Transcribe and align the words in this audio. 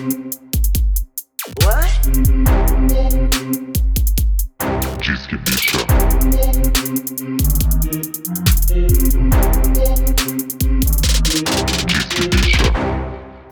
Bicha. 0.00 0.30
Bicha. 5.36 5.78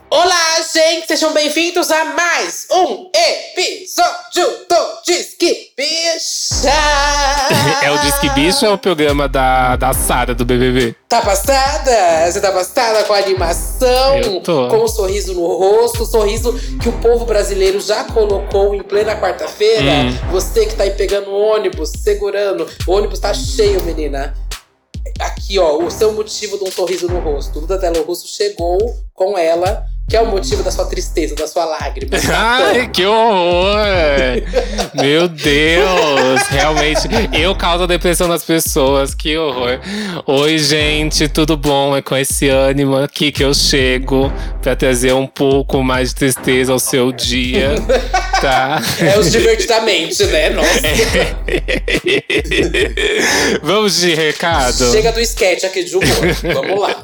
Olá, 0.08 0.60
gente! 0.72 1.08
Sejam 1.08 1.34
bem-vindos 1.34 1.90
a 1.90 2.04
mais 2.06 2.66
um 2.70 3.10
episódio 3.14 4.66
do 4.70 5.02
Disque 5.04 5.72
Bicha! 5.76 6.97
O 8.08 8.10
Disque 8.10 8.30
Bicho 8.30 8.64
é 8.64 8.70
o 8.70 8.78
programa 8.78 9.28
da, 9.28 9.76
da 9.76 9.92
Sara 9.92 10.34
do 10.34 10.42
BBB? 10.42 10.96
Tá 11.06 11.20
passada? 11.20 11.92
Você 12.26 12.40
tá 12.40 12.50
passada 12.50 13.04
com 13.04 13.12
a 13.12 13.18
animação? 13.18 14.16
Eu 14.16 14.40
tô. 14.40 14.68
Com 14.68 14.84
um 14.84 14.88
sorriso 14.88 15.34
no 15.34 15.46
rosto, 15.46 16.06
sorriso 16.06 16.54
que 16.80 16.88
o 16.88 16.92
povo 17.00 17.26
brasileiro 17.26 17.78
já 17.78 18.04
colocou 18.04 18.74
em 18.74 18.82
plena 18.82 19.14
quarta-feira. 19.14 20.06
Hum. 20.06 20.30
Você 20.30 20.64
que 20.64 20.74
tá 20.74 20.84
aí 20.84 20.92
pegando 20.92 21.28
o 21.28 21.38
ônibus, 21.38 21.90
segurando. 22.02 22.66
O 22.86 22.92
ônibus 22.92 23.18
tá 23.18 23.34
cheio, 23.34 23.82
menina. 23.82 24.32
Aqui, 25.20 25.58
ó, 25.58 25.76
o 25.76 25.90
seu 25.90 26.10
motivo 26.14 26.56
de 26.56 26.64
um 26.64 26.72
sorriso 26.72 27.08
no 27.08 27.20
rosto. 27.20 27.60
Duda 27.60 27.76
Delo 27.76 28.04
Russo 28.04 28.26
chegou 28.26 28.78
com 29.12 29.36
ela, 29.36 29.84
que 30.08 30.16
é 30.16 30.20
o 30.22 30.26
motivo 30.26 30.62
da 30.62 30.70
sua 30.70 30.86
tristeza, 30.86 31.34
da 31.34 31.46
sua 31.46 31.66
lágrima. 31.66 32.16
Ai, 32.32 32.88
que 32.88 33.04
horror! 33.04 33.76
Meu 34.94 35.28
Deus! 35.28 36.40
Realmente, 36.48 37.06
eu 37.38 37.54
causo 37.54 37.84
a 37.84 37.86
depressão 37.86 38.26
das 38.26 38.42
pessoas, 38.42 39.14
que 39.14 39.36
horror. 39.36 39.78
Oi, 40.26 40.58
gente, 40.58 41.28
tudo 41.28 41.58
bom? 41.58 41.94
É 41.94 42.00
com 42.00 42.16
esse 42.16 42.48
ânimo 42.48 42.96
aqui 42.96 43.30
que 43.30 43.44
eu 43.44 43.52
chego 43.52 44.32
pra 44.62 44.74
trazer 44.74 45.12
um 45.12 45.26
pouco 45.26 45.82
mais 45.82 46.08
de 46.08 46.14
tristeza 46.14 46.72
ao 46.72 46.78
seu 46.78 47.12
dia, 47.12 47.74
tá? 48.40 48.80
É 49.00 49.18
os 49.18 49.30
divertidamente, 49.30 50.24
né? 50.24 50.48
Nossa. 50.50 50.68
Vamos 53.62 54.00
de 54.00 54.14
recado? 54.14 54.90
Chega 54.90 55.12
do 55.12 55.20
sketch 55.20 55.64
aqui 55.64 55.84
de 55.84 55.94
humor. 55.94 56.54
Vamos 56.54 56.80
lá. 56.80 56.96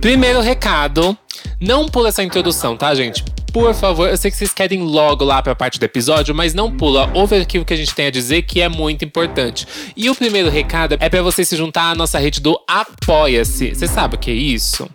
Primeiro 0.00 0.40
recado. 0.40 1.18
Não 1.60 1.86
pula 1.86 2.08
essa 2.08 2.22
introdução, 2.22 2.76
tá, 2.76 2.94
gente? 2.94 3.24
Por 3.52 3.74
favor, 3.74 4.08
eu 4.08 4.16
sei 4.16 4.30
que 4.30 4.36
vocês 4.36 4.54
querem 4.54 4.82
logo 4.82 5.24
lá 5.24 5.42
pra 5.42 5.56
parte 5.56 5.78
do 5.78 5.84
episódio, 5.84 6.34
mas 6.34 6.54
não 6.54 6.70
pula. 6.70 7.10
Ouve 7.12 7.36
aqui 7.36 7.58
o 7.58 7.64
que 7.64 7.74
a 7.74 7.76
gente 7.76 7.92
tem 7.94 8.06
a 8.06 8.10
dizer, 8.10 8.42
que 8.42 8.60
é 8.60 8.68
muito 8.68 9.04
importante. 9.04 9.66
E 9.96 10.08
o 10.08 10.14
primeiro 10.14 10.48
recado 10.48 10.96
é 11.00 11.08
pra 11.08 11.20
você 11.20 11.44
se 11.44 11.56
juntar 11.56 11.90
à 11.90 11.94
nossa 11.94 12.18
rede 12.18 12.40
do 12.40 12.58
Apoia-se. 12.68 13.74
Você 13.74 13.88
sabe 13.88 14.14
o 14.14 14.18
que 14.18 14.30
é 14.30 14.34
isso? 14.34 14.88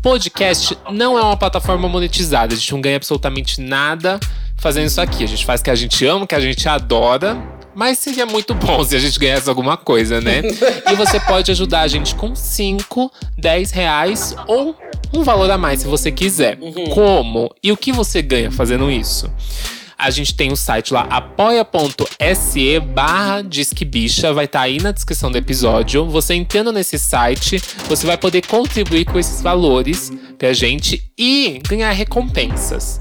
Podcast 0.00 0.76
não 0.90 1.18
é 1.18 1.22
uma 1.22 1.36
plataforma 1.36 1.86
monetizada. 1.88 2.54
A 2.54 2.56
gente 2.56 2.72
não 2.72 2.80
ganha 2.80 2.96
absolutamente 2.96 3.60
nada 3.60 4.18
fazendo 4.56 4.86
isso 4.86 5.00
aqui. 5.00 5.22
A 5.22 5.28
gente 5.28 5.44
faz 5.44 5.60
o 5.60 5.64
que 5.64 5.70
a 5.70 5.74
gente 5.74 6.06
ama, 6.06 6.24
o 6.24 6.26
que 6.26 6.34
a 6.34 6.40
gente 6.40 6.66
adora. 6.66 7.36
Mas 7.74 7.98
seria 7.98 8.24
muito 8.24 8.54
bom 8.54 8.84
se 8.84 8.94
a 8.94 8.98
gente 8.98 9.18
ganhasse 9.18 9.48
alguma 9.48 9.76
coisa, 9.76 10.20
né? 10.20 10.42
e 10.90 10.94
você 10.94 11.18
pode 11.20 11.50
ajudar 11.50 11.80
a 11.80 11.88
gente 11.88 12.14
com 12.14 12.34
5, 12.34 13.10
10 13.36 13.70
reais 13.72 14.34
ou 14.46 14.76
um 15.12 15.22
valor 15.22 15.50
a 15.50 15.58
mais 15.58 15.80
se 15.80 15.86
você 15.86 16.10
quiser. 16.10 16.58
Como? 16.92 17.54
E 17.62 17.72
o 17.72 17.76
que 17.76 17.92
você 17.92 18.22
ganha 18.22 18.50
fazendo 18.50 18.90
isso? 18.90 19.30
A 19.96 20.10
gente 20.10 20.34
tem 20.34 20.52
o 20.52 20.56
site 20.56 20.92
lá, 20.92 21.02
apoia.se 21.02 22.80
barra 22.80 23.42
disquebicha, 23.42 24.32
vai 24.32 24.44
estar 24.44 24.62
aí 24.62 24.80
na 24.80 24.90
descrição 24.90 25.30
do 25.30 25.38
episódio. 25.38 26.04
Você 26.06 26.34
entrando 26.34 26.72
nesse 26.72 26.98
site, 26.98 27.62
você 27.88 28.06
vai 28.06 28.18
poder 28.18 28.44
contribuir 28.46 29.04
com 29.04 29.18
esses 29.18 29.40
valores 29.40 30.12
pra 30.36 30.52
gente 30.52 31.02
e 31.16 31.60
ganhar 31.68 31.90
recompensas. 31.92 33.00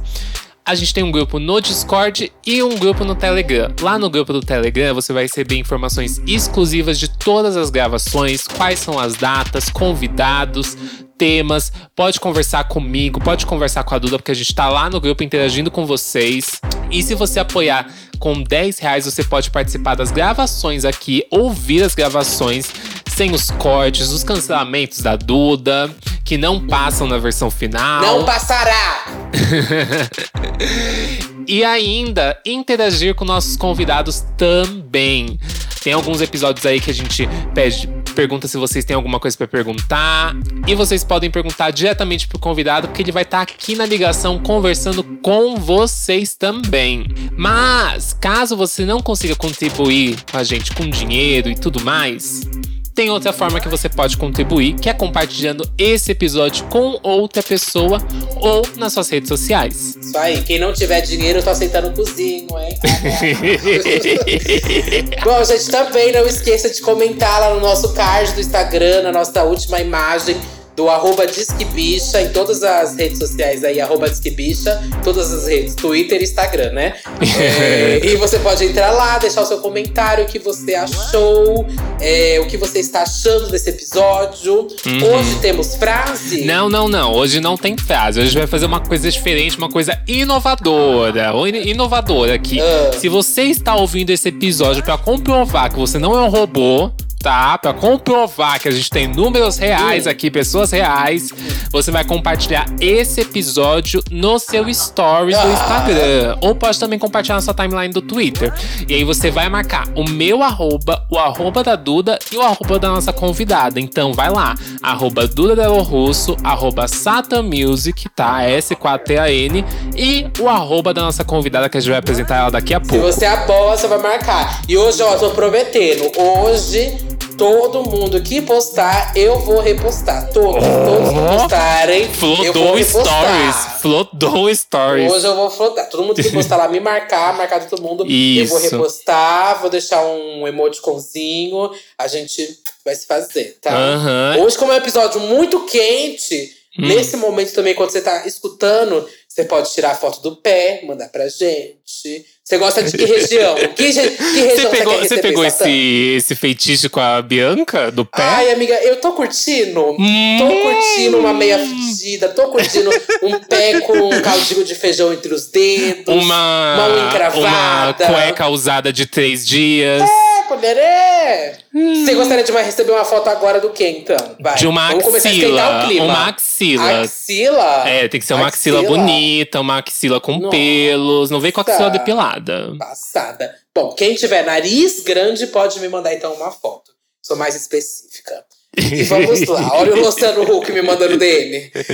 A 0.66 0.76
gente 0.76 0.94
tem 0.94 1.04
um 1.04 1.12
grupo 1.12 1.40
no 1.40 1.60
Discord 1.60 2.32
e 2.48 2.64
um 2.64 2.78
grupo 2.78 3.04
no 3.04 3.16
Telegram. 3.16 3.70
Lá 3.82 4.00
no 4.00 4.10
grupo 4.10 4.32
do 4.32 4.40
Telegram 4.40 4.94
você 4.94 5.12
vai 5.12 5.24
receber 5.24 5.58
informações 5.58 6.22
exclusivas 6.26 6.98
de 6.98 7.10
todas 7.10 7.58
as 7.58 7.70
gravações, 7.70 8.48
quais 8.48 8.80
são 8.80 8.98
as 8.98 9.16
datas, 9.16 9.70
convidados, 9.70 10.78
temas. 11.18 11.70
Pode 11.94 12.18
conversar 12.18 12.64
comigo, 12.64 13.20
pode 13.20 13.46
conversar 13.46 13.84
com 13.84 13.94
a 13.94 14.00
Duda, 14.00 14.18
porque 14.18 14.32
a 14.32 14.36
gente 14.36 14.56
tá 14.56 14.70
lá 14.70 14.90
no 14.90 15.02
grupo 15.02 15.22
interagindo 15.22 15.70
com 15.70 15.86
vocês. 15.86 16.62
E 16.90 17.04
se 17.04 17.14
você 17.14 17.42
apoiar 17.42 17.92
com 18.18 18.42
10 18.42 18.80
reais, 18.80 19.04
você 19.04 19.22
pode 19.22 19.52
participar 19.52 19.96
das 19.96 20.12
gravações 20.12 20.86
aqui, 20.86 21.26
ouvir 21.30 21.84
as 21.84 21.94
gravações 21.94 22.72
sem 23.16 23.32
os 23.32 23.52
cortes, 23.52 24.10
os 24.10 24.24
cancelamentos 24.24 25.02
da 25.02 25.16
Duda, 25.16 25.94
que 26.26 26.38
não 26.38 26.66
passam 26.66 27.08
na 27.08 27.18
versão 27.18 27.52
final. 27.52 28.02
Não 28.02 28.26
passará! 28.26 29.06
E 31.46 31.64
ainda 31.64 32.40
interagir 32.46 33.16
com 33.16 33.26
nossos 33.26 33.58
convidados 33.58 34.24
também. 34.38 35.38
Tem 35.84 35.92
alguns 35.92 36.22
episódios 36.22 36.66
aí 36.66 36.80
que 36.80 36.90
a 36.90 36.94
gente 36.94 37.28
pede, 37.54 37.90
pergunta 38.16 38.48
se 38.48 38.56
vocês 38.56 38.86
têm 38.86 38.96
alguma 38.96 39.20
coisa 39.20 39.36
pra 39.36 39.46
perguntar. 39.46 40.34
E 40.66 40.74
vocês 40.74 41.04
podem 41.04 41.30
perguntar 41.30 41.72
diretamente 41.72 42.28
pro 42.28 42.40
convidado, 42.40 42.88
porque 42.88 43.02
ele 43.02 43.12
vai 43.12 43.24
estar 43.24 43.42
aqui 43.42 43.76
na 43.76 43.86
ligação 43.86 44.40
conversando 44.40 45.04
com 45.22 45.58
vocês 45.58 46.34
também. 46.34 47.06
Mas, 47.38 48.14
caso 48.14 48.56
você 48.56 48.86
não 48.86 49.02
consiga 49.02 49.36
contribuir 49.36 50.24
com 50.32 50.38
a 50.38 50.44
gente 50.44 50.72
com 50.72 50.90
dinheiro 50.90 51.50
e 51.50 51.56
tudo 51.56 51.84
mais, 51.84 52.44
tem 52.94 53.10
outra 53.10 53.34
forma 53.34 53.60
que 53.60 53.68
você 53.68 53.90
pode 53.90 54.18
contribuir, 54.18 54.76
que 54.76 54.90
é 54.90 54.94
compartilhando 54.94 55.68
esse 55.78 56.12
episódio 56.12 56.66
com 56.66 57.00
outra 57.02 57.42
pessoa 57.42 57.98
ou 58.38 58.62
nas 58.78 58.94
suas 58.94 59.10
redes 59.10 59.30
sociais. 59.30 59.98
Isso 60.00 60.18
aí, 60.18 60.42
quem 60.44 60.60
não 60.60 60.74
tiver 60.74 61.02
dinheiro, 61.02 61.40
eu 61.40 61.44
tô 61.44 61.50
aceitando 61.50 61.92
cozinho, 61.92 62.48
hein? 62.60 62.78
Bom, 65.24 65.44
gente, 65.44 65.70
também 65.70 66.12
não 66.12 66.26
esqueça 66.26 66.70
de 66.70 66.82
comentar 66.82 67.40
lá 67.40 67.56
no 67.56 67.60
nosso 67.60 67.94
card 67.94 68.34
do 68.34 68.42
Instagram, 68.42 69.04
na 69.04 69.12
nossa 69.12 69.44
última 69.44 69.80
imagem 69.80 70.36
do 70.76 70.90
arroba 70.90 71.26
Disquebicha, 71.28 72.22
em 72.22 72.30
todas 72.30 72.64
as 72.64 72.96
redes 72.96 73.20
sociais 73.20 73.64
aí, 73.64 73.80
arroba 73.80 74.10
Disquebicha, 74.10 74.82
todas 75.04 75.32
as 75.32 75.48
redes, 75.48 75.76
Twitter 75.76 76.20
e 76.20 76.24
Instagram, 76.24 76.72
né? 76.72 76.94
É, 77.44 78.00
e 78.04 78.16
você 78.16 78.40
pode 78.40 78.64
entrar 78.64 78.92
lá, 78.92 79.18
deixar 79.18 79.42
o 79.42 79.46
seu 79.46 79.60
comentário, 79.60 80.24
o 80.24 80.28
que 80.28 80.40
você 80.40 80.76
achou, 80.76 81.66
é, 82.00 82.40
o 82.40 82.48
que 82.48 82.58
você 82.58 82.80
está 82.80 83.02
achando 83.02 83.50
desse 83.50 83.70
episódio. 83.70 84.68
Hoje 84.86 85.36
temos 85.42 85.76
frase. 85.76 86.46
Não, 86.46 86.70
não, 86.70 86.88
não. 86.88 87.14
Hoje 87.14 87.40
não 87.40 87.58
tem 87.58 87.78
frase. 87.78 88.20
Hoje 88.20 88.28
a 88.28 88.32
gente 88.32 88.40
vai 88.40 88.48
fazer 88.48 88.66
uma 88.66 88.80
coisa 88.80 89.10
diferente, 89.10 89.58
uma 89.58 89.70
coisa 89.70 90.00
inovadora. 90.08 91.34
Ou 91.34 91.48
inovadora 91.48 92.36
aqui. 92.36 92.60
Ah. 92.62 92.92
Se 92.98 93.10
você 93.10 93.44
está 93.44 93.76
ouvindo 93.76 94.12
esse 94.12 94.30
episódio 94.30 94.84
pra 94.84 94.98
comprovar 94.98 95.72
que 95.72 95.80
você 95.80 95.98
não 95.98 96.14
é 96.14 96.22
um 96.22 96.30
robô, 96.30 96.92
tá? 97.24 97.58
Pra 97.58 97.74
comprovar 97.74 98.60
que 98.60 98.68
a 98.68 98.72
gente 98.72 98.90
tem 98.90 99.08
números 99.08 99.58
reais 99.58 100.06
aqui, 100.06 100.30
pessoas 100.30 100.72
reais, 100.72 101.30
você 101.72 101.90
vai 101.90 102.04
compartilhar 102.04 102.66
esse 102.82 103.22
episódio 103.22 104.04
no 104.12 104.38
seu 104.38 104.72
stories 104.74 105.38
do 105.38 105.48
Ah. 105.48 105.54
Instagram. 105.54 106.38
Ou 106.42 106.54
pode 106.54 106.78
também 106.78 107.00
compartilhar 107.00 107.36
na 107.36 107.42
sua 107.42 107.54
timeline 107.54 107.94
do 107.94 108.02
Twitter. 108.02 108.54
E 108.88 108.94
aí 108.94 109.04
você 109.06 109.32
vai 109.32 109.48
marcar 109.48 109.88
o 109.96 110.04
meu 110.08 110.44
arroba, 110.44 111.06
o 111.10 111.18
arroba 111.18 111.64
da 111.64 111.76
Duda 111.78 112.20
e 112.32 112.36
o 112.36 112.42
arroba 112.42 112.78
da 112.78 112.90
nossa 112.90 113.14
convidada. 113.14 113.80
Então 113.80 114.12
vai 114.14 114.30
lá, 114.30 114.54
arroba 114.82 115.26
Duda 115.26 115.56
Delo 115.56 115.82
Russo, 115.82 116.36
arroba 116.44 116.88
Satan 116.90 117.44
Music, 117.44 118.10
tá? 118.10 118.42
S4TAN 118.42 119.64
e 119.96 120.28
o 120.42 120.50
arroba 120.50 120.94
da 120.94 121.02
nossa 121.04 121.24
convidada 121.24 121.70
que 121.70 121.78
a 121.78 121.80
gente 121.80 121.90
vai 121.90 122.00
apresentar 122.00 122.36
ela 122.38 122.52
daqui 122.52 122.74
a 122.74 122.82
Se 122.84 122.90
pouco. 122.90 123.06
você 123.06 123.26
é 123.26 123.46
boa, 123.46 123.78
você 123.78 123.88
vai 123.88 124.00
marcar. 124.00 124.62
E 124.68 124.76
hoje, 124.78 125.02
ó, 125.02 125.16
tô 125.16 125.30
prometendo. 125.30 126.12
Hoje, 126.18 126.98
todo 127.44 127.84
mundo 127.84 128.22
que 128.22 128.42
postar, 128.42 129.12
eu 129.18 129.38
vou 129.40 129.60
repostar. 129.60 130.30
Todos, 130.32 130.64
todos 130.64 131.10
que 131.10 131.38
postarem, 131.38 132.14
Flodou. 132.14 132.82
Stories. 132.82 133.56
Flodou 133.82 134.56
Stories. 134.56 135.12
Hoje 135.12 135.28
eu 135.28 135.36
vou 135.36 135.50
flotar. 135.50 135.90
Todo 135.90 136.04
mundo 136.04 136.24
que 136.24 136.24
postar 136.32 136.56
lá, 136.56 136.70
me 136.70 136.80
marcar, 136.80 137.36
marcar 137.36 137.68
todo 137.68 137.82
mundo. 137.82 138.04
Eu 138.06 138.46
vou 138.48 138.60
Isso. 138.60 138.70
repostar, 138.70 139.60
vou 139.60 139.70
deixar 139.70 140.06
um 140.06 140.48
emoticonzinho. 140.48 141.70
A 141.98 142.08
gente 142.08 142.60
vai 142.86 142.96
se 142.96 143.06
fazer, 143.06 143.58
tá? 143.62 143.76
Aham. 143.76 144.38
Hoje, 144.40 144.58
como 144.58 144.72
é 144.72 144.76
um 144.76 144.78
episódio 144.78 145.20
muito 145.20 145.66
quente, 145.66 146.56
Hum. 146.80 146.88
nesse 146.88 147.18
momento 147.18 147.54
também, 147.54 147.76
quando 147.76 147.92
você 147.92 148.02
tá 148.02 148.26
escutando, 148.26 149.08
você 149.28 149.44
pode 149.44 149.72
tirar 149.74 149.92
a 149.92 149.96
foto 149.96 150.22
do 150.22 150.38
pé, 150.38 150.82
mandar 150.86 151.10
pra 151.10 151.28
gente. 151.28 152.26
Você 152.46 152.58
gosta 152.58 152.84
de 152.84 152.98
que 152.98 153.06
região? 153.06 153.56
Que, 153.56 153.68
que 153.68 153.84
região 153.88 154.18
Você 154.20 154.70
pegou, 154.70 155.00
você 155.00 155.18
pegou 155.20 155.46
esse, 155.46 156.16
esse 156.18 156.36
feitiço 156.36 156.90
com 156.90 157.00
a 157.00 157.22
Bianca 157.22 157.90
do 157.90 158.04
pé? 158.04 158.22
Ai, 158.22 158.52
amiga, 158.52 158.74
eu 158.84 158.98
tô 159.00 159.14
curtindo. 159.14 159.96
Hum. 159.98 160.38
Tô 160.38 160.48
curtindo 160.48 161.18
uma 161.20 161.34
meia 161.34 161.58
fedida, 161.58 162.28
tô 162.28 162.50
curtindo 162.50 162.90
um 163.22 163.40
pé 163.40 163.80
com 163.80 163.94
um 163.94 164.22
caldinho 164.22 164.66
de 164.66 164.76
feijão 164.76 165.14
entre 165.14 165.34
os 165.34 165.48
dedos. 165.48 166.14
uma, 166.14 166.90
unha 166.90 167.08
encravada. 167.08 168.06
uma 168.08 168.14
cueca 168.14 168.50
usada 168.50 168.92
de 168.92 169.06
três 169.06 169.48
dias. 169.48 170.02
É, 170.02 170.56
né? 170.58 171.63
Você 171.74 172.14
gostaria 172.14 172.44
de 172.44 172.52
receber 172.52 172.92
uma 172.92 173.04
foto 173.04 173.28
agora 173.30 173.60
do 173.60 173.72
quê, 173.72 173.90
então? 173.90 174.36
Vai. 174.40 174.56
De 174.56 174.68
uma 174.68 174.90
Vamos 174.90 175.16
axila. 175.16 175.86
Uma 176.04 176.30
axila. 176.30 177.02
Axila? 177.02 177.90
É, 177.90 178.08
tem 178.08 178.20
que 178.20 178.26
ser 178.28 178.36
uma 178.36 178.48
axila, 178.48 178.84
bonita, 178.84 179.60
uma 179.60 179.80
axila 179.80 180.22
com 180.22 180.38
Nossa. 180.38 180.52
pelos. 180.52 181.32
Não 181.32 181.40
vem 181.40 181.52
com 181.52 181.62
a 181.62 181.64
axila 181.64 181.90
depilada. 181.90 182.76
Passada. 182.78 183.56
Bom, 183.74 183.92
quem 183.94 184.14
tiver 184.14 184.46
nariz 184.46 185.00
grande 185.00 185.48
pode 185.48 185.80
me 185.80 185.90
mandar 185.90 186.14
então 186.14 186.34
uma 186.34 186.52
foto. 186.52 186.92
Sou 187.24 187.36
mais 187.36 187.56
específica. 187.56 188.46
E 188.76 189.04
vamos 189.04 189.46
lá. 189.48 189.70
Olha 189.78 189.94
o 189.94 190.00
Luciano 190.00 190.42
Huck 190.44 190.72
me 190.72 190.82
mandando 190.82 191.18
DM. 191.18 191.72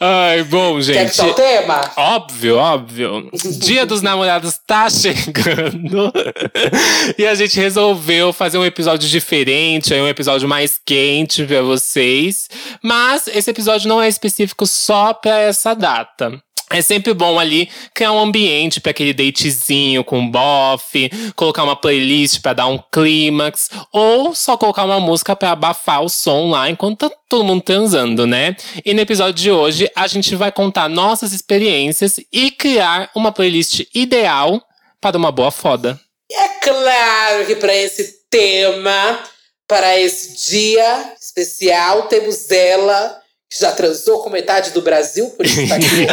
Ai, 0.00 0.42
bom, 0.44 0.80
Quer 0.80 1.10
que 1.10 1.16
gente. 1.16 1.30
o 1.30 1.34
tema? 1.34 1.90
Óbvio, 1.96 2.56
óbvio. 2.56 3.30
Dia 3.58 3.84
dos 3.84 4.00
namorados 4.00 4.58
tá 4.66 4.88
chegando. 4.92 6.12
e 7.18 7.26
a 7.26 7.34
gente 7.34 7.58
resolveu 7.60 8.32
fazer 8.32 8.56
um 8.58 8.64
episódio 8.64 9.08
diferente, 9.08 9.92
um 9.94 10.08
episódio 10.08 10.48
mais 10.48 10.80
quente 10.84 11.44
pra 11.44 11.62
vocês. 11.62 12.48
Mas 12.82 13.26
esse 13.28 13.50
episódio 13.50 13.88
não 13.88 14.00
é 14.00 14.08
específico 14.08 14.66
só 14.66 15.12
pra 15.12 15.38
essa 15.40 15.74
data. 15.74 16.40
É 16.70 16.82
sempre 16.82 17.14
bom 17.14 17.38
ali 17.38 17.68
criar 17.94 18.12
um 18.12 18.18
ambiente 18.18 18.80
para 18.80 18.90
aquele 18.90 19.12
datezinho 19.12 20.04
com 20.04 20.28
bofe, 20.30 21.10
colocar 21.34 21.64
uma 21.64 21.76
playlist 21.76 22.40
para 22.40 22.52
dar 22.54 22.66
um 22.66 22.78
clímax, 22.92 23.70
ou 23.92 24.34
só 24.34 24.56
colocar 24.56 24.84
uma 24.84 25.00
música 25.00 25.34
para 25.34 25.52
abafar 25.52 26.02
o 26.02 26.08
som 26.08 26.50
lá 26.50 26.68
enquanto 26.68 27.08
tá 27.08 27.16
todo 27.28 27.44
mundo 27.44 27.62
transando, 27.62 28.26
né? 28.26 28.56
E 28.84 28.94
no 28.94 29.00
episódio 29.00 29.34
de 29.34 29.50
hoje 29.50 29.90
a 29.94 30.06
gente 30.06 30.34
vai 30.34 30.52
contar 30.52 30.88
nossas 30.88 31.32
experiências 31.32 32.20
e 32.32 32.50
criar 32.50 33.10
uma 33.14 33.32
playlist 33.32 33.86
ideal 33.94 34.62
para 35.00 35.16
uma 35.16 35.32
boa 35.32 35.50
foda. 35.50 35.98
É 36.30 36.48
claro 36.60 37.46
que 37.46 37.56
para 37.56 37.74
esse 37.74 38.18
tema, 38.30 39.22
para 39.66 39.98
esse 39.98 40.50
dia 40.50 41.14
especial, 41.20 42.02
temos 42.02 42.50
ela, 42.50 43.20
que 43.50 43.58
já 43.58 43.72
transou 43.72 44.22
com 44.22 44.30
metade 44.30 44.70
do 44.72 44.82
Brasil, 44.82 45.30
por 45.30 45.46
isso 45.46 45.66
tá 45.68 45.76
aqui. 45.76 46.06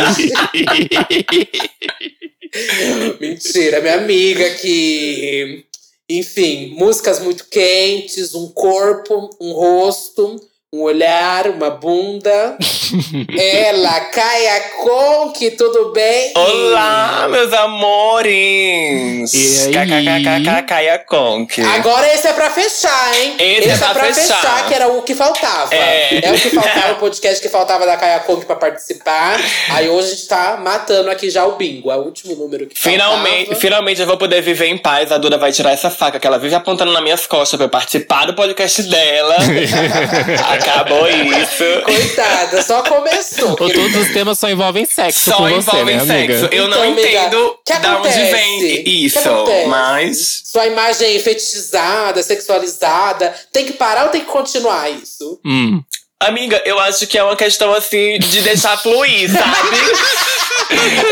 Mentira, 3.20 3.82
minha 3.82 3.96
amiga 3.96 4.50
que. 4.56 5.66
Enfim, 6.08 6.76
músicas 6.78 7.20
muito 7.20 7.46
quentes, 7.50 8.36
um 8.36 8.48
corpo, 8.50 9.30
um 9.42 9.52
rosto, 9.54 10.40
um 10.76 10.82
olhar, 10.82 11.48
uma 11.48 11.70
bunda. 11.70 12.58
Ela, 13.40 14.00
Kaia 14.12 14.60
Conk, 14.84 15.52
tudo 15.52 15.94
bem? 15.94 16.34
Olá, 16.36 17.28
meus 17.30 17.54
amores! 17.54 19.34
E 19.34 19.78
aí? 19.78 20.64
Caia 20.68 21.00
Conk. 21.00 21.62
Agora 21.62 22.14
esse 22.14 22.28
é 22.28 22.34
pra 22.34 22.50
fechar, 22.50 23.16
hein? 23.18 23.36
Esse 23.40 23.70
é 23.70 23.88
pra 23.88 24.14
fechar. 24.14 24.68
que 24.68 24.74
era 24.74 24.90
o 24.90 25.02
que 25.02 25.16
faltava. 25.16 25.74
É. 25.74 26.20
o 26.30 26.34
que 26.34 26.50
faltava, 26.50 26.94
o 26.94 26.96
podcast 26.98 27.42
que 27.42 27.48
faltava 27.50 27.86
da 27.86 27.96
Kaia 27.96 28.20
Kong 28.20 28.46
pra 28.46 28.58
participar. 28.58 29.40
Aí 29.70 29.88
hoje 29.88 30.08
a 30.08 30.12
gente 30.12 30.28
tá 30.28 30.58
matando 30.62 31.10
aqui 31.10 31.30
já 31.30 31.46
o 31.46 31.54
bingo. 31.56 31.90
É 31.90 31.96
o 31.96 32.02
último 32.02 32.36
número 32.36 32.68
que 32.68 32.78
Finalmente, 32.78 33.46
faltava. 33.46 33.62
finalmente 33.62 34.02
eu 34.02 34.08
vou 34.08 34.18
poder 34.18 34.42
viver 34.42 34.68
em 34.68 34.78
paz. 34.78 35.10
A 35.12 35.18
Duda 35.18 35.38
vai 35.38 35.54
tirar 35.54 35.72
essa 35.72 35.90
faca 35.90 36.20
que 36.20 36.28
ela 36.28 36.38
vive 36.38 36.54
apontando 36.56 36.92
nas 36.92 37.02
minhas 37.02 37.26
costas 37.26 37.58
pra 37.58 37.66
eu 37.66 37.70
participar 37.70 38.26
do 38.26 38.34
podcast 38.34 38.84
dela. 38.84 39.36
Acabou 40.66 41.08
isso. 41.08 41.64
Coitada, 41.84 42.62
só 42.62 42.82
começou. 42.82 43.50
Ou 43.52 43.56
todos 43.56 43.96
os 43.96 44.14
temas 44.14 44.40
só 44.40 44.50
envolvem 44.50 44.86
sexo 44.86 45.20
Só 45.32 45.38
com 45.38 45.44
você, 45.44 45.58
envolvem 45.58 45.98
né, 45.98 46.02
amiga? 46.02 46.34
sexo. 46.40 46.56
Eu 46.56 46.68
não 46.68 46.78
Então, 46.86 46.92
amiga, 46.92 47.10
entendo 47.10 47.60
que 47.66 47.78
da 47.80 47.98
onde 48.00 48.10
vem 48.10 48.84
isso, 49.06 49.20
mas. 49.68 50.42
Sua 50.46 50.66
imagem 50.66 51.20
fetichizada, 51.20 52.22
sexualizada. 52.24 53.34
Tem 53.52 53.66
que 53.66 53.74
parar 53.74 54.06
ou 54.06 54.10
tem 54.10 54.22
que 54.22 54.28
continuar 54.28 54.90
isso? 54.90 55.40
Hum. 55.46 55.82
Amiga, 56.20 56.62
eu 56.66 56.80
acho 56.80 57.06
que 57.08 57.18
é 57.18 57.24
uma 57.24 57.36
questão 57.36 57.74
assim 57.74 58.18
de 58.20 58.42
deixar 58.42 58.78
fluir, 58.78 59.30
sabe? 59.30 59.78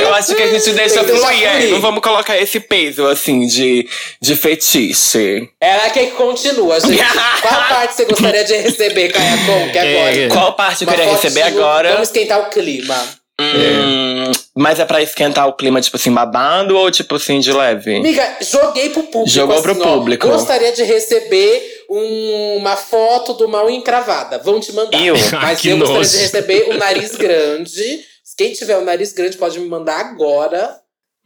eu 0.01 0.13
acho 0.13 0.35
que 0.35 0.41
a 0.41 0.47
gente 0.47 0.71
deixa 0.71 1.03
deixar 1.03 1.03
fluir, 1.05 1.43
é, 1.47 1.67
não 1.67 1.79
vamos 1.81 2.01
colocar 2.01 2.37
esse 2.37 2.59
peso 2.59 3.05
assim 3.07 3.45
de, 3.47 3.87
de 4.21 4.35
fetiche. 4.35 5.49
Ela 5.59 5.89
quer 5.89 6.05
que 6.07 6.11
continua, 6.11 6.79
gente. 6.79 6.97
Qual 7.41 7.67
parte 7.69 7.95
você 7.95 8.05
gostaria 8.05 8.43
de 8.43 8.55
receber, 8.57 9.09
Kaia 9.11 9.37
Kong, 9.45 9.77
agora? 9.77 10.17
É. 10.17 10.27
Qual 10.29 10.53
parte 10.53 10.83
eu 10.83 10.89
queria 10.89 11.05
receber 11.11 11.41
agora? 11.43 11.91
Vamos 11.93 12.07
esquentar 12.09 12.39
o 12.41 12.49
clima. 12.49 12.95
Hum, 13.41 14.31
mas 14.55 14.79
é 14.79 14.85
pra 14.85 15.01
esquentar 15.01 15.47
o 15.47 15.53
clima, 15.53 15.81
tipo 15.81 15.97
assim, 15.97 16.11
babando 16.13 16.77
ou 16.77 16.89
tipo 16.91 17.15
assim, 17.15 17.39
de 17.39 17.51
leve? 17.51 17.97
Amiga, 17.97 18.37
joguei 18.41 18.89
pro 18.89 19.03
público. 19.03 19.29
Jogou 19.29 19.61
pro 19.61 19.71
assim, 19.71 19.81
ó, 19.81 19.83
público. 19.97 20.27
gostaria 20.27 20.71
de 20.71 20.83
receber 20.83 21.83
um- 21.89 22.57
uma 22.57 22.75
foto 22.77 23.33
do 23.33 23.47
mal 23.49 23.69
encravada. 23.69 24.37
Vão 24.37 24.59
te 24.59 24.71
mandar. 24.73 25.03
Eu? 25.03 25.15
Mas 25.41 25.59
Que 25.61 25.69
eu 25.69 25.77
gostaria 25.77 25.97
nojo. 25.99 26.11
de 26.11 26.17
receber 26.19 26.67
um 26.69 26.77
nariz 26.77 27.15
grande. 27.15 28.01
Quem 28.37 28.53
tiver 28.53 28.77
um 28.77 28.83
nariz 28.83 29.13
grande 29.13 29.37
pode 29.37 29.59
me 29.59 29.67
mandar 29.67 29.99
agora. 29.99 30.79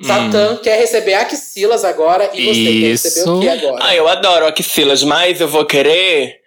Satã 0.04 0.57
quer 0.57 0.80
receber 0.80 1.15
axilas 1.15 1.83
agora. 1.83 2.30
E 2.33 2.45
você 2.45 2.80
quer 2.80 2.88
receber 2.89 3.30
o 3.30 3.39
que 3.39 3.45
Isso. 3.48 3.65
agora? 3.65 3.83
Ah, 3.83 3.95
eu 3.95 4.07
adoro 4.07 4.45
axilas, 4.45 5.04
mas 5.04 5.42
eu 5.42 5.48
vou 5.48 5.65
querer. 5.65 6.39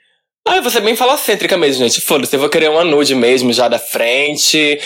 Ah, 0.48 0.56
eu 0.56 0.62
vou 0.62 0.70
ser 0.70 0.80
bem 0.80 0.96
falocêntrica 0.96 1.56
mesmo, 1.58 1.84
gente. 1.86 2.00
Foda-se, 2.00 2.34
eu 2.34 2.40
vou 2.40 2.48
querer 2.48 2.70
uma 2.70 2.82
nude 2.82 3.14
mesmo 3.14 3.52
já 3.52 3.68
da 3.68 3.78
frente. 3.78 4.80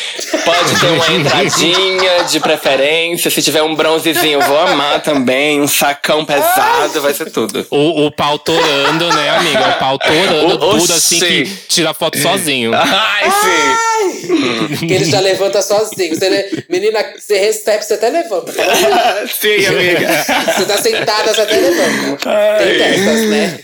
Pode 0.45 0.81
ter 0.81 0.87
uma 0.89 1.07
entradinha 1.15 2.25
de 2.25 2.41
preferência. 2.41 3.31
Se 3.31 3.41
tiver 3.41 3.63
um 3.63 3.75
bronzezinho, 3.75 4.41
eu 4.41 4.47
vou 4.47 4.59
amar 4.59 5.01
também. 5.03 5.61
Um 5.63 5.69
sacão 5.69 6.25
pesado, 6.25 7.01
vai 7.01 7.15
ser 7.15 7.31
tudo. 7.31 7.65
O, 7.71 8.07
o 8.07 8.11
pau 8.11 8.37
torando, 8.39 9.09
né, 9.15 9.31
amiga? 9.31 9.69
O 9.69 9.79
pau 9.79 9.99
torando, 9.99 10.55
O- 10.67 10.79
tudo 10.81 10.93
assim 10.93 11.21
que 11.21 11.45
tira 11.69 11.95
foto 11.95 12.19
sozinho. 12.19 12.73
Ai, 12.75 13.31
sim! 13.31 14.87
Que 14.87 14.93
ele 14.93 15.05
já 15.05 15.21
levanta 15.21 15.63
sozinho. 15.63 16.17
Você, 16.17 16.65
menina, 16.69 16.99
você 17.17 17.39
recebe, 17.39 17.85
você 17.85 17.95
até 17.95 18.11
levanta. 18.11 18.53
sim, 19.41 19.67
amiga. 19.67 20.25
Você 20.57 20.65
tá 20.67 20.79
sentada, 20.79 21.33
você 21.33 21.41
até 21.43 21.57
levanta. 21.57 22.25
Tem 22.25 22.33
Ai. 22.33 22.77
dessas, 22.77 23.21
né? 23.31 23.61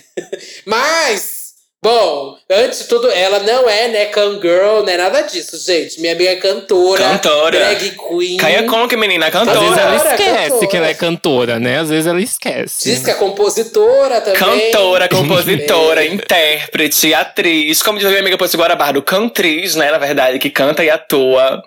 Mas, 0.64 1.39
bom, 1.82 2.36
antes 2.50 2.80
de 2.80 2.84
tudo, 2.88 3.10
ela 3.10 3.38
não 3.40 3.68
é, 3.68 3.88
né, 3.88 4.10
girl, 4.40 4.82
não 4.82 4.88
é 4.88 4.96
nada 4.96 5.22
disso, 5.22 5.56
gente. 5.64 6.00
Minha 6.00 6.12
amiga 6.12 6.30
é 6.30 6.36
cantora. 6.36 7.02
Cantora. 7.02 7.58
Drag 7.58 7.90
queen. 7.96 8.36
Caia 8.36 8.62
Conk, 8.64 8.94
menina, 8.96 9.26
Às 9.26 9.32
vezes 9.32 9.48
cantora. 9.52 9.80
ela 9.80 9.90
Cantora, 9.98 10.14
esquece 10.14 10.48
cantora. 10.50 10.66
que 10.68 10.76
ela 10.76 10.86
é 10.88 10.94
cantora, 10.94 11.58
né? 11.58 11.78
Às 11.78 11.88
vezes 11.90 12.06
ela 12.06 12.20
esquece. 12.20 12.90
Diz 12.90 13.02
que 13.04 13.10
é 13.10 13.14
compositora 13.14 14.20
também. 14.20 14.38
Cantora, 14.72 15.08
compositora, 15.10 16.04
É. 16.04 16.08
intérprete, 16.08 17.14
atriz. 17.14 17.82
Como 17.82 17.98
diz 17.98 18.06
a 18.06 18.10
minha 18.10 18.20
amiga 18.20 18.36
Posse 18.38 18.56
Guarabardo, 18.56 19.02
cantriz, 19.02 19.74
né? 19.74 19.90
Na 19.90 19.98
verdade, 19.98 20.38
que 20.38 20.50
canta 20.50 20.84
e 20.84 20.90
atua. 20.90 21.62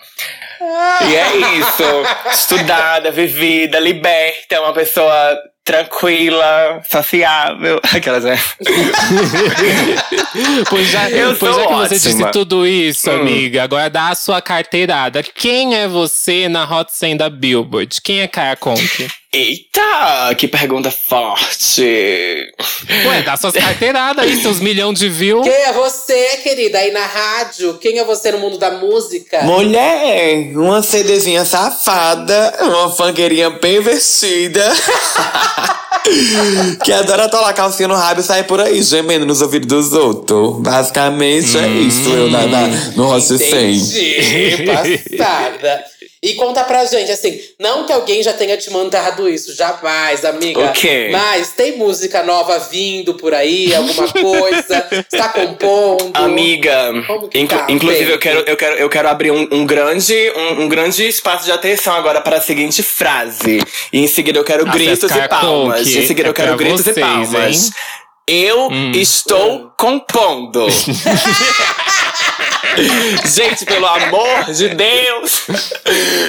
E 0.62 1.16
é 1.16 1.58
isso. 1.60 1.84
Estudada, 2.32 3.12
vivida, 3.12 3.80
liberta, 3.80 4.62
uma 4.62 4.74
pessoa 4.74 5.38
tranquila, 5.64 6.82
sociável. 6.90 7.80
Aquelas, 7.94 8.24
né? 8.24 8.38
Pois 10.70 10.88
já, 10.88 11.10
Eu 11.10 11.36
pois 11.36 11.56
já 11.56 11.62
que 11.62 11.68
você 11.74 11.96
ótima. 11.96 12.00
disse 12.00 12.32
tudo 12.32 12.66
isso, 12.68 13.10
Hum. 13.12 13.22
amiga, 13.22 13.64
agora 13.64 13.90
dá 13.90 14.10
a 14.10 14.16
sua 14.16 14.42
carteirada. 14.42 15.22
Quem 15.24 15.76
é 15.76 15.88
você 15.88 16.48
na 16.50 16.64
Hot 16.66 16.92
100 16.94 17.18
da 17.18 17.30
Billboard? 17.30 18.02
Quem 18.02 18.22
é 18.22 18.28
Kaya 18.28 18.56
Conk? 18.56 19.08
Eita, 19.34 20.36
que 20.38 20.48
pergunta 20.48 20.92
forte. 20.92 21.82
Ué, 23.08 23.24
dá 23.24 23.36
suas 23.36 23.54
carteiradas 23.54 24.24
aí, 24.24 24.40
seus 24.40 24.60
milhões 24.60 25.00
de 25.00 25.10
views. 25.10 25.42
Quem 25.44 25.52
é 25.52 25.74
você, 25.74 26.38
querida, 26.44 26.78
aí 26.78 26.92
na 26.92 27.04
rádio? 27.04 27.80
Quem 27.80 27.98
é 27.98 28.06
você 28.06 28.32
no 28.32 28.38
mundo 28.38 28.60
da 28.60 28.70
música? 28.78 29.42
Mulher, 29.42 30.56
uma 30.56 30.84
CDzinha 30.84 31.44
safada, 31.46 32.54
uma 32.62 32.92
fanqueirinha 32.92 33.50
pervertida. 33.50 34.72
que 36.84 36.92
adora 36.92 37.28
tolar 37.30 37.54
calcinha 37.54 37.88
no 37.88 37.96
rabo 37.96 38.20
e 38.20 38.24
sair 38.24 38.44
por 38.44 38.60
aí, 38.62 38.84
gemendo 38.84 39.26
nos 39.26 39.42
ouvidos 39.42 39.68
dos 39.68 39.94
outros. 39.94 40.60
Basicamente 40.62 41.58
é 41.58 41.68
isso, 41.68 42.08
eu 42.10 42.30
na, 42.30 42.46
na- 42.46 42.68
no 42.96 43.06
Rossi 43.08 43.38
100. 43.40 43.76
Entendi, 43.78 45.18
passada. 45.18 45.84
E 46.24 46.36
conta 46.36 46.64
pra 46.64 46.86
gente, 46.86 47.12
assim, 47.12 47.38
não 47.60 47.86
que 47.86 47.92
alguém 47.92 48.24
já 48.24 48.32
tenha 48.32 48.56
te 48.56 48.72
mandado 48.72 49.28
isso, 49.30 49.54
jamais, 49.54 50.24
amiga. 50.24 50.58
O 50.62 50.72
quê? 50.72 51.10
Mas 51.12 51.50
tem 51.50 51.76
música 51.78 52.24
nova 52.24 52.58
vindo 52.60 53.16
por 53.16 53.34
aí, 53.34 53.76
alguma 53.76 54.08
coisa? 54.14 54.88
Está 55.12 55.28
compondo? 55.28 56.12
Amiga, 56.16 56.94
Como 57.06 57.28
que 57.28 57.38
inclu- 57.40 57.58
tá, 57.60 57.66
inclusive 57.70 58.10
eu 58.14 58.18
quero, 58.20 58.40
eu 58.48 58.56
quero, 58.56 58.76
eu 58.78 58.90
quero 58.90 59.10
abrir 59.10 59.32
um, 59.32 59.46
um 59.52 59.66
grande, 59.66 60.32
um, 60.34 60.62
um 60.64 60.70
grande 60.70 61.06
espaço 61.06 61.44
de 61.44 61.52
atenção 61.52 61.94
agora 61.94 62.22
para 62.22 62.38
a 62.38 62.42
seguinte 62.42 62.82
frase. 62.82 63.60
E 63.92 64.00
em 64.00 64.08
seguida 64.08 64.40
eu 64.40 64.46
quero 64.46 64.66
gritos 64.66 65.12
e 65.12 65.28
palmas. 65.28 65.86
Em 65.88 66.08
seguida 66.08 66.30
é 66.30 66.30
eu 66.30 66.34
quero 66.34 66.56
pra 66.56 66.58
gritos 66.58 66.84
vocês, 66.86 66.96
e 66.96 67.00
palmas. 67.02 67.66
hein? 67.66 67.72
Eu 68.26 68.70
Hum. 68.70 68.92
estou 68.96 69.74
compondo. 69.78 70.66
Gente, 73.26 73.66
pelo 73.66 73.86
amor 73.86 74.46
de 74.52 74.70
Deus! 74.70 75.44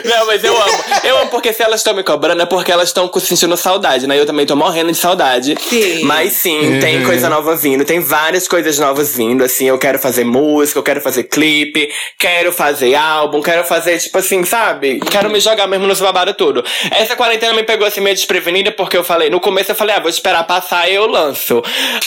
Não, 0.04 0.26
mas 0.26 0.44
eu 0.44 0.56
amo. 0.56 0.84
Eu 1.02 1.18
amo 1.18 1.30
porque 1.30 1.52
se 1.52 1.62
elas 1.62 1.80
estão 1.80 1.94
me 1.94 2.02
cobrando 2.02 2.42
é 2.42 2.46
porque 2.46 2.70
elas 2.70 2.88
estão 2.88 3.10
sentindo 3.18 3.56
saudade, 3.56 4.06
né? 4.06 4.18
Eu 4.18 4.26
também 4.26 4.44
tô 4.46 4.54
morrendo 4.56 4.90
de 4.92 4.98
saudade. 4.98 5.54
Sim. 5.60 6.04
Mas 6.04 6.32
sim, 6.34 6.78
tem 6.80 6.98
Uhum. 6.98 7.06
coisa 7.06 7.28
nova 7.28 7.56
vindo, 7.56 7.84
tem 7.84 7.98
várias 8.00 8.46
coisas 8.46 8.78
novas 8.78 9.16
vindo. 9.16 9.42
Assim, 9.44 9.66
eu 9.68 9.78
quero 9.78 9.98
fazer 9.98 10.24
música, 10.24 10.78
eu 10.78 10.82
quero 10.82 11.00
fazer 11.00 11.24
clipe, 11.24 11.90
quero 12.18 12.52
fazer 12.52 12.94
álbum, 12.94 13.40
quero 13.42 13.64
fazer, 13.64 13.98
tipo 13.98 14.18
assim, 14.18 14.44
sabe? 14.44 15.00
Quero 15.10 15.28
me 15.30 15.40
jogar 15.40 15.66
mesmo 15.66 15.86
nos 15.86 16.00
babado 16.00 16.34
tudo. 16.34 16.64
Essa 16.90 17.16
quarentena 17.16 17.52
me 17.54 17.62
pegou 17.62 17.86
assim 17.86 18.00
meio 18.00 18.14
desprevenida 18.14 18.70
porque 18.72 18.96
eu 18.96 19.04
falei, 19.04 19.28
no 19.30 19.40
começo 19.40 19.72
eu 19.72 19.74
falei, 19.74 19.96
ah, 19.96 20.00
vou 20.00 20.10
esperar 20.10 20.44
passar 20.44 20.88
e 20.88 20.94
eu 20.94 21.06
lanço. 21.06 21.62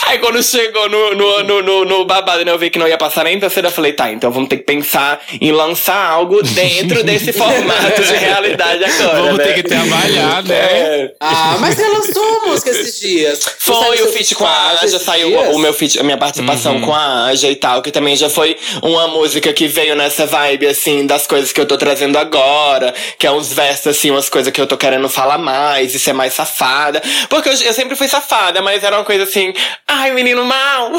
Aí 0.08 0.20
quando 0.20 0.42
chegou 0.44 0.88
no, 0.90 1.16
no, 1.16 1.44
no, 1.44 1.62
no, 1.64 1.86
no 1.86 2.06
babado, 2.06 2.46
né, 2.46 2.52
eu 2.52 2.58
vi 2.58 2.70
que 2.70 2.80
não 2.80 2.88
ia 2.88 2.98
passar 2.98 3.24
nem 3.24 3.36
então 3.36 3.50
cedo, 3.50 3.66
eu 3.68 3.72
falei, 3.72 3.94
tá, 3.94 4.12
então 4.12 4.27
vamos 4.32 4.50
ter 4.50 4.58
que 4.58 4.64
pensar 4.64 5.22
em 5.40 5.52
lançar 5.52 6.10
algo 6.10 6.42
dentro 6.44 7.04
desse 7.06 7.32
formato 7.34 8.02
de 8.02 8.14
realidade 8.16 8.84
agora. 8.84 9.22
Vamos 9.22 9.38
né? 9.38 9.44
ter 9.46 9.54
que 9.56 9.64
trabalhar, 9.64 10.44
né? 10.44 10.56
É. 10.56 11.14
Ah, 11.20 11.58
mas 11.60 11.76
você 11.76 11.88
lançou 11.88 12.48
música 12.48 12.70
esses 12.72 13.00
dias. 13.02 13.46
Foi 13.60 14.02
o 14.02 14.12
feat 14.12 14.36
com 14.36 14.46
a 14.46 14.80
Aja, 14.82 15.00
saiu 15.00 15.30
dias? 15.30 15.56
o 15.56 15.60
meu 15.60 15.74
feat, 15.74 16.00
a 16.00 16.04
minha 16.04 16.18
participação 16.18 16.76
Uhum. 16.76 16.82
com 16.82 16.94
a 16.94 17.26
Aja 17.26 17.50
e 17.50 17.56
tal, 17.56 17.82
que 17.82 17.92
também 17.92 18.16
já 18.16 18.30
foi 18.30 18.58
uma 18.82 19.08
música 19.08 19.52
que 19.54 19.68
veio 19.68 19.96
nessa 19.96 20.26
vibe, 20.26 20.68
assim, 20.68 21.06
das 21.06 21.26
coisas 21.28 21.52
que 21.52 21.60
eu 21.62 21.66
tô 21.66 21.78
trazendo 21.78 22.18
agora, 22.18 22.94
que 23.18 23.26
é 23.28 23.32
uns 23.32 23.54
versos, 23.54 23.88
assim, 23.88 24.12
umas 24.12 24.28
coisas 24.30 24.52
que 24.52 24.60
eu 24.60 24.68
tô 24.68 24.78
querendo 24.78 25.08
falar 25.10 25.38
mais 25.38 25.94
e 25.96 26.00
ser 26.00 26.14
mais 26.14 26.34
safada. 26.34 27.02
Porque 27.30 27.50
eu, 27.50 27.54
eu 27.54 27.74
sempre 27.74 27.96
fui 27.96 28.08
safada, 28.08 28.62
mas 28.62 28.84
era 28.84 28.98
uma 28.98 29.06
coisa 29.06 29.24
assim, 29.24 29.54
ai, 29.88 30.12
menino 30.12 30.44
mal, 30.46 30.92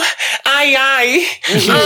ai, 0.44 0.74
ai, 0.74 1.26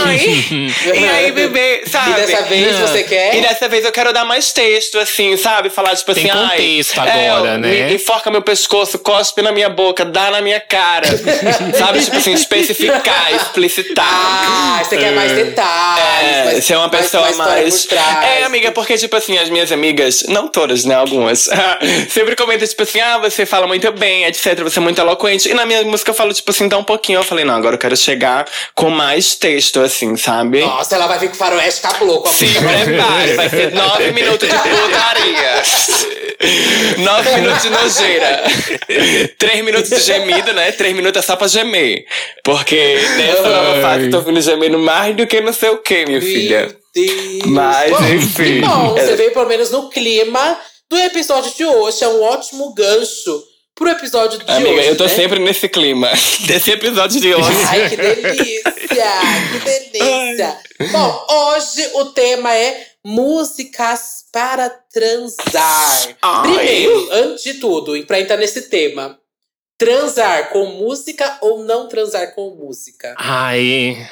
ai, 0.05 0.45
e 0.95 1.05
aí, 1.09 1.31
bebê, 1.33 1.83
sabe? 1.87 2.11
E 2.11 2.13
dessa 2.13 2.41
vez 2.43 2.79
Não. 2.79 2.87
você 2.87 3.03
quer? 3.03 3.35
E 3.35 3.41
dessa 3.41 3.67
vez 3.67 3.85
eu 3.85 3.91
quero 3.91 4.13
dar 4.13 4.25
mais 4.25 4.51
texto, 4.53 4.97
assim, 4.99 5.35
sabe? 5.37 5.69
Falar, 5.69 5.95
tipo 5.95 6.13
Tem 6.13 6.29
assim, 6.29 6.39
ai. 6.39 6.49
contexto 6.57 6.99
é, 7.01 7.29
agora, 7.29 7.57
né? 7.57 7.67
me- 7.87 7.93
enforca 7.95 8.29
meu 8.31 8.41
pescoço, 8.41 8.99
cospe 8.99 9.41
na 9.41 9.51
minha 9.51 9.69
boca, 9.69 10.05
dá 10.05 10.31
na 10.31 10.41
minha 10.41 10.59
cara. 10.59 11.07
sabe? 11.77 12.03
Tipo 12.03 12.17
assim, 12.17 12.33
especificar, 12.33 13.33
explicitar. 13.33 14.05
Ah, 14.07 14.81
você 14.83 14.97
quer 14.97 15.11
mais 15.11 15.31
detalhes. 15.31 16.03
É, 16.23 16.45
mais- 16.45 16.65
ser 16.65 16.75
uma 16.75 16.87
mais- 16.87 17.01
pessoa 17.05 17.23
mais 17.23 17.37
mais. 17.37 17.85
trás. 17.85 18.25
É, 18.25 18.43
amiga, 18.43 18.71
porque, 18.71 18.97
tipo 18.97 19.15
assim, 19.15 19.37
as 19.37 19.49
minhas 19.49 19.71
amigas, 19.71 20.23
não 20.27 20.47
todas, 20.47 20.85
né? 20.85 20.95
Algumas, 20.95 21.49
sempre 22.09 22.35
comentam, 22.35 22.67
tipo 22.67 22.83
assim, 22.83 22.99
ah, 22.99 23.17
você 23.17 23.45
fala 23.45 23.67
muito 23.67 23.91
bem, 23.93 24.25
etc. 24.25 24.61
Você 24.63 24.79
é 24.79 24.81
muito 24.81 24.99
eloquente. 24.99 25.49
E 25.49 25.53
na 25.53 25.65
minha 25.65 25.83
música 25.83 26.11
eu 26.11 26.15
falo, 26.15 26.33
tipo 26.33 26.49
assim, 26.51 26.67
tão 26.69 26.79
um 26.79 26.83
pouquinho. 26.83 27.19
Eu 27.19 27.23
falei, 27.23 27.45
não, 27.45 27.55
agora 27.55 27.75
eu 27.75 27.79
quero 27.79 27.95
chegar 27.95 28.45
com 28.75 28.89
mais 28.89 29.35
texto, 29.35 29.79
assim, 29.79 30.15
sabe? 30.17 30.61
Nossa, 30.61 30.95
ela 30.95 31.07
vai 31.07 31.19
vir 31.23 31.29
com 31.29 31.35
faroeste 31.35 31.81
caboclo. 31.81 32.21
com 32.21 32.29
a 32.29 32.33
Se 32.33 32.45
prepare, 32.45 33.33
vai 33.35 33.49
ser 33.49 33.71
nove 33.71 34.11
minutos 34.11 34.47
de 34.49 34.55
putaria. 34.55 35.63
Nove 36.97 37.35
minutos 37.35 37.61
de 37.63 37.69
nojeira. 37.69 38.43
Três 39.37 39.63
minutos 39.63 39.89
de 39.89 39.99
gemido, 39.99 40.53
né? 40.53 40.71
Três 40.73 40.93
minutos 40.95 41.23
é 41.23 41.25
só 41.25 41.35
pra 41.35 41.47
gemer. 41.47 42.05
Porque 42.43 42.99
nessa 43.17 43.49
nova 43.49 43.81
fase 43.81 44.05
eu 44.05 44.11
tô 44.11 44.21
vindo 44.21 44.41
gemendo 44.41 44.77
mais 44.77 45.15
do 45.15 45.25
que 45.25 45.39
não 45.39 45.53
sei 45.53 45.69
o 45.69 45.77
que, 45.77 46.05
minha 46.05 46.21
filha. 46.21 46.67
Meu 46.67 47.07
Deus. 47.07 47.45
Mas, 47.45 47.91
Bom, 47.91 48.03
enfim. 48.13 48.43
Que 48.43 48.61
bom, 48.61 48.89
você 48.93 49.15
veio 49.15 49.31
pelo 49.31 49.47
menos 49.47 49.71
no 49.71 49.89
clima 49.89 50.57
do 50.89 50.97
episódio 50.97 51.51
de 51.55 51.65
hoje. 51.65 52.03
É 52.03 52.07
um 52.07 52.21
ótimo 52.21 52.73
gancho 52.73 53.43
pro 53.75 53.89
episódio 53.89 54.39
de 54.39 54.51
Amiga, 54.51 54.69
hoje. 54.69 54.87
eu 54.87 54.97
tô 54.97 55.03
né? 55.05 55.09
sempre 55.09 55.39
nesse 55.39 55.67
clima. 55.67 56.09
Desse 56.45 56.71
episódio 56.71 57.19
de 57.19 57.33
hoje. 57.33 57.49
Ai, 57.67 57.89
que 57.89 57.95
delícia! 57.97 58.63
que 59.63 59.99
delícia! 59.99 60.57
Bom, 60.91 61.25
hoje 61.29 61.89
o 61.95 62.05
tema 62.05 62.53
é 62.53 62.87
músicas 63.03 64.25
para 64.31 64.69
transar. 64.69 66.15
Ai. 66.21 66.41
Primeiro, 66.41 67.09
antes 67.11 67.43
de 67.43 67.53
tudo, 67.55 67.97
e 67.97 68.05
pra 68.05 68.19
entrar 68.19 68.37
nesse 68.37 68.69
tema, 68.69 69.17
transar 69.77 70.49
com 70.49 70.65
música 70.65 71.37
ou 71.41 71.63
não 71.63 71.87
transar 71.87 72.33
com 72.35 72.51
música? 72.51 73.15
Ai. 73.17 74.07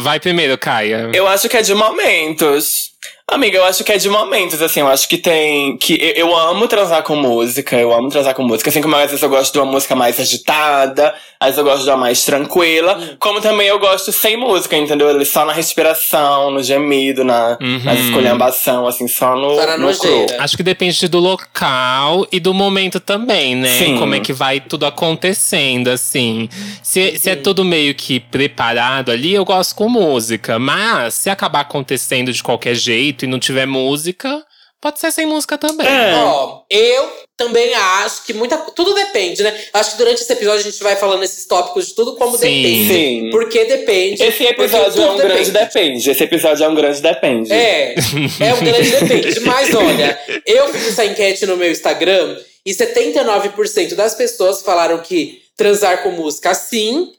Vai 0.00 0.18
primeiro, 0.18 0.58
Caia. 0.58 1.10
Eu 1.14 1.28
acho 1.28 1.48
que 1.48 1.56
é 1.56 1.62
de 1.62 1.74
momentos. 1.74 2.90
Amiga, 3.28 3.58
eu 3.58 3.64
acho 3.64 3.82
que 3.82 3.90
é 3.90 3.98
de 3.98 4.08
momentos, 4.08 4.62
assim, 4.62 4.78
eu 4.78 4.86
acho 4.86 5.08
que 5.08 5.18
tem. 5.18 5.76
que 5.78 5.94
Eu, 6.00 6.28
eu 6.28 6.36
amo 6.36 6.68
transar 6.68 7.02
com 7.02 7.16
música, 7.16 7.76
eu 7.76 7.92
amo 7.92 8.08
transar 8.08 8.32
com 8.34 8.44
música. 8.44 8.70
Assim 8.70 8.80
como 8.80 8.94
às 8.94 9.06
vezes 9.10 9.20
eu 9.20 9.28
gosto 9.28 9.52
de 9.52 9.58
uma 9.58 9.66
música 9.66 9.96
mais 9.96 10.20
agitada, 10.20 11.12
às 11.40 11.48
vezes 11.48 11.58
eu 11.58 11.64
gosto 11.64 11.82
de 11.82 11.90
uma 11.90 11.96
mais 11.96 12.24
tranquila. 12.24 12.96
Hum. 12.96 13.16
Como 13.18 13.40
também 13.40 13.66
eu 13.66 13.80
gosto 13.80 14.12
sem 14.12 14.36
música, 14.36 14.76
entendeu? 14.76 15.24
Só 15.26 15.44
na 15.44 15.52
respiração, 15.52 16.52
no 16.52 16.62
gemido, 16.62 17.24
na, 17.24 17.58
Uhum. 17.60 17.80
na 17.82 17.94
esculhambação, 17.96 18.86
assim, 18.86 19.08
só 19.08 19.34
no. 19.34 19.56
Só 19.56 19.76
no 19.76 19.92
cru. 19.98 20.26
Acho 20.38 20.56
que 20.56 20.62
depende 20.62 21.08
do 21.08 21.18
local 21.18 22.28
e 22.30 22.38
do 22.38 22.54
momento 22.54 23.00
também, 23.00 23.56
né? 23.56 23.76
Sim. 23.76 23.98
Como 23.98 24.14
é 24.14 24.20
que 24.20 24.32
vai 24.32 24.60
tudo 24.60 24.86
acontecendo, 24.86 25.88
assim. 25.88 26.48
Se, 26.80 27.18
se 27.18 27.28
é 27.30 27.34
tudo 27.34 27.64
meio 27.64 27.92
que 27.92 28.20
preparado 28.20 29.10
ali, 29.10 29.34
eu 29.34 29.44
gosto 29.44 29.74
com 29.74 29.88
música. 29.88 30.60
Mas 30.60 31.14
se 31.14 31.28
acabar 31.28 31.62
acontecendo 31.62 32.32
de 32.32 32.40
qualquer 32.40 32.76
jeito 32.76 33.15
e 33.24 33.28
não 33.28 33.38
tiver 33.38 33.66
música, 33.66 34.44
pode 34.80 35.00
ser 35.00 35.10
sem 35.10 35.26
música 35.26 35.58
também. 35.58 35.86
É. 35.86 36.14
Ó, 36.16 36.62
eu 36.70 37.12
também 37.36 37.74
acho 37.74 38.24
que 38.24 38.32
muita. 38.32 38.56
Tudo 38.56 38.94
depende, 38.94 39.42
né? 39.42 39.58
Acho 39.72 39.92
que 39.92 39.98
durante 39.98 40.22
esse 40.22 40.32
episódio 40.32 40.60
a 40.60 40.70
gente 40.70 40.82
vai 40.82 40.96
falando 40.96 41.22
esses 41.22 41.46
tópicos 41.46 41.88
de 41.88 41.94
tudo 41.94 42.16
como 42.16 42.36
Sim. 42.36 42.62
depende. 42.62 42.88
Sim. 42.88 43.30
Porque 43.30 43.64
depende. 43.64 44.22
Esse 44.22 44.44
episódio 44.44 45.02
é 45.02 45.10
um 45.10 45.16
grande 45.16 45.50
depende. 45.50 46.10
Esse 46.10 46.24
episódio 46.24 46.64
é 46.64 46.68
um 46.68 46.74
grande 46.74 47.00
depende. 47.00 47.52
É, 47.52 47.94
é 48.40 48.54
um 48.54 48.64
grande 48.64 48.90
depende. 48.90 49.40
Mas 49.40 49.74
olha, 49.74 50.18
eu 50.46 50.72
fiz 50.72 50.88
essa 50.88 51.04
enquete 51.04 51.46
no 51.46 51.56
meu 51.56 51.70
Instagram 51.70 52.38
e 52.64 52.72
79% 52.72 53.94
das 53.94 54.14
pessoas 54.14 54.62
falaram 54.62 54.98
que 54.98 55.42
transar 55.56 56.02
com 56.02 56.10
música 56.10 56.54
sim 56.54 57.12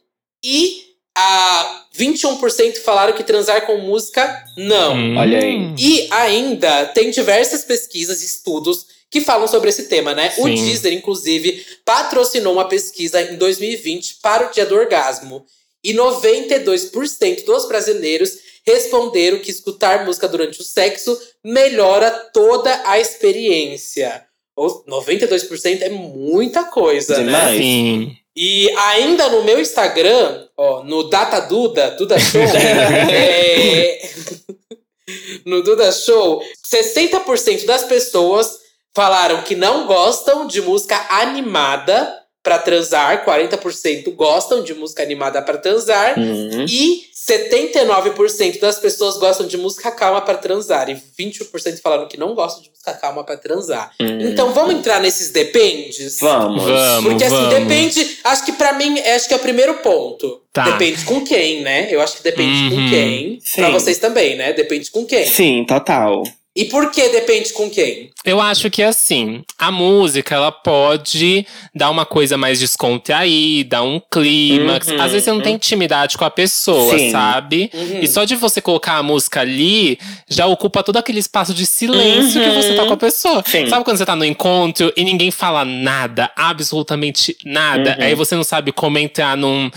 e 0.43 0.86
a 1.19 1.85
21% 1.97 2.77
falaram 2.77 3.13
que 3.13 3.23
transar 3.23 3.65
com 3.65 3.79
música 3.79 4.45
não. 4.55 4.95
Hum. 4.95 5.17
Olha 5.17 5.39
aí. 5.39 5.73
E 5.79 6.07
ainda 6.11 6.85
tem 6.85 7.09
diversas 7.09 7.63
pesquisas 7.63 8.21
e 8.21 8.27
estudos 8.27 8.85
que 9.09 9.21
falam 9.21 9.47
sobre 9.47 9.69
esse 9.69 9.87
tema, 9.87 10.13
né? 10.13 10.31
O 10.37 10.43
Sim. 10.43 10.53
Deezer, 10.53 10.93
inclusive, 10.93 11.65
patrocinou 11.83 12.53
uma 12.53 12.67
pesquisa 12.67 13.19
em 13.21 13.35
2020 13.35 14.19
para 14.21 14.47
o 14.47 14.51
Dia 14.51 14.65
do 14.65 14.75
Orgasmo. 14.75 15.43
E 15.83 15.91
92% 15.91 17.45
dos 17.45 17.67
brasileiros 17.67 18.37
responderam 18.65 19.39
que 19.39 19.49
escutar 19.49 20.05
música 20.05 20.27
durante 20.27 20.61
o 20.61 20.63
sexo 20.63 21.19
melhora 21.43 22.11
toda 22.31 22.83
a 22.85 22.99
experiência. 22.99 24.23
Ou 24.55 24.83
92% 24.85 25.81
é 25.81 25.89
muita 25.89 26.65
coisa, 26.65 27.17
né? 27.17 27.23
Demais. 27.23 27.57
Sim. 27.57 28.17
E 28.39 28.69
ainda 28.77 29.29
no 29.29 29.43
meu 29.43 29.59
Instagram, 29.59 30.45
ó, 30.55 30.83
no 30.83 31.09
Data 31.09 31.39
Duda, 31.39 31.89
Duda 31.97 32.19
Show, 32.19 32.39
é, 33.11 33.99
no 35.43 35.63
Duda 35.63 35.91
Show, 35.91 36.43
60% 36.71 37.65
das 37.65 37.83
pessoas 37.85 38.59
falaram 38.95 39.41
que 39.41 39.55
não 39.55 39.87
gostam 39.87 40.45
de 40.45 40.61
música 40.61 41.03
animada 41.09 42.13
pra 42.43 42.59
transar, 42.59 43.25
40% 43.25 44.13
gostam 44.13 44.63
de 44.63 44.73
música 44.75 45.01
animada 45.01 45.41
pra 45.41 45.57
transar 45.57 46.13
Hum. 46.17 46.65
e 46.69 47.01
79% 47.29 48.59
das 48.59 48.79
pessoas 48.79 49.17
gostam 49.17 49.47
de 49.47 49.57
música 49.57 49.91
calma 49.91 50.21
pra 50.21 50.37
transar 50.37 50.89
e 50.89 50.95
20% 50.95 51.81
falaram 51.81 52.07
que 52.07 52.17
não 52.17 52.33
gostam 52.35 52.63
de 52.63 52.69
música 52.87 52.93
calma 52.93 53.23
pra 53.23 53.37
transar. 53.37 53.91
Hum. 53.99 54.19
Então 54.21 54.53
vamos 54.53 54.75
entrar 54.75 54.99
nesses 55.01 55.31
dependes? 55.31 56.19
Vamos. 56.19 56.63
Vamos. 56.63 57.03
Porque 57.09 57.23
assim, 57.23 57.35
vamos. 57.35 57.53
depende. 57.53 58.17
Acho 58.23 58.45
que 58.45 58.51
pra 58.53 58.73
mim, 58.73 58.99
acho 58.99 59.27
que 59.27 59.33
é 59.33 59.37
o 59.37 59.41
primeiro 59.41 59.75
ponto. 59.75 60.41
Tá. 60.53 60.63
Depende 60.71 61.03
com 61.05 61.23
quem, 61.23 61.61
né? 61.61 61.87
Eu 61.91 62.01
acho 62.01 62.17
que 62.17 62.23
depende 62.23 62.69
com 62.69 62.81
Uhum. 62.81 62.89
quem. 62.89 63.39
Sim. 63.43 63.61
Pra 63.61 63.69
vocês 63.69 63.97
também, 63.99 64.35
né? 64.35 64.53
Depende 64.53 64.89
com 64.89 65.05
quem. 65.05 65.25
Sim, 65.27 65.65
total. 65.67 66.23
E 66.57 66.65
por 66.65 66.89
que 66.89 67.07
depende 67.09 67.53
com 67.53 67.69
quem? 67.69 68.09
Eu 68.25 68.41
acho 68.41 68.67
que 68.71 68.81
assim, 68.81 69.43
a 69.59 69.69
música 69.71 70.33
ela 70.33 70.51
pode 70.51 71.45
dar 71.75 71.91
uma 71.91 72.03
coisa 72.03 72.35
mais 72.35 72.59
descontraída, 72.59 73.83
um 73.83 74.01
clímax. 74.11 74.87
Uhum, 74.87 74.99
Às 74.99 75.11
vezes 75.11 75.25
você 75.25 75.31
não 75.31 75.41
tem 75.41 75.53
intimidade 75.53 76.17
com 76.17 76.25
a 76.25 76.31
pessoa, 76.31 76.97
Sim. 76.97 77.11
sabe? 77.11 77.69
Uhum. 77.71 77.99
E 78.01 78.07
só 78.07 78.23
de 78.25 78.35
você 78.35 78.59
colocar 78.59 78.95
a 78.97 79.03
música 79.03 79.41
ali, 79.41 79.99
já 80.27 80.47
ocupa 80.47 80.81
todo 80.81 80.97
aquele 80.97 81.19
espaço 81.19 81.53
de 81.53 81.63
silêncio 81.63 82.41
Uhum. 82.41 82.49
que 82.49 82.55
você 82.63 82.73
tá 82.73 82.87
com 82.87 82.93
a 82.93 82.97
pessoa. 82.97 83.43
Sim. 83.45 83.69
Sabe 83.69 83.85
quando 83.85 83.97
você 83.97 84.05
tá 84.05 84.15
no 84.15 84.25
encontro 84.25 84.91
e 84.97 85.03
ninguém 85.03 85.29
fala 85.29 85.63
nada, 85.63 86.31
absolutamente 86.35 87.37
nada? 87.45 87.95
Uhum. 87.99 88.03
Aí 88.05 88.15
você 88.15 88.35
não 88.35 88.43
sabe 88.43 88.71
como 88.71 88.97
entrar 88.97 89.37
num. 89.37 89.69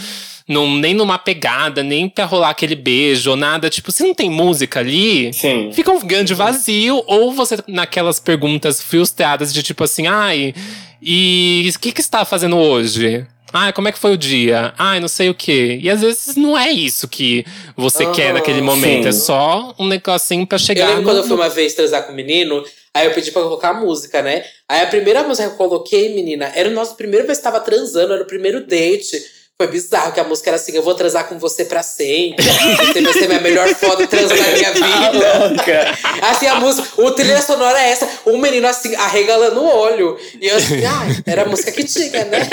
Num- 0.49 0.77
nem 0.79 0.95
numa 0.95 1.19
pegada, 1.19 1.83
nem 1.83 2.09
pra 2.09 2.25
rolar 2.25 2.51
aquele 2.51 2.75
beijo 2.75 3.31
ou 3.31 3.37
nada. 3.37 3.71
Tipo, 3.71 3.91
se 3.93 4.03
não 4.03 4.15
tem 4.15 4.29
música 4.31 4.81
ali, 4.81 5.33
Sim. 5.33 5.71
fica 5.73 5.91
um 5.91 6.01
grande 6.01 6.35
vazio, 6.35 7.03
ou 7.07 7.33
você 7.33 7.59
naquelas 7.69 8.19
perguntas 8.21 8.83
frustradas 8.83 9.53
de 9.53 9.63
tipo 9.63 9.85
assim, 9.85 10.07
ai, 10.07 10.55
e 11.03 11.71
o 11.75 11.79
que 11.79 11.93
que 11.93 12.01
está 12.01 12.25
fazendo 12.25 12.57
hoje? 12.57 13.27
Ah, 13.53 13.73
como 13.73 13.89
é 13.89 13.93
que 13.93 13.99
foi 13.99 14.13
o 14.13 14.17
dia? 14.17 14.73
Ah, 14.79 15.01
não 15.01 15.09
sei 15.09 15.29
o 15.29 15.35
quê. 15.35 15.81
E 15.83 15.91
às 15.91 16.03
vezes 16.03 16.37
não 16.37 16.57
é 16.57 16.71
isso 16.71 17.09
que 17.09 17.45
você 17.77 18.07
quer 18.13 18.33
naquele 18.33 18.61
momento. 18.61 19.03
sim. 19.03 19.09
É 19.09 19.13
só 19.13 19.75
um 19.77 19.89
negocinho 19.89 20.47
pra 20.47 20.55
Eu 20.55 20.61
chegar 20.61 20.87
lembro 20.87 21.03
no... 21.03 21.09
quando 21.09 21.17
eu 21.17 21.25
fui 21.25 21.35
uma 21.35 21.49
vez 21.49 21.75
transar 21.75 22.07
com 22.07 22.13
o 22.13 22.15
menino, 22.15 22.63
aí 22.95 23.07
eu 23.07 23.13
pedi 23.13 23.33
pra 23.33 23.43
colocar 23.43 23.73
música, 23.75 24.23
né? 24.23 24.45
Aí 24.69 24.83
a 24.83 24.87
primeira 24.87 25.25
música 25.25 25.49
que 25.49 25.55
eu 25.55 25.59
coloquei, 25.59 26.15
menina, 26.15 26.53
era 26.55 26.69
o 26.69 26.73
nosso 26.73 26.95
primeiro 26.95 27.27
vez 27.27 27.39
que 27.39 27.45
tava 27.45 27.59
transando, 27.59 28.13
era 28.13 28.23
o 28.23 28.27
primeiro 28.27 28.65
date. 28.65 29.21
Foi 29.61 29.67
bizarro, 29.67 30.13
que 30.13 30.21
a 30.21 30.25
música 30.25 30.49
era 30.49 30.57
assim: 30.57 30.75
eu 30.75 30.83
vou 30.83 30.95
transar 30.95 31.29
com 31.29 31.39
você 31.39 31.67
pra 31.67 31.83
sempre. 31.83 32.43
Você 32.43 33.03
vai 33.03 33.13
ser 33.13 33.29
minha 33.29 33.41
melhor 33.43 33.69
foto 33.75 34.07
transa 34.07 34.35
da 34.35 34.43
minha 34.53 34.73
vida. 34.73 35.39
Louca. 35.49 35.99
Assim, 36.31 36.47
a 36.47 36.55
música, 36.55 36.89
o 36.97 37.11
trilha 37.11 37.43
sonora 37.43 37.79
é 37.79 37.91
essa, 37.91 38.09
o 38.25 38.39
menino 38.39 38.67
assim, 38.67 38.95
arregalando 38.95 39.61
o 39.61 39.67
olho. 39.69 40.19
E 40.41 40.47
eu 40.49 40.57
assim, 40.57 40.83
ai, 40.83 41.09
era 41.27 41.43
a 41.43 41.45
música 41.45 41.71
que 41.73 41.85
tinha, 41.85 42.25
né? 42.25 42.41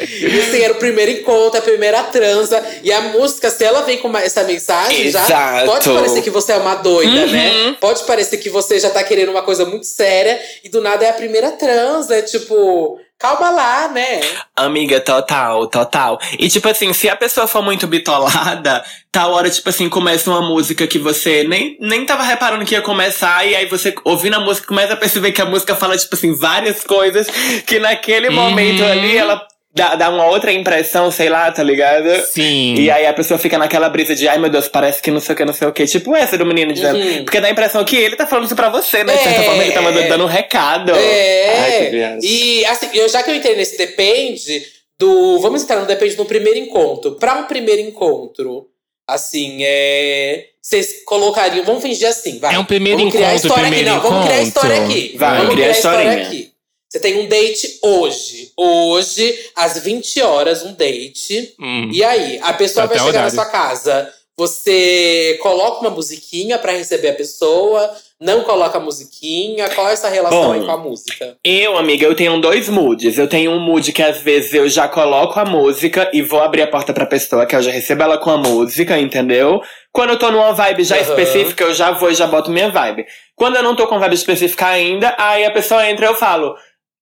E 0.00 0.40
assim, 0.40 0.60
era 0.62 0.72
o 0.74 0.76
primeiro 0.76 1.10
encontro, 1.10 1.58
a 1.58 1.62
primeira 1.62 2.02
transa. 2.04 2.64
E 2.84 2.92
a 2.92 3.00
música, 3.00 3.50
se 3.50 3.64
ela 3.64 3.82
vem 3.82 3.98
com 3.98 4.06
uma- 4.08 4.22
essa 4.22 4.44
mensagem, 4.44 5.10
já 5.10 5.64
pode 5.66 5.88
parecer 5.90 6.22
que 6.22 6.30
você 6.30 6.52
é 6.52 6.56
uma 6.56 6.76
doida, 6.76 7.10
Uhum. 7.26 7.32
né? 7.32 7.76
Pode 7.80 8.04
parecer 8.04 8.36
que 8.38 8.48
você 8.48 8.78
já 8.78 8.90
tá 8.90 9.02
querendo 9.02 9.30
uma 9.30 9.42
coisa 9.42 9.64
muito 9.64 9.86
séria. 9.86 10.40
E 10.62 10.68
do 10.68 10.80
nada 10.80 11.04
é 11.04 11.10
a 11.10 11.12
primeira 11.12 11.50
transa. 11.50 12.14
É 12.16 12.22
tipo, 12.22 12.98
calma 13.18 13.50
lá, 13.50 13.88
né? 13.88 14.20
Amiga, 14.54 15.00
total, 15.00 15.66
total. 15.66 16.20
E 16.38 16.48
tipo 16.48 16.68
assim, 16.68 16.92
se 16.92 17.08
a 17.08 17.16
pessoa 17.16 17.48
for 17.48 17.62
muito 17.62 17.86
bitolada, 17.86 18.84
tal 19.10 19.32
hora, 19.32 19.50
tipo 19.50 19.68
assim, 19.68 19.88
começa 19.88 20.30
uma 20.30 20.42
música 20.42 20.86
que 20.86 20.98
você 20.98 21.42
nem, 21.44 21.76
nem 21.80 22.06
tava 22.06 22.22
reparando 22.22 22.64
que 22.64 22.74
ia 22.74 22.82
começar, 22.82 23.44
e 23.44 23.56
aí 23.56 23.66
você 23.66 23.92
ouvindo 24.04 24.34
a 24.34 24.40
música, 24.40 24.68
começa 24.68 24.92
a 24.92 24.96
perceber 24.96 25.32
que 25.32 25.42
a 25.42 25.46
música 25.46 25.74
fala, 25.74 25.98
tipo 25.98 26.14
assim, 26.14 26.34
várias 26.34 26.84
coisas 26.84 27.26
que 27.66 27.80
naquele 27.80 28.30
momento 28.30 28.84
ali 28.84 29.16
ela 29.16 29.46
dá, 29.78 29.94
dá 29.94 30.10
uma 30.10 30.26
outra 30.26 30.52
impressão, 30.52 31.10
sei 31.10 31.28
lá, 31.28 31.50
tá 31.52 31.62
ligado? 31.62 32.08
Sim. 32.26 32.74
E 32.74 32.90
aí 32.90 33.06
a 33.06 33.12
pessoa 33.14 33.38
fica 33.38 33.56
naquela 33.56 33.88
brisa 33.88 34.14
de, 34.14 34.26
ai 34.28 34.36
meu 34.38 34.50
Deus, 34.50 34.66
parece 34.68 35.00
que 35.00 35.10
não 35.10 35.20
sei 35.20 35.34
o 35.34 35.36
que, 35.36 35.44
não 35.44 35.52
sei 35.52 35.68
o 35.68 35.72
que. 35.72 35.86
Tipo 35.86 36.14
essa 36.16 36.36
do 36.36 36.44
menino 36.44 36.72
dizendo. 36.72 36.98
Uhum. 36.98 37.24
Porque 37.24 37.40
dá 37.40 37.46
a 37.46 37.50
impressão 37.50 37.84
que 37.84 37.96
ele 37.96 38.16
tá 38.16 38.26
falando 38.26 38.46
isso 38.46 38.56
pra 38.56 38.68
você, 38.68 39.04
né? 39.04 39.16
De 39.16 39.22
certa 39.22 39.40
É. 39.40 39.44
forma, 39.44 39.62
ele 39.62 39.72
tá 39.72 39.80
mandando, 39.80 40.08
dando 40.08 40.24
um 40.24 40.28
recado. 40.28 40.92
Ai, 40.94 40.98
que 41.00 41.84
É. 41.86 41.90
viagem. 41.90 42.20
e 42.30 42.64
assim, 42.66 42.88
eu, 42.92 43.08
já 43.08 43.22
que 43.22 43.30
eu 43.30 43.34
entrei 43.36 43.54
nesse 43.56 43.78
depende 43.78 44.62
do. 44.98 45.38
Vamos 45.40 45.62
entrar 45.62 45.76
no 45.80 45.86
depende 45.86 46.16
no 46.16 46.24
primeiro 46.24 46.58
encontro. 46.58 47.12
Pra 47.12 47.34
um 47.36 47.44
primeiro 47.44 47.80
encontro, 47.80 48.66
assim, 49.06 49.58
é. 49.62 50.46
Vocês 50.60 51.02
colocariam. 51.06 51.64
Vamos 51.64 51.82
fingir 51.82 52.06
assim, 52.08 52.38
vai. 52.38 52.54
É 52.54 52.58
um 52.58 52.64
primeiro 52.64 52.98
vamos 52.98 53.14
criar 53.14 53.28
a 53.28 53.34
encontro, 53.36 53.48
história 53.48 53.70
primeiro 53.70 53.90
aqui. 53.90 53.96
Não, 54.02 54.10
vamos 54.10 54.26
criar 54.26 54.36
a 54.38 54.42
encontro. 54.42 54.68
história 54.68 54.84
aqui. 54.84 55.16
Vai, 55.16 55.30
vamos 55.38 55.44
cria 55.54 55.56
criar 55.56 55.68
a 55.68 55.78
história 55.78 56.22
aqui. 56.22 56.52
Você 56.88 56.98
tem 57.00 57.20
um 57.20 57.28
date 57.28 57.78
hoje. 57.82 58.50
Hoje, 58.56 59.38
às 59.54 59.78
20 59.78 60.22
horas, 60.22 60.62
um 60.62 60.72
date. 60.72 61.54
Hum. 61.60 61.90
E 61.92 62.02
aí, 62.02 62.40
a 62.42 62.52
pessoa 62.54 62.86
Até 62.86 62.96
vai 62.96 63.06
chegar 63.06 63.22
na 63.22 63.30
sua 63.30 63.44
casa. 63.44 64.10
Você 64.38 65.36
coloca 65.42 65.80
uma 65.80 65.90
musiquinha 65.90 66.58
pra 66.58 66.70
receber 66.70 67.08
a 67.08 67.14
pessoa, 67.14 67.90
não 68.20 68.44
coloca 68.44 68.78
a 68.78 68.80
musiquinha. 68.80 69.68
Qual 69.70 69.88
é 69.88 69.92
essa 69.92 70.08
relação 70.08 70.44
Bom. 70.44 70.52
aí 70.52 70.64
com 70.64 70.70
a 70.70 70.76
música? 70.76 71.36
Eu, 71.44 71.76
amiga, 71.76 72.06
eu 72.06 72.14
tenho 72.14 72.40
dois 72.40 72.68
moods. 72.68 73.18
Eu 73.18 73.28
tenho 73.28 73.50
um 73.50 73.58
mood 73.58 73.92
que 73.92 74.00
às 74.02 74.20
vezes 74.20 74.54
eu 74.54 74.68
já 74.68 74.86
coloco 74.86 75.38
a 75.40 75.44
música 75.44 76.08
e 76.14 76.22
vou 76.22 76.40
abrir 76.40 76.62
a 76.62 76.68
porta 76.68 76.94
pra 76.94 77.04
pessoa, 77.04 77.46
que 77.46 77.56
eu 77.56 77.60
já 77.62 77.72
recebo 77.72 78.04
ela 78.04 78.16
com 78.16 78.30
a 78.30 78.38
música, 78.38 78.96
entendeu? 78.98 79.60
Quando 79.92 80.10
eu 80.10 80.18
tô 80.18 80.30
numa 80.30 80.52
vibe 80.52 80.84
já 80.84 80.94
Aham. 80.96 81.02
específica, 81.04 81.64
eu 81.64 81.74
já 81.74 81.90
vou 81.90 82.08
e 82.08 82.14
já 82.14 82.28
boto 82.28 82.50
minha 82.52 82.70
vibe. 82.70 83.06
Quando 83.34 83.56
eu 83.56 83.62
não 83.62 83.74
tô 83.74 83.88
com 83.88 83.98
vibe 83.98 84.14
específica 84.14 84.68
ainda, 84.68 85.16
aí 85.18 85.44
a 85.44 85.50
pessoa 85.50 85.84
entra 85.90 86.06
e 86.06 86.08
eu 86.08 86.14
falo. 86.14 86.54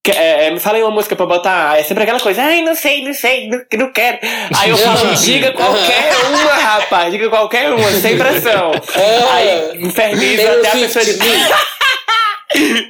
Que- 0.03 0.11
é, 0.11 0.47
é, 0.47 0.51
me 0.51 0.59
fala 0.59 0.77
aí 0.77 0.83
uma 0.83 0.91
música 0.91 1.15
pra 1.15 1.25
botar. 1.25 1.77
É 1.79 1.83
sempre 1.83 2.03
aquela 2.03 2.19
coisa, 2.19 2.41
ai, 2.41 2.61
não 2.61 2.75
sei, 2.75 3.03
não 3.03 3.13
sei, 3.13 3.47
não, 3.49 3.59
não 3.77 3.91
quero. 3.91 4.19
Aí 4.57 4.69
eu 4.69 4.77
falo, 4.77 5.13
diga 5.15 5.51
qualquer 5.51 6.13
uma, 6.29 6.53
rapaz, 6.53 7.11
diga 7.11 7.29
qualquer 7.29 7.71
uma, 7.71 7.91
sem 7.91 8.17
pressão. 8.17 8.71
Ah, 8.95 9.33
Aí 9.35 9.81
inferniza 9.81 10.51
até 10.53 10.67
a 10.69 10.71
pessoa 10.71 11.03
de 11.05 11.17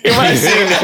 Imagina. 0.04 0.78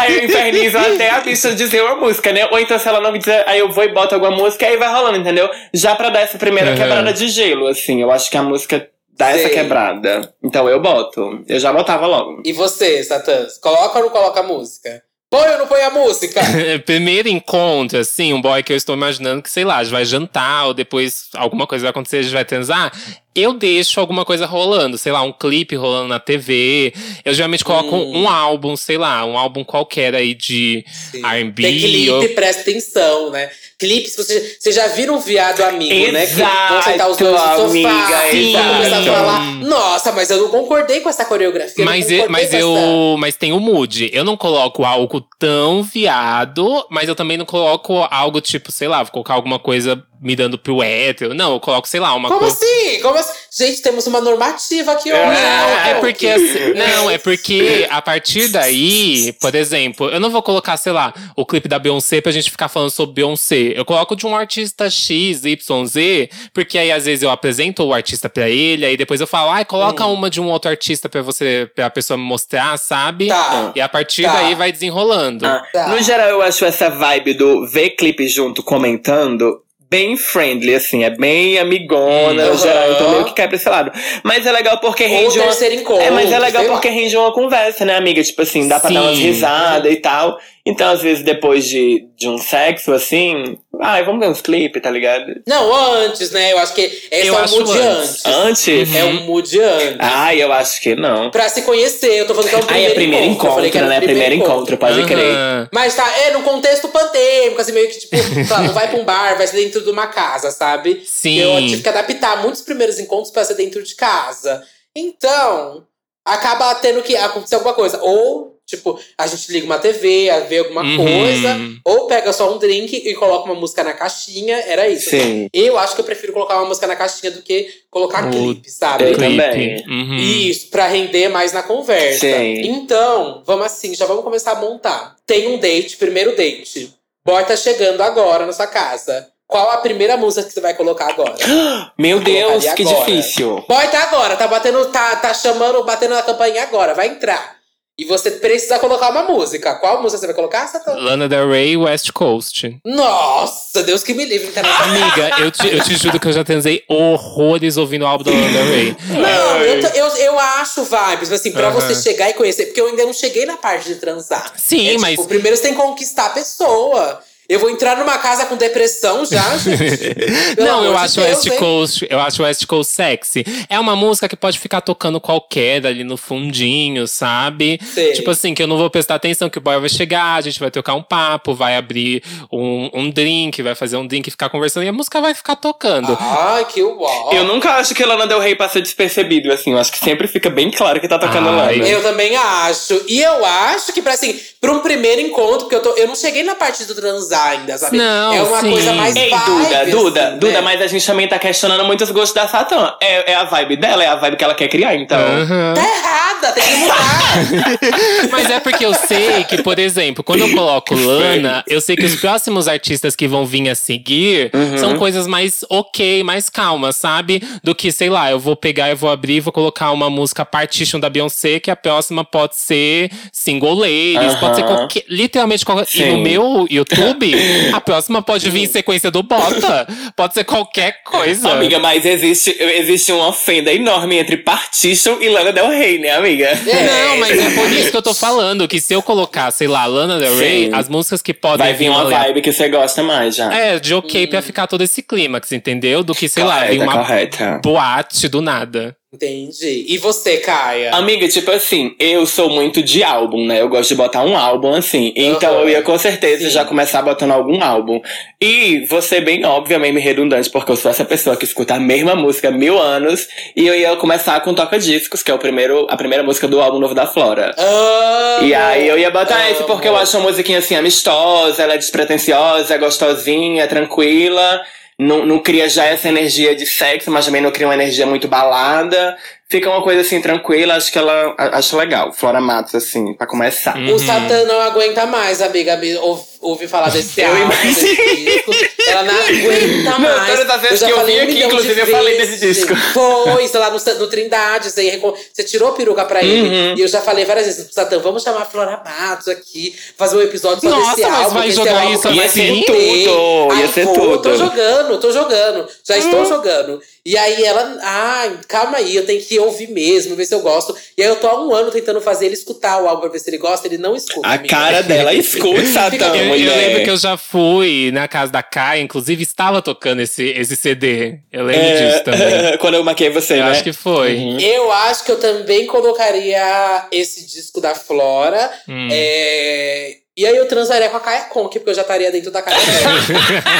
aí 0.00 0.16
eu 0.18 0.24
infernizo 0.24 0.78
até 0.78 1.10
a 1.10 1.20
bicha 1.20 1.52
dizer 1.54 1.82
uma 1.82 1.96
música, 1.96 2.32
né? 2.32 2.46
Ou 2.50 2.58
então 2.58 2.78
se 2.78 2.88
ela 2.88 3.00
não 3.00 3.10
me 3.12 3.18
dizer, 3.18 3.42
aí 3.48 3.58
eu 3.58 3.70
vou 3.70 3.82
e 3.84 3.88
boto 3.92 4.14
alguma 4.14 4.30
música 4.34 4.64
e 4.64 4.68
aí 4.70 4.76
vai 4.76 4.92
rolando, 4.92 5.18
entendeu? 5.18 5.50
Já 5.72 5.94
pra 5.96 6.08
dar 6.08 6.20
essa 6.20 6.38
primeira 6.38 6.70
Uhum. 6.70 6.76
quebrada 6.76 7.12
de 7.12 7.28
gelo, 7.28 7.66
assim. 7.66 8.00
Eu 8.00 8.10
acho 8.12 8.30
que 8.30 8.36
a 8.36 8.42
música 8.42 8.88
dá 9.18 9.30
essa 9.30 9.48
quebrada. 9.48 10.32
Então 10.42 10.68
eu 10.68 10.80
boto. 10.80 11.42
Eu 11.48 11.58
já 11.58 11.72
botava 11.72 12.06
logo. 12.06 12.42
E 12.44 12.52
você, 12.52 13.02
Satã? 13.02 13.44
Coloca 13.60 13.98
ou 13.98 14.04
não 14.04 14.10
coloca 14.10 14.40
a 14.40 14.44
música? 14.44 15.02
Põe 15.34 15.50
ou 15.50 15.58
não 15.58 15.66
põe 15.66 15.82
a 15.82 15.90
música? 15.90 16.40
Primeiro 16.86 17.28
encontro, 17.28 17.98
assim, 17.98 18.32
um 18.32 18.40
boy 18.40 18.62
que 18.62 18.72
eu 18.72 18.76
estou 18.76 18.94
imaginando 18.94 19.42
que, 19.42 19.50
sei 19.50 19.64
lá, 19.64 19.78
a 19.78 19.82
gente 19.82 19.92
vai 19.92 20.04
jantar 20.04 20.66
ou 20.66 20.74
depois 20.74 21.26
alguma 21.34 21.66
coisa 21.66 21.82
vai 21.82 21.90
acontecer, 21.90 22.18
a 22.18 22.22
gente 22.22 22.32
vai 22.32 22.44
transar. 22.44 22.92
Eu 23.34 23.52
deixo 23.54 23.98
alguma 23.98 24.24
coisa 24.24 24.46
rolando, 24.46 24.96
sei 24.96 25.10
lá, 25.10 25.20
um 25.22 25.32
clipe 25.32 25.74
rolando 25.74 26.08
na 26.08 26.20
TV. 26.20 26.92
Eu 27.24 27.34
geralmente 27.34 27.64
coloco 27.64 27.94
Hum. 27.96 28.22
um 28.22 28.28
álbum, 28.28 28.76
sei 28.76 28.96
lá, 28.96 29.24
um 29.24 29.36
álbum 29.36 29.64
qualquer 29.64 30.14
aí 30.14 30.34
de 30.34 30.84
Sim. 31.10 31.24
R&B. 31.26 31.62
Tem 31.62 31.78
clipe, 31.80 32.10
ou- 32.10 32.28
presta 32.30 32.62
atenção, 32.62 33.30
né? 33.30 33.50
Clipe, 33.76 34.08
se 34.08 34.16
você, 34.16 34.56
você 34.60 34.70
já 34.70 34.86
viram 34.86 35.16
um 35.16 35.20
viado 35.20 35.60
amigo, 35.62 36.12
né? 36.12 36.26
Que 36.26 36.34
vão 36.34 36.82
sentar 36.82 37.10
os 37.10 37.16
dois 37.16 37.32
no 37.32 37.36
Exato, 37.38 37.56
sofá 37.56 37.64
amiga, 37.70 38.32
e 38.32 38.52
vão 38.52 38.62
começar 38.68 38.96
a 38.96 39.00
exato. 39.00 39.16
falar. 39.16 39.44
Nossa, 39.64 40.12
mas 40.12 40.30
eu 40.30 40.40
não 40.42 40.48
concordei 40.48 41.00
com 41.00 41.08
essa 41.08 41.24
coreografia. 41.24 41.84
Mas, 41.84 42.08
eu 42.10 42.18
eu, 42.24 42.30
mas 42.30 42.50
com 42.50 42.56
essa- 42.56 42.64
eu. 42.64 43.16
Mas 43.18 43.36
tem 43.36 43.52
o 43.52 43.58
mood. 43.58 44.08
Eu 44.12 44.22
não 44.24 44.36
coloco 44.36 44.84
algo 44.84 45.20
tão 45.40 45.82
viado, 45.82 46.86
mas 46.88 47.08
eu 47.08 47.16
também 47.16 47.36
não 47.36 47.44
coloco 47.44 48.06
algo 48.10 48.40
tipo, 48.40 48.70
sei 48.70 48.86
lá, 48.86 49.02
vou 49.02 49.10
colocar 49.10 49.34
alguma 49.34 49.58
coisa 49.58 50.00
me 50.20 50.34
dando 50.34 50.56
pro 50.58 50.82
hétero. 50.82 51.34
Não, 51.34 51.52
eu 51.54 51.60
coloco, 51.60 51.86
sei 51.88 52.00
lá, 52.00 52.14
uma 52.14 52.28
Como 52.28 52.40
coisa. 52.40 52.56
assim? 52.56 53.00
Como 53.02 53.18
assim? 53.18 53.32
Gente, 53.56 53.82
temos 53.82 54.06
uma 54.06 54.20
normativa 54.20 54.92
aqui 54.92 55.12
hoje. 55.12 55.20
Não, 55.22 55.30
né? 55.30 55.90
é 55.90 55.94
porque 56.00 56.26
assim, 56.26 56.72
não, 56.74 57.08
é 57.10 57.18
porque 57.18 57.86
a 57.88 58.02
partir 58.02 58.48
daí, 58.48 59.32
por 59.40 59.54
exemplo, 59.54 60.08
eu 60.08 60.18
não 60.18 60.30
vou 60.30 60.42
colocar, 60.42 60.76
sei 60.76 60.92
lá, 60.92 61.12
o 61.36 61.46
clipe 61.46 61.68
da 61.68 61.78
Beyoncé 61.78 62.20
pra 62.20 62.32
gente 62.32 62.50
ficar 62.50 62.68
falando 62.68 62.90
sobre 62.90 63.14
Beyoncé. 63.14 63.72
Eu 63.76 63.84
coloco 63.84 64.16
de 64.16 64.26
um 64.26 64.34
artista 64.34 64.90
X, 64.90 65.44
Y, 65.44 65.86
Z, 65.86 66.30
porque 66.52 66.78
aí 66.78 66.90
às 66.90 67.04
vezes 67.04 67.22
eu 67.22 67.30
apresento 67.30 67.84
o 67.84 67.94
artista 67.94 68.28
pra 68.28 68.48
ele, 68.48 68.84
aí 68.84 68.96
depois 68.96 69.20
eu 69.20 69.26
falo, 69.26 69.50
ai, 69.50 69.64
coloca 69.64 70.04
uma 70.06 70.28
de 70.28 70.40
um 70.40 70.48
outro 70.48 70.70
artista 70.70 71.08
pra 71.08 71.22
você, 71.22 71.70
pra 71.74 71.88
pessoa 71.90 72.16
me 72.16 72.24
mostrar, 72.24 72.76
sabe? 72.78 73.28
Tá. 73.28 73.72
E 73.76 73.80
a 73.80 73.88
partir 73.88 74.22
Tá. 74.24 74.32
daí 74.32 74.54
vai 74.54 74.72
desenrolando. 74.72 75.46
Ah, 75.46 75.62
Tá. 75.72 75.88
No 75.88 76.02
geral, 76.02 76.28
eu 76.28 76.42
acho 76.42 76.64
essa 76.64 76.88
vibe 76.90 77.34
do 77.34 77.66
ver 77.68 77.90
clipe 77.90 78.26
junto 78.28 78.62
comentando 78.62 79.60
bem 79.94 80.16
friendly, 80.16 80.74
assim, 80.74 81.04
é 81.04 81.10
bem 81.10 81.56
amigona, 81.56 82.46
Hum. 82.46 82.50
no 82.50 82.58
geral, 82.58 82.90
então 82.92 83.10
meio 83.12 83.24
que 83.26 83.32
quer 83.32 83.46
pra 83.46 83.54
esse 83.54 83.68
lado. 83.68 83.92
Mas 84.24 84.44
é 84.44 84.50
legal 84.50 84.78
porque 84.80 85.04
rende 85.06 85.38
uma. 85.38 85.52
encontro. 85.72 86.02
É, 86.02 86.10
mas 86.10 86.32
é 86.32 86.38
legal 86.40 86.62
sei 86.62 86.70
lá. 86.70 86.76
porque 86.76 86.88
rende 86.88 87.16
uma 87.16 87.32
conversa, 87.32 87.84
né, 87.84 87.96
amiga? 87.96 88.20
Tipo 88.20 88.42
assim, 88.42 88.66
dá 88.66 88.80
pra 88.80 88.90
dar 88.90 89.02
umas 89.02 89.16
Sim. 89.16 89.22
risadas 89.22 89.92
e 89.92 89.96
tal. 89.96 90.36
Então, 90.66 90.90
às 90.90 91.00
vezes, 91.00 91.22
depois 91.22 91.68
de, 91.68 92.08
de 92.16 92.28
um 92.28 92.38
sexo, 92.38 92.92
assim, 92.92 93.56
ai, 93.80 94.04
vamos 94.04 94.20
ver 94.20 94.30
uns 94.30 94.40
clipes, 94.40 94.82
tá 94.82 94.90
ligado? 94.90 95.24
Não, 95.46 95.74
antes, 95.96 96.30
né? 96.30 96.52
Eu 96.52 96.58
acho 96.58 96.74
que 96.74 96.82
esse 97.10 97.26
Eu 97.28 97.34
é 97.38 97.40
acho 97.42 97.56
mood 97.56 97.78
antes. 97.78 98.24
antes. 98.24 98.24
Antes? 98.26 98.94
É 98.96 99.04
um 99.04 99.12
mood 99.24 99.60
antes. 99.60 99.96
Ai, 100.00 100.42
eu 100.42 100.52
acho 100.52 100.80
que 100.80 100.94
não. 100.94 101.30
Pra 101.30 101.48
se 101.48 101.62
conhecer, 101.62 102.20
eu 102.20 102.26
tô 102.26 102.34
falando 102.34 102.50
que 102.50 102.54
é 102.54 102.58
Ai, 102.58 102.64
primeiro 102.64 102.90
é 102.90 102.94
primeiro 102.94 103.26
encontro. 103.26 103.46
Eu 103.48 103.54
falei 103.54 103.70
que 103.70 103.78
encontro, 103.78 103.92
era 103.92 104.00
né? 104.00 104.04
um 104.04 104.08
Primeiro 104.08 104.34
encontro, 104.34 104.76
pode 104.78 104.98
Aham. 105.00 105.06
crer. 105.08 105.68
Mas 105.72 105.94
tá, 105.94 106.18
é 106.18 106.30
num 106.32 106.42
contexto 106.42 106.88
pandêmico, 106.88 107.60
assim, 107.60 107.72
meio 107.72 107.88
que 107.88 107.98
tipo, 107.98 108.16
lá, 108.50 108.62
não 108.62 108.72
vai 108.74 108.88
pra 108.88 108.98
um 109.00 109.04
bar, 109.04 109.36
vai 109.36 109.46
ser 109.46 109.56
dentro 109.56 109.82
de 109.82 109.90
uma 109.90 110.06
casa, 110.06 110.50
sabe? 110.50 111.02
Sim. 111.06 111.38
Eu 111.38 111.56
tive 111.68 111.82
que 111.82 111.88
adaptar 111.88 112.42
muitos 112.42 112.60
primeiros 112.62 112.98
encontros 112.98 113.30
pra 113.32 113.44
ser 113.44 113.54
dentro 113.54 113.82
de 113.82 113.94
casa. 113.94 114.62
Então, 114.96 115.84
acaba 116.24 116.74
tendo 116.76 117.02
que 117.02 117.16
acontecer 117.16 117.56
alguma 117.56 117.74
coisa. 117.74 117.98
Ou, 118.02 118.53
tipo, 118.76 118.98
a 119.18 119.26
gente 119.26 119.50
liga 119.52 119.66
uma 119.66 119.78
TV, 119.78 120.30
a 120.30 120.40
vê 120.40 120.58
alguma 120.58 120.82
Uhum. 120.82 120.96
coisa, 120.96 121.56
ou 121.84 122.06
pega 122.06 122.32
só 122.32 122.54
um 122.54 122.58
drink 122.58 122.94
e 122.96 123.14
coloca 123.14 123.44
uma 123.50 123.54
música 123.58 123.82
na 123.84 123.92
caixinha. 123.92 124.56
Era 124.66 124.88
isso. 124.88 125.10
Sim. 125.10 125.48
Eu 125.52 125.78
acho 125.78 125.94
que 125.94 126.00
eu 126.00 126.04
prefiro 126.04 126.32
colocar 126.32 126.56
uma 126.58 126.66
música 126.68 126.86
na 126.86 126.96
caixinha 126.96 127.30
do 127.32 127.42
que 127.42 127.68
colocar 127.90 128.26
O- 128.26 128.30
clipe, 128.30 128.70
sabe? 128.70 129.04
Eu 129.04 129.14
Clipe. 129.14 129.36
também. 129.36 129.84
Uhum. 129.88 130.16
Isso, 130.16 130.68
pra 130.70 130.86
render 130.86 131.28
mais 131.28 131.52
na 131.52 131.62
conversa. 131.62 132.20
Sim. 132.20 132.60
Então, 132.66 133.42
vamos 133.46 133.66
assim, 133.66 133.94
já 133.94 134.06
vamos 134.06 134.24
começar 134.24 134.52
a 134.52 134.60
montar. 134.60 135.16
Tem 135.26 135.48
um 135.48 135.58
date, 135.58 135.96
primeiro 135.96 136.36
date. 136.36 136.92
Boy 137.24 137.42
tá 137.44 137.56
chegando 137.56 138.00
agora 138.02 138.44
na 138.44 138.52
sua 138.52 138.66
casa. 138.66 139.28
Qual 139.46 139.70
a 139.70 139.76
primeira 139.76 140.16
música 140.16 140.46
que 140.46 140.52
você 140.52 140.60
vai 140.60 140.74
colocar 140.74 141.08
agora? 141.10 141.34
Meu 141.98 142.18
Deus, 142.20 142.64
que 142.72 142.82
agora. 142.82 143.04
difícil. 143.04 143.64
Boy 143.68 143.86
tá 143.88 144.02
agora, 144.04 144.36
tá 144.36 144.48
batendo, 144.48 144.84
tá, 144.86 145.16
tá 145.16 145.32
chamando, 145.34 145.84
batendo 145.84 146.14
na 146.14 146.22
campainha 146.22 146.62
agora, 146.62 146.94
vai 146.94 147.08
entrar. 147.08 147.53
E 147.96 148.04
você 148.06 148.28
precisa 148.32 148.76
colocar 148.80 149.10
uma 149.10 149.22
música. 149.22 149.76
Qual 149.76 150.02
música 150.02 150.18
você 150.18 150.26
vai 150.26 150.34
colocar, 150.34 150.66
Satã? 150.66 150.94
Lana 150.94 151.28
Del 151.28 151.48
Rey, 151.48 151.76
West 151.76 152.10
Coast. 152.10 152.76
Nossa, 152.84 153.84
Deus 153.84 154.02
que 154.02 154.12
me 154.12 154.24
livre. 154.24 154.48
Tá 154.50 154.62
nessa- 154.64 154.82
Amiga, 154.82 155.30
eu 155.40 155.50
te, 155.52 155.68
eu 155.68 155.80
te 155.84 155.96
juro 155.96 156.18
que 156.18 156.26
eu 156.26 156.32
já 156.32 156.42
transei 156.42 156.82
horrores 156.88 157.76
ouvindo 157.76 158.02
o 158.02 158.06
álbum 158.08 158.24
da 158.24 158.32
Lana 158.32 158.50
Del 158.50 158.64
Rey. 158.64 158.96
Não, 159.10 159.56
eu, 159.62 159.80
tô- 159.80 159.96
eu, 159.96 160.06
eu 160.16 160.38
acho 160.40 160.82
vibes, 160.82 161.30
assim, 161.30 161.52
pra 161.52 161.68
Aham. 161.68 161.80
você 161.80 161.94
chegar 161.94 162.28
e 162.30 162.34
conhecer. 162.34 162.66
Porque 162.66 162.80
eu 162.80 162.86
ainda 162.88 163.04
não 163.06 163.12
cheguei 163.12 163.46
na 163.46 163.56
parte 163.58 163.86
de 163.86 163.94
transar. 163.96 164.52
Sim, 164.56 164.88
É, 164.88 164.98
mas- 164.98 165.12
Tipo, 165.16 165.28
primeiro 165.28 165.56
você 165.56 165.62
tem 165.62 165.74
que 165.74 165.80
conquistar 165.80 166.26
a 166.26 166.30
pessoa. 166.30 167.20
Eu 167.46 167.60
vou 167.60 167.68
entrar 167.68 167.98
numa 167.98 168.16
casa 168.16 168.46
com 168.46 168.56
depressão 168.56 169.24
já, 169.26 169.42
gente. 169.58 170.16
Não, 170.58 170.82
eu 170.82 170.92
de 170.92 170.98
acho 170.98 171.20
Deus, 171.20 171.28
West 171.28 171.46
hein? 171.46 171.58
Coast, 171.58 172.06
eu 172.08 172.18
acho 172.18 172.42
West 172.42 172.66
Coast 172.66 172.92
sexy. 172.94 173.44
É 173.68 173.78
uma 173.78 173.94
música 173.94 174.26
que 174.26 174.34
pode 174.34 174.58
ficar 174.58 174.80
tocando 174.80 175.20
qualquer 175.20 175.86
ali 175.86 176.04
no 176.04 176.16
fundinho, 176.16 177.06
sabe? 177.06 177.78
Sei. 177.92 178.12
Tipo 178.12 178.30
assim, 178.30 178.54
que 178.54 178.62
eu 178.62 178.66
não 178.66 178.78
vou 178.78 178.88
prestar 178.88 179.16
atenção, 179.16 179.50
que 179.50 179.58
o 179.58 179.60
boy 179.60 179.78
vai 179.78 179.90
chegar, 179.90 180.36
a 180.36 180.40
gente 180.40 180.58
vai 180.58 180.70
trocar 180.70 180.94
um 180.94 181.02
papo, 181.02 181.54
vai 181.54 181.76
abrir 181.76 182.22
um, 182.50 182.88
um 182.94 183.10
drink, 183.10 183.60
vai 183.60 183.74
fazer 183.74 183.98
um 183.98 184.06
drink, 184.06 184.30
ficar 184.30 184.48
conversando 184.48 184.84
e 184.84 184.88
a 184.88 184.92
música 184.92 185.20
vai 185.20 185.34
ficar 185.34 185.56
tocando. 185.56 186.16
Ai, 186.18 186.64
que 186.64 186.82
uau. 186.82 187.30
Eu 187.30 187.44
nunca 187.44 187.72
acho 187.72 187.94
que 187.94 188.02
Lana 188.06 188.26
Del 188.26 188.40
Rey 188.40 188.54
passa 188.54 188.80
despercebido, 188.80 189.52
assim. 189.52 189.72
Eu 189.72 189.78
acho 189.78 189.92
que 189.92 189.98
sempre 189.98 190.26
fica 190.26 190.48
bem 190.48 190.70
claro 190.70 190.98
que 190.98 191.06
tá 191.06 191.18
tocando 191.18 191.50
Ai. 191.50 191.76
Lana. 191.78 191.88
Eu 191.88 192.02
também 192.02 192.34
acho. 192.36 193.04
E 193.06 193.20
eu 193.20 193.44
acho 193.44 193.92
que, 193.92 194.00
pra, 194.00 194.14
assim, 194.14 194.40
pra 194.62 194.72
um 194.72 194.80
primeiro 194.80 195.20
encontro, 195.20 195.60
porque 195.60 195.74
eu, 195.74 195.82
tô, 195.82 195.90
eu 195.90 196.08
não 196.08 196.16
cheguei 196.16 196.42
na 196.42 196.54
parte 196.54 196.86
do 196.86 196.94
transar 196.94 197.33
ainda, 197.34 197.78
sabe? 197.78 197.96
Não, 197.96 198.32
é 198.34 198.42
uma 198.42 198.60
sim. 198.60 198.70
coisa 198.70 198.92
mais 198.94 199.14
Ei, 199.16 199.30
vibe, 199.30 199.44
Duda, 199.44 199.86
Duda, 199.86 200.28
assim, 200.28 200.38
Duda, 200.38 200.52
né? 200.52 200.60
mas 200.60 200.80
a 200.82 200.86
gente 200.86 201.06
também 201.06 201.28
tá 201.28 201.38
questionando 201.38 201.84
muito 201.84 202.04
os 202.04 202.10
gostos 202.10 202.34
da 202.34 202.48
Satã. 202.48 202.94
É, 203.00 203.32
é 203.32 203.34
a 203.34 203.44
vibe 203.44 203.76
dela, 203.76 204.02
é 204.04 204.08
a 204.08 204.14
vibe 204.16 204.36
que 204.36 204.44
ela 204.44 204.54
quer 204.54 204.68
criar, 204.68 204.94
então. 204.94 205.18
Aham. 205.18 205.74
Tá 205.74 205.82
errada, 205.82 206.52
tem 206.52 206.64
que 206.64 206.76
mudar. 206.76 206.94
Mas 208.30 208.50
é 208.50 208.60
porque 208.60 208.84
eu 208.84 208.94
sei 208.94 209.44
que, 209.44 209.62
por 209.62 209.78
exemplo, 209.78 210.22
quando 210.22 210.40
eu 210.40 210.52
coloco 210.52 210.94
Lana, 210.94 211.64
eu 211.66 211.80
sei 211.80 211.96
que 211.96 212.04
os 212.04 212.16
próximos 212.16 212.68
artistas 212.68 213.14
que 213.16 213.26
vão 213.26 213.44
vir 213.46 213.68
a 213.68 213.74
seguir 213.74 214.50
Uhum. 214.54 214.78
são 214.78 214.96
coisas 214.98 215.26
mais 215.26 215.64
ok, 215.70 216.22
mais 216.22 216.48
calmas, 216.48 216.96
sabe? 216.96 217.42
Do 217.62 217.74
que, 217.74 217.90
sei 217.90 218.08
lá, 218.10 218.30
eu 218.30 218.38
vou 218.38 218.54
pegar, 218.56 218.90
eu 218.90 218.96
vou 218.96 219.10
abrir 219.10 219.36
e 219.36 219.40
vou 219.40 219.52
colocar 219.52 219.90
uma 219.90 220.08
música 220.10 220.44
Partition 220.44 221.00
da 221.00 221.08
Beyoncé, 221.08 221.58
que 221.60 221.70
a 221.70 221.76
próxima 221.76 222.24
pode 222.24 222.56
ser 222.56 223.10
Single 223.32 223.74
Ladies, 223.74 224.34
pode 224.40 224.56
ser 224.56 224.62
qualquer, 224.64 225.04
literalmente 225.08 225.64
qualquer. 225.64 225.86
E 225.94 226.04
no 226.04 226.16
Sim. 226.16 226.22
meu 226.22 226.66
YouTube, 226.70 227.23
a 227.72 227.80
próxima 227.80 228.22
pode 228.22 228.48
vir 228.50 228.62
em 228.62 228.66
sequência 228.66 229.10
do 229.10 229.22
Bota. 229.22 229.86
Pode 230.16 230.34
ser 230.34 230.44
qualquer 230.44 231.02
coisa. 231.04 231.50
Amiga, 231.50 231.78
mas 231.78 232.04
existe, 232.04 232.56
existe 232.60 233.12
uma 233.12 233.32
fenda 233.32 233.72
enorme 233.72 234.16
entre 234.18 234.36
Partition 234.36 235.18
e 235.20 235.28
Lana 235.28 235.52
Del 235.52 235.68
Rey, 235.68 235.98
né, 235.98 236.10
amiga? 236.10 236.50
Não, 236.64 237.16
mas 237.18 237.38
é 237.38 237.50
por 237.50 237.70
isso 237.72 237.90
que 237.90 237.96
eu 237.96 238.02
tô 238.02 238.14
falando, 238.14 238.66
que 238.68 238.80
se 238.80 238.92
eu 238.94 239.02
colocar, 239.02 239.50
sei 239.50 239.68
lá, 239.68 239.86
Lana 239.86 240.18
Del 240.18 240.36
Rey, 240.36 240.66
Sim. 240.66 240.74
as 240.74 240.88
músicas 240.88 241.22
que 241.22 241.32
podem 241.34 241.58
Vai 241.66 241.74
vir 241.74 241.88
uma 241.88 242.04
vibe 242.04 242.40
que 242.40 242.52
você 242.52 242.68
gosta 242.68 243.02
mais 243.02 243.34
já. 243.36 243.52
É, 243.52 243.78
de 243.78 243.94
ok 243.94 244.26
pra 244.26 244.42
ficar 244.42 244.66
todo 244.66 244.82
esse 244.82 245.02
clímax, 245.02 245.52
entendeu? 245.52 246.02
Do 246.02 246.14
que, 246.14 246.28
sei 246.28 246.44
lá, 246.44 246.56
correta, 246.56 246.72
vir 246.72 246.82
uma 246.82 246.92
correta. 246.92 247.60
boate 247.62 248.28
do 248.28 248.40
nada. 248.40 248.96
Entendi. 249.14 249.84
E 249.88 249.96
você, 249.96 250.38
Caia? 250.38 250.90
Amiga, 250.92 251.28
tipo 251.28 251.48
assim, 251.52 251.94
eu 252.00 252.26
sou 252.26 252.50
muito 252.50 252.82
de 252.82 253.04
álbum, 253.04 253.46
né? 253.46 253.60
Eu 253.60 253.68
gosto 253.68 253.90
de 253.90 253.94
botar 253.94 254.24
um 254.24 254.36
álbum 254.36 254.74
assim. 254.74 255.12
Então 255.14 255.52
Aham. 255.54 255.60
eu 255.62 255.68
ia 255.68 255.82
com 255.82 255.96
certeza 255.96 256.44
Sim. 256.44 256.50
já 256.50 256.64
começar 256.64 257.00
botando 257.00 257.30
algum 257.30 257.62
álbum. 257.62 258.00
E 258.40 258.84
você 258.86 259.20
bem 259.20 259.44
obviamente 259.44 260.00
redundante, 260.00 260.50
porque 260.50 260.72
eu 260.72 260.76
sou 260.76 260.90
essa 260.90 261.04
pessoa 261.04 261.36
que 261.36 261.44
escuta 261.44 261.74
a 261.74 261.80
mesma 261.80 262.16
música 262.16 262.48
há 262.48 262.50
mil 262.50 262.76
anos. 262.78 263.28
E 263.54 263.64
eu 263.66 263.74
ia 263.74 263.94
começar 263.96 264.40
com 264.40 264.52
Toca 264.52 264.78
Discos, 264.80 265.22
que 265.22 265.30
é 265.30 265.34
o 265.34 265.38
primeiro, 265.38 265.86
a 265.88 265.96
primeira 265.96 266.24
música 266.24 266.48
do 266.48 266.60
álbum 266.60 266.80
novo 266.80 266.94
da 266.94 267.06
Flora. 267.06 267.54
Amo, 267.56 268.46
E 268.48 268.52
aí 268.52 268.88
eu 268.88 268.98
ia 268.98 269.10
botar 269.12 269.36
amo. 269.36 269.50
esse 269.52 269.62
porque 269.62 269.86
eu 269.86 269.96
acho 269.96 270.16
uma 270.18 270.28
musiquinha 270.28 270.58
assim 270.58 270.74
amistosa, 270.74 271.62
ela 271.62 271.74
é 271.74 271.78
despretensiosa, 271.78 272.74
é 272.74 272.78
gostosinha, 272.78 273.62
é 273.62 273.66
tranquila. 273.68 274.60
Não, 274.98 275.26
não 275.26 275.40
cria 275.40 275.68
já 275.68 275.84
essa 275.86 276.08
energia 276.08 276.54
de 276.54 276.64
sexo, 276.66 277.10
mas 277.10 277.26
também 277.26 277.40
não 277.42 277.50
cria 277.50 277.66
uma 277.66 277.74
energia 277.74 278.06
muito 278.06 278.28
balada. 278.28 279.16
Fica 279.48 279.68
uma 279.68 279.82
coisa 279.82 280.00
assim 280.02 280.20
tranquila, 280.20 280.74
acho 280.76 280.90
que 280.92 280.98
ela 280.98 281.34
acho 281.36 281.76
legal. 281.76 282.12
Flora 282.12 282.40
Matos, 282.40 282.74
assim, 282.76 283.12
pra 283.14 283.26
começar. 283.26 283.76
Uhum. 283.76 283.94
O 283.94 283.98
Satã 283.98 284.44
não 284.44 284.60
aguenta 284.60 285.04
mais, 285.06 285.42
amiga. 285.42 285.78
Ou- 286.00 286.24
Ouvi 286.44 286.68
falar 286.68 286.90
desse 286.90 287.20
Eu 287.22 287.28
álbum, 287.28 287.48
desse 287.48 287.96
disco. 287.96 288.50
Ela 288.86 289.02
não 289.02 289.14
aguenta 289.14 289.90
Não, 289.90 289.98
mais. 289.98 290.30
todas 290.36 290.50
as 290.50 290.60
vezes 290.60 290.80
já 290.80 290.86
que 290.86 290.92
eu 290.92 290.98
um 290.98 291.22
aqui, 291.22 291.42
inclusive, 291.42 291.80
eu 291.80 291.86
falei 291.86 292.18
desse 292.18 292.36
disco. 292.38 292.76
Foi, 292.76 293.48
sei 293.48 293.60
lá, 293.60 293.70
no, 293.70 293.78
no 293.98 294.06
Trindade. 294.08 294.70
Você, 294.70 295.00
você 295.32 295.42
tirou 295.44 295.70
a 295.70 295.72
peruca 295.72 296.04
pra 296.04 296.22
ele. 296.22 296.48
Uhum. 296.48 296.74
E 296.76 296.80
eu 296.82 296.88
já 296.88 297.00
falei 297.00 297.24
várias 297.24 297.46
vezes 297.46 297.72
Satã, 297.72 297.98
vamos 297.98 298.22
chamar 298.22 298.42
a 298.42 298.44
Flora 298.44 298.82
Matos 298.84 299.28
aqui, 299.28 299.74
fazer 299.96 300.16
um 300.16 300.20
episódio 300.20 300.68
só 300.68 300.76
Nossa, 300.76 300.96
desse 300.96 301.08
mas 301.08 301.20
álbum. 301.22 301.34
vai 301.34 301.42
que 301.44 301.48
esse 301.48 301.56
jogar 301.56 301.80
álbum 301.80 301.94
isso 301.94 302.08
eu 302.08 302.14
mais 302.14 302.30
ser 302.30 302.64
tudo, 302.64 303.54
ia 303.58 303.68
ser 303.68 303.86
tudo. 303.86 304.22
Tô 304.22 304.36
jogando, 304.36 304.98
tô 305.00 305.12
jogando. 305.12 305.68
Já 305.82 305.96
estou 305.96 306.26
jogando. 306.26 306.80
E 307.06 307.18
aí 307.18 307.44
ela, 307.44 307.78
ai, 307.82 308.38
calma 308.48 308.78
aí, 308.78 308.96
eu 308.96 309.04
tenho 309.04 309.20
que 309.22 309.38
ouvir 309.38 309.68
mesmo, 309.68 310.16
ver 310.16 310.24
se 310.24 310.34
eu 310.34 310.40
gosto. 310.40 310.74
E 310.96 311.02
aí 311.02 311.08
eu 311.08 311.16
tô 311.16 311.26
há 311.26 311.44
um 311.44 311.54
ano 311.54 311.70
tentando 311.70 312.00
fazer 312.00 312.24
ele 312.24 312.34
escutar 312.34 312.82
o 312.82 312.88
álbum 312.88 313.02
pra 313.02 313.10
ver 313.10 313.18
se 313.18 313.28
ele 313.28 313.36
gosta, 313.36 313.66
ele 313.66 313.76
não 313.76 313.94
escuta. 313.94 314.26
A 314.26 314.38
cara 314.38 314.82
dela 314.82 315.12
escuta, 315.12 315.66
Satã, 315.66 316.33
Eu, 316.42 316.56
lembro 316.56 316.84
que 316.84 316.90
eu 316.90 316.96
já 316.96 317.16
fui 317.16 317.90
na 317.92 318.06
casa 318.08 318.30
da 318.32 318.42
Kai, 318.42 318.80
inclusive 318.80 319.22
estava 319.22 319.60
tocando 319.62 320.00
esse, 320.00 320.24
esse 320.24 320.56
CD. 320.56 321.18
Eu 321.32 321.44
lembro 321.44 321.62
É, 321.62 321.86
disso 321.90 322.04
também. 322.04 322.58
Quando 322.58 322.74
eu 322.74 322.84
maquei 322.84 323.10
você, 323.10 323.34
Eu 323.34 323.44
né? 323.44 323.50
acho 323.50 323.62
que 323.64 323.72
foi. 323.72 324.14
Uhum. 324.16 324.40
Eu 324.40 324.70
acho 324.72 325.04
que 325.04 325.12
eu 325.12 325.18
também 325.18 325.66
colocaria 325.66 326.86
esse 326.92 327.26
disco 327.26 327.60
da 327.60 327.74
Flora. 327.74 328.50
Hum. 328.68 328.88
É, 328.90 329.96
E 330.16 330.24
aí 330.26 330.36
eu 330.36 330.46
transaria 330.46 330.88
com 330.88 330.96
a 330.96 331.00
Kaia 331.00 331.24
Conk, 331.24 331.58
porque 331.58 331.70
eu 331.70 331.74
já 331.74 331.82
estaria 331.82 332.10
dentro 332.12 332.30
da 332.30 332.40
Kaia 332.42 332.56
Conk. 332.56 333.54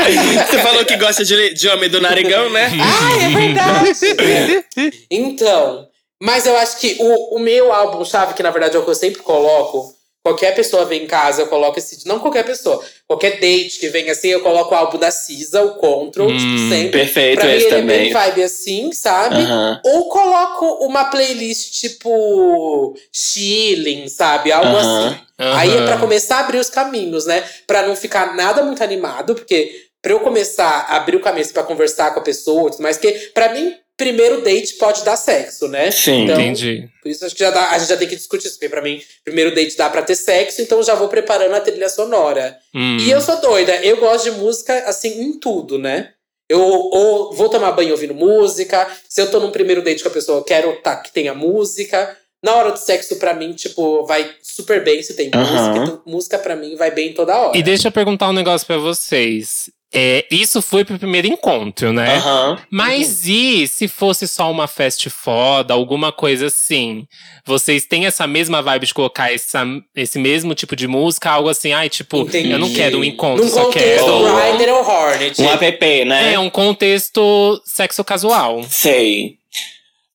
Você 0.50 0.58
falou 0.58 0.84
que 0.84 0.96
gosta 0.96 1.24
de, 1.24 1.52
de 1.54 1.68
homem 1.68 1.88
do 1.90 2.00
narigão, 2.00 2.48
né? 2.50 2.70
Ai, 2.80 3.24
é 3.24 3.28
verdade! 3.28 5.04
então, 5.10 5.86
mas 6.22 6.46
eu 6.46 6.56
acho 6.56 6.78
que 6.78 6.96
o, 7.00 7.36
o 7.36 7.38
meu 7.38 7.72
álbum-chave, 7.72 8.34
que 8.34 8.42
na 8.42 8.50
verdade 8.50 8.76
é 8.76 8.78
o 8.78 8.84
que 8.84 8.90
eu 8.90 8.94
sempre 8.94 9.22
coloco, 9.22 9.92
qualquer 10.22 10.54
pessoa 10.54 10.84
vem 10.84 11.04
em 11.04 11.06
casa, 11.06 11.42
eu 11.42 11.46
coloco 11.46 11.78
esse. 11.78 12.06
Não 12.06 12.18
qualquer 12.18 12.44
pessoa, 12.44 12.84
qualquer 13.06 13.40
date 13.40 13.78
que 13.78 13.88
vem 13.88 14.10
assim, 14.10 14.28
eu 14.28 14.40
coloco 14.40 14.74
o 14.74 14.76
álbum 14.76 14.98
da 14.98 15.10
Cisa, 15.10 15.62
o 15.62 15.74
Control, 15.76 16.28
Hum, 16.30 16.36
tipo, 16.36 16.68
sempre. 16.74 16.90
Perfeito, 17.00 17.38
Pra 17.40 17.48
mim 17.48 17.54
esse 17.56 17.66
ele 17.66 17.74
é 17.74 17.78
também. 17.80 17.98
bem 18.04 18.12
vibe 18.12 18.42
assim, 18.42 18.92
sabe? 18.92 19.42
Aham. 19.42 19.80
Ou 19.84 20.08
coloco 20.08 20.66
uma 20.84 21.04
playlist 21.06 21.80
tipo 21.80 22.94
chilling, 23.12 24.08
sabe? 24.08 24.52
Algo 24.52 24.68
Aham. 24.76 25.06
assim. 25.08 25.18
Aí 25.38 25.74
é 25.74 25.82
pra 25.86 25.96
começar 25.96 26.36
a 26.36 26.40
abrir 26.40 26.58
os 26.58 26.68
caminhos, 26.68 27.24
né? 27.24 27.42
Pra 27.66 27.86
não 27.86 27.96
ficar 27.96 28.34
nada 28.36 28.62
muito 28.62 28.82
animado, 28.84 29.34
porque 29.34 29.86
pra 30.02 30.12
eu 30.12 30.20
começar 30.20 30.86
a 30.88 30.96
abrir 30.96 31.16
o 31.16 31.20
caminho 31.20 31.48
pra 31.48 31.62
conversar 31.62 32.12
com 32.12 32.20
a 32.20 32.22
pessoa 32.22 32.70
tudo 32.70 32.82
mais, 32.82 32.98
que 32.98 33.10
pra 33.34 33.52
mim, 33.54 33.74
primeiro 34.00 34.40
date 34.40 34.76
pode 34.76 35.04
dar 35.04 35.14
sexo, 35.16 35.68
né? 35.68 35.90
Sim. 35.90 36.24
Então, 36.24 36.40
Entendi. 36.40 36.88
Por 37.02 37.10
isso 37.10 37.26
acho 37.26 37.34
que 37.34 37.44
já 37.44 37.50
dá, 37.50 37.70
a 37.70 37.78
gente 37.78 37.90
já 37.90 37.96
tem 37.98 38.08
que 38.08 38.16
discutir 38.16 38.46
isso, 38.46 38.56
porque 38.56 38.70
pra 38.70 38.80
mim, 38.80 38.98
primeiro 39.22 39.54
date 39.54 39.76
dá 39.76 39.90
pra 39.90 40.00
ter 40.00 40.14
sexo, 40.14 40.62
então 40.62 40.82
já 40.82 40.94
vou 40.94 41.08
preparando 41.08 41.54
a 41.54 41.60
trilha 41.60 41.90
sonora. 41.90 42.56
Hum. 42.74 42.96
E 42.98 43.10
eu 43.10 43.20
sou 43.20 43.38
doida, 43.42 43.76
eu 43.84 43.98
gosto 43.98 44.24
de 44.24 44.30
música 44.38 44.74
assim 44.86 45.20
em 45.20 45.38
tudo, 45.38 45.78
né? 45.78 46.12
Eu 46.48 46.60
ou 46.60 47.34
vou 47.34 47.50
tomar 47.50 47.72
banho 47.72 47.92
ouvindo 47.92 48.14
música, 48.14 48.88
se 49.06 49.20
eu 49.20 49.30
tô 49.30 49.38
num 49.38 49.50
primeiro 49.50 49.82
date 49.82 50.02
com 50.02 50.08
a 50.08 50.12
pessoa, 50.12 50.38
eu 50.38 50.44
quero 50.44 50.74
tá, 50.82 50.96
que 50.96 51.12
tenha 51.12 51.34
música. 51.34 52.16
Na 52.42 52.54
hora 52.54 52.72
do 52.72 52.78
sexo, 52.78 53.16
pra 53.16 53.34
mim, 53.34 53.52
tipo, 53.52 54.06
vai 54.06 54.30
super 54.42 54.82
bem 54.82 55.02
se 55.02 55.12
tem 55.12 55.30
Aham. 55.34 55.42
música. 55.44 55.84
Então, 55.84 56.02
música 56.06 56.38
pra 56.38 56.56
mim 56.56 56.74
vai 56.74 56.90
bem 56.90 57.12
toda 57.12 57.38
hora. 57.38 57.56
E 57.58 57.62
deixa 57.62 57.88
eu 57.88 57.92
perguntar 57.92 58.30
um 58.30 58.32
negócio 58.32 58.66
pra 58.66 58.78
vocês. 58.78 59.68
É, 59.92 60.24
isso 60.30 60.62
foi 60.62 60.84
pro 60.84 60.98
primeiro 60.98 61.26
encontro, 61.26 61.92
né? 61.92 62.16
Aham. 62.16 62.58
Mas 62.70 63.26
e 63.26 63.66
se 63.66 63.88
fosse 63.88 64.28
só 64.28 64.48
uma 64.48 64.68
fast 64.68 65.10
foda, 65.10 65.74
alguma 65.74 66.12
coisa 66.12 66.46
assim? 66.46 67.06
Vocês 67.44 67.86
têm 67.86 68.06
essa 68.06 68.24
mesma 68.24 68.62
vibe 68.62 68.86
de 68.86 68.94
colocar 68.94 69.32
essa, 69.32 69.64
esse 69.96 70.16
mesmo 70.18 70.54
tipo 70.54 70.76
de 70.76 70.86
música? 70.86 71.30
Algo 71.30 71.48
assim, 71.48 71.72
ai, 71.72 71.88
tipo, 71.88 72.18
Entendi. 72.18 72.52
eu 72.52 72.58
não 72.58 72.72
quero 72.72 72.98
um 73.00 73.04
encontro, 73.04 73.44
Num 73.44 73.50
só 73.50 73.68
quero. 73.70 74.04
Rider 74.52 74.72
ou 74.74 74.88
Hornet. 74.88 75.42
Um 75.42 75.48
app, 75.50 76.04
né? 76.04 76.34
É, 76.34 76.38
um 76.38 76.50
contexto 76.50 77.60
sexo 77.64 78.04
casual. 78.04 78.62
Sei. 78.70 79.40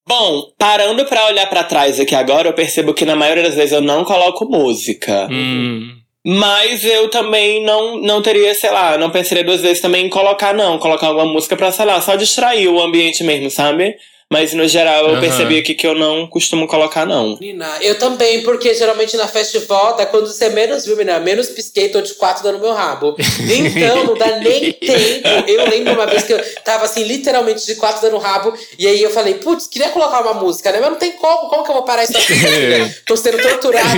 Bom, 0.08 0.52
parando 0.58 1.04
pra 1.06 1.26
olhar 1.26 1.48
pra 1.48 1.64
trás 1.64 2.00
aqui 2.00 2.16
agora, 2.16 2.48
eu 2.48 2.54
percebo 2.54 2.94
que 2.94 3.06
na 3.06 3.16
maioria 3.16 3.44
das 3.44 3.56
vezes 3.56 3.74
eu 3.74 3.82
não 3.82 4.06
coloco 4.06 4.46
música. 4.46 5.28
Hum. 5.30 5.98
Mas 6.28 6.84
eu 6.84 7.08
também 7.10 7.64
não, 7.64 7.98
não 7.98 8.20
teria, 8.20 8.56
sei 8.56 8.72
lá, 8.72 8.98
não 8.98 9.12
pensaria 9.12 9.44
duas 9.44 9.62
vezes 9.62 9.80
também 9.80 10.08
em 10.08 10.10
colocar, 10.10 10.56
não. 10.56 10.80
Colocar 10.80 11.08
alguma 11.08 11.26
música 11.26 11.56
pra, 11.56 11.72
sei 11.72 11.86
lá, 11.86 12.02
só 12.02 12.16
distrair 12.16 12.68
o 12.68 12.82
ambiente 12.82 13.24
mesmo, 13.24 13.52
sabe? 13.52 13.96
Mas 14.34 14.54
no 14.54 14.68
geral 14.68 15.06
eu 15.06 15.12
Aham. 15.12 15.22
percebi 15.22 15.60
aqui 15.60 15.76
que 15.76 15.86
eu 15.86 15.94
não 15.94 16.26
costumo 16.26 16.66
colocar, 16.68 17.06
não. 17.06 17.38
Menina, 17.40 17.70
eu 17.82 18.00
também, 18.00 18.42
porque 18.42 18.74
geralmente 18.74 19.16
na 19.16 19.28
festival 19.28 19.96
dá 19.96 20.04
quando 20.08 20.26
você 20.26 20.50
menos 20.50 20.84
viu, 20.84 20.98
menina, 20.98 21.20
menos 21.20 21.48
pisquei, 21.50 21.90
tô 21.90 22.02
de 22.02 22.16
quatro 22.16 22.42
dando 22.44 22.58
meu 22.60 22.74
rabo. 22.74 23.16
Então, 23.20 24.04
não 24.04 24.18
dá 24.18 24.40
nem 24.40 24.74
tempo. 24.82 25.28
Eu 25.48 25.70
lembro 25.70 25.94
uma 25.94 26.08
vez 26.08 26.24
que 26.24 26.34
eu 26.34 26.40
tava 26.64 26.86
assim, 26.86 27.04
literalmente 27.04 27.64
de 27.68 27.76
quatro 27.76 28.02
dando 28.02 28.18
rabo, 28.18 28.52
e 28.80 28.88
aí 28.88 29.00
eu 29.00 29.12
falei, 29.12 29.36
putz, 29.36 29.68
queria 29.68 29.90
colocar 29.90 30.22
uma 30.22 30.34
música, 30.34 30.72
né? 30.72 30.80
Mas 30.82 30.90
não 30.90 30.98
tem 30.98 31.12
como, 31.14 31.48
como 31.48 31.64
que 31.64 31.70
eu 31.70 31.76
vou 31.76 31.84
parar 31.84 32.04
isso 32.04 32.18
aqui? 32.18 32.34
Tô 33.06 33.16
sendo 33.16 33.40
torturada. 33.40 33.86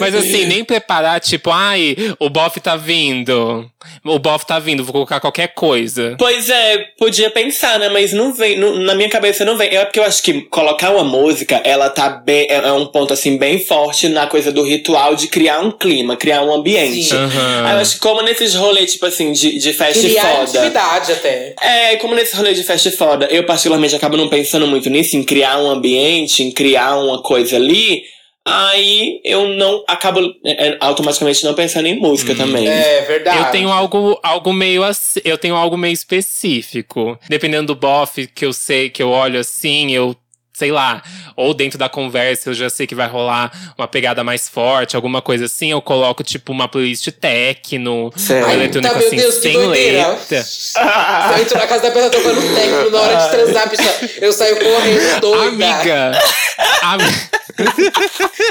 Mas 0.00 0.14
assim, 0.14 0.46
nem 0.46 0.64
preparar, 0.64 1.20
tipo, 1.20 1.50
ai, 1.50 1.96
o 2.18 2.30
bofe 2.30 2.60
tá 2.60 2.76
vindo. 2.76 3.70
O 4.04 4.18
bofe 4.18 4.46
tá 4.46 4.58
vindo, 4.58 4.84
vou 4.84 4.92
colocar 4.92 5.20
qualquer 5.20 5.48
coisa. 5.54 6.14
Pois 6.18 6.48
é, 6.48 6.51
podia 6.98 7.30
pensar, 7.30 7.78
né? 7.78 7.88
Mas 7.88 8.12
não 8.12 8.32
vem, 8.32 8.56
não- 8.58 8.76
na 8.76 8.94
minha 8.94 9.08
cabeça 9.08 9.44
não 9.44 9.56
vem. 9.56 9.68
É 9.74 9.84
porque 9.84 9.98
eu 9.98 10.04
acho 10.04 10.22
que 10.22 10.42
colocar 10.42 10.90
uma 10.90 11.04
música, 11.04 11.60
ela 11.64 11.88
tá 11.90 12.08
bem. 12.10 12.46
É 12.48 12.62
é 12.62 12.72
um 12.72 12.86
ponto 12.86 13.12
assim 13.12 13.36
bem 13.36 13.58
forte 13.58 14.08
na 14.08 14.26
coisa 14.26 14.52
do 14.52 14.62
ritual 14.62 15.14
de 15.14 15.26
criar 15.28 15.60
um 15.60 15.70
clima, 15.70 16.16
criar 16.16 16.42
um 16.42 16.52
ambiente. 16.52 17.14
Aham. 17.14 17.66
Aí 17.66 17.74
eu 17.74 17.78
acho 17.80 17.94
que 17.94 18.00
como 18.00 18.22
nesses 18.22 18.54
rolês, 18.54 18.92
tipo 18.92 19.06
assim, 19.06 19.32
de, 19.32 19.58
de 19.58 19.72
festa 19.72 20.00
Criar 20.02 20.22
foda. 20.46 20.58
intimidade 20.58 21.12
até. 21.12 21.54
É, 21.60 21.96
como 21.96 22.14
nesse 22.14 22.36
rolê 22.36 22.54
de 22.54 22.62
festa 22.62 22.90
foda, 22.92 23.26
eu 23.30 23.44
particularmente 23.44 23.94
acabo 23.96 24.16
não 24.16 24.28
pensando 24.28 24.66
muito 24.66 24.88
nisso, 24.88 25.16
em 25.16 25.22
criar 25.22 25.58
um 25.58 25.70
ambiente, 25.70 26.42
em 26.42 26.50
criar 26.50 26.96
uma 26.96 27.20
coisa 27.22 27.56
ali. 27.56 28.02
Aí 28.44 29.20
eu 29.24 29.48
não 29.50 29.84
acabo 29.86 30.20
é, 30.44 30.68
é, 30.70 30.76
automaticamente 30.80 31.44
não 31.44 31.54
pensando 31.54 31.86
em 31.86 31.98
música 32.00 32.34
também. 32.34 32.66
É 32.68 33.02
verdade. 33.02 33.38
Eu 33.38 33.44
tenho 33.52 33.68
algo, 33.70 34.18
algo 34.22 34.52
meio 34.52 34.82
assim, 34.82 35.20
eu 35.24 35.38
tenho 35.38 35.54
algo 35.54 35.76
meio 35.76 35.92
específico. 35.92 37.18
Dependendo 37.28 37.68
do 37.68 37.76
bofe 37.76 38.26
que 38.26 38.44
eu 38.44 38.52
sei, 38.52 38.90
que 38.90 39.00
eu 39.02 39.10
olho 39.10 39.38
assim, 39.38 39.92
eu 39.92 40.16
sei 40.54 40.70
lá, 40.70 41.02
ou 41.34 41.54
dentro 41.54 41.78
da 41.78 41.88
conversa 41.88 42.50
eu 42.50 42.54
já 42.54 42.68
sei 42.68 42.86
que 42.86 42.94
vai 42.94 43.08
rolar 43.08 43.50
uma 43.76 43.88
pegada 43.88 44.22
mais 44.22 44.48
forte, 44.48 44.94
alguma 44.94 45.22
coisa 45.22 45.46
assim, 45.46 45.70
eu 45.72 45.80
coloco 45.80 46.22
tipo 46.22 46.52
uma 46.52 46.68
playlist 46.68 47.08
techno, 47.10 48.12
Certo. 48.14 48.44
um 48.46 48.48
Ai, 48.50 48.54
eletrônico 48.56 48.92
tá, 48.92 48.98
meu 48.98 49.06
assim, 49.08 49.16
Deus, 49.16 49.34
que 49.36 49.40
sem 49.40 49.52
doideira. 49.54 50.08
letra. 50.08 50.44
Eu 51.36 51.42
entro 51.42 51.58
na 51.58 51.66
casa 51.66 51.82
da 51.84 51.90
pessoa 51.90 52.10
tocando 52.10 52.40
técnico 52.54 52.90
na 52.90 53.00
hora 53.00 53.16
de 53.16 53.30
transar, 53.30 53.70
bicha. 53.70 54.10
Eu 54.20 54.32
saio 54.32 54.56
correndo 54.58 55.20
doida. 55.20 55.66
Amiga! 55.74 56.12
Ami- 56.82 57.04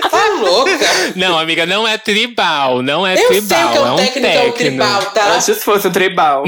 Tá 0.09 0.27
louca? 0.39 0.71
Não, 1.15 1.37
amiga, 1.37 1.65
não 1.65 1.87
é 1.87 1.97
tribal, 1.97 2.81
não 2.81 3.05
é 3.05 3.13
Eu 3.13 3.17
sei 3.17 3.25
o 3.25 3.29
tribal, 3.47 3.71
que 3.71 3.77
é 3.77 3.81
é 3.81 3.83
um 3.83 3.93
um 3.93 3.97
técnico, 3.97 4.27
é 4.27 4.41
um 4.43 4.51
tribal, 4.51 5.01
tá? 5.11 5.33
Antes 5.35 5.63
fosse 5.63 5.87
um 5.87 5.91
tribal. 5.91 6.43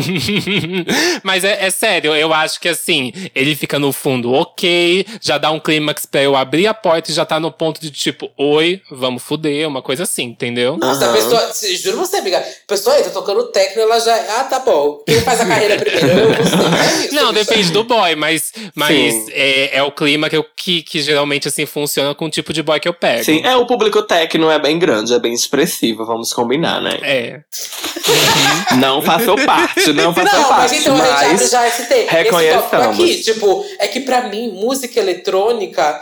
Mas 1.23 1.43
é, 1.43 1.65
é 1.65 1.69
sério, 1.69 2.15
eu 2.15 2.33
acho 2.33 2.59
que 2.59 2.69
assim, 2.69 3.11
ele 3.33 3.55
fica 3.55 3.79
no 3.79 3.91
fundo 3.91 4.31
ok, 4.33 5.05
já 5.21 5.37
dá 5.37 5.51
um 5.51 5.59
clímax 5.59 6.05
pra 6.05 6.21
eu 6.21 6.35
abrir 6.35 6.67
a 6.67 6.73
porta 6.73 7.11
e 7.11 7.13
já 7.13 7.25
tá 7.25 7.39
no 7.39 7.51
ponto 7.51 7.79
de 7.81 7.91
tipo, 7.91 8.31
oi, 8.37 8.81
vamos 8.91 9.23
fuder, 9.23 9.67
uma 9.67 9.81
coisa 9.81 10.03
assim, 10.03 10.23
entendeu? 10.23 10.77
Nossa, 10.77 11.05
a 11.05 11.07
Aham. 11.09 11.13
pessoa, 11.15 11.51
juro 11.77 11.97
você, 11.97 12.17
amiga. 12.17 12.39
A 12.39 12.43
pessoa 12.67 12.95
aí 12.95 13.03
tá 13.03 13.09
tocando 13.09 13.43
técnico, 13.51 13.79
ela 13.79 13.99
já. 13.99 14.15
Ah, 14.39 14.43
tá 14.43 14.59
bom. 14.59 15.01
Quem 15.05 15.19
faz 15.21 15.41
a 15.41 15.45
carreira 15.45 15.77
primeiro? 15.77 16.07
Eu, 16.09 16.33
você. 16.33 16.53
É 16.55 17.05
isso, 17.05 17.15
Não, 17.15 17.33
depende 17.33 17.71
do 17.71 17.83
boy, 17.83 18.15
mas, 18.15 18.51
mas 18.75 19.13
Sim. 19.13 19.27
é, 19.31 19.77
é 19.77 19.83
o 19.83 19.91
clima 19.91 20.29
que, 20.29 20.37
eu, 20.37 20.45
que, 20.55 20.81
que 20.83 21.01
geralmente 21.01 21.47
assim 21.47 21.65
funciona 21.65 22.13
com 22.15 22.25
o 22.25 22.29
tipo 22.43 22.53
de 22.53 22.61
boy 22.61 22.79
que 22.79 22.87
eu 22.87 22.93
pego. 22.93 23.23
Sim, 23.23 23.41
é, 23.43 23.55
o 23.55 23.65
público 23.65 24.01
técnico 24.03 24.51
é 24.51 24.59
bem 24.59 24.77
grande, 24.77 25.13
é 25.13 25.19
bem 25.19 25.33
expressivo, 25.33 26.05
vamos 26.05 26.31
combinar, 26.33 26.81
né? 26.81 26.99
É. 27.01 27.41
Não 28.77 29.01
faço 29.01 29.35
parte, 29.45 29.93
não 29.93 30.13
faço 30.13 30.35
Não, 30.35 30.43
parte. 30.49 30.73
mas 30.73 30.81
então 30.81 30.95
a 30.95 31.05
gente 31.23 31.33
abre 31.33 31.47
já 31.47 31.67
esse, 31.67 31.85
te- 31.87 31.93
esse 31.93 32.11
reconheçamos. 32.13 32.69
tópico 32.69 32.91
aqui. 33.03 33.21
Tipo, 33.23 33.65
é 33.79 33.87
que 33.87 34.01
pra 34.01 34.27
mim, 34.27 34.51
música 34.51 34.99
eletrônica 34.99 36.01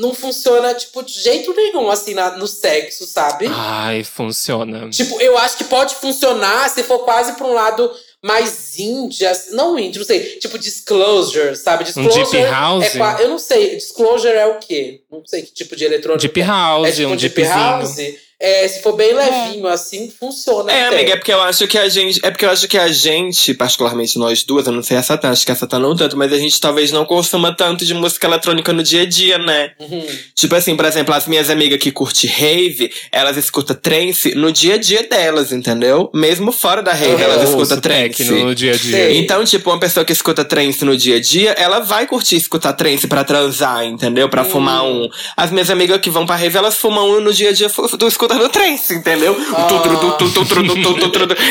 não 0.00 0.14
funciona, 0.14 0.74
tipo, 0.74 1.02
de 1.02 1.12
jeito 1.12 1.52
nenhum, 1.54 1.90
assim, 1.90 2.14
na- 2.14 2.36
no 2.36 2.46
sexo, 2.46 3.04
sabe? 3.06 3.48
Ai, 3.52 4.04
funciona. 4.04 4.88
Tipo, 4.90 5.20
eu 5.20 5.36
acho 5.38 5.56
que 5.56 5.64
pode 5.64 5.94
funcionar 5.96 6.68
se 6.70 6.82
for 6.82 7.00
quase 7.00 7.32
pra 7.32 7.46
um 7.46 7.52
lado 7.52 7.90
mais 8.22 8.78
indie, 8.78 9.24
assim- 9.26 9.54
não 9.54 9.78
indie, 9.78 9.98
não 9.98 10.06
sei, 10.06 10.38
tipo 10.38 10.58
disclosure, 10.58 11.54
sabe? 11.56 11.84
Disclosure 11.84 12.24
Um 12.26 12.30
deep 12.30 12.50
house? 12.50 12.94
É, 12.96 13.22
eu 13.22 13.28
não 13.28 13.38
sei, 13.38 13.76
disclosure 13.76 14.34
é 14.34 14.46
o 14.46 14.58
quê? 14.58 15.02
Não 15.10 15.24
sei 15.24 15.42
que 15.42 15.52
tipo 15.52 15.76
de 15.76 15.84
eletrônico. 15.84 16.20
Deep 16.20 16.40
é. 16.40 16.44
house, 16.44 16.88
é 16.88 16.92
tipo 16.92 17.08
um 17.08 17.16
deep 17.16 17.34
deepzinho. 17.34 17.58
house. 17.58 17.96
É, 18.40 18.68
se 18.68 18.82
for 18.82 18.92
bem 18.94 19.12
levinho, 19.12 19.66
assim, 19.66 20.12
funciona. 20.16 20.70
É, 20.70 20.86
até. 20.86 20.94
amiga, 20.96 21.12
é 21.14 21.16
porque 21.16 21.32
eu 21.32 21.40
acho 21.42 21.66
que 21.66 21.76
a 21.76 21.88
gente. 21.88 22.20
É 22.24 22.30
porque 22.30 22.44
eu 22.44 22.50
acho 22.50 22.68
que 22.68 22.78
a 22.78 22.86
gente, 22.86 23.52
particularmente 23.52 24.16
nós 24.16 24.44
duas, 24.44 24.66
eu 24.66 24.72
não 24.72 24.82
sei 24.82 24.96
a 24.96 25.02
Satã, 25.02 25.30
acho 25.30 25.44
que 25.44 25.50
a 25.50 25.56
Satã 25.56 25.78
não 25.78 25.96
tanto, 25.96 26.16
mas 26.16 26.32
a 26.32 26.38
gente 26.38 26.60
talvez 26.60 26.92
não 26.92 27.04
consuma 27.04 27.52
tanto 27.52 27.84
de 27.84 27.92
música 27.94 28.28
eletrônica 28.28 28.72
no 28.72 28.82
dia 28.82 29.02
a 29.02 29.06
dia, 29.06 29.38
né? 29.38 29.72
Uhum. 29.80 30.06
Tipo 30.36 30.54
assim, 30.54 30.76
por 30.76 30.84
exemplo, 30.84 31.12
as 31.14 31.26
minhas 31.26 31.50
amigas 31.50 31.80
que 31.80 31.90
curtem 31.90 32.30
rave, 32.30 32.92
elas 33.10 33.36
escutam 33.36 33.74
trance 33.74 34.32
no 34.36 34.52
dia 34.52 34.74
a 34.74 34.78
dia 34.78 35.02
delas, 35.02 35.50
entendeu? 35.50 36.08
Mesmo 36.14 36.52
fora 36.52 36.80
da 36.80 36.92
rave, 36.92 37.14
Eu 37.14 37.18
elas 37.18 37.48
escutam 37.48 37.80
trance. 37.80 38.22
no 38.24 38.54
dia 38.54 38.72
a 38.72 38.76
dia. 38.76 38.92
Sei. 38.92 39.18
Então, 39.18 39.44
tipo, 39.44 39.68
uma 39.68 39.80
pessoa 39.80 40.04
que 40.04 40.12
escuta 40.12 40.44
trance 40.44 40.84
no 40.84 40.96
dia 40.96 41.16
a 41.16 41.20
dia, 41.20 41.50
ela 41.58 41.80
vai 41.80 42.06
curtir 42.06 42.36
escutar 42.36 42.72
trance 42.74 43.08
pra 43.08 43.24
transar, 43.24 43.84
entendeu? 43.84 44.28
Pra 44.28 44.44
fumar 44.44 44.84
um. 44.84 45.08
As 45.36 45.50
minhas 45.50 45.70
amigas 45.70 46.00
que 46.00 46.08
vão 46.08 46.24
pra 46.24 46.36
rave, 46.36 46.56
elas 46.56 46.76
fumam 46.76 47.10
um 47.10 47.20
no 47.20 47.32
dia 47.32 47.50
a 47.50 47.52
dia 47.52 47.68
do 47.68 48.06
escutando 48.28 48.48
trance, 48.50 48.94
entendeu? 48.94 49.34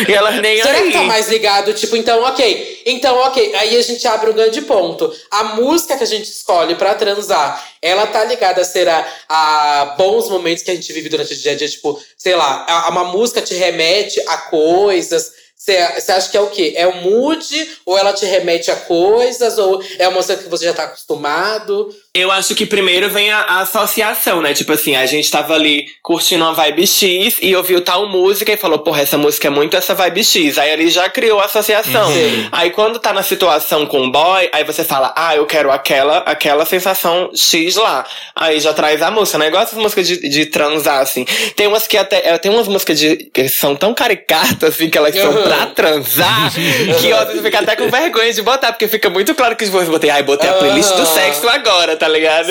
E 0.08 0.13
elas 0.13 0.42
nem 0.42 0.62
Será 0.62 0.82
que 0.82 0.92
tá 0.92 1.04
mais 1.04 1.28
ligado? 1.30 1.74
Tipo, 1.74 1.96
então, 1.98 2.24
ok. 2.24 2.82
Então, 2.86 3.16
ok. 3.18 3.56
Aí 3.56 3.78
a 3.78 3.82
gente 3.82 4.08
abre 4.08 4.30
um 4.30 4.34
grande 4.34 4.62
ponto. 4.62 5.12
A 5.32 5.44
música 5.56 5.98
que 5.98 6.04
a 6.04 6.08
gente 6.08 6.30
escolhe 6.30 6.76
pra 6.76 6.96
transar, 6.96 7.63
ela 7.82 8.08
tá 8.08 8.24
ligada 8.24 8.62
a 8.62 8.66
ser 8.66 8.88
a, 8.88 9.06
a 9.28 9.96
bons 9.98 10.30
momentos 10.30 10.63
que 10.63 10.72
a 10.72 10.76
gente 10.76 10.92
vive 10.94 11.10
durante 11.10 11.34
o 11.34 11.38
dia 11.38 11.52
a 11.54 11.56
dia. 11.56 11.68
Tipo, 11.68 12.00
sei 12.18 12.36
lá, 12.36 12.66
a- 12.68 12.90
uma 12.90 13.06
música 13.06 13.42
te 13.42 13.54
remete 13.56 14.20
a 14.28 14.38
coisas. 14.38 15.32
Você 15.58 16.12
acha 16.12 16.30
que 16.30 16.38
é 16.38 16.42
o 16.42 16.48
quê? 16.48 16.74
É 16.78 16.88
o 16.88 17.02
mood? 17.02 17.78
Ou 17.86 17.98
ela 17.98 18.13
te 18.13 18.26
remete 18.26 18.72
a 18.72 18.76
coisas? 18.76 19.58
Ou 19.58 19.84
é 20.00 20.08
uma 20.08 20.18
música 20.18 20.38
que 20.42 20.48
você 20.48 20.66
já 20.66 20.74
tá 20.74 20.84
acostumado? 20.84 21.94
Eu 22.19 22.32
acho 22.32 22.56
que 22.56 22.65
primeiro 22.65 23.10
vem 23.10 23.32
a, 23.32 23.39
a 23.41 23.60
associação, 23.62 24.41
né? 24.41 24.53
Tipo 24.53 24.73
assim, 24.73 24.95
a 24.95 25.06
gente 25.06 25.30
tava 25.30 25.53
ali 25.53 25.86
curtindo 26.01 26.43
uma 26.43 26.53
vibe 26.53 26.88
X 26.88 27.38
e 27.41 27.56
ouviu 27.56 27.82
tal 27.82 28.08
música 28.08 28.51
e 28.51 28.58
falou, 28.58 28.80
porra, 28.80 29.01
essa 29.01 29.17
música 29.17 29.47
é 29.47 29.51
muito 29.51 29.77
essa 29.77 29.93
vibe 29.93 30.23
X. 30.23 30.58
Aí 30.58 30.71
ele 30.71 30.89
já 30.89 31.10
criou 31.10 31.39
a 31.39 31.45
associação. 31.45 32.08
Uhum. 32.10 32.49
Aí 32.51 32.71
quando 32.71 32.99
tá 32.99 33.13
na 33.13 33.23
situação 33.23 33.86
com 33.86 34.01
o 34.01 34.12
boy, 34.12 34.49
aí 34.51 34.63
você 34.63 34.84
fala, 34.84 35.13
ah, 35.15 35.36
eu 35.36 35.45
quero 35.45 35.71
aquela, 35.71 36.17
aquela 36.19 36.65
sensação 36.65 37.30
X 37.36 37.75
lá. 37.75 38.06
Aí 38.36 38.60
já 38.60 38.73
traz 38.73 39.01
a 39.01 39.12
música, 39.12 39.38
né? 39.38 39.47
Igual 39.47 39.63
essas 39.63 39.77
músicas 39.77 40.08
de, 40.08 40.27
de 40.30 40.45
transar, 40.47 40.99
assim. 41.01 41.25
Tem 41.56 41.67
umas 41.67 41.88
que 41.88 41.97
até. 41.97 42.30
é, 42.30 42.38
Tem 42.38 42.51
umas 42.51 42.67
músicas 42.67 42.99
de, 42.99 43.15
que 43.34 43.47
são 43.47 43.75
tão 43.75 43.93
caricatas, 43.93 44.75
assim, 44.75 44.89
que 44.89 44.97
elas 44.97 45.13
são 45.15 45.27
Uhum. 45.27 45.43
pra 45.43 45.65
transar, 45.67 46.51
que 46.99 47.10
eu 47.10 47.17
às 47.17 47.27
vezes 47.27 47.41
fico 47.43 47.58
até 47.58 47.75
com 47.75 47.89
vergonha 47.89 48.32
de 48.34 48.41
botar, 48.41 48.71
porque 48.71 48.88
fica 48.88 49.10
muito 49.10 49.36
claro 49.36 49.56
que 49.56 49.65
eu 49.65 49.86
botei, 49.86 50.10
ai, 50.10 50.23
botei 50.23 50.49
a 50.49 50.53
playlist 50.53 50.89
do 50.93 51.01
Aham. 51.01 51.06
sexo 51.06 51.47
agora, 51.49 51.95
tá 51.97 52.07
ligado? 52.08 52.50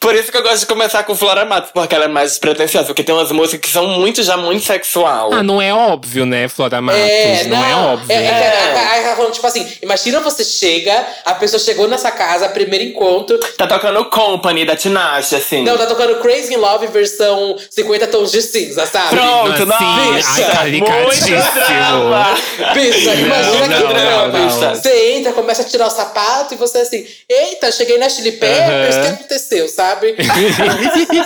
Por 0.00 0.14
isso 0.14 0.30
que 0.30 0.36
eu 0.36 0.42
gosto 0.42 0.60
de 0.60 0.66
começar 0.66 1.02
com 1.04 1.14
Flora 1.14 1.44
Matos, 1.44 1.70
porque 1.72 1.94
ela 1.94 2.04
é 2.04 2.08
mais 2.08 2.30
despretensiosa, 2.30 2.86
porque 2.88 3.02
tem 3.02 3.14
umas 3.14 3.30
músicas 3.30 3.60
que 3.60 3.72
são 3.72 3.86
muito, 3.88 4.22
já 4.22 4.36
muito 4.36 4.64
sexual. 4.64 5.32
Ah, 5.32 5.42
não 5.42 5.60
é 5.60 5.72
óbvio, 5.72 6.26
né, 6.26 6.48
Flora 6.48 6.80
Matos? 6.80 7.00
É, 7.00 7.44
não, 7.44 7.64
é 7.64 7.74
óbvio. 7.74 8.12
É, 8.12 8.14
é, 8.14 8.18
é, 8.18 8.98
é, 8.98 9.10
é, 9.10 9.14
falando, 9.16 9.32
tipo 9.32 9.46
assim, 9.46 9.66
imagina 9.82 10.20
você 10.20 10.44
chega, 10.44 11.06
a 11.24 11.34
pessoa 11.34 11.60
chegou 11.60 11.88
nessa 11.88 12.10
casa, 12.10 12.48
primeiro 12.48 12.84
encontro, 12.84 13.38
Tá 13.56 13.66
tocando 13.66 14.04
Company 14.06 14.64
da 14.64 14.76
Tinashe, 14.76 15.34
assim. 15.36 15.62
Não, 15.62 15.76
tá 15.76 15.86
tocando 15.86 16.16
Crazy 16.20 16.54
in 16.54 16.56
Love 16.56 16.86
versão 16.88 17.56
50 17.70 18.06
tons 18.08 18.30
de 18.32 18.42
cinza, 18.42 18.86
sabe? 18.86 19.16
Pronto, 19.16 19.52
Assim, 19.52 19.64
nossa! 19.64 20.58
ai, 20.58 20.70
muito 20.72 20.86
caricadíssimo. 20.86 21.36
drama. 21.54 22.34
Bicha, 22.74 23.14
imagina 23.14 23.66
não, 23.68 23.76
que 23.76 23.82
não, 23.82 23.92
drama. 23.92 24.26
não. 24.38 24.48
bicha. 24.48 24.74
Você 24.74 25.12
entra, 25.12 25.32
começa 25.32 25.62
a 25.62 25.64
tirar 25.64 25.86
o 25.86 25.90
sapato 25.90 26.54
e 26.54 26.56
você 26.56 26.78
assim, 26.78 27.06
eita, 27.28 27.70
cheguei 27.72 27.98
na 27.98 28.08
Chili 28.08 28.32
Peppers, 28.32 28.51
o 28.52 28.62
Aham. 28.62 29.02
que 29.02 29.08
aconteceu, 29.08 29.68
sabe? 29.68 30.14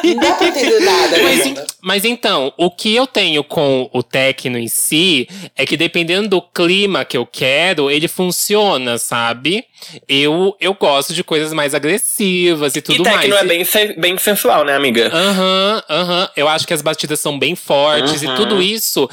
Não 0.05 0.15
dá 0.21 0.35
pra 0.35 0.47
entender 0.49 0.81
nada, 0.81 1.19
Mas, 1.23 1.39
mas, 1.39 1.47
en- 1.47 1.57
mas 1.83 2.05
então, 2.05 2.53
o 2.57 2.71
que 2.71 2.95
eu 2.95 3.07
tenho 3.07 3.43
com 3.45 3.89
o 3.93 4.03
techno 4.03 4.59
em 4.59 4.69
si 4.69 5.29
é 5.57 5.65
que 5.67 5.77
dependendo 5.77 6.29
do 6.29 6.43
clima 6.43 7.05
que 7.05 7.17
eu 7.17 7.27
quero, 7.27 7.91
ele 7.91 8.09
funciona, 8.09 8.99
sabe? 8.99 9.65
Eu, 10.09 10.57
eu 10.61 10.75
gosto 10.75 11.13
de 11.15 11.23
coisas 11.25 11.53
mais 11.53 11.75
agressivas 11.75 12.75
e 12.77 12.83
tudo 12.83 13.01
E 13.01 13.03
techno 13.03 13.31
mais. 13.35 13.43
é 13.43 13.45
bem, 13.45 13.95
bem 13.99 14.19
sensual, 14.19 14.65
né, 14.65 14.75
amiga? 14.75 15.09
Aham, 15.13 15.83
aham. 15.89 16.29
Eu 16.37 16.49
acho 16.49 16.67
que 16.67 16.75
as 16.75 16.83
batidas 16.83 17.21
são 17.21 17.39
bem 17.39 17.55
fortes 17.55 18.23
Uhum. 18.23 18.33
e 18.33 18.37
tudo 18.37 18.63
isso 18.63 19.09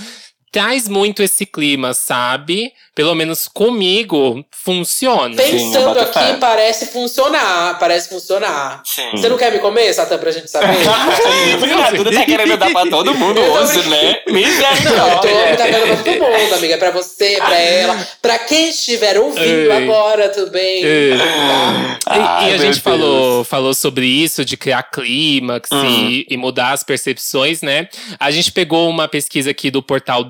traz 0.54 0.88
muito 0.88 1.22
esse 1.24 1.46
clima, 1.48 1.94
sabe? 1.96 2.72
Pelo 2.96 3.16
menos 3.16 3.48
comigo, 3.48 4.46
funciona. 4.52 5.36
Pensando 5.36 5.96
boto 5.96 6.00
aqui, 6.20 6.38
parece 6.40 6.86
funcionar. 6.86 7.80
Parece 7.80 8.08
funcionar. 8.08 8.84
Sim. 8.86 9.10
Você 9.14 9.28
não 9.28 9.36
quer 9.38 9.52
me 9.52 9.58
comer, 9.58 9.92
Satã, 9.94 10.16
pra 10.20 10.30
gente 10.30 10.48
saber? 10.50 10.78
Tudo 11.98 12.12
tá 12.12 12.24
querendo 12.24 12.56
dar 12.56 12.70
pra 12.72 12.86
todo 12.86 13.16
mundo 13.16 13.42
hoje, 13.42 13.90
né? 13.90 14.20
Não, 14.28 15.10
eu 15.10 15.20
tô 15.20 15.28
me 15.28 15.58
dando 15.58 15.88
pra 15.88 15.98
todo 16.14 16.32
mundo, 16.40 16.54
amiga. 16.56 16.74
É 16.76 16.78
pra 16.78 16.92
você, 16.92 17.36
pra 17.38 17.60
ela, 17.60 18.08
pra 18.22 18.40
quem 18.40 18.70
estiver 18.70 19.18
ouvindo 19.20 19.44
Ei. 19.44 19.72
agora 19.72 20.30
também. 20.30 20.84
Ei. 20.84 21.18
Tá? 21.18 22.44
E- 22.44 22.50
e 22.50 22.54
a 22.54 22.58
gente 22.58 22.60
Deus. 22.74 22.78
falou, 22.78 23.44
falou 23.44 23.74
sobre 23.74 24.06
isso, 24.06 24.46
de 24.46 24.56
criar 24.56 24.84
clímax 24.84 25.70
Hum. 25.72 25.84
e, 25.86 26.28
e 26.30 26.38
mudar 26.38 26.72
as 26.74 26.84
percepções, 26.84 27.62
né? 27.64 27.88
A 28.20 28.30
gente 28.30 28.52
pegou 28.52 28.88
uma 28.90 29.08
pesquisa 29.08 29.50
aqui 29.50 29.72
do 29.72 29.82
portal 29.82 30.24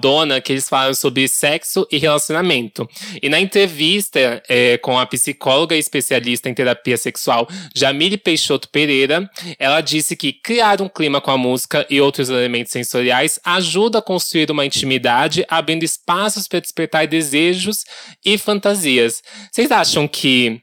Que 0.43 0.54
eles 0.54 0.69
falam 0.69 0.93
sobre 0.93 1.28
sexo 1.28 1.88
e 1.91 1.97
relacionamento. 1.97 2.88
E 3.21 3.30
na 3.30 3.39
entrevista 3.39 4.41
é, 4.47 4.78
com 4.78 4.97
a 4.97 5.06
psicóloga 5.06 5.76
e 5.76 5.80
especialista 5.80 6.49
em 6.49 6.54
terapia 6.54 6.97
sexual, 6.97 7.47
Jamile 7.76 8.17
Peixoto 8.17 8.69
Pereira, 8.69 9.30
ela 9.58 9.82
disse 9.82 10.15
que 10.15 10.34
criar 10.34 10.82
um 10.82 10.89
clima 10.89 11.19
com 11.19 11.32
a 11.32 11.38
música 11.38 11.86
e 11.89 11.99
outros 11.99 12.30
elementos 12.30 12.71
sensoriais 12.71 13.39
ajuda 13.43 13.99
a 13.99 14.02
construir 14.02 14.52
uma 14.52 14.65
intimidade, 14.65 15.45
abrindo 15.49 15.84
espaços 15.84 16.47
para 16.47 16.60
despertar 16.60 17.08
desejos 17.08 17.84
e 18.26 18.38
fantasias. 18.38 19.21
Vocês 19.52 19.71
acham 19.71 20.08
que 20.08 20.62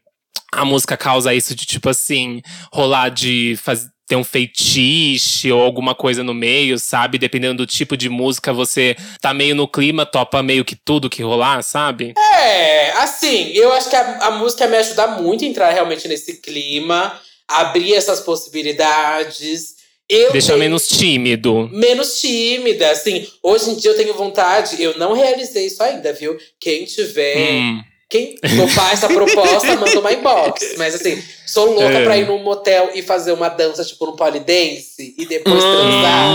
a 0.53 0.65
música 0.65 0.97
causa 0.97 1.35
isso 1.35 1.55
de 1.55 1.65
tipo 1.65 1.89
assim, 1.89 2.43
rolar 2.73 3.09
de 3.09 3.57
faz, 3.63 3.89
ter 4.11 4.17
um 4.17 4.25
feitiço 4.25 5.55
ou 5.55 5.63
alguma 5.63 5.95
coisa 5.95 6.25
no 6.25 6.35
meio, 6.35 6.77
sabe? 6.81 7.17
Dependendo 7.17 7.59
do 7.59 7.67
tipo 7.67 7.97
de 7.97 8.09
música, 8.09 8.53
você 8.53 8.97
tá 9.21 9.33
meio 9.33 9.55
no 9.55 9.69
clima, 9.69 10.05
topa 10.05 10.43
meio 10.43 10.65
que 10.65 10.75
tudo 10.75 11.09
que 11.09 11.23
rolar, 11.23 11.63
sabe? 11.63 12.13
É, 12.35 12.91
assim, 12.99 13.53
eu 13.53 13.73
acho 13.73 13.89
que 13.89 13.95
a, 13.95 14.19
a 14.27 14.31
música 14.33 14.67
me 14.67 14.77
ajuda 14.79 15.07
muito 15.07 15.45
a 15.45 15.47
entrar 15.47 15.71
realmente 15.71 16.09
nesse 16.09 16.41
clima, 16.41 17.17
abrir 17.47 17.95
essas 17.95 18.19
possibilidades. 18.21 19.77
Eu 20.09 20.33
Deixa 20.33 20.49
tenho- 20.49 20.59
menos 20.59 20.89
tímido. 20.89 21.71
menos 21.73 22.21
tímida, 22.21 22.91
assim. 22.91 23.25
Hoje 23.41 23.71
em 23.71 23.77
dia 23.77 23.93
eu 23.93 23.97
tenho 23.97 24.13
vontade, 24.15 24.83
eu 24.83 24.99
não 24.99 25.13
realizei 25.13 25.67
isso 25.67 25.81
ainda, 25.85 26.13
viu? 26.13 26.37
Quem 26.59 26.85
tiver, 26.85 27.53
Hum. 27.61 27.81
Quem 28.11 28.35
topar 28.57 28.93
essa 28.93 29.07
proposta, 29.09 29.77
manda 29.77 30.01
uma 30.01 30.13
inbox. 30.13 30.75
Mas 30.77 30.97
assim, 30.97 31.23
sou 31.47 31.73
louca 31.73 31.99
É. 31.99 32.05
pra 32.05 32.17
ir 32.19 32.27
num 32.27 32.43
motel 32.43 32.91
e 32.95 33.03
fazer 33.03 33.31
uma 33.33 33.49
dança, 33.49 33.85
tipo, 33.85 34.05
no 34.07 34.17
polidense 34.17 35.15
e 35.17 35.25
depois 35.27 35.63
Hum. 35.63 35.71
transar. 35.73 36.29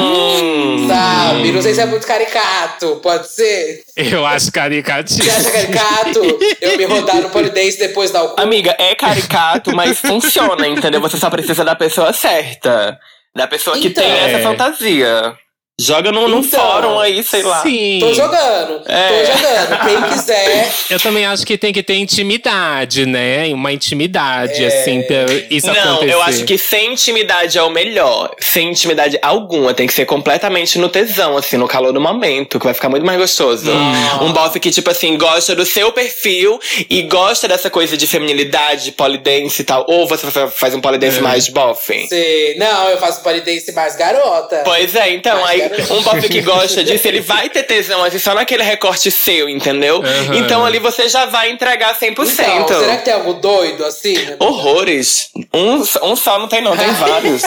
Sabe? 0.88 1.52
Não 1.52 1.62
sei 1.62 1.74
se 1.74 1.82
é 1.82 1.86
muito 1.86 2.08
caricato, 2.08 2.96
pode 3.04 3.28
ser? 3.28 3.84
Eu 3.96 4.26
acho 4.26 4.52
caricatíssimo. 4.52 5.24
Você 5.26 5.30
acha 5.32 5.52
caricato? 5.52 6.40
Eu 6.62 6.78
me 6.78 6.86
rodar 6.86 7.18
no 7.22 7.30
polidense 7.30 7.78
e 7.78 7.88
depois 7.88 8.12
dar 8.12 8.24
o 8.24 8.30
cu. 8.30 8.42
Amiga, 8.42 8.76
é 8.80 8.96
caricato, 8.96 9.76
mas 9.76 10.00
funciona, 10.00 10.68
entendeu? 10.68 11.02
Você 11.02 11.18
só 11.18 11.30
precisa 11.30 11.64
da 11.64 11.76
pessoa 11.76 12.14
certa. 12.14 12.98
Da 13.36 13.48
pessoa 13.48 13.78
que 13.78 13.88
Então. 13.88 14.02
tem 14.04 14.12
essa 14.14 14.38
É. 14.38 14.44
fantasia. 14.44 15.36
Joga 15.78 16.10
num, 16.10 16.30
num 16.30 16.40
Então. 16.40 16.58
fórum 16.58 16.98
aí, 17.02 17.22
sei 17.22 17.44
lá. 17.44 17.62
Sim. 17.62 17.98
Tô 18.00 18.14
jogando, 18.14 18.82
É. 18.88 19.10
tô 19.26 19.34
jogando. 19.34 19.80
Quem 19.86 20.02
quiser. 20.10 20.72
Eu 20.90 21.00
também 21.02 21.26
acho 21.26 21.46
que 21.46 21.58
tem 21.58 21.74
que 21.74 21.84
ter 21.84 21.96
intimidade, 21.96 23.06
né? 23.06 23.48
Uma 23.54 23.74
intimidade, 23.74 24.64
É. 24.64 24.68
assim, 24.68 25.02
pra 25.02 25.26
isso 25.50 25.68
Não, 25.68 25.74
acontecer. 25.96 26.14
eu 26.14 26.22
acho 26.22 26.46
que 26.46 26.58
sem 26.58 26.94
intimidade 26.94 27.58
é 27.58 27.62
o 27.62 27.70
melhor. 27.70 28.32
Sem 28.40 28.70
intimidade 28.70 29.20
alguma. 29.22 29.74
Tem 29.74 29.86
que 29.86 29.94
ser 29.94 30.06
completamente 30.06 30.80
no 30.80 30.88
tesão, 30.88 31.36
assim, 31.36 31.58
no 31.58 31.68
calor 31.68 31.92
do 31.92 32.00
momento, 32.00 32.58
que 32.58 32.64
vai 32.66 32.74
ficar 32.74 32.88
muito 32.88 33.06
mais 33.06 33.20
gostoso. 33.20 33.70
Hum. 33.70 34.26
Um 34.28 34.32
bofe 34.32 34.62
que, 34.62 34.72
tipo 34.72 34.90
assim, 34.90 35.18
gosta 35.18 35.54
do 35.56 35.66
seu 35.66 35.92
perfil 35.92 36.58
e 36.90 37.02
gosta 37.02 37.50
dessa 37.50 37.70
coisa 37.70 37.98
de 37.98 38.08
feminilidade, 38.08 38.94
polidense 38.94 39.62
e 39.62 39.66
tal. 39.66 39.86
Ou 39.90 40.08
você 40.08 40.26
fa- 40.32 40.48
faz 40.48 40.74
um 40.74 40.80
polidense 40.80 41.18
É. 41.18 41.22
mais 41.22 41.50
bofe. 41.50 42.08
Sei. 42.08 42.56
Não, 42.58 42.88
eu 42.92 42.98
faço 42.98 43.22
polidense 43.22 43.74
mais 43.74 43.98
garota. 43.98 44.62
Pois 44.64 44.96
é, 44.96 45.10
então, 45.10 45.42
Mas 45.42 45.50
aí 45.62 45.65
um 45.92 46.02
bofe 46.04 46.30
que 46.30 46.42
gosta 46.42 46.84
disso, 46.84 47.08
ele 47.08 47.22
vai 47.22 47.50
ter 47.50 47.64
tesão, 47.64 48.04
assim, 48.04 48.20
só 48.20 48.34
naquele 48.34 48.64
recorte 48.64 49.10
seu, 49.12 49.50
entendeu? 49.50 50.02
Aham. 50.04 50.36
Então 50.36 50.66
ali 50.66 50.80
você 50.80 51.08
já 51.10 51.26
vai 51.26 51.52
entregar 51.52 51.98
100%. 51.98 52.16
Então, 52.64 52.80
será 52.80 52.98
que 52.98 53.06
tem 53.06 53.14
algo 53.14 53.34
doido 53.34 53.86
assim? 53.86 54.16
Horrores. 54.40 55.30
Um, 55.54 55.76
um 56.04 56.16
só 56.16 56.40
não 56.40 56.48
tem, 56.48 56.62
não, 56.62 56.76
tem 56.76 56.92
vários. 56.94 57.44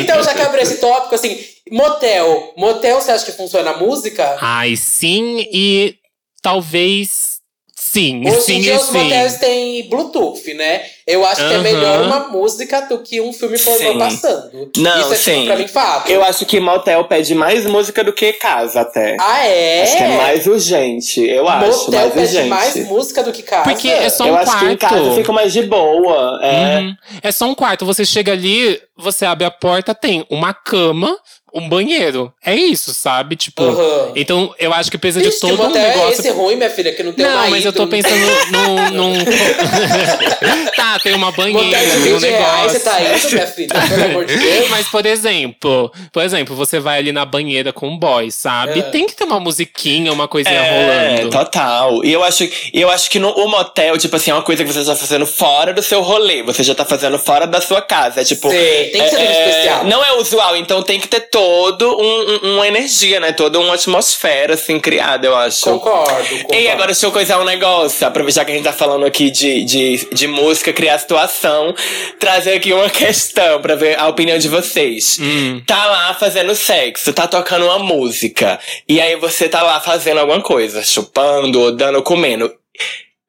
Então, 0.00 0.22
já 0.22 0.34
que 0.34 0.42
abriu 0.42 0.62
esse 0.62 0.78
tópico, 0.78 1.14
assim, 1.14 1.38
motel. 1.70 2.54
Motel, 2.56 3.00
você 3.00 3.12
acha 3.12 3.24
que 3.24 3.32
funciona 3.32 3.70
a 3.70 3.76
música? 3.76 4.36
Ai, 4.40 4.76
sim, 4.76 5.46
e 5.52 5.96
talvez 6.42 7.38
sim. 7.74 8.28
Hoje 8.28 8.40
sim 8.40 8.54
em 8.56 8.60
dia 8.60 8.74
e 8.74 8.76
os 8.76 8.82
sim. 8.84 8.98
motéis 8.98 9.36
têm 9.38 9.88
Bluetooth, 9.88 10.54
né? 10.54 10.84
Eu 11.08 11.24
acho 11.24 11.36
que 11.48 11.54
é 11.54 11.58
melhor 11.58 12.02
uma 12.02 12.28
música 12.28 12.82
do 12.82 12.98
que 12.98 13.18
um 13.18 13.32
filme 13.32 13.58
pornô 13.58 13.92
Sim. 13.92 13.98
passando. 13.98 14.70
Não, 14.76 15.00
Isso 15.00 15.14
é 15.14 15.16
sim. 15.16 15.32
tipo, 15.36 15.46
pra 15.46 15.56
mim 15.56 15.66
fato. 15.66 16.10
Eu 16.10 16.22
acho 16.22 16.44
que 16.44 16.60
motel 16.60 17.02
pede 17.04 17.34
mais 17.34 17.64
música 17.64 18.04
do 18.04 18.12
que 18.12 18.34
casa, 18.34 18.82
até. 18.82 19.16
Ah, 19.18 19.46
é? 19.46 19.82
Acho 19.84 19.96
que 19.96 20.02
é 20.02 20.16
mais 20.18 20.46
urgente, 20.46 21.20
eu 21.26 21.48
acho. 21.48 21.86
Motel 21.86 22.10
pede 22.10 22.26
urgente. 22.26 22.48
mais 22.50 22.76
música 22.86 23.22
do 23.22 23.32
que 23.32 23.42
casa. 23.42 23.62
Porque 23.64 23.88
é 23.88 24.10
só 24.10 24.26
eu 24.26 24.34
um 24.34 24.36
acho 24.36 24.58
que 24.58 24.64
em 24.66 24.76
quarto. 24.76 24.94
casa 24.96 25.14
fica 25.14 25.32
mais 25.32 25.50
de 25.52 25.62
boa. 25.62 26.40
É. 26.42 26.78
Uhum. 26.80 26.94
É 27.22 27.32
só 27.32 27.46
um 27.46 27.54
quarto. 27.54 27.86
Você 27.86 28.04
chega 28.04 28.32
ali, 28.32 28.78
você 28.94 29.24
abre 29.24 29.46
a 29.46 29.50
porta, 29.50 29.94
tem 29.94 30.26
uma 30.28 30.52
cama, 30.52 31.16
um 31.54 31.66
banheiro. 31.68 32.30
É 32.44 32.54
isso, 32.54 32.92
sabe? 32.92 33.34
Tipo. 33.34 33.62
Aham. 33.62 34.12
Então, 34.14 34.54
eu 34.58 34.72
acho 34.74 34.90
que 34.90 34.98
precisa 34.98 35.22
de 35.22 35.28
Ixi, 35.30 35.40
que 35.40 35.46
todo 35.48 35.60
um 35.62 35.66
motel 35.68 35.82
é 35.82 35.88
negócio. 35.96 36.20
esse 36.20 36.30
ruim, 36.30 36.56
minha 36.56 36.68
filha, 36.70 36.92
que 36.92 37.02
não 37.02 37.12
tem 37.14 37.24
Não, 37.24 37.32
uma 37.32 37.48
mas 37.48 37.64
eu 37.64 37.72
tô 37.72 37.86
pensando 37.86 38.14
num. 38.52 38.90
num... 38.90 39.12
tá, 40.76 40.97
tem 41.02 41.14
uma 41.14 41.30
banheira, 41.32 41.78
tem 41.78 42.14
um 42.14 42.18
20 42.18 42.22
reais, 42.30 42.46
negócio. 42.56 42.70
você 42.70 42.80
tá 42.80 43.00
indo, 43.02 43.30
minha 43.32 43.46
filha? 43.46 43.68
Pelo 43.88 44.04
amor 44.04 44.24
de 44.24 44.36
Deus. 44.38 44.68
Mas, 44.70 44.88
por 44.88 45.06
exemplo, 45.06 45.92
por 46.12 46.22
exemplo, 46.22 46.54
você 46.56 46.78
vai 46.80 46.98
ali 46.98 47.12
na 47.12 47.24
banheira 47.24 47.72
com 47.72 47.88
um 47.88 47.98
boy, 47.98 48.30
sabe? 48.30 48.80
É. 48.80 48.82
Tem 48.82 49.06
que 49.06 49.14
ter 49.14 49.24
uma 49.24 49.40
musiquinha, 49.40 50.12
uma 50.12 50.26
coisinha 50.28 50.54
É, 50.58 51.16
rolando. 51.16 51.30
total. 51.30 52.04
E 52.04 52.12
eu 52.12 52.22
acho, 52.24 52.48
eu 52.72 52.90
acho 52.90 53.10
que 53.10 53.18
no 53.18 53.30
o 53.30 53.48
motel, 53.48 53.96
tipo 53.98 54.16
assim, 54.16 54.30
é 54.30 54.34
uma 54.34 54.42
coisa 54.42 54.64
que 54.64 54.72
você 54.72 54.82
já 54.82 54.92
tá 54.92 54.98
fazendo 54.98 55.26
fora 55.26 55.72
do 55.72 55.82
seu 55.82 56.00
rolê. 56.02 56.42
Você 56.42 56.62
já 56.62 56.74
tá 56.74 56.84
fazendo 56.84 57.18
fora 57.18 57.46
da 57.46 57.60
sua 57.60 57.80
casa. 57.82 58.20
É 58.20 58.24
tipo. 58.24 58.48
Sei, 58.50 58.88
tem 58.90 59.02
que 59.02 59.08
ser 59.10 59.16
é, 59.16 59.18
tudo 59.18 59.30
é, 59.30 59.48
especial. 59.48 59.84
Não 59.84 60.04
é 60.04 60.12
usual, 60.18 60.56
então 60.56 60.82
tem 60.82 60.98
que 60.98 61.08
ter 61.08 61.20
todo 61.30 61.86
um, 62.00 62.48
um- 62.48 62.54
uma 62.56 62.66
energia, 62.68 63.20
né? 63.20 63.32
Toda 63.32 63.58
uma 63.60 63.74
atmosfera, 63.74 64.54
assim, 64.54 64.78
criada, 64.80 65.26
eu 65.26 65.36
acho. 65.36 65.62
Concordo, 65.64 66.28
concordo. 66.28 66.54
E 66.54 66.68
agora, 66.68 66.86
deixa 66.86 67.06
eu 67.06 67.12
coisar 67.12 67.38
um 67.40 67.44
negócio. 67.44 68.06
Aproveitar 68.06 68.44
que 68.44 68.52
a 68.52 68.54
gente 68.54 68.64
tá 68.64 68.72
falando 68.72 69.04
aqui 69.06 69.30
de, 69.30 69.64
de, 69.64 70.08
de 70.12 70.26
música, 70.26 70.72
criar 70.88 70.98
situação, 70.98 71.74
trazer 72.18 72.54
aqui 72.54 72.72
uma 72.72 72.88
questão 72.90 73.60
pra 73.60 73.74
ver 73.74 73.98
a 73.98 74.08
opinião 74.08 74.38
de 74.38 74.48
vocês. 74.48 75.18
Hum. 75.20 75.60
Tá 75.66 75.86
lá 75.86 76.14
fazendo 76.14 76.54
sexo, 76.54 77.12
tá 77.12 77.26
tocando 77.26 77.66
uma 77.66 77.78
música. 77.78 78.58
E 78.88 79.00
aí 79.00 79.16
você 79.16 79.48
tá 79.48 79.62
lá 79.62 79.80
fazendo 79.80 80.18
alguma 80.18 80.40
coisa, 80.40 80.82
chupando, 80.82 81.60
ou 81.60 81.72
dando, 81.72 82.02
comendo. 82.02 82.50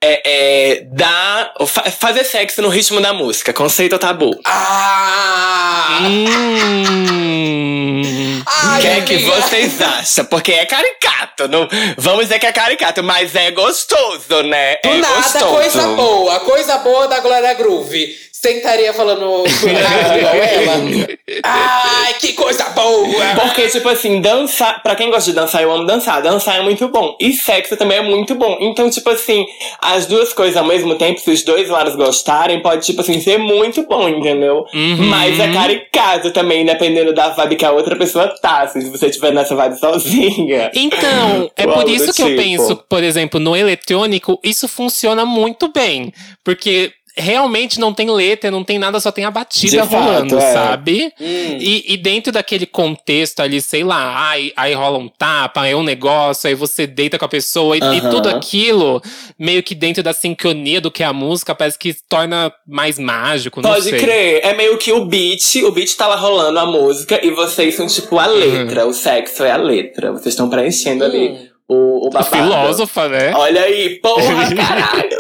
É, 0.02 0.22
é, 0.26 0.86
fa- 1.66 1.92
fazer 1.92 2.24
sexo 2.24 2.62
no 2.62 2.70
ritmo 2.70 3.02
da 3.02 3.12
música, 3.14 3.52
conceito 3.52 4.00
tabu? 4.00 4.40
Ah! 4.46 6.00
Hum. 6.04 7.50
O 8.40 8.44
Ai, 8.48 8.82
que 8.82 8.88
é 8.88 9.02
que 9.02 9.18
vocês 9.20 9.82
acham? 9.82 10.26
Porque 10.26 10.54
é 10.54 10.66
caricato, 10.66 11.48
não, 11.50 11.68
vamos 11.98 12.24
dizer 12.24 12.40
que 12.40 12.46
é 12.46 12.52
caricato, 12.52 13.04
mas 13.04 13.36
é 13.36 13.52
gostoso, 13.52 14.42
né? 14.44 14.78
Do 14.78 14.90
é 14.90 14.98
nada, 14.98 15.16
gostoso. 15.22 15.46
coisa 15.48 15.88
boa. 15.90 16.40
Coisa 16.42 16.78
boa 16.78 17.08
da 17.08 17.20
Glória 17.20 17.54
Groove. 17.56 18.16
Sentaria 18.42 18.94
falando 18.94 19.44
igual 19.46 20.34
ela? 20.34 21.08
Ai, 21.44 22.14
que 22.22 22.32
coisa 22.32 22.70
boa! 22.70 23.36
Porque, 23.36 23.68
tipo 23.68 23.90
assim, 23.90 24.22
dançar. 24.22 24.82
Pra 24.82 24.96
quem 24.96 25.10
gosta 25.10 25.30
de 25.30 25.36
dançar, 25.36 25.62
eu 25.62 25.70
amo 25.70 25.86
dançar. 25.86 26.22
Dançar 26.22 26.56
é 26.58 26.62
muito 26.62 26.88
bom. 26.88 27.18
E 27.20 27.34
sexo 27.34 27.76
também 27.76 27.98
é 27.98 28.02
muito 28.02 28.36
bom. 28.36 28.58
Então, 28.62 28.90
tipo 28.90 29.10
assim, 29.10 29.46
as 29.82 30.06
duas 30.06 30.32
coisas 30.32 30.56
ao 30.56 30.64
mesmo 30.64 30.96
tempo, 30.96 31.20
se 31.20 31.30
os 31.30 31.44
dois 31.44 31.68
lados 31.68 31.98
gostarem, 31.98 32.62
pode, 32.62 32.86
tipo 32.86 33.02
assim, 33.02 33.20
ser 33.20 33.38
muito 33.38 33.84
bom, 33.84 34.08
entendeu? 34.08 34.66
Uhum. 34.74 35.08
Mas 35.08 35.38
é 35.38 35.52
caricato 35.52 36.32
também, 36.32 36.64
dependendo 36.64 37.14
da 37.14 37.32
vibe 37.32 37.58
que 37.58 37.66
a 37.66 37.74
outra 37.74 37.98
pessoa 37.98 38.34
tá. 38.42 38.66
Se 38.68 38.90
você 38.90 39.08
estiver 39.08 39.34
nessa 39.34 39.54
vibe 39.54 39.78
sozinha. 39.78 40.72
Então, 40.74 41.52
é 41.58 41.68
por 41.68 41.90
isso 41.90 42.14
que 42.14 42.22
eu 42.22 42.28
tipo. 42.28 42.42
penso, 42.42 42.78
por 42.88 43.04
exemplo, 43.04 43.38
no 43.38 43.54
eletrônico, 43.54 44.40
isso 44.42 44.66
funciona 44.70 45.26
muito 45.26 45.70
bem. 45.74 46.14
Porque 46.42 46.94
realmente 47.16 47.80
não 47.80 47.94
tem 47.94 48.10
letra, 48.10 48.50
não 48.52 48.64
tem 48.64 48.80
nada, 48.80 49.00
só 49.00 49.12
tem 49.12 49.26
a 49.26 49.32
batida 49.32 49.86
fato, 49.86 50.04
rolando, 50.04 50.38
é. 50.38 50.54
sabe? 50.54 51.14
Hum. 51.20 51.58
E, 51.60 51.94
e 51.94 51.98
dentro 51.98 52.32
daquele 52.32 52.66
contexto 52.66 53.42
ali, 53.42 53.62
sei 53.62 53.84
lá, 53.84 54.30
aí, 54.30 54.54
aí 54.56 54.74
rola 54.74 54.98
um 54.98 55.08
tapa, 55.08 55.68
é 55.68 55.76
um 55.76 55.84
negócio, 55.84 56.48
aí 56.48 56.56
você 56.56 56.88
deita 56.88 57.18
com 57.18 57.26
a 57.26 57.30
pessoa, 57.30 57.76
e, 57.76 57.80
e 57.80 57.84
Aham. 57.84 58.10
tudo 58.10 58.30
aquilo, 58.30 59.02
meio 59.38 59.62
que 59.64 59.76
dentro 59.76 60.02
da 60.02 60.14
sincronia 60.14 60.82
do 60.82 60.92
que 60.92 61.04
é 61.04 61.06
a 61.06 61.14
música, 61.14 61.54
parece 61.56 61.78
que 61.78 61.94
torna 62.08 62.52
mais 62.68 62.98
mágico, 62.98 63.62
não 63.62 63.70
Pode 63.70 63.84
sei. 63.90 64.00
crer. 64.00 64.42
É 64.44 64.54
meio 64.54 64.78
que 64.78 64.92
o 64.92 65.06
beat, 65.06 65.56
o 65.64 65.72
beat 65.72 65.96
tá 65.96 66.08
lá 66.08 66.16
rolando 66.16 66.60
a 66.60 66.66
música 66.66 67.20
e 67.26 67.32
vocês 67.32 67.76
são 67.76 67.88
tipo 67.88 68.18
a 68.18 68.28
letra. 68.28 68.86
O 68.86 68.94
sexo 68.94 69.44
é 69.44 69.52
a 69.52 69.58
letra. 69.58 70.12
Vocês 70.12 70.28
estão 70.34 70.50
preenchendo 70.50 71.04
ali 71.04 71.30
Hum. 71.30 71.49
O 71.70 72.08
O 72.08 72.10
babado. 72.10 72.36
filósofa, 72.36 73.08
né? 73.08 73.32
Olha 73.36 73.62
aí, 73.62 74.00
porra, 74.02 74.24
caralho. 74.56 75.20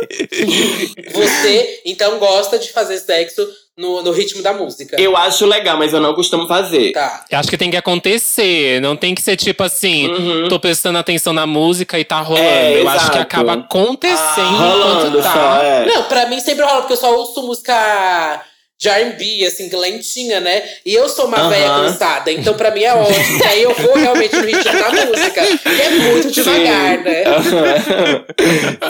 Você, 1.14 1.82
então, 1.86 2.18
gosta 2.20 2.58
de 2.58 2.72
fazer 2.72 2.98
sexo 2.98 3.48
no, 3.78 4.02
no 4.02 4.12
ritmo 4.12 4.42
da 4.42 4.52
música. 4.54 5.00
Eu 5.00 5.16
acho 5.16 5.46
legal, 5.46 5.78
mas 5.78 5.94
eu 5.94 6.00
não 6.02 6.14
costumo 6.14 6.48
fazer. 6.48 6.92
Tá. 6.92 7.24
Eu 7.30 7.40
acho 7.40 7.50
que 7.50 7.58
tem 7.58 7.72
que 7.72 7.78
acontecer, 7.78 8.82
não 8.82 8.96
tem 8.96 9.16
que 9.16 9.22
ser 9.22 9.36
tipo 9.38 9.64
assim, 9.64 10.08
Uhum. 10.10 10.48
tô 10.50 10.60
prestando 10.60 10.98
atenção 10.98 11.32
na 11.32 11.46
música 11.48 11.98
e 12.00 12.04
tá 12.04 12.20
rolando. 12.20 12.46
É, 12.46 12.82
eu 12.82 12.90
acho 12.90 13.06
que 13.12 13.18
exato. 13.18 13.20
acaba 13.22 13.54
acontecendo 13.54 14.58
Rolando 14.58 15.08
enquanto 15.18 15.24
tá. 15.24 15.34
só, 15.34 15.64
é. 15.64 15.86
Não, 15.86 16.04
pra 16.04 16.26
mim 16.26 16.40
sempre 16.40 16.66
rola, 16.66 16.82
porque 16.82 16.94
eu 16.94 16.98
só 16.98 17.16
ouço 17.16 17.42
música 17.44 18.44
de 18.80 18.88
R&B, 18.88 19.46
assim, 19.46 19.70
lentinha, 19.76 20.40
né? 20.40 20.64
E 20.86 20.94
eu 20.94 21.10
sou 21.10 21.26
uma 21.28 21.38
Aham. 21.38 21.50
velha 21.50 21.68
cansada, 21.68 22.32
então 22.32 22.54
pra 22.54 22.72
mim 22.72 22.82
é 22.84 22.94
ótimo. 22.94 23.38
que 23.40 23.46
aí 23.48 23.62
eu 23.64 23.74
vou 23.74 23.94
realmente 23.96 24.34
no 24.38 24.46
ritmo 24.46 24.64
da 24.72 24.90
música, 25.06 25.42
que 25.46 25.82
é 25.82 25.90
muito 25.90 26.32
devagar, 26.32 26.98
né? 27.00 27.24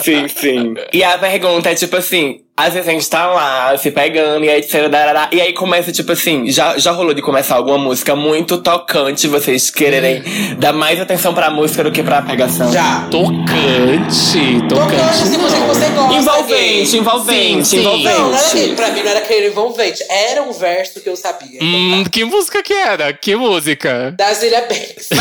sim, 0.04 0.28
sim. 0.28 0.74
E 0.94 1.04
a 1.04 1.18
pergunta 1.18 1.72
é 1.72 1.76
tipo 1.76 1.96
assim: 1.98 2.42
às 2.56 2.74
vezes 2.74 2.88
a 2.88 2.92
gente 2.92 3.10
tá 3.10 3.28
lá 3.34 3.76
se 3.78 3.90
pegando, 3.90 4.46
e 4.46 4.50
aí, 4.50 4.62
darará, 4.90 5.30
e 5.32 5.42
aí 5.42 5.54
começa, 5.54 5.92
tipo 5.92 6.12
assim, 6.12 6.52
já, 6.52 6.78
já 6.78 6.92
rolou 6.92 7.14
de 7.14 7.22
começar 7.22 7.56
alguma 7.56 7.78
música 7.78 8.16
muito 8.16 8.58
tocante, 8.62 9.28
vocês 9.28 9.70
quererem 9.72 10.22
dar 10.60 10.74
mais 10.74 11.00
atenção 11.00 11.34
pra 11.34 11.50
música 11.50 11.84
do 11.84 11.92
que 11.92 12.04
pra 12.04 12.22
pegação? 12.22 12.72
Já. 12.72 13.08
Tocante, 13.10 14.60
Tocante, 14.70 14.98
tocante. 14.98 15.18
se 15.28 15.38
você, 15.38 15.56
você 15.58 15.90
gosta. 15.90 16.14
Envolvente, 16.16 16.92
gay. 16.92 17.00
envolvente, 17.00 17.68
Sim, 17.68 17.78
sim. 17.78 17.84
Não, 17.84 17.98
não 17.98 18.10
era 18.10 18.20
envolvente. 18.20 18.70
que, 18.70 18.76
pra 18.76 18.90
mim 18.92 19.04
não 19.04 19.12
era 19.12 19.22
querer 19.22 19.50
envolvente. 19.80 20.04
Era 20.10 20.44
um 20.44 20.52
verso 20.52 21.00
que 21.00 21.10
eu 21.10 21.16
sabia. 21.16 21.60
Hum, 21.62 22.04
que 22.12 22.26
música 22.26 22.62
que 22.62 22.74
era? 22.74 23.14
Que 23.14 23.36
música? 23.36 24.12
Da 24.12 24.34
Zilia 24.34 24.62
Banks. 24.62 25.10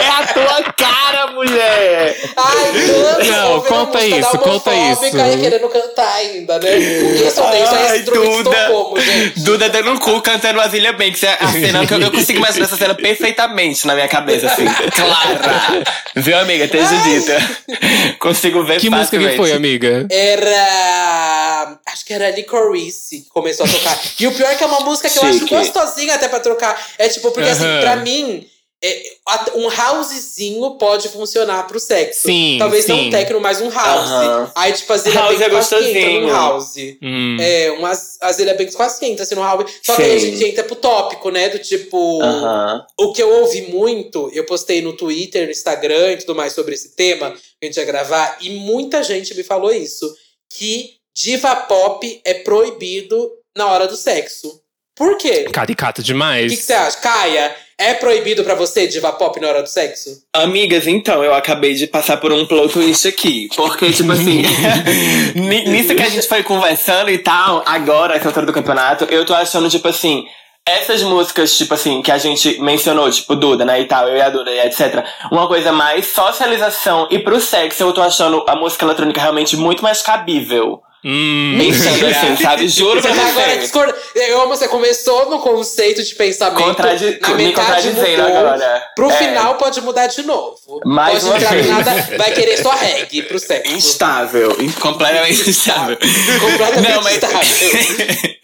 é 0.00 0.08
a 0.08 0.26
tua 0.26 0.72
cara, 0.72 1.32
mulher! 1.32 2.16
Ai, 2.36 2.72
tanto 3.16 3.30
Não, 3.30 3.56
a 3.56 3.64
conta 3.64 4.04
isso, 4.04 4.38
conta 4.38 4.74
isso. 4.74 5.04
E 5.06 5.10
querendo 5.10 5.68
cantar 5.68 6.14
ainda, 6.16 6.58
né? 6.58 6.78
Isso, 6.78 7.26
isso 7.26 7.40
é 7.40 7.88
Ai, 7.88 7.98
síndrome 7.98 8.28
de 8.28 8.42
Duda. 8.42 8.56
Estocolmo, 8.56 9.00
gente. 9.00 9.40
Duda 9.40 9.68
dando 9.68 9.92
um 9.92 9.98
cu 9.98 10.20
cantando 10.22 10.54
Brasília 10.54 10.92
Banks. 10.92 11.22
É 11.22 11.36
a 11.40 11.52
cena 11.52 11.86
que 11.86 11.94
eu, 11.94 12.00
eu 12.00 12.10
consigo 12.10 12.38
imaginar 12.38 12.64
essa 12.64 12.76
cena 12.76 12.94
perfeitamente 12.94 13.86
na 13.86 13.94
minha 13.94 14.08
cabeça, 14.08 14.46
assim. 14.46 14.64
Clara! 14.94 15.84
Viu, 16.14 16.38
amiga? 16.38 16.64
Esteja 16.64 16.96
dita. 17.02 18.16
Consigo 18.18 18.64
ver 18.64 18.80
Que 18.80 18.90
música 18.90 19.18
que 19.18 19.36
foi, 19.36 19.52
amiga? 19.52 20.06
Era. 20.10 21.78
Acho 21.86 22.04
que 22.04 22.12
era 22.12 22.30
Licorice 22.30 22.77
que 22.86 23.28
começou 23.30 23.66
a 23.66 23.68
tocar. 23.68 24.00
E 24.20 24.26
o 24.26 24.34
pior 24.34 24.50
é 24.50 24.54
que 24.54 24.64
é 24.64 24.66
uma 24.66 24.80
música 24.80 25.08
que 25.08 25.18
eu 25.18 25.22
acho 25.24 25.38
Chique. 25.40 25.54
gostosinha 25.54 26.14
até 26.14 26.28
pra 26.28 26.40
trocar. 26.40 26.90
É 26.98 27.08
tipo, 27.08 27.30
porque 27.30 27.48
assim, 27.50 27.64
Aham. 27.64 27.80
pra 27.80 27.96
mim. 27.96 28.46
é, 28.80 29.02
a- 29.26 29.50
um 29.56 29.66
housezinho 29.66 30.76
pode 30.78 31.08
funcionar 31.08 31.66
pro 31.66 31.80
sexo. 31.80 32.20
Sim, 32.28 32.56
Talvez 32.60 32.86
não 32.86 32.96
sim. 32.96 33.08
um 33.08 33.10
techno, 33.10 33.40
mas 33.40 33.60
um 33.60 33.68
house. 33.68 34.08
Aham. 34.08 34.52
Aí, 34.54 34.72
tipo, 34.72 34.92
a 34.92 34.96
Zilia 34.96 35.18
House 35.20 35.36
Banks 35.36 35.42
é 35.42 35.50
quase 35.50 35.98
entra 35.98 36.20
no 36.20 36.28
house. 36.30 36.74
Hum. 37.02 37.36
É, 37.40 37.70
umas, 37.72 38.18
a 38.22 38.30
Zilia 38.32 38.54
Banks 38.54 38.76
quase 38.76 39.04
entra 39.04 39.24
assim 39.24 39.34
no 39.34 39.42
house. 39.42 39.68
Só 39.82 39.96
que 39.96 40.02
aí 40.02 40.16
a 40.16 40.20
Sim. 40.20 40.30
gente 40.36 40.50
entra 40.50 40.62
pro 40.62 40.76
tópico, 40.76 41.28
né? 41.30 41.48
Do 41.48 41.58
tipo. 41.58 42.22
Aham. 42.22 42.86
O 43.00 43.12
que 43.12 43.20
eu 43.20 43.28
ouvi 43.40 43.62
muito, 43.62 44.30
eu 44.32 44.44
postei 44.46 44.80
no 44.80 44.92
Twitter, 44.92 45.46
no 45.46 45.50
Instagram 45.50 46.12
e 46.12 46.18
tudo 46.18 46.36
mais 46.36 46.52
sobre 46.52 46.74
esse 46.74 46.94
tema 46.94 47.32
que 47.32 47.38
a 47.60 47.66
gente 47.66 47.76
ia 47.78 47.84
gravar, 47.84 48.38
e 48.40 48.50
muita 48.50 49.02
gente 49.02 49.34
me 49.34 49.42
falou 49.42 49.72
isso: 49.74 50.08
que 50.56 50.97
diva 51.20 51.56
pop 51.56 52.20
é 52.24 52.34
proibido 52.34 53.28
na 53.56 53.66
hora 53.66 53.88
do 53.88 53.96
sexo. 53.96 54.60
Por 54.94 55.16
quê? 55.16 55.44
Caricato 55.52 56.00
O 56.00 56.04
demais. 56.04 56.50
que, 56.50 56.56
que 56.56 56.62
você 56.62 56.72
acha? 56.72 56.98
Caia, 56.98 57.54
é 57.76 57.94
proibido 57.94 58.44
pra 58.44 58.54
você 58.54 58.86
diva 58.86 59.12
pop 59.12 59.40
na 59.40 59.48
hora 59.48 59.62
do 59.62 59.68
sexo? 59.68 60.10
Amigas, 60.32 60.86
então, 60.86 61.22
eu 61.24 61.34
acabei 61.34 61.74
de 61.74 61.86
passar 61.88 62.16
por 62.18 62.32
um 62.32 62.46
plot 62.46 62.72
twist 62.72 63.06
aqui. 63.08 63.48
Porque, 63.56 63.90
tipo 63.92 64.12
assim, 64.12 64.42
ni- 65.34 65.64
nisso 65.68 65.94
que 65.94 66.02
a 66.02 66.08
gente 66.08 66.26
foi 66.28 66.42
conversando 66.42 67.10
e 67.10 67.18
tal, 67.18 67.62
agora, 67.66 68.14
essa 68.16 68.28
altura 68.28 68.46
do 68.46 68.52
campeonato, 68.52 69.04
eu 69.06 69.24
tô 69.24 69.34
achando, 69.34 69.68
tipo 69.70 69.86
assim, 69.88 70.24
essas 70.66 71.02
músicas, 71.02 71.56
tipo 71.56 71.74
assim, 71.74 72.02
que 72.02 72.10
a 72.12 72.18
gente 72.18 72.60
mencionou, 72.60 73.08
tipo, 73.10 73.34
Duda, 73.36 73.64
né, 73.64 73.80
e 73.80 73.84
tal, 73.86 74.08
eu 74.08 74.16
e 74.16 74.20
a 74.20 74.30
Duda, 74.30 74.50
e 74.50 74.58
etc. 74.66 75.04
Uma 75.32 75.46
coisa 75.48 75.72
mais 75.72 76.06
socialização 76.06 77.06
e 77.10 77.18
pro 77.20 77.40
sexo, 77.40 77.82
eu 77.84 77.92
tô 77.92 78.02
achando 78.02 78.44
a 78.48 78.54
música 78.56 78.84
eletrônica 78.84 79.20
realmente 79.20 79.56
muito 79.56 79.82
mais 79.82 80.02
cabível. 80.02 80.80
Hum. 81.04 81.56
Pensando 81.58 82.06
assim, 82.06 82.36
sabe? 82.42 82.66
Juro 82.68 83.00
pra 83.00 83.12
Você 83.14 83.20
agora 83.20 83.56
discorda. 83.58 83.94
Eu 84.16 84.40
amo, 84.42 84.48
você 84.56 84.66
começou 84.66 85.30
no 85.30 85.38
conceito 85.38 86.02
de 86.02 86.14
pensamento. 86.14 86.62
Contradi- 86.62 87.18
na 87.20 87.28
me 87.34 87.44
metade 87.46 87.88
mudou, 87.90 88.04
agora. 88.26 88.82
Pro 88.96 89.10
É. 89.10 89.16
final 89.16 89.54
pode 89.54 89.80
mudar 89.80 90.06
de 90.08 90.22
novo. 90.22 90.56
Mais 90.84 91.22
pode 91.24 91.36
entrar 91.44 91.54
vez. 91.54 91.66
nada, 91.68 92.08
vai 92.18 92.32
querer 92.32 92.56
só 92.56 92.70
reggae 92.72 93.22
pro 93.22 93.38
sexo. 93.40 93.72
Instável, 93.72 94.56
in- 94.60 94.72
completamente 94.72 95.48
instável. 95.48 95.96
Completamente 96.40 96.90
Não, 96.92 97.02
mas... 97.02 97.14
instável. 97.14 98.28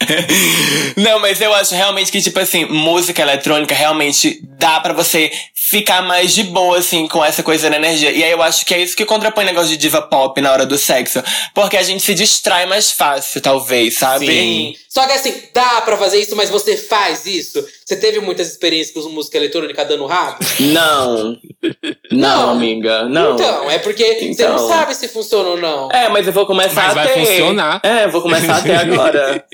Não, 0.96 1.18
mas 1.18 1.40
eu 1.40 1.52
acho 1.54 1.74
realmente 1.74 2.10
que, 2.10 2.20
tipo 2.20 2.38
assim, 2.38 2.64
música 2.64 3.22
eletrônica 3.22 3.74
realmente 3.74 4.40
dá 4.42 4.80
pra 4.80 4.92
você 4.92 5.30
ficar 5.54 6.02
mais 6.02 6.34
de 6.34 6.42
boa, 6.44 6.78
assim, 6.78 7.08
com 7.08 7.24
essa 7.24 7.42
coisa 7.42 7.68
da 7.68 7.76
energia. 7.76 8.10
E 8.10 8.22
aí 8.22 8.30
eu 8.30 8.42
acho 8.42 8.64
que 8.64 8.74
é 8.74 8.80
isso 8.80 8.96
que 8.96 9.04
contrapõe 9.04 9.44
o 9.44 9.46
negócio 9.46 9.70
de 9.70 9.76
diva 9.76 10.02
pop 10.02 10.40
na 10.40 10.52
hora 10.52 10.66
do 10.66 10.78
sexo. 10.78 11.22
Porque 11.54 11.76
a 11.76 11.82
gente 11.82 12.02
se 12.02 12.14
distrai 12.14 12.66
mais 12.66 12.90
fácil, 12.90 13.40
talvez, 13.40 13.98
sabe? 13.98 14.26
Sim. 14.26 14.76
Só 14.88 15.06
que 15.06 15.12
assim, 15.12 15.34
dá 15.52 15.80
pra 15.80 15.96
fazer 15.96 16.20
isso, 16.20 16.36
mas 16.36 16.50
você 16.50 16.76
faz 16.76 17.26
isso? 17.26 17.64
Você 17.84 17.96
teve 17.96 18.18
muitas 18.20 18.48
experiências 18.50 19.04
com 19.04 19.10
música 19.10 19.36
eletrônica 19.36 19.84
dando 19.84 20.06
rabo? 20.06 20.38
Não. 20.60 21.36
Não, 22.10 22.18
Não. 22.46 22.50
amiga. 22.50 23.04
Não. 23.08 23.34
Então, 23.34 23.70
é 23.70 23.78
porque 23.78 24.04
você 24.04 24.44
não 24.46 24.54
Então. 24.54 24.68
sabe 24.68 24.94
se 24.94 25.08
funciona 25.08 25.48
ou 25.50 25.56
não. 25.60 25.90
É, 25.90 26.08
mas 26.08 26.26
eu 26.26 26.32
vou 26.32 26.46
começar 26.46 26.82
Mas 26.82 26.90
a 26.90 26.94
vai 26.94 27.08
ter. 27.12 27.26
funcionar. 27.26 27.80
É, 27.82 28.04
eu 28.04 28.10
vou 28.10 28.22
começar 28.22 28.56
a 28.58 28.62
ter 28.62 28.74
agora. 28.76 29.44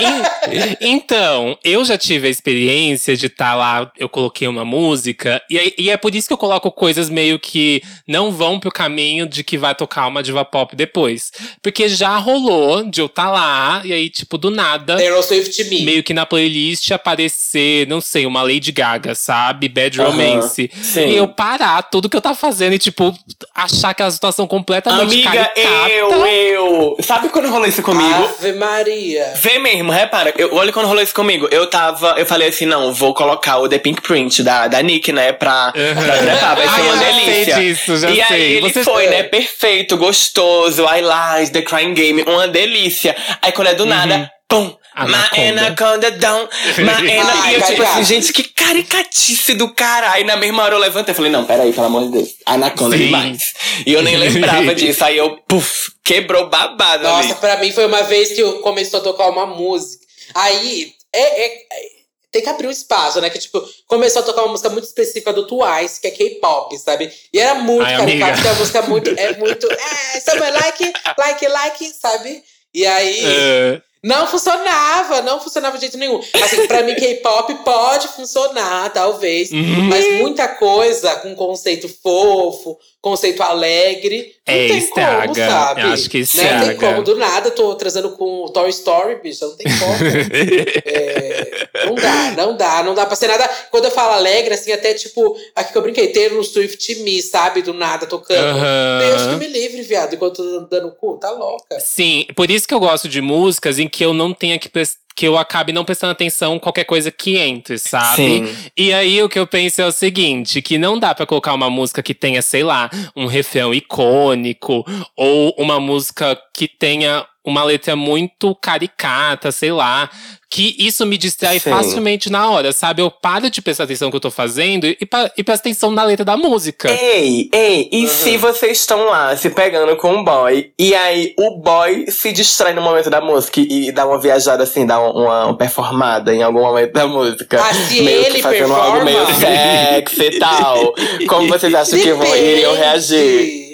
En- 0.00 0.76
então, 0.80 1.58
eu 1.64 1.84
já 1.84 1.96
tive 1.98 2.28
a 2.28 2.30
experiência 2.30 3.16
de 3.16 3.26
estar 3.26 3.54
lá, 3.54 3.90
eu 3.98 4.08
coloquei 4.08 4.46
uma 4.46 4.64
música, 4.64 5.42
e, 5.50 5.74
e 5.78 5.90
é 5.90 5.96
por 5.96 6.14
isso 6.14 6.28
que 6.28 6.32
eu 6.34 6.38
coloco 6.38 6.70
coisas 6.70 7.08
meio 7.08 7.38
que 7.38 7.82
não 8.06 8.30
vão 8.30 8.60
pro 8.60 8.70
caminho 8.70 9.26
de 9.26 9.42
que 9.42 9.56
vai 9.58 9.74
tocar 9.74 10.06
uma 10.06 10.22
diva 10.22 10.44
pop 10.44 10.76
depois. 10.76 11.32
Porque 11.62 11.88
já 11.88 12.16
rolou 12.18 12.84
de 12.84 13.00
eu 13.00 13.06
estar 13.06 13.30
lá, 13.30 13.82
e 13.84 13.92
aí, 13.92 14.08
tipo, 14.10 14.38
do 14.38 14.50
nada. 14.50 14.96
Taylor 14.96 15.22
Swift 15.22 15.64
Me. 15.64 15.82
Meio 15.82 16.02
que 16.04 16.14
na 16.14 16.26
playlist 16.26 16.90
aparecer, 17.34 17.86
não 17.88 18.00
sei, 18.00 18.26
uma 18.26 18.42
Lady 18.42 18.72
Gaga, 18.72 19.14
sabe? 19.14 19.68
Bad 19.68 19.98
Romance. 20.00 20.70
sim. 20.82 21.08
E 21.08 21.16
eu 21.16 21.28
parar 21.28 21.82
tudo 21.82 22.08
que 22.08 22.16
eu 22.16 22.20
tava 22.20 22.34
fazendo 22.34 22.74
e, 22.74 22.78
tipo, 22.78 23.14
achar 23.54 23.90
aquela 23.90 24.10
situação 24.10 24.46
completamente 24.46 25.02
Amiga, 25.02 25.30
caricata. 25.30 25.90
eu, 25.90 26.26
eu. 26.26 26.96
Sabe 27.00 27.28
quando 27.28 27.48
rolou 27.48 27.66
isso 27.66 27.82
comigo? 27.82 28.24
Ave 28.38 28.52
Maria. 28.52 29.32
Vê 29.36 29.58
mesmo, 29.58 29.90
repara. 29.90 30.32
Eu, 30.36 30.54
olha 30.54 30.72
quando 30.72 30.86
rolou 30.86 31.02
isso 31.02 31.14
comigo. 31.14 31.48
Eu 31.50 31.68
tava. 31.68 32.14
Eu 32.18 32.26
falei 32.26 32.48
assim: 32.48 32.66
não, 32.66 32.92
vou 32.92 33.12
colocar 33.14 33.58
o 33.58 33.68
The 33.68 33.78
Pink 33.78 34.00
Print 34.02 34.42
da, 34.42 34.68
da 34.68 34.82
Nick, 34.82 35.12
né? 35.12 35.32
Pra, 35.32 35.72
pra 35.72 36.18
trepar. 36.18 36.56
Vai 36.56 36.68
ser 36.68 36.74
Ai, 36.74 36.82
uma 36.82 36.92
eu 36.94 36.98
já 36.98 37.04
delícia. 37.12 37.54
sei 37.54 37.64
disso, 37.64 37.96
já 37.98 38.10
e 38.10 38.20
aí 38.20 38.28
sei. 38.28 38.56
ele 38.56 38.72
Você- 38.72 38.84
foi, 38.84 39.06
né? 39.08 39.22
Perfeito, 39.24 39.96
gostoso. 39.96 40.84
I 40.84 41.00
Lies, 41.02 41.50
The 41.50 41.62
Crying 41.62 41.94
Game, 41.94 42.22
uma 42.22 42.48
delícia. 42.48 43.14
Aí 43.42 43.52
quando 43.52 43.68
é 43.68 43.74
do 43.74 43.86
nada. 43.86 44.30
Pum! 44.60 44.76
Anaconda. 44.96 45.36
My 45.36 45.48
anaconda 45.58 46.10
down, 46.12 46.48
my 46.78 47.50
E 47.50 47.54
eu, 47.54 47.62
tipo 47.66 47.82
assim, 47.82 48.04
gente, 48.04 48.32
que 48.32 48.44
caricatice 48.44 49.54
do 49.54 49.74
cara. 49.74 50.12
Aí 50.12 50.22
na 50.22 50.36
mesma 50.36 50.62
hora 50.62 50.74
eu 50.76 50.78
levantei 50.78 51.12
e 51.12 51.16
falei, 51.16 51.32
não, 51.32 51.44
peraí, 51.44 51.72
pelo 51.72 51.86
amor 51.86 52.04
de 52.04 52.10
Deus. 52.12 52.28
Anaconda 52.46 52.96
Sim. 52.96 53.06
demais. 53.06 53.54
E 53.84 53.92
eu 53.92 54.02
nem 54.02 54.16
lembrava 54.16 54.72
disso. 54.74 55.04
Aí 55.04 55.16
eu, 55.18 55.36
puf, 55.48 55.90
quebrou 56.04 56.48
babado 56.48 57.02
Nossa, 57.02 57.30
ali. 57.32 57.34
pra 57.40 57.56
mim 57.56 57.72
foi 57.72 57.86
uma 57.86 58.02
vez 58.04 58.32
que 58.32 58.40
eu 58.40 58.60
começou 58.60 59.00
a 59.00 59.02
tocar 59.02 59.28
uma 59.30 59.46
música. 59.46 60.04
Aí, 60.34 60.92
é, 61.12 61.20
é- 61.44 61.54
é- 61.56 61.94
tem 62.30 62.42
que 62.42 62.48
abrir 62.48 62.66
um 62.66 62.70
espaço, 62.70 63.20
né? 63.20 63.30
Que, 63.30 63.38
tipo, 63.38 63.64
começou 63.86 64.22
a 64.22 64.24
tocar 64.24 64.42
uma 64.42 64.50
música 64.52 64.68
muito 64.70 64.84
específica 64.84 65.32
do 65.32 65.46
Twice, 65.46 66.00
que 66.00 66.06
é 66.08 66.10
K-pop, 66.12 66.76
sabe? 66.78 67.12
E 67.32 67.38
era 67.38 67.54
muito 67.56 67.84
caricato, 67.84 68.34
porque 68.34 68.48
a 68.48 68.54
música 68.54 68.78
é 68.78 68.82
muito, 68.82 69.10
é 69.10 69.36
muito, 69.36 69.68
é, 69.70 70.20
summer 70.20 70.52
like, 70.52 70.92
like, 71.18 71.46
like, 71.48 71.92
sabe? 72.00 72.42
E 72.72 72.84
aí, 72.86 73.20
É. 73.24 73.80
não 74.04 74.26
funcionava, 74.26 75.22
não 75.22 75.40
funcionava 75.40 75.78
de 75.78 75.80
jeito 75.80 75.96
nenhum. 75.96 76.20
Assim, 76.44 76.66
pra 76.66 76.82
mim, 76.82 76.94
K-pop 76.94 77.54
pode 77.64 78.08
funcionar, 78.08 78.92
talvez. 78.92 79.50
Uhum. 79.50 79.84
Mas 79.88 80.20
muita 80.20 80.46
coisa 80.46 81.16
com 81.16 81.34
conceito 81.34 81.88
fofo, 81.88 82.78
conceito 83.04 83.42
alegre. 83.42 84.34
Não 84.46 84.54
É, 84.54 84.66
tem 84.68 84.78
estraga. 84.78 85.22
como, 85.22 85.34
sabe? 85.36 85.80
Eu 85.82 85.88
acho 85.88 86.10
que 86.10 86.18
Né? 86.18 86.22
estraga. 86.24 86.66
Tem 86.66 86.76
como, 86.76 87.02
do 87.02 87.16
nada, 87.16 87.50
tô 87.50 87.74
trazendo 87.76 88.10
com 88.10 88.44
o 88.44 88.48
Toy 88.50 88.68
Story, 88.70 89.16
bicho, 89.22 89.44
não 89.46 89.56
tem 89.56 89.66
como. 89.78 89.94
É, 90.86 91.66
não 91.86 91.94
dá, 91.94 92.30
não 92.36 92.56
dá, 92.56 92.82
não 92.82 92.94
dá 92.94 93.06
pra 93.06 93.16
ser 93.16 93.28
nada. 93.28 93.48
Quando 93.70 93.86
eu 93.86 93.90
falo 93.90 94.12
alegre, 94.14 94.54
assim, 94.54 94.72
até 94.72 94.94
tipo, 94.94 95.36
aqui 95.54 95.72
que 95.72 95.78
eu 95.78 95.82
brinquei, 95.82 96.28
no 96.30 96.42
Swift 96.44 96.94
Me, 97.02 97.20
sabe? 97.22 97.62
Do 97.62 97.72
nada 97.74 98.06
tocando. 98.06 98.38
Aham. 98.58 98.98
Deus 99.00 99.22
que 99.26 99.36
me 99.36 99.46
livre, 99.48 99.82
viado, 99.82 100.14
enquanto 100.14 100.42
eu 100.42 100.60
tô 100.62 100.76
dando 100.76 100.92
cu, 100.92 101.16
tá 101.18 101.30
louca. 101.30 101.78
Sim, 101.80 102.26
por 102.34 102.50
isso 102.50 102.66
que 102.68 102.74
eu 102.74 102.80
gosto 102.80 103.08
de 103.08 103.20
músicas 103.20 103.78
em 103.78 103.88
que 103.88 104.04
eu 104.04 104.12
não 104.14 104.32
tenha 104.32 104.58
que 104.58 104.68
pres- 104.68 104.96
que 105.16 105.26
eu 105.26 105.38
acabe 105.38 105.72
não 105.72 105.84
prestando 105.84 106.10
atenção 106.10 106.56
em 106.56 106.58
qualquer 106.58 106.84
coisa 106.84 107.10
que 107.10 107.36
entre, 107.36 107.78
sabe? 107.78 108.16
Sim. 108.16 108.48
E 108.76 108.92
aí 108.92 109.22
o 109.22 109.28
que 109.28 109.38
eu 109.38 109.46
penso 109.46 109.80
é 109.80 109.86
o 109.86 109.92
seguinte, 109.92 110.60
que 110.60 110.76
não 110.76 110.98
dá 110.98 111.14
pra 111.14 111.26
colocar 111.26 111.54
uma 111.54 111.70
música 111.70 112.02
que 112.02 112.12
tenha, 112.12 112.42
sei 112.42 112.64
lá, 112.64 112.90
um 113.14 113.26
refrão 113.26 113.72
icônico 113.72 114.84
ou 115.16 115.54
uma 115.56 115.78
música 115.78 116.36
que 116.54 116.68
tenha 116.68 117.26
uma 117.46 117.62
letra 117.62 117.94
muito 117.94 118.54
caricata, 118.54 119.52
sei 119.52 119.70
lá, 119.70 120.08
que 120.50 120.74
isso 120.78 121.04
me 121.04 121.18
distrai 121.18 121.58
Sim. 121.58 121.68
facilmente 121.68 122.30
na 122.30 122.48
hora, 122.48 122.72
sabe? 122.72 123.02
Eu 123.02 123.10
paro 123.10 123.50
de 123.50 123.60
prestar 123.60 123.84
atenção 123.84 124.06
no 124.06 124.12
que 124.12 124.16
eu 124.16 124.20
tô 124.20 124.30
fazendo 124.30 124.86
e, 124.86 124.96
e 125.36 125.44
presto 125.44 125.60
atenção 125.60 125.90
na 125.90 126.04
letra 126.04 126.24
da 126.24 126.38
música. 126.38 126.90
Ei, 126.90 127.50
ei, 127.52 127.88
e 127.92 128.02
Uhum. 128.04 128.08
se 128.08 128.36
vocês 128.38 128.78
estão 128.78 129.04
lá 129.04 129.36
se 129.36 129.50
pegando 129.50 129.94
com 129.96 130.10
um 130.14 130.24
boy, 130.24 130.72
e 130.78 130.94
aí 130.94 131.34
o 131.38 131.60
boy 131.60 132.06
se 132.10 132.32
distrai 132.32 132.72
no 132.72 132.80
momento 132.80 133.10
da 133.10 133.20
música 133.20 133.60
e, 133.60 133.88
e 133.88 133.92
dá 133.92 134.06
uma 134.06 134.18
viajada 134.18 134.62
assim, 134.62 134.86
dá 134.86 134.98
uma, 134.98 135.44
uma 135.46 135.56
performada 135.58 136.32
em 136.34 136.42
algum 136.42 136.62
momento 136.62 136.92
da 136.94 137.06
música. 137.06 137.60
Ah, 137.62 137.74
se 137.74 138.00
meio 138.00 138.24
ele 138.24 138.36
que 138.36 138.42
fazendo 138.42 138.72
algo 138.72 139.04
meio 139.04 139.18
performa? 139.18 139.40
sexy 139.46 140.22
e 140.22 140.38
tal. 140.38 140.94
Como 141.28 141.46
vocês 141.48 141.74
acham 141.74 141.98
que 141.98 142.12
vão, 142.14 142.36
iriam 142.36 142.74
reagir? 142.74 143.73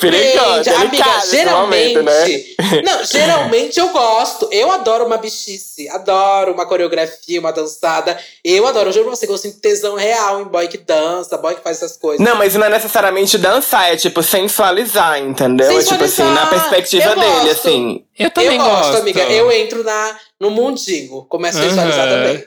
Perigoso, 0.00 0.62
Depende, 0.64 0.70
amiga, 0.70 1.20
geralmente. 1.30 1.94
momento, 1.94 2.02
né? 2.02 2.82
Não, 2.84 3.04
geralmente 3.04 3.80
eu 3.80 3.88
gosto. 3.88 4.48
Eu 4.52 4.70
adoro 4.70 5.06
uma 5.06 5.16
bichice. 5.16 5.88
Adoro 5.88 6.52
uma 6.52 6.66
coreografia, 6.66 7.40
uma 7.40 7.52
dançada. 7.52 8.18
Eu 8.44 8.66
adoro. 8.66 8.88
Eu 8.88 8.92
juro 8.92 9.06
pra 9.06 9.16
você 9.16 9.26
que 9.26 9.32
eu 9.32 9.38
sinto 9.38 9.60
tesão 9.60 9.94
real 9.96 10.40
em 10.40 10.44
boy 10.44 10.68
que 10.68 10.78
dança, 10.78 11.36
boy 11.38 11.54
que 11.54 11.62
faz 11.62 11.78
essas 11.82 11.96
coisas. 11.96 12.24
Não, 12.24 12.36
mas 12.36 12.54
não 12.54 12.66
é 12.66 12.70
necessariamente 12.70 13.36
dançar, 13.38 13.92
é 13.92 13.96
tipo 13.96 14.22
sensualizar, 14.22 15.18
entendeu? 15.20 15.66
É 15.78 15.82
tipo 15.82 16.04
assim, 16.04 16.22
na 16.22 16.46
Sensualizar, 16.46 16.50
perspectiva 16.50 17.04
eu 17.04 17.14
dele, 17.16 17.30
gosto. 17.32 17.50
assim. 17.50 18.04
Eu 18.18 18.30
também 18.30 18.56
eu 18.58 18.64
gosto, 18.64 18.78
gosto. 18.92 18.96
amiga. 19.00 19.22
Eu 19.24 19.50
entro 19.52 19.82
na, 19.84 20.16
no 20.40 20.50
mundinho. 20.50 21.24
Começo 21.28 21.58
a 21.58 21.62
sensualizar 21.62 22.08
Aham. 22.08 22.22
também. 22.22 22.44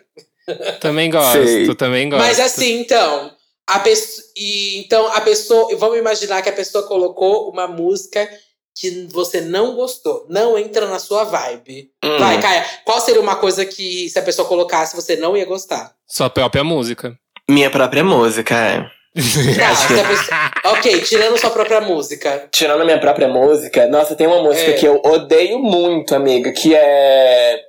Também 0.79 1.09
gosto, 1.11 1.31
Sei. 1.47 1.75
também 1.75 2.09
gosto. 2.09 2.21
Mas 2.21 2.39
assim, 2.39 2.79
então. 2.81 3.31
A 3.75 3.79
pessoa, 3.79 4.27
e, 4.35 4.79
então, 4.79 5.07
a 5.07 5.21
pessoa. 5.21 5.75
Vamos 5.77 5.97
imaginar 5.97 6.41
que 6.41 6.49
a 6.49 6.53
pessoa 6.53 6.87
colocou 6.87 7.49
uma 7.49 7.67
música 7.67 8.29
que 8.77 9.07
você 9.11 9.41
não 9.41 9.75
gostou. 9.75 10.25
Não 10.29 10.57
entra 10.57 10.87
na 10.87 10.99
sua 10.99 11.23
vibe. 11.23 11.89
Hum. 12.03 12.17
Vai, 12.19 12.41
Caia. 12.41 12.65
Qual 12.85 12.99
seria 13.01 13.21
uma 13.21 13.35
coisa 13.35 13.65
que, 13.65 14.09
se 14.09 14.17
a 14.17 14.21
pessoa 14.21 14.47
colocasse, 14.47 14.95
você 14.95 15.15
não 15.15 15.35
ia 15.35 15.45
gostar? 15.45 15.93
Sua 16.07 16.29
própria 16.29 16.63
música. 16.63 17.15
Minha 17.49 17.69
própria 17.69 18.03
música, 18.03 18.55
é. 18.55 18.85
Tá, 19.59 19.75
se 19.75 19.99
a 19.99 20.07
pessoa- 20.07 20.51
Ok, 20.77 21.01
tirando 21.01 21.37
sua 21.37 21.49
própria 21.49 21.81
música. 21.81 22.47
Tirando 22.49 22.81
a 22.81 22.85
minha 22.85 22.99
própria 22.99 23.27
música, 23.27 23.85
nossa, 23.87 24.15
tem 24.15 24.25
uma 24.25 24.41
música 24.41 24.71
É. 24.71 24.73
que 24.73 24.85
eu 24.87 25.01
odeio 25.03 25.59
muito, 25.59 26.15
amiga, 26.15 26.51
que 26.53 26.73
é. 26.73 27.59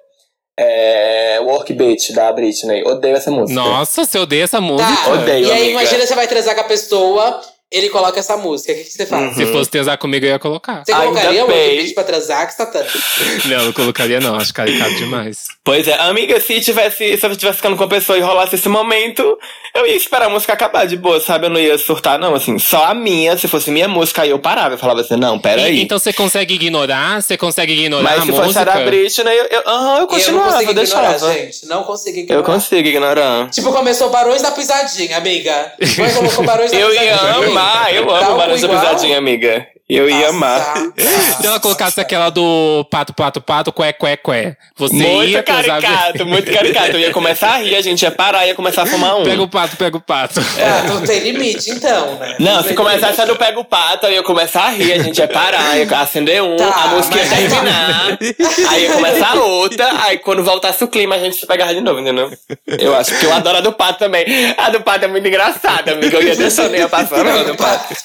É. 0.58 1.38
Work 1.40 1.72
Beat 1.72 2.12
da 2.12 2.32
Britney. 2.32 2.82
Odeio 2.84 3.16
essa 3.16 3.30
música. 3.30 3.58
Nossa, 3.60 4.04
você 4.04 4.18
odeia 4.18 4.44
essa 4.44 4.60
música? 4.60 4.90
Tá. 5.04 5.12
Odeio, 5.12 5.46
E 5.46 5.50
aí, 5.50 5.56
amiga. 5.62 5.70
imagina 5.70 6.06
você 6.06 6.14
vai 6.14 6.26
transar 6.28 6.54
com 6.54 6.60
a 6.60 6.64
pessoa, 6.64 7.40
ele 7.72 7.88
coloca 7.88 8.18
essa 8.20 8.36
música. 8.36 8.72
O 8.72 8.76
que, 8.76 8.84
que 8.84 8.92
você 8.92 9.06
faz? 9.06 9.22
Uhum. 9.22 9.34
Se 9.34 9.46
fosse 9.46 9.70
transar 9.70 9.98
comigo, 9.98 10.24
eu 10.26 10.30
ia 10.30 10.38
colocar. 10.38 10.82
Você 10.84 10.92
Ainda 10.92 11.06
colocaria 11.06 11.44
um 11.44 11.94
pra 11.94 12.04
transar? 12.04 12.46
Que 12.46 12.54
satã? 12.54 12.84
Não, 13.46 13.62
eu 13.64 13.72
colocaria 13.72 14.20
não, 14.20 14.36
acho 14.36 14.52
caricado 14.54 14.94
demais. 14.96 15.38
Pois 15.64 15.86
é, 15.88 15.94
amiga, 16.00 16.38
se 16.40 16.60
tivesse. 16.60 17.16
Se 17.16 17.26
eu 17.26 17.30
estivesse 17.32 17.56
ficando 17.56 17.76
com 17.76 17.84
a 17.84 17.88
pessoa 17.88 18.16
e 18.18 18.20
rolasse 18.20 18.54
esse 18.56 18.68
momento, 18.68 19.38
eu 19.74 19.86
ia 19.86 19.96
esperar 19.96 20.26
a 20.26 20.28
música 20.28 20.52
acabar 20.52 20.86
de 20.86 20.96
boa, 20.96 21.20
sabe? 21.20 21.46
Eu 21.46 21.50
não 21.50 21.60
ia 21.60 21.76
surtar, 21.78 22.18
não. 22.18 22.34
Assim, 22.34 22.58
só 22.58 22.84
a 22.86 22.94
minha, 22.94 23.36
se 23.36 23.48
fosse 23.48 23.70
minha 23.70 23.88
música, 23.88 24.22
aí 24.22 24.30
eu 24.30 24.38
parava. 24.38 24.74
Eu 24.74 24.78
falava 24.78 25.00
assim, 25.00 25.16
não, 25.16 25.36
E- 25.36 25.40
peraí. 25.40 25.80
então 25.82 25.98
você 25.98 26.12
consegue 26.12 26.54
ignorar? 26.54 27.22
Você 27.22 27.36
consegue 27.36 27.72
ignorar 27.72 28.02
Mas 28.02 28.18
a 28.22 28.24
se 28.24 28.30
fosse 28.30 28.42
música? 28.42 28.60
a 28.60 28.64
da 28.64 28.84
Britney, 28.84 29.38
eu, 29.38 29.44
eu, 29.46 29.62
aham, 29.66 29.88
eu 29.88 29.94
eu 29.94 30.00
não 30.00 30.06
continuava, 30.06 30.52
consigo 30.52 30.70
eu 30.72 30.82
ignorar, 30.84 31.08
deixava. 31.10 31.32
gente. 31.34 31.66
Não 31.66 31.82
consigo 31.84 32.18
ignorar. 32.18 32.40
Eu 32.40 32.44
consigo 32.44 32.88
ignorar. 32.88 33.50
Tipo, 33.50 33.72
começou 33.72 34.10
Barões 34.10 34.42
da 34.42 34.50
Pisadinha, 34.50 35.16
amiga. 35.16 35.72
Depois 35.78 36.14
colocou 36.14 36.44
Barões 36.44 36.70
da 36.70 36.76
Eu 36.78 36.88
Pisadinha. 36.90 37.12
ia 37.12 37.34
amar, 37.48 37.61
eu 37.92 38.06
Dá 38.06 38.26
amo 38.26 38.36
Barões 38.36 38.60
da 38.60 38.68
igual? 38.68 38.80
Pisadinha, 38.80 39.18
amiga. 39.18 39.66
Eu 39.94 40.08
ia 40.08 40.28
amar. 40.30 40.74
Se 41.40 41.46
ela 41.46 41.60
colocasse 41.60 42.00
aquela 42.00 42.30
do 42.30 42.86
pato, 42.90 43.12
pato, 43.12 43.40
pato, 43.40 43.70
cué, 43.72 43.92
cué, 43.92 44.16
cué. 44.16 44.56
Você 44.76 44.94
Muito 44.94 45.28
ia 45.30 45.42
caricato, 45.42 46.24
muito 46.26 46.50
caricato. 46.50 46.90
Eu 46.92 47.00
ia 47.00 47.10
começar 47.12 47.50
a 47.54 47.56
rir, 47.58 47.74
a 47.76 47.82
gente 47.82 48.00
ia 48.02 48.10
parar, 48.10 48.46
ia 48.46 48.54
começar 48.54 48.82
a 48.82 48.86
fumar 48.86 49.16
um. 49.16 49.24
Pega 49.24 49.42
o 49.42 49.48
pato, 49.48 49.76
pega 49.76 49.96
o 49.96 50.00
pato. 50.00 50.40
Ah, 50.40 50.88
não 50.88 51.02
tem 51.02 51.18
limite, 51.20 51.70
então, 51.70 52.14
né? 52.16 52.36
Não, 52.38 52.62
se 52.62 52.68
tem 52.68 52.76
começasse 52.76 53.20
a 53.20 53.24
do 53.26 53.36
Pega 53.36 53.58
o 53.60 53.64
Pato, 53.64 54.06
aí 54.06 54.12
eu 54.12 54.16
ia 54.16 54.22
começar 54.22 54.64
a 54.64 54.70
rir, 54.70 54.92
a 54.92 54.98
gente 55.02 55.18
ia 55.18 55.28
parar, 55.28 55.76
ia 55.76 55.98
acender 56.00 56.42
um, 56.42 56.56
Tá, 56.56 56.64
a 56.84 56.86
música 56.88 57.16
ia 57.18 57.24
mas 57.24 57.32
aí- 57.32 57.48
terminar, 57.48 58.18
aí 58.70 58.82
ia 58.84 58.92
começar 58.92 59.34
outra, 59.34 59.90
aí 60.04 60.18
quando 60.18 60.42
voltasse 60.42 60.82
o 60.84 60.88
clima 60.88 61.16
a 61.16 61.18
gente 61.18 61.36
se 61.36 61.46
pegava 61.46 61.74
de 61.74 61.80
novo, 61.80 62.00
entendeu? 62.00 62.30
Eu 62.66 62.94
acho 62.96 63.14
que 63.18 63.26
eu 63.26 63.32
adoro 63.34 63.58
a 63.58 63.60
do 63.60 63.72
Pato 63.72 63.98
também. 63.98 64.24
A 64.56 64.70
do 64.70 64.80
Pato 64.80 65.04
é 65.04 65.08
muito 65.08 65.26
engraçada, 65.28 65.92
amiga. 65.92 66.16
Eu 66.16 66.22
ia 66.22 66.36
dançando, 66.36 66.74
ia 66.76 66.88
passando 66.88 67.28
a 67.28 67.42
do 67.42 67.54
Pato. 67.56 67.94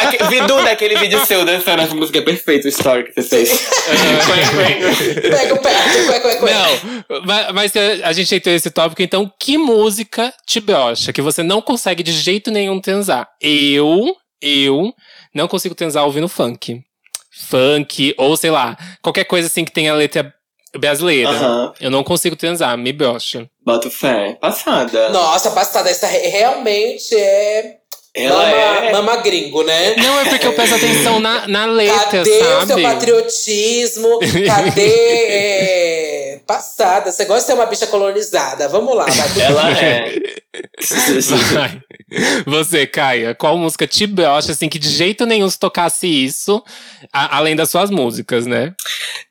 Aque- 0.00 0.18
Vidu, 0.62 0.70
daquele 0.70 0.96
vídeo 0.96 1.24
seu 1.26 1.44
dançando 1.44 1.82
essa 1.82 1.94
música 1.94 2.18
é 2.18 2.22
perfeito, 2.22 2.64
o 2.64 2.68
story 2.68 3.04
que 3.04 3.20
você 3.22 3.22
fez. 3.22 3.50
Pega 5.30 5.54
o 5.54 5.58
pé, 5.58 5.74
cué, 6.06 6.20
cué, 6.20 6.36
cué. 6.36 6.52
Não, 6.52 7.22
mas, 7.24 7.52
mas 7.52 7.72
a- 8.04 8.12
gente 8.12 8.34
entrou 8.34 8.52
nesse 8.52 8.70
tópico, 8.70 9.02
então, 9.02 9.30
que 9.38 9.56
música 9.58 10.32
te 10.46 10.60
brocha? 10.60 11.12
Que 11.12 11.20
você 11.22 11.42
não 11.42 11.60
consegue 11.62 12.02
de 12.02 12.12
jeito 12.12 12.50
nenhum 12.50 12.80
transar? 12.80 13.28
Eu, 13.40 14.14
eu 14.40 14.92
não 15.34 15.48
consigo 15.48 15.74
transar 15.74 16.04
ouvindo 16.04 16.28
funk. 16.28 16.80
Funk, 17.48 18.14
ou 18.18 18.36
sei 18.36 18.50
lá, 18.50 18.76
qualquer 19.02 19.24
coisa 19.24 19.46
assim 19.48 19.64
que 19.64 19.72
tenha 19.72 19.94
letra 19.94 20.32
brasileira. 20.78 21.30
Eu 21.80 21.90
não 21.90 22.02
consigo 22.04 22.36
transar, 22.36 22.76
me 22.78 22.92
brocha. 22.92 23.48
Bota 23.64 23.90
fé. 23.90 24.36
Passada. 24.40 25.08
Nossa, 25.10 25.50
passada, 25.50 25.90
essa 25.90 26.06
re- 26.06 26.28
realmente 26.28 27.14
é. 27.14 27.76
Ela 28.14 28.36
mama, 28.44 28.86
é. 28.86 28.92
mama 28.92 29.16
gringo, 29.16 29.62
né? 29.62 29.94
Não, 29.96 30.20
é 30.20 30.24
porque 30.26 30.46
eu 30.46 30.52
presto 30.52 30.74
atenção 30.74 31.18
na, 31.18 31.48
na 31.48 31.64
letra, 31.64 32.18
Cadê 32.18 32.20
o 32.20 32.24
seu 32.66 32.66
sabe? 32.66 32.82
patriotismo? 32.82 34.18
Cadê. 34.46 34.82
é, 35.30 36.40
Passada. 36.46 37.10
Você 37.10 37.24
gosta 37.24 37.40
de 37.42 37.46
ser 37.46 37.54
uma 37.54 37.66
bicha 37.66 37.86
colonizada. 37.86 38.68
Vamos 38.68 38.94
lá, 38.94 39.06
vai. 39.06 39.42
Ela 39.42 39.70
é. 39.78 40.14
Vai. 41.54 41.80
Você, 42.44 42.86
Caia, 42.86 43.34
qual 43.34 43.56
música 43.56 43.86
te 43.86 44.06
brocha, 44.06 44.52
assim, 44.52 44.68
que 44.68 44.78
de 44.78 44.88
jeito 44.90 45.24
nenhum 45.24 45.48
se 45.48 45.58
tocasse 45.58 46.06
isso, 46.06 46.62
a- 47.10 47.38
além 47.38 47.56
das 47.56 47.70
suas 47.70 47.90
músicas, 47.90 48.44
né? 48.46 48.74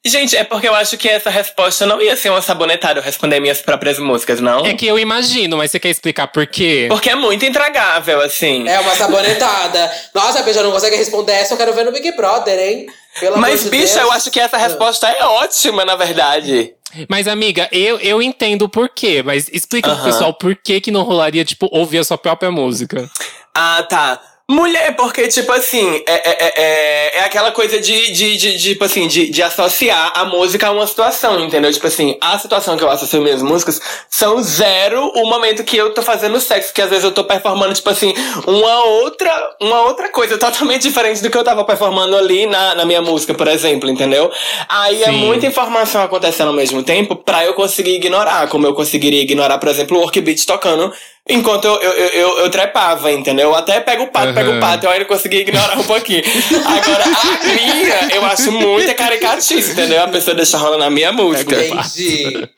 Gente, 0.04 0.36
é 0.36 0.44
porque 0.44 0.68
eu 0.68 0.74
acho 0.74 0.98
que 0.98 1.08
essa 1.08 1.30
resposta 1.30 1.86
não 1.86 2.02
ia 2.02 2.16
ser 2.16 2.32
uma 2.32 2.42
sabonetada 2.42 3.00
eu 3.00 3.04
responder 3.04 3.40
minhas 3.40 3.62
próprias 3.62 4.00
músicas, 4.00 4.40
não? 4.42 4.66
É 4.66 4.74
que 4.74 4.88
eu 4.88 4.98
imagino, 4.98 5.58
mas 5.58 5.70
você 5.70 5.80
quer 5.80 5.90
explicar 5.90 6.26
por 6.28 6.48
quê? 6.48 6.88
Porque 6.90 7.10
é 7.12 7.16
muito 7.16 7.46
intragável, 7.46 8.20
assim. 8.22 8.68
É 8.72 8.80
uma 8.80 8.96
sabonetada. 8.96 9.92
Nossa, 10.14 10.40
a 10.40 10.44
bicha 10.44 10.64
não 10.64 10.72
consegue 10.72 10.96
responder 10.96 11.34
essa, 11.34 11.54
eu 11.54 11.58
quero 11.58 11.74
ver 11.74 11.86
no 11.86 11.92
Big 11.92 12.12
Brother, 12.16 12.58
hein? 12.60 12.88
Pelo 13.20 13.38
Mas, 13.38 13.62
amor 13.62 13.64
de 13.66 13.70
bicha, 13.70 13.96
Deus. 13.96 14.06
eu 14.06 14.12
acho 14.12 14.32
que 14.32 14.40
essa 14.40 14.58
resposta 14.58 15.08
é 15.10 15.24
ótima, 15.26 15.84
na 15.84 15.96
verdade. 15.96 16.74
Mas, 17.10 17.28
amiga, 17.28 17.68
eu, 17.72 17.98
eu 18.00 18.22
entendo 18.22 18.64
o 18.64 18.70
porquê, 18.70 19.22
mas 19.24 19.50
explica 19.52 19.90
pro 19.90 20.00
Aham. 20.00 20.12
pessoal 20.12 20.34
por 20.34 20.56
que 20.56 20.82
que 20.82 20.92
não 20.92 21.04
rolaria, 21.04 21.44
tipo, 21.46 21.68
ouvir 21.72 22.00
a 22.00 22.04
sua 22.04 22.18
própria 22.18 22.52
música. 22.52 23.10
Ah, 23.54 23.84
tá. 23.90 24.22
Mulher, 24.52 24.98
porque, 24.98 25.30
tipo 25.30 25.50
assim, 25.54 26.04
é, 26.06 26.12
é, 26.14 26.22
é, 26.30 26.54
é- 26.58 27.18
é 27.20 27.24
aquela 27.24 27.52
coisa 27.54 27.80
de, 27.80 28.12
de, 28.12 28.36
de, 28.36 28.58
de, 28.58 28.60
tipo 28.72 28.84
assim, 28.84 29.08
de, 29.08 29.30
de 29.30 29.42
associar 29.42 30.12
a 30.14 30.26
música 30.26 30.68
a 30.68 30.72
uma 30.72 30.86
situação, 30.86 31.40
entendeu? 31.40 31.72
Tipo 31.72 31.88
assim, 31.88 32.18
a 32.20 32.38
situação 32.38 32.76
que 32.76 32.84
eu 32.84 32.90
associo 32.90 33.22
minhas 33.22 33.42
músicas 33.42 33.80
são 34.10 34.44
zero 34.44 35.08
o 35.16 35.26
momento 35.26 35.64
que 35.64 35.78
eu 35.78 35.94
tô 35.94 36.02
fazendo 36.02 36.38
sexo, 36.42 36.74
que 36.74 36.82
às 36.82 36.90
vezes 36.90 37.06
eu 37.06 37.14
tô 37.14 37.24
performando, 37.24 37.74
tipo 37.74 37.90
assim, 37.90 38.14
uma 38.46 38.84
outra, 38.84 39.56
uma 39.62 39.84
outra 39.84 40.10
coisa 40.10 40.38
totalmente 40.38 40.82
diferente 40.82 41.22
do 41.24 41.30
que 41.30 41.38
eu 41.38 41.44
tava 41.46 41.64
performando 41.64 42.18
ali 42.18 42.46
na, 42.46 42.76
na 42.76 42.84
minha 42.86 43.02
música, 43.02 43.34
por 43.34 43.48
exemplo, 43.48 43.90
entendeu? 43.90 44.30
Aí 44.68 45.02
é 45.02 45.06
Sim. 45.06 45.12
muita 45.14 45.46
informação 45.48 46.04
acontecendo 46.04 46.50
ao 46.50 46.54
mesmo 46.54 46.84
tempo 46.84 47.16
pra 47.16 47.46
eu 47.46 47.54
conseguir 47.54 47.96
ignorar, 47.96 48.50
como 48.50 48.68
eu 48.68 48.74
conseguiria 48.74 49.22
ignorar, 49.22 49.58
por 49.60 49.70
exemplo, 49.70 49.98
o 49.98 50.02
workbeat 50.02 50.46
tocando 50.46 50.92
enquanto 51.32 51.66
eu, 51.66 51.76
eu, 51.82 51.94
eu, 51.94 52.38
eu, 52.40 52.52
trepava, 52.52 53.12
entendeu? 53.12 53.50
Eu 53.50 53.56
até 53.56 53.80
pego 53.80 54.04
o 54.04 54.12
pato, 54.12 54.34
pego 54.34 54.52
o 54.52 54.60
pato, 54.60 54.86
eu 54.86 54.92
ainda 54.92 55.06
consegui 55.06 55.38
ignorar 55.38 55.78
um 55.78 55.84
pouquinho. 55.84 56.22
Agora, 56.66 57.04
a 57.04 57.46
minha, 57.54 58.16
eu 58.16 58.26
acho 58.26 58.52
muita 58.52 58.94
caricatice, 58.94 59.72
entendeu? 59.72 60.04
A 60.04 60.08
pessoa 60.08 60.36
deixa 60.36 60.58
rolar 60.58 60.78
na 60.78 60.90
minha 60.90 61.12
música. 61.12 61.56
Entendi. 61.56 62.50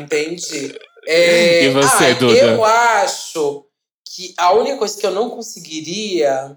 Entendi. 0.00 0.74
É, 1.06 1.64
E 1.64 1.68
você, 1.70 2.04
ah, 2.06 2.14
Duda? 2.14 2.38
Eu 2.38 2.64
acho 2.64 3.66
que 4.14 4.32
a 4.36 4.52
única 4.52 4.76
coisa 4.76 4.98
que 4.98 5.06
eu 5.06 5.10
não 5.10 5.28
conseguiria. 5.30 6.56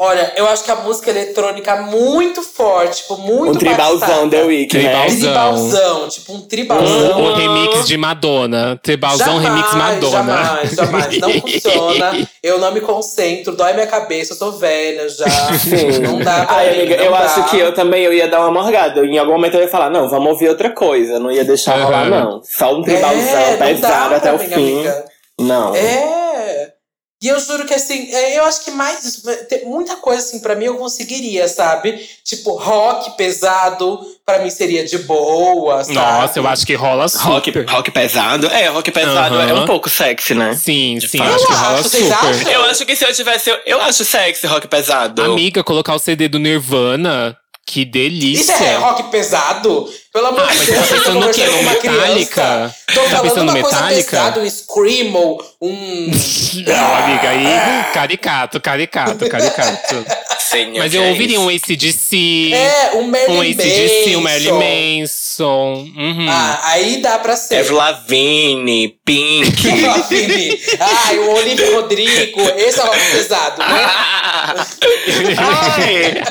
Olha, 0.00 0.32
eu 0.36 0.46
acho 0.46 0.62
que 0.62 0.70
a 0.70 0.76
música 0.76 1.10
eletrônica 1.10 1.68
é 1.72 1.80
muito 1.80 2.40
forte, 2.40 2.98
tipo, 3.02 3.16
muito 3.16 3.56
Um 3.56 3.58
tribalzão. 3.58 4.30
The 4.30 4.42
Week, 4.44 4.76
né? 4.78 4.82
Tribalzão. 4.84 5.18
Tribalzão, 5.18 6.08
tipo 6.08 6.32
um 6.34 6.40
tribalzão. 6.42 7.18
Um, 7.20 7.24
um 7.30 7.34
remix 7.34 7.84
de 7.88 7.96
Madonna. 7.96 8.78
Tribalzão 8.80 9.38
remix 9.38 9.72
Madonna. 9.74 10.10
Jamais, 10.10 10.70
jamais. 10.72 11.18
Não 11.18 11.30
funciona. 11.42 12.28
Eu 12.40 12.60
não 12.60 12.70
me 12.70 12.80
concentro, 12.80 13.56
dói 13.56 13.72
minha 13.72 13.88
cabeça, 13.88 14.34
eu 14.34 14.38
tô 14.38 14.52
velha 14.52 15.08
já. 15.08 15.28
Sim. 15.58 15.98
Não 15.98 16.20
dá 16.20 16.46
pra 16.46 16.56
Ai, 16.58 16.70
mim, 16.70 16.76
amiga, 16.82 16.96
não 16.98 17.04
eu 17.04 17.10
dá. 17.10 17.18
acho 17.18 17.50
que 17.50 17.58
eu 17.58 17.74
também 17.74 18.04
eu 18.04 18.12
ia 18.12 18.28
dar 18.28 18.38
uma 18.40 18.52
morgada. 18.52 19.04
Em 19.04 19.18
algum 19.18 19.32
momento 19.32 19.54
eu 19.54 19.62
ia 19.62 19.68
falar, 19.68 19.90
não, 19.90 20.08
vamos 20.08 20.28
ouvir 20.30 20.48
outra 20.48 20.70
coisa. 20.70 21.18
Não 21.18 21.28
ia 21.32 21.44
deixar 21.44 21.76
Uhum. 21.76 21.84
rolar, 21.86 22.08
não. 22.08 22.40
Só 22.44 22.72
um 22.72 22.82
tribalzão 22.82 23.18
É, 23.20 23.56
pesado 23.56 24.14
até 24.14 24.32
o 24.32 24.38
mim, 24.38 24.46
fim. 24.46 24.54
amiga. 24.54 25.04
Não. 25.40 25.74
É. 25.74 26.77
E 27.20 27.26
eu 27.26 27.40
juro 27.40 27.66
que 27.66 27.74
assim, 27.74 28.12
é, 28.12 28.38
eu 28.38 28.44
acho 28.44 28.64
que 28.64 28.70
mais 28.70 29.22
muita 29.64 29.96
coisa 29.96 30.22
assim 30.22 30.38
pra 30.38 30.54
mim 30.54 30.66
eu 30.66 30.76
conseguiria, 30.76 31.48
sabe? 31.48 31.98
Tipo 32.24 32.56
rock 32.56 33.16
pesado, 33.16 34.00
pra 34.24 34.38
mim 34.38 34.50
seria 34.50 34.84
de 34.86 34.98
boa, 34.98 35.82
sabe? 35.82 35.96
Nossa, 35.96 36.38
eu 36.38 36.46
acho 36.46 36.64
que 36.64 36.74
rola 36.74 37.08
super. 37.08 37.26
Rock, 37.28 37.50
rock 37.72 37.90
pesado? 37.90 38.46
É, 38.46 38.68
rock 38.68 38.92
pesado 38.92 39.34
Uhum. 39.34 39.40
é 39.48 39.52
um 39.54 39.66
pouco 39.66 39.90
sexy, 39.90 40.32
né? 40.34 40.54
Sim, 40.54 41.00
sim, 41.00 41.18
fato. 41.18 41.34
acho 41.34 41.46
que 41.46 41.52
Eu 41.52 41.58
rola 41.58 41.78
acho, 41.80 41.88
super. 41.88 42.52
Eu 42.52 42.62
acho 42.66 42.86
que 42.86 42.94
se 42.94 43.04
eu 43.04 43.12
tivesse. 43.12 43.50
Eu, 43.50 43.58
eu 43.66 43.80
acho 43.82 44.04
sexy 44.04 44.46
rock 44.46 44.68
pesado. 44.68 45.20
Amiga, 45.22 45.64
colocar 45.64 45.96
o 45.96 45.98
CD 45.98 46.28
do 46.28 46.38
Nirvana, 46.38 47.36
que 47.68 47.80
Isso 47.82 47.90
delícia. 47.90 48.52
é 48.64 48.76
rock 48.76 49.02
pesado? 49.10 49.86
Pelo 50.12 50.26
amor 50.28 50.40
Ah, 50.48 50.54
de 50.54 50.64
Deus, 50.64 50.88
tá 50.88 50.94
pensando 50.96 51.20
no 51.20 51.30
quê? 51.30 51.46
No 51.46 51.62
Metallica? 51.62 52.74
Tô 52.94 53.00
Tá 53.02 53.08
falando 53.18 53.50
uma 53.50 53.52
coisa 53.60 53.76
Metallica? 53.76 54.10
pesada, 54.10 54.40
um 54.40 54.50
screamo, 54.50 55.38
um... 55.60 56.10
Não, 56.66 56.94
amiga, 56.96 57.28
aí 57.28 57.92
caricato, 57.92 58.58
caricato, 58.60 59.28
caricato. 59.28 60.04
Senhor 60.48 60.78
Mas 60.78 60.94
eu 60.94 61.04
ouviria 61.04 61.38
um 61.40 61.48
ACDC, 61.48 62.52
É, 62.52 62.92
um 62.96 63.06
Merlin 63.06 63.34
um 63.36 63.40
ACDC, 63.40 64.16
um. 64.16 64.20
Marilyn 64.20 65.00
Manson. 65.00 65.88
Uhum. 65.96 66.26
Ah, 66.28 66.60
aí 66.64 67.02
dá 67.02 67.18
pra 67.18 67.36
ser. 67.36 67.58
Avril 67.58 67.76
Lavigne, 67.76 68.98
Pink. 69.04 69.68
Lavigne. 69.86 70.58
Ai, 70.80 71.18
o 71.18 71.34
Olivia 71.34 71.74
Rodrigo. 71.74 72.40
Esse 72.56 72.80
é 72.80 72.84
o 72.84 72.90
pesado, 72.90 73.58
né? 73.58 73.66
Ai. 75.36 76.22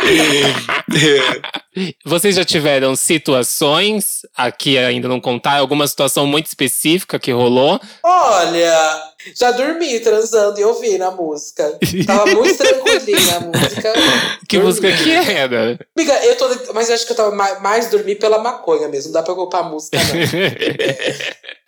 Vocês 2.04 2.36
já 2.36 2.44
tiveram 2.44 2.96
situações, 2.96 4.22
aqui 4.36 4.78
ainda 4.80 5.08
não 5.08 5.20
contar, 5.20 5.58
alguma 5.58 5.86
situação 5.88 6.26
muito 6.26 6.48
específica 6.48 7.20
que 7.20 7.32
rolou? 7.32 7.80
Olha, 8.04 9.04
já 9.36 9.52
dormi 9.52 10.00
transando 10.00 10.60
e 10.60 10.64
ouvindo 10.64 11.04
a 11.04 11.12
música. 11.12 11.78
Tava 12.06 12.26
muito 12.28 12.58
tranquilinha 12.58 13.38
a 13.38 13.40
música. 13.42 13.94
Que 14.48 14.56
Dormi. 14.58 14.68
música 14.72 14.92
que 15.04 15.12
era? 15.12 15.78
Amiga, 15.98 16.14
eu 16.26 16.36
tô. 16.38 16.74
Mas 16.74 16.88
eu 16.88 16.96
acho 16.96 17.06
que 17.06 17.12
eu 17.12 17.18
tava 17.18 17.36
mais, 17.36 17.62
mais 17.62 17.90
dormir 17.90 18.16
pela 18.16 18.40
maconha 18.40 18.88
mesmo. 18.88 19.12
Não 19.12 19.20
dá 19.20 19.24
pra 19.24 19.36
culpar 19.36 19.62
a 19.66 19.70
música, 19.70 19.98
não. 19.98 20.06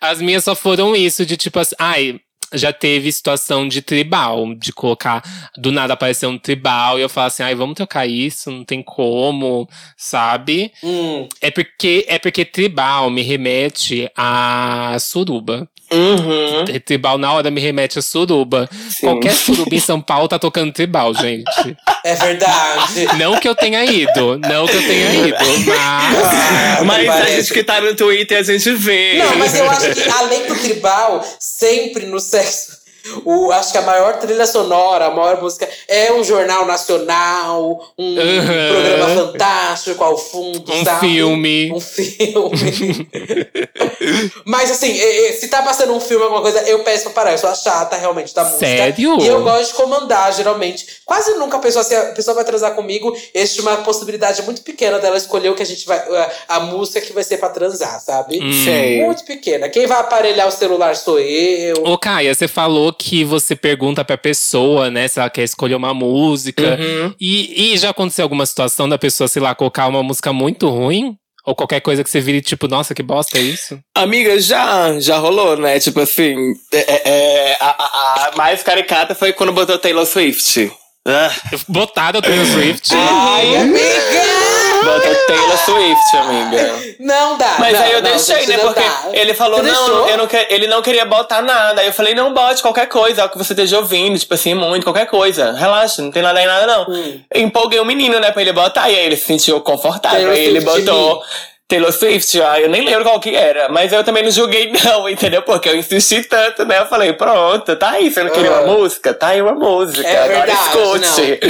As 0.00 0.20
minhas 0.20 0.44
só 0.44 0.54
foram 0.54 0.96
isso, 0.96 1.26
de 1.26 1.36
tipo 1.36 1.58
assim, 1.58 1.74
ai, 1.78 2.20
já 2.52 2.72
teve 2.72 3.10
situação 3.12 3.68
de 3.68 3.82
tribal, 3.82 4.54
de 4.54 4.72
colocar, 4.72 5.22
do 5.56 5.70
nada 5.70 5.94
aparecer 5.94 6.26
um 6.26 6.38
tribal, 6.38 6.98
e 6.98 7.02
eu 7.02 7.08
falo 7.08 7.28
assim, 7.28 7.42
ai, 7.42 7.54
vamos 7.54 7.74
trocar 7.74 8.06
isso, 8.06 8.50
não 8.50 8.64
tem 8.64 8.82
como, 8.82 9.68
sabe? 9.96 10.72
Hum. 10.82 11.28
É 11.40 11.50
porque, 11.50 12.04
é 12.08 12.18
porque 12.18 12.44
tribal 12.44 13.10
me 13.10 13.22
remete 13.22 14.10
a 14.16 14.96
suruba. 15.00 15.68
Uhum. 15.92 16.64
Tribal 16.84 17.18
na 17.18 17.32
hora 17.32 17.50
me 17.50 17.60
remete 17.60 17.98
a 17.98 18.02
suruba. 18.02 18.68
Sim. 18.88 19.06
Qualquer 19.06 19.32
suruba 19.32 19.74
em 19.74 19.80
São 19.80 20.00
Paulo 20.00 20.28
tá 20.28 20.38
tocando 20.38 20.72
tribal, 20.72 21.12
gente. 21.14 21.76
É 22.04 22.14
verdade. 22.14 23.06
Não 23.18 23.38
que 23.40 23.48
eu 23.48 23.54
tenha 23.56 23.84
ido, 23.84 24.38
não 24.38 24.66
que 24.66 24.76
eu 24.76 24.86
tenha 24.86 25.26
ido, 25.26 25.36
mas. 25.66 26.86
Mas 26.86 27.08
a 27.08 27.24
gente 27.26 27.52
que 27.52 27.64
tá 27.64 27.80
no 27.80 27.94
Twitter, 27.94 28.38
a 28.38 28.42
gente 28.42 28.72
vê. 28.72 29.18
Não, 29.18 29.36
mas 29.36 29.54
eu 29.54 29.68
acho 29.68 29.92
que 29.92 30.08
além 30.08 30.46
do 30.46 30.54
tribal, 30.54 31.24
sempre 31.38 32.06
no 32.06 32.20
sexo. 32.42 32.79
O, 33.24 33.50
acho 33.52 33.72
que 33.72 33.78
a 33.78 33.82
maior 33.82 34.18
trilha 34.18 34.46
sonora, 34.46 35.06
a 35.06 35.10
maior 35.10 35.40
música 35.42 35.68
é 35.88 36.12
um 36.12 36.22
jornal 36.24 36.66
nacional, 36.66 37.92
um 37.98 38.10
Uhum. 38.10 38.72
programa 38.72 39.08
fantástico 39.26 40.02
ao 40.04 40.16
fundo, 40.18 40.72
Um 40.72 40.84
sabe? 40.84 41.00
filme. 41.00 41.72
Um 41.72 41.80
filme. 41.80 43.08
Mas 44.44 44.70
assim, 44.70 44.94
se 45.38 45.48
tá 45.48 45.62
passando 45.62 45.92
um 45.94 46.00
filme, 46.00 46.24
alguma 46.24 46.42
coisa, 46.42 46.60
eu 46.62 46.80
peço 46.80 47.04
pra 47.04 47.12
parar. 47.12 47.32
Eu 47.32 47.38
sou 47.38 47.50
a 47.50 47.54
chata 47.54 47.96
realmente 47.96 48.34
da 48.34 48.44
música. 48.44 48.66
Sério? 48.66 49.18
E 49.20 49.26
eu 49.26 49.42
gosto 49.42 49.70
de 49.72 49.74
comandar, 49.76 50.32
geralmente. 50.32 50.86
Quase 51.04 51.34
nunca 51.34 51.56
a 51.56 51.60
pessoa, 51.60 51.84
se 51.84 51.94
a 51.94 52.12
pessoa 52.12 52.34
vai 52.34 52.44
transar 52.44 52.74
comigo, 52.74 53.14
existe 53.34 53.60
uma 53.60 53.78
possibilidade 53.78 54.42
muito 54.42 54.62
pequena 54.62 54.98
dela 54.98 55.16
escolher 55.16 55.50
o 55.50 55.54
que 55.54 55.62
a 55.62 55.66
gente 55.66 55.86
vai. 55.86 55.98
A, 55.98 56.56
a 56.56 56.60
música 56.60 57.00
que 57.00 57.12
vai 57.12 57.24
ser 57.24 57.38
pra 57.38 57.48
transar, 57.50 58.00
sabe? 58.00 58.38
Hum. 58.42 59.04
Muito 59.06 59.24
pequena. 59.24 59.68
Quem 59.68 59.86
vai 59.86 59.98
aparelhar 60.00 60.48
o 60.48 60.52
celular 60.52 60.96
sou 60.96 61.18
eu. 61.18 61.74
Ô, 61.84 61.98
Caia, 61.98 62.34
você 62.34 62.48
falou 62.48 62.89
que 62.92 63.24
você 63.24 63.54
pergunta 63.56 64.04
pra 64.04 64.16
pessoa, 64.18 64.90
né, 64.90 65.06
se 65.08 65.18
ela 65.18 65.30
quer 65.30 65.42
escolher 65.44 65.74
uma 65.74 65.92
música. 65.94 66.78
Uhum. 66.80 67.14
E, 67.20 67.72
e 67.74 67.78
já 67.78 67.90
aconteceu 67.90 68.22
alguma 68.24 68.46
situação 68.46 68.88
da 68.88 68.98
pessoa, 68.98 69.28
sei 69.28 69.40
lá, 69.42 69.54
colocar 69.54 69.86
uma 69.88 70.02
música 70.02 70.32
muito 70.32 70.68
ruim? 70.68 71.16
Ou 71.46 71.54
qualquer 71.54 71.80
coisa 71.80 72.04
que 72.04 72.10
você 72.10 72.20
vire, 72.20 72.42
tipo, 72.42 72.68
nossa, 72.68 72.94
que 72.94 73.02
bosta 73.02 73.38
é 73.38 73.40
isso? 73.40 73.78
Amiga, 73.96 74.38
já, 74.38 75.00
já 75.00 75.16
rolou, 75.18 75.56
né? 75.56 75.80
Tipo 75.80 76.00
assim, 76.00 76.36
é, 76.72 77.10
é, 77.10 77.56
a, 77.58 77.70
a- 77.70 78.28
a 78.28 78.36
mais 78.36 78.62
caricata 78.62 79.14
foi 79.14 79.32
quando 79.32 79.50
botou 79.52 79.78
Taylor 79.78 80.04
Swift. 80.04 80.70
Ah, 81.08 81.32
Botaram 81.66 82.18
o 82.18 82.22
Taylor 82.22 82.44
Swift. 82.46 82.90
Ai, 82.94 83.56
amiga! 83.56 84.49
Botou 84.84 85.14
Taylor 85.26 85.58
Swift, 85.64 86.16
amiga. 86.16 86.74
Não 86.98 87.38
dá. 87.38 87.56
Mas 87.58 87.72
não, 87.72 87.82
aí 87.82 87.92
eu 87.92 88.02
não, 88.02 88.10
deixei, 88.10 88.46
né? 88.46 88.58
Porque 88.58 88.80
dá. 88.80 89.02
ele 89.12 89.34
falou, 89.34 89.58
Você 89.58 89.70
não, 89.70 89.86
deixou? 89.86 90.08
eu 90.08 90.16
não 90.18 90.26
que- 90.26 90.46
ele 90.50 90.66
não 90.66 90.82
queria 90.82 91.04
botar 91.04 91.42
nada. 91.42 91.80
Aí 91.80 91.86
eu 91.86 91.92
falei, 91.92 92.14
não 92.14 92.32
bote 92.32 92.62
qualquer 92.62 92.86
coisa, 92.86 93.22
é 93.22 93.24
o 93.24 93.28
que 93.28 93.38
você 93.38 93.52
esteja 93.52 93.78
ouvindo, 93.78 94.18
tipo 94.18 94.34
assim, 94.34 94.54
muito, 94.54 94.84
qualquer 94.84 95.06
coisa. 95.06 95.52
Relaxa, 95.52 96.02
não 96.02 96.10
tem 96.10 96.22
nada 96.22 96.38
aí, 96.38 96.46
nada 96.46 96.66
não. 96.66 96.86
Hum. 96.94 97.20
Empolguei 97.34 97.80
o 97.80 97.84
menino, 97.84 98.18
né, 98.20 98.30
pra 98.30 98.42
ele 98.42 98.52
botar, 98.52 98.90
e 98.90 98.96
aí 98.96 99.06
ele 99.06 99.16
se 99.16 99.24
sentiu 99.26 99.60
confortável. 99.60 100.18
Taylor 100.18 100.34
aí 100.34 100.44
ele 100.44 100.60
botou. 100.60 101.22
Taylor 101.70 101.92
Swift, 101.92 102.40
ah, 102.42 102.60
eu 102.60 102.68
nem 102.68 102.84
lembro 102.84 103.04
qual 103.04 103.18
que 103.20 103.34
era, 103.34 103.68
mas 103.68 103.92
eu 103.92 104.04
também 104.04 104.22
não 104.24 104.30
julguei 104.30 104.70
não, 104.84 105.08
entendeu? 105.08 105.40
Porque 105.42 105.68
eu 105.68 105.76
insisti 105.76 106.22
tanto, 106.24 106.64
né? 106.66 106.80
Eu 106.80 106.86
falei, 106.86 107.12
pronto, 107.14 107.74
tá 107.76 107.90
aí, 107.92 108.10
você 108.10 108.22
não 108.22 108.30
queria 108.30 108.50
Ah. 108.50 108.60
uma 108.62 108.74
música? 108.76 109.14
Tá 109.14 109.28
aí 109.28 109.40
uma 109.40 109.54
música, 109.54 110.06
É 110.06 110.24
agora 110.24 110.46
verdade, 110.46 110.60
escute. 110.66 111.40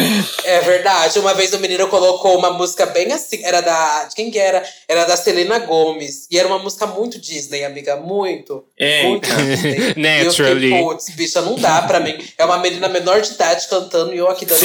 É 0.44 0.60
verdade. 0.60 1.18
Uma 1.18 1.34
vez 1.34 1.52
o 1.54 1.58
menino 1.58 1.88
colocou 1.88 2.36
uma 2.38 2.50
música 2.50 2.86
bem 2.86 3.12
assim. 3.12 3.42
Era 3.44 3.60
da. 3.60 4.04
De 4.04 4.14
quem 4.14 4.30
que 4.30 4.38
era? 4.38 4.62
Era 4.88 5.04
da 5.04 5.16
Selena 5.16 5.58
Gomes. 5.60 6.26
E 6.30 6.38
era 6.38 6.46
uma 6.46 6.58
música 6.58 6.86
muito 6.86 7.18
Disney, 7.20 7.64
amiga. 7.64 7.96
Muito. 7.96 8.64
Eita. 8.78 9.08
Muito 9.08 9.28
Disney. 9.34 9.94
E 9.96 10.20
eu 10.20 10.24
Naturally. 10.26 10.60
fiquei, 10.68 10.82
putz, 10.82 11.10
bicha, 11.10 11.40
não 11.40 11.54
dá 11.56 11.82
pra 11.82 12.00
mim. 12.00 12.16
É 12.36 12.44
uma 12.44 12.58
menina 12.58 12.88
menor 12.88 13.20
de 13.20 13.32
idade 13.32 13.66
cantando 13.68 14.12
e 14.12 14.18
eu 14.18 14.28
aqui 14.28 14.44
dando 14.44 14.60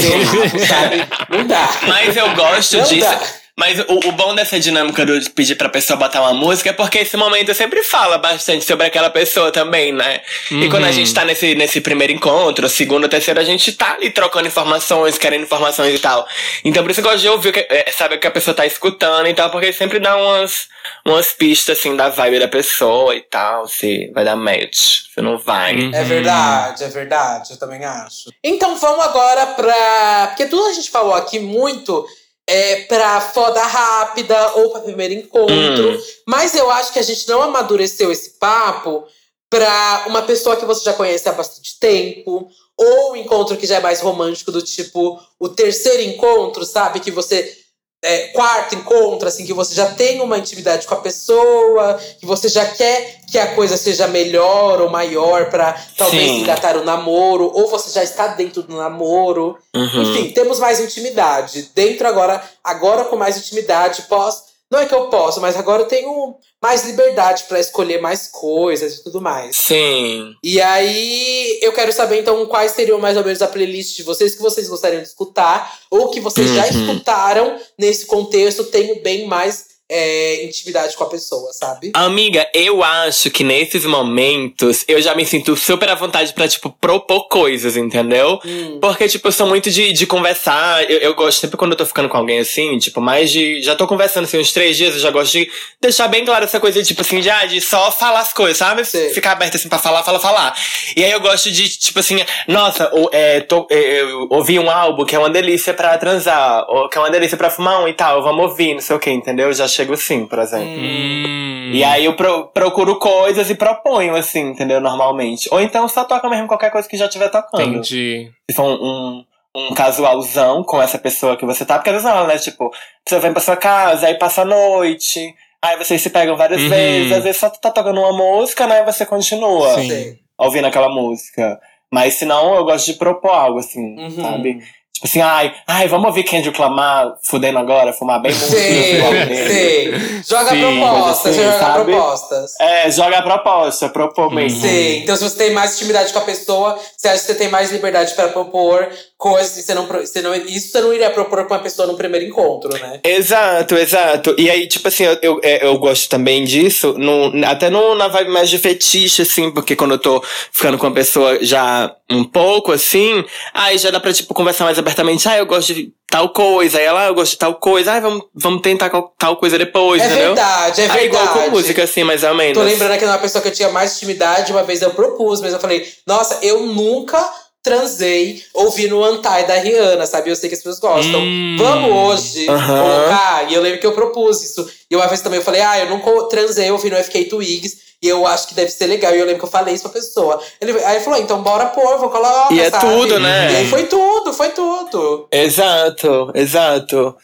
sabe? 0.67 1.07
Não 1.29 1.45
dá. 1.47 1.69
Mas 1.87 2.15
eu 2.17 2.33
gosto 2.35 2.77
Não 2.77 2.83
disso. 2.83 3.01
dá. 3.09 3.21
Mas 3.57 3.79
o, 3.87 4.09
o 4.09 4.11
bom 4.11 4.35
dessa 4.35 4.59
dinâmica 4.59 5.05
de 5.05 5.29
pedir 5.29 5.55
pra 5.55 5.69
pessoa 5.69 5.95
botar 5.97 6.19
uma 6.21 6.33
música 6.33 6.71
é 6.71 6.73
porque 6.73 6.99
esse 6.99 7.15
momento 7.15 7.53
sempre 7.53 7.81
fala 7.83 8.17
bastante 8.17 8.65
sobre 8.65 8.85
aquela 8.85 9.09
pessoa 9.09 9.49
também, 9.49 9.93
né? 9.93 10.19
E 10.51 10.67
quando 10.69 10.83
a 10.83 10.91
gente 10.91 11.13
tá 11.13 11.23
nesse, 11.23 11.55
nesse 11.55 11.79
primeiro 11.79 12.11
encontro, 12.11 12.67
segundo, 12.67 13.07
terceiro, 13.07 13.39
a 13.39 13.45
gente 13.45 13.71
tá 13.71 13.93
ali 13.93 14.09
trocando 14.09 14.47
informações, 14.47 15.17
querendo 15.17 15.43
informações 15.43 15.95
e 15.95 15.99
tal. 15.99 16.27
Então 16.65 16.83
por 16.83 16.91
isso 16.91 16.99
eu 16.99 17.03
gosto 17.05 17.19
de 17.21 17.29
ouvir, 17.29 17.53
que- 17.53 17.65
é, 17.69 17.89
saber 17.95 18.15
o 18.15 18.19
que 18.19 18.27
a 18.27 18.31
pessoa 18.31 18.53
tá 18.53 18.65
escutando 18.65 19.27
e 19.27 19.33
tal, 19.33 19.49
porque 19.49 19.71
sempre 19.71 19.99
dá 19.99 20.17
umas, 20.17 20.67
umas 21.05 21.31
pistas, 21.31 21.79
assim, 21.79 21.95
da 21.95 22.09
vibe 22.09 22.39
da 22.39 22.49
pessoa 22.49 23.15
e 23.15 23.21
tal, 23.21 23.69
se 23.69 24.11
vai 24.13 24.25
dar 24.25 24.35
match, 24.35 25.03
se 25.13 25.21
não 25.21 25.37
vai. 25.37 25.77
Hum. 25.77 25.91
É 25.93 26.03
verdade, 26.03 26.83
é 26.83 26.89
verdade, 26.89 27.51
eu 27.51 27.57
também 27.57 27.85
acho. 27.85 28.29
Então 28.43 28.75
vamos 28.75 29.05
agora 29.05 29.45
pra. 29.47 30.27
Porque 30.27 30.45
tudo 30.47 30.65
a 30.67 30.73
gente 30.73 30.91
falou 30.91 31.13
aqui 31.13 31.39
muito 31.39 32.05
é 32.47 32.83
pra 32.83 33.19
foda 33.21 33.61
rápida 33.61 34.53
ou 34.55 34.69
pra 34.69 34.81
primeiro 34.81 35.13
encontro. 35.13 35.95
Hum. 35.95 36.01
Mas 36.27 36.53
eu 36.55 36.69
acho 36.69 36.93
que 36.93 36.99
a 36.99 37.03
gente 37.03 37.27
não 37.27 37.41
amadureceu 37.41 38.11
esse 38.11 38.31
papo 38.31 39.05
pra 39.49 40.05
uma 40.07 40.21
pessoa 40.21 40.55
que 40.55 40.65
você 40.65 40.83
já 40.83 40.93
conhece 40.93 41.27
há 41.27 41.31
bastante 41.31 41.79
tempo. 41.79 42.49
Ou 42.77 43.13
um 43.13 43.15
encontro 43.15 43.55
que 43.55 43.65
já 43.65 43.77
é 43.77 43.79
mais 43.79 44.01
romântico, 44.01 44.51
do 44.51 44.61
tipo 44.61 45.19
o 45.39 45.47
terceiro 45.49 46.03
encontro, 46.03 46.65
sabe? 46.65 46.99
Que 46.99 47.09
você. 47.09 47.57
É, 48.05 48.27
quarto 48.27 48.75
encontro, 48.75 49.27
assim, 49.27 49.47
que 49.47 49.53
você 49.53 49.73
já 49.73 49.87
tem 49.87 50.21
uma 50.21 50.37
intimidade 50.37 50.85
com 50.85 50.93
a 50.93 51.01
pessoa, 51.01 51.99
que 52.19 52.25
você 52.25 52.47
já 52.47 52.63
quer 52.63 53.21
que 53.27 53.39
a 53.39 53.55
coisa 53.55 53.75
seja 53.75 54.07
melhor 54.07 54.79
ou 54.79 54.91
maior 54.91 55.49
pra 55.49 55.73
talvez 55.97 56.29
Sim. 56.29 56.41
engatar 56.41 56.77
o 56.77 56.83
namoro, 56.83 57.51
ou 57.51 57.67
você 57.67 57.89
já 57.89 58.03
está 58.03 58.27
dentro 58.27 58.61
do 58.61 58.77
namoro. 58.77 59.57
Uhum. 59.75 60.03
Enfim, 60.03 60.29
temos 60.29 60.59
mais 60.59 60.79
intimidade. 60.79 61.71
Dentro 61.73 62.07
agora, 62.07 62.43
agora 62.63 63.05
com 63.05 63.15
mais 63.15 63.37
intimidade, 63.37 64.03
pós. 64.03 64.54
Não 64.75 64.81
é 64.81 64.85
que 64.85 64.93
eu 64.93 65.07
posso, 65.09 65.39
mas 65.41 65.55
agora 65.55 65.83
eu 65.83 65.87
tenho 65.87 66.35
mais 66.61 66.85
liberdade 66.85 67.43
para 67.47 67.59
escolher 67.59 68.01
mais 68.01 68.27
coisas 68.27 68.95
e 68.95 69.03
tudo 69.03 69.21
mais. 69.21 69.55
Sim. 69.55 70.33
E 70.43 70.61
aí, 70.61 71.59
eu 71.61 71.71
quero 71.73 71.91
saber 71.93 72.19
então 72.19 72.45
quais 72.47 72.71
seriam 72.73 72.99
mais 72.99 73.15
ou 73.17 73.23
menos 73.23 73.41
a 73.41 73.47
playlist 73.47 73.95
de 73.95 74.03
vocês 74.03 74.35
que 74.35 74.41
vocês 74.41 74.67
gostariam 74.67 75.01
de 75.01 75.07
escutar, 75.07 75.79
ou 75.89 76.09
que 76.11 76.19
vocês 76.19 76.49
já 76.53 76.63
Uhum. 76.65 76.69
escutaram 76.91 77.59
nesse 77.77 78.05
contexto, 78.05 78.63
tenho 78.65 79.01
bem 79.01 79.27
mais 79.27 79.74
é, 79.89 80.43
intimidade 80.45 80.95
com 80.95 81.03
a 81.03 81.09
pessoa, 81.09 81.53
sabe? 81.53 81.91
Amiga, 81.93 82.47
eu 82.53 82.83
acho 82.83 83.29
que 83.29 83.43
nesses 83.43 83.85
momentos 83.85 84.83
eu 84.87 85.01
já 85.01 85.13
me 85.13 85.25
sinto 85.25 85.55
super 85.55 85.89
à 85.89 85.95
vontade 85.95 86.33
pra, 86.33 86.47
tipo, 86.47 86.69
propor 86.81 87.27
coisas, 87.27 87.77
entendeu? 87.77 88.39
Hum. 88.43 88.79
Porque, 88.81 89.07
tipo, 89.07 89.27
eu 89.27 89.31
sou 89.31 89.47
muito 89.47 89.69
de, 89.69 89.91
de 89.93 90.07
conversar. 90.07 90.89
Eu, 90.89 90.97
eu 90.99 91.13
gosto, 91.15 91.39
sempre 91.41 91.57
quando 91.57 91.71
eu 91.73 91.77
tô 91.77 91.85
ficando 91.85 92.09
com 92.09 92.17
alguém 92.17 92.39
assim, 92.39 92.77
tipo, 92.79 92.99
mais 92.99 93.31
de. 93.31 93.61
Já 93.61 93.75
tô 93.75 93.85
conversando 93.87 94.23
assim 94.25 94.39
uns 94.39 94.51
três 94.51 94.75
dias, 94.75 94.95
eu 94.95 94.99
já 95.01 95.11
gosto 95.11 95.33
de 95.33 95.49
deixar 95.79 96.07
bem 96.07 96.25
claro 96.25 96.43
essa 96.45 96.59
coisa, 96.59 96.81
tipo 96.83 97.01
assim, 97.01 97.19
de, 97.21 97.29
ah, 97.29 97.45
de 97.45 97.61
só 97.61 97.91
falar 97.91 98.21
as 98.21 98.33
coisas, 98.33 98.57
sabe? 98.57 98.83
Sei. 98.85 99.11
Ficar 99.13 99.33
aberto 99.33 99.55
assim 99.55 99.69
pra 99.69 99.77
falar, 99.79 100.03
falar, 100.03 100.19
falar. 100.19 100.55
E 100.95 101.03
aí 101.03 101.11
eu 101.11 101.19
gosto 101.19 101.51
de, 101.51 101.69
tipo 101.77 101.99
assim, 101.99 102.17
nossa, 102.47 102.89
o- 102.93 103.09
é, 103.11 103.41
tô- 103.41 103.67
é, 103.69 104.01
eu 104.01 104.27
ouvi 104.31 104.57
um 104.57 104.69
álbum 104.69 105.05
que 105.05 105.15
é 105.15 105.19
uma 105.19 105.29
delícia 105.29 105.73
pra 105.73 105.95
transar, 105.97 106.65
ou 106.69 106.89
que 106.89 106.97
é 106.97 107.01
uma 107.01 107.09
delícia 107.11 107.37
pra 107.37 107.49
fumar 107.49 107.83
um 107.83 107.87
e 107.87 107.93
tal, 107.93 108.23
vamos 108.23 108.45
ouvir, 108.49 108.73
não 108.73 108.81
sei 108.81 108.95
o 108.95 108.99
que, 108.99 109.11
entendeu? 109.11 109.47
Eu 109.47 109.53
já 109.53 109.67
chego 109.75 109.93
assim, 109.93 110.25
por 110.25 110.39
exemplo. 110.39 110.67
Hum. 110.67 111.71
E 111.73 111.83
aí 111.83 112.05
eu 112.05 112.15
pro- 112.15 112.47
procuro 112.47 112.97
coisas 112.97 113.49
e 113.49 113.55
proponho, 113.55 114.15
assim, 114.15 114.41
entendeu? 114.51 114.79
Normalmente. 114.79 115.47
Ou 115.51 115.59
então 115.59 115.87
só 115.87 116.03
toca 116.03 116.29
mesmo 116.29 116.47
qualquer 116.47 116.71
coisa 116.71 116.87
que 116.87 116.97
já 116.97 117.05
estiver 117.05 117.29
tocando. 117.29 117.63
Entendi. 117.63 118.31
Se 118.49 118.55
for 118.55 118.63
um, 118.63 119.23
um, 119.55 119.69
um 119.69 119.73
casualzão 119.73 120.63
com 120.63 120.81
essa 120.81 120.97
pessoa 120.97 121.35
que 121.37 121.45
você 121.45 121.65
tá, 121.65 121.75
porque 121.77 121.89
às 121.89 122.01
vezes 122.01 122.09
não, 122.09 122.27
né? 122.27 122.37
Tipo, 122.37 122.71
você 123.07 123.19
vem 123.19 123.31
pra 123.33 123.41
sua 123.41 123.57
casa, 123.57 124.07
aí 124.07 124.15
passa 124.15 124.43
a 124.43 124.45
noite, 124.45 125.33
aí 125.61 125.77
vocês 125.77 126.01
se 126.01 126.09
pegam 126.09 126.35
várias 126.37 126.61
Uhum. 126.61 126.69
vezes, 126.69 127.11
às 127.11 127.23
vezes 127.23 127.39
só 127.39 127.49
tá 127.49 127.71
tocando 127.71 127.99
uma 127.99 128.13
música, 128.13 128.67
né? 128.67 128.81
E 128.81 128.85
você 128.85 129.05
continua 129.05 129.75
Sim. 129.75 130.15
Ouvindo 130.37 130.65
aquela 130.67 130.89
música. 130.89 131.59
Mas 131.91 132.15
se 132.15 132.25
não, 132.25 132.55
eu 132.55 132.65
gosto 132.65 132.87
de 132.87 132.93
propor 132.97 133.29
algo, 133.31 133.59
assim, 133.59 133.95
Uhum. 133.97 134.21
sabe? 134.21 134.59
Tipo 134.95 135.07
assim, 135.07 135.19
ai, 135.21 135.53
ai, 135.67 135.87
vamos 135.89 136.07
ouvir 136.07 136.23
Kendrick 136.23 136.59
Lamar 136.59 137.15
fudendo 137.21 137.59
agora, 137.59 137.91
fumar 137.91 138.21
bem 138.21 138.31
muito. 138.33 138.45
Sei, 138.49 139.01
sei. 139.47 140.21
Joga 140.27 140.49
Sim, 140.51 140.59
propostas, 140.79 141.21
coisa 141.21 141.41
assim, 141.41 141.43
joga 141.43 141.59
sabe? 141.59 141.83
propostas. 141.91 142.51
É, 142.61 142.91
joga 142.91 143.17
a 143.17 143.21
proposta, 143.21 143.89
propor 143.89 144.27
Uhum. 144.29 144.35
mesmo. 144.35 144.61
Sim, 144.61 144.99
então 145.03 145.15
se 145.17 145.23
você 145.29 145.37
tem 145.37 145.51
mais 145.53 145.75
intimidade 145.75 146.13
com 146.13 146.19
a 146.19 146.23
pessoa, 146.23 146.79
você 146.95 147.09
acha 147.09 147.19
que 147.19 147.25
você 147.25 147.35
tem 147.35 147.49
mais 147.49 147.71
liberdade 147.71 148.13
para 148.13 148.29
propor 148.29 148.89
coisas 149.17 149.53
que 149.53 149.61
você 149.61 149.73
não, 149.73 149.87
você 149.87 150.21
não. 150.21 150.35
Isso 150.35 150.71
você 150.71 150.81
não 150.81 150.93
iria 150.93 151.09
propor 151.09 151.45
com 151.45 151.53
uma 151.53 151.59
pessoa 151.61 151.87
no 151.87 151.95
primeiro 151.95 152.25
encontro, 152.25 152.71
né? 152.73 152.99
Exato, 153.03 153.75
exato. 153.75 154.35
E 154.37 154.49
aí, 154.49 154.67
tipo 154.67 154.87
assim, 154.87 155.05
eu, 155.05 155.17
eu, 155.21 155.39
é, 155.43 155.65
eu 155.65 155.77
gosto 155.77 156.09
também 156.09 156.43
disso, 156.43 156.93
no, 156.97 157.45
até 157.45 157.69
no, 157.69 157.95
na 157.95 158.07
vibe 158.07 158.29
mais 158.31 158.49
de 158.49 158.57
fetiche, 158.57 159.21
assim, 159.21 159.51
porque 159.51 159.75
quando 159.75 159.91
eu 159.91 159.99
tô 159.99 160.23
ficando 160.51 160.77
com 160.77 160.87
uma 160.87 160.93
pessoa 160.93 161.39
já 161.41 161.95
um 162.09 162.23
pouco, 162.23 162.71
assim, 162.71 163.23
aí 163.53 163.77
já 163.77 163.89
dá 163.89 163.99
pra, 163.99 164.13
tipo, 164.13 164.33
conversar 164.33 164.65
mais 164.65 164.77
abertamente. 164.77 165.27
Ah, 165.27 165.37
eu 165.37 165.45
gosto 165.45 165.73
de 165.73 165.91
tal 166.07 166.29
coisa. 166.29 166.77
Aí 166.77 166.85
ela, 166.85 167.05
ah, 167.05 167.07
eu 167.07 167.15
gosto 167.15 167.31
de 167.31 167.37
tal 167.37 167.55
coisa. 167.55 167.93
Ah, 167.93 167.99
vamos, 167.99 168.25
vamos 168.33 168.61
tentar 168.61 168.89
tal 169.17 169.37
coisa 169.37 169.57
depois, 169.57 170.01
É 170.01 170.05
entendeu? 170.05 170.35
verdade, 170.35 170.81
é 170.81 170.87
verdade. 170.87 171.05
igual 171.05 171.27
com 171.29 171.49
música, 171.51 171.83
assim, 171.83 172.03
mais 172.03 172.23
ou 172.23 172.35
menos. 172.35 172.57
Tô 172.57 172.63
lembrando 172.63 172.91
aqui 172.91 173.05
de 173.05 173.09
uma 173.09 173.17
pessoa 173.17 173.41
que 173.41 173.47
eu 173.47 173.53
tinha 173.53 173.69
mais 173.69 173.95
intimidade, 173.95 174.51
uma 174.51 174.63
vez 174.63 174.81
eu 174.81 174.91
propus, 174.91 175.41
mas 175.41 175.53
eu 175.53 175.59
falei, 175.59 175.87
nossa, 176.05 176.39
eu 176.41 176.65
nunca 176.65 177.17
transei 177.65 178.43
ouvindo 178.53 178.95
o 178.95 179.03
Antai 179.03 179.47
da 179.47 179.55
Rihanna, 179.55 180.05
sabe? 180.05 180.29
Eu 180.29 180.35
sei 180.35 180.47
que 180.47 180.55
as 180.55 180.61
pessoas 180.61 180.79
gostam. 180.79 181.19
Hum. 181.19 181.57
Vamos 181.57 181.91
hoje 181.91 182.47
Aham. 182.47 182.83
colocar? 182.83 183.51
E 183.51 183.55
eu 183.55 183.61
lembro 183.61 183.79
que 183.79 183.87
eu 183.87 183.91
propus 183.91 184.43
isso. 184.43 184.69
E 184.89 184.95
uma 184.95 185.07
vez 185.07 185.21
também 185.21 185.39
eu 185.39 185.43
falei, 185.43 185.61
ah, 185.61 185.79
eu 185.79 185.89
nunca 185.89 186.11
transei 186.29 186.69
ouvindo 186.69 186.95
FK 186.95 187.25
Twigs. 187.25 187.77
E 188.05 188.07
eu 188.07 188.27
acho 188.27 188.49
que 188.49 188.53
deve 188.53 188.69
ser 188.69 188.85
legal. 188.85 189.15
E 189.15 189.19
eu 189.19 189.25
lembro 189.25 189.39
que 189.39 189.45
eu 189.45 189.49
falei 189.49 189.73
isso 189.73 189.81
pra 189.81 189.93
pessoa. 189.93 190.39
Ele, 190.61 190.73
aí 190.83 190.97
ele 190.97 191.03
falou, 191.03 191.19
então 191.19 191.41
bora 191.41 191.65
pôr, 191.65 191.97
vou 191.97 192.07
colocar. 192.07 192.53
E 192.53 192.59
é 192.59 192.69
sabe? 192.69 192.85
tudo, 192.85 193.19
né? 193.19 193.51
E 193.51 193.55
aí 193.55 193.67
foi 193.67 193.85
tudo, 193.87 194.31
foi 194.31 194.49
tudo. 194.49 195.27
Exato, 195.31 196.31
exato. 196.35 197.15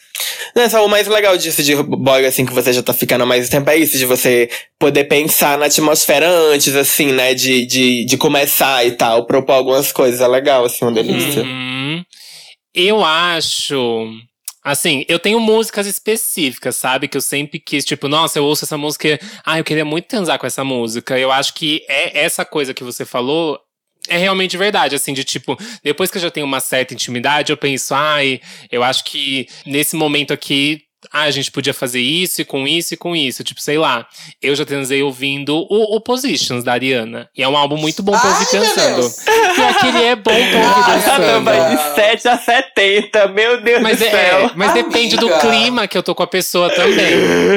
Não, 0.55 0.67
só 0.67 0.84
o 0.84 0.89
mais 0.89 1.07
legal 1.07 1.38
disso 1.38 1.61
de 1.61 1.75
boy, 1.75 2.25
assim, 2.25 2.47
que 2.47 2.53
você 2.53 2.73
já 2.73 2.82
tá 2.82 2.93
ficando 2.93 3.21
há 3.21 3.27
mais 3.27 3.47
tempo 3.47 3.69
é 3.69 3.77
isso, 3.77 3.95
de 3.95 4.07
você 4.07 4.49
poder 4.79 5.03
pensar 5.03 5.55
na 5.55 5.67
atmosfera 5.67 6.27
antes, 6.27 6.75
assim, 6.75 7.11
né? 7.11 7.36
De, 7.36 7.63
de, 7.67 8.03
de 8.03 8.17
começar 8.17 8.84
e 8.84 8.93
tal, 8.93 9.27
propor 9.27 9.53
algumas 9.53 9.91
coisas. 9.91 10.19
É 10.19 10.27
legal, 10.27 10.65
assim, 10.65 10.84
uma 10.84 10.91
delícia. 10.91 11.43
Uhum. 11.43 12.03
Eu 12.73 13.05
acho. 13.05 14.07
Assim, 14.64 15.03
eu 15.07 15.18
tenho 15.18 15.39
músicas 15.39 15.88
específicas, 15.88 16.76
sabe? 16.76 17.07
Que 17.07 17.18
eu 17.18 17.22
sempre 17.22 17.59
quis, 17.59 17.84
tipo, 17.84 18.07
nossa, 18.07 18.38
eu 18.38 18.45
ouço 18.45 18.64
essa 18.66 18.78
música. 18.78 19.07
e, 19.07 19.20
Ah, 19.43 19.57
eu 19.59 19.64
queria 19.64 19.84
muito 19.86 20.05
transar 20.05 20.38
com 20.38 20.45
essa 20.45 20.64
música. 20.64 21.18
Eu 21.18 21.32
acho 21.32 21.53
que 21.55 21.84
é 21.89 22.24
essa 22.24 22.45
coisa 22.45 22.74
que 22.74 22.84
você 22.84 23.03
falou. 23.05 23.59
É 24.07 24.18
realmente 24.18 24.57
verdade, 24.57 24.95
assim, 24.95 25.14
de 25.14 25.24
tipo, 25.24 25.57
depois 25.84 26.09
que 26.09 26.18
eu 26.18 26.22
já 26.22 26.32
tenho 26.32 26.45
uma 26.45 26.59
certa 26.59 26.93
intimidade, 26.93 27.51
eu 27.51 27.57
penso, 27.57 27.93
ai, 27.93 28.41
eu 28.72 28.84
acho 28.84 29.03
que 29.03 29.47
nesse 29.66 29.95
momento 29.95 30.34
aqui, 30.34 30.82
ah, 31.12 31.24
a 31.24 31.32
gente 31.32 31.52
podia 31.52 31.74
fazer 31.74 31.99
isso 31.99 32.41
e 32.41 32.45
com 32.45 32.68
isso 32.68 32.93
e 32.93 32.97
com 32.97 33.16
isso. 33.16 33.43
Tipo, 33.43 33.62
sei 33.62 33.78
lá, 33.78 34.06
eu 34.41 34.56
já 34.56 34.66
transei 34.66 35.02
ouvindo 35.02 35.56
o, 35.70 35.95
o 35.95 36.02
Positions 36.02 36.64
da 36.64 36.74
Ariana. 36.74 37.30
E 37.36 37.41
é 37.41 37.47
um 37.47 37.58
álbum 37.58 37.78
muito 37.78 38.04
bom 38.04 38.18
pra 38.18 38.30
ouvir 38.30 38.47
dançando. 38.52 39.10
Pior 39.56 39.80
que 39.80 39.88
ele 39.88 40.04
é 40.04 40.16
bom 40.16 40.24
pra 40.24 40.60
ouvir 40.60 40.84
Ai, 40.86 40.93
dançando. 40.95 41.18
Caramba, 41.18 41.52
de 41.70 41.95
7 41.95 42.28
a 42.28 42.38
70, 42.38 43.28
meu 43.30 43.62
Deus 43.62 43.82
Mas, 43.82 43.99
do 43.99 44.06
é, 44.06 44.12
céu. 44.12 44.52
mas 44.56 44.74
depende 44.74 45.18
do 45.18 45.28
Amiga. 45.28 45.39
clima 45.39 45.88
que 45.88 45.97
eu 45.97 46.04
tô 46.04 46.14
com 46.14 46.24
a 46.24 46.28
pessoa 46.28 46.70
também. 46.70 47.14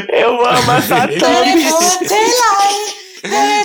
Eu 0.09 0.45
amo 0.47 0.73
essa. 0.73 1.05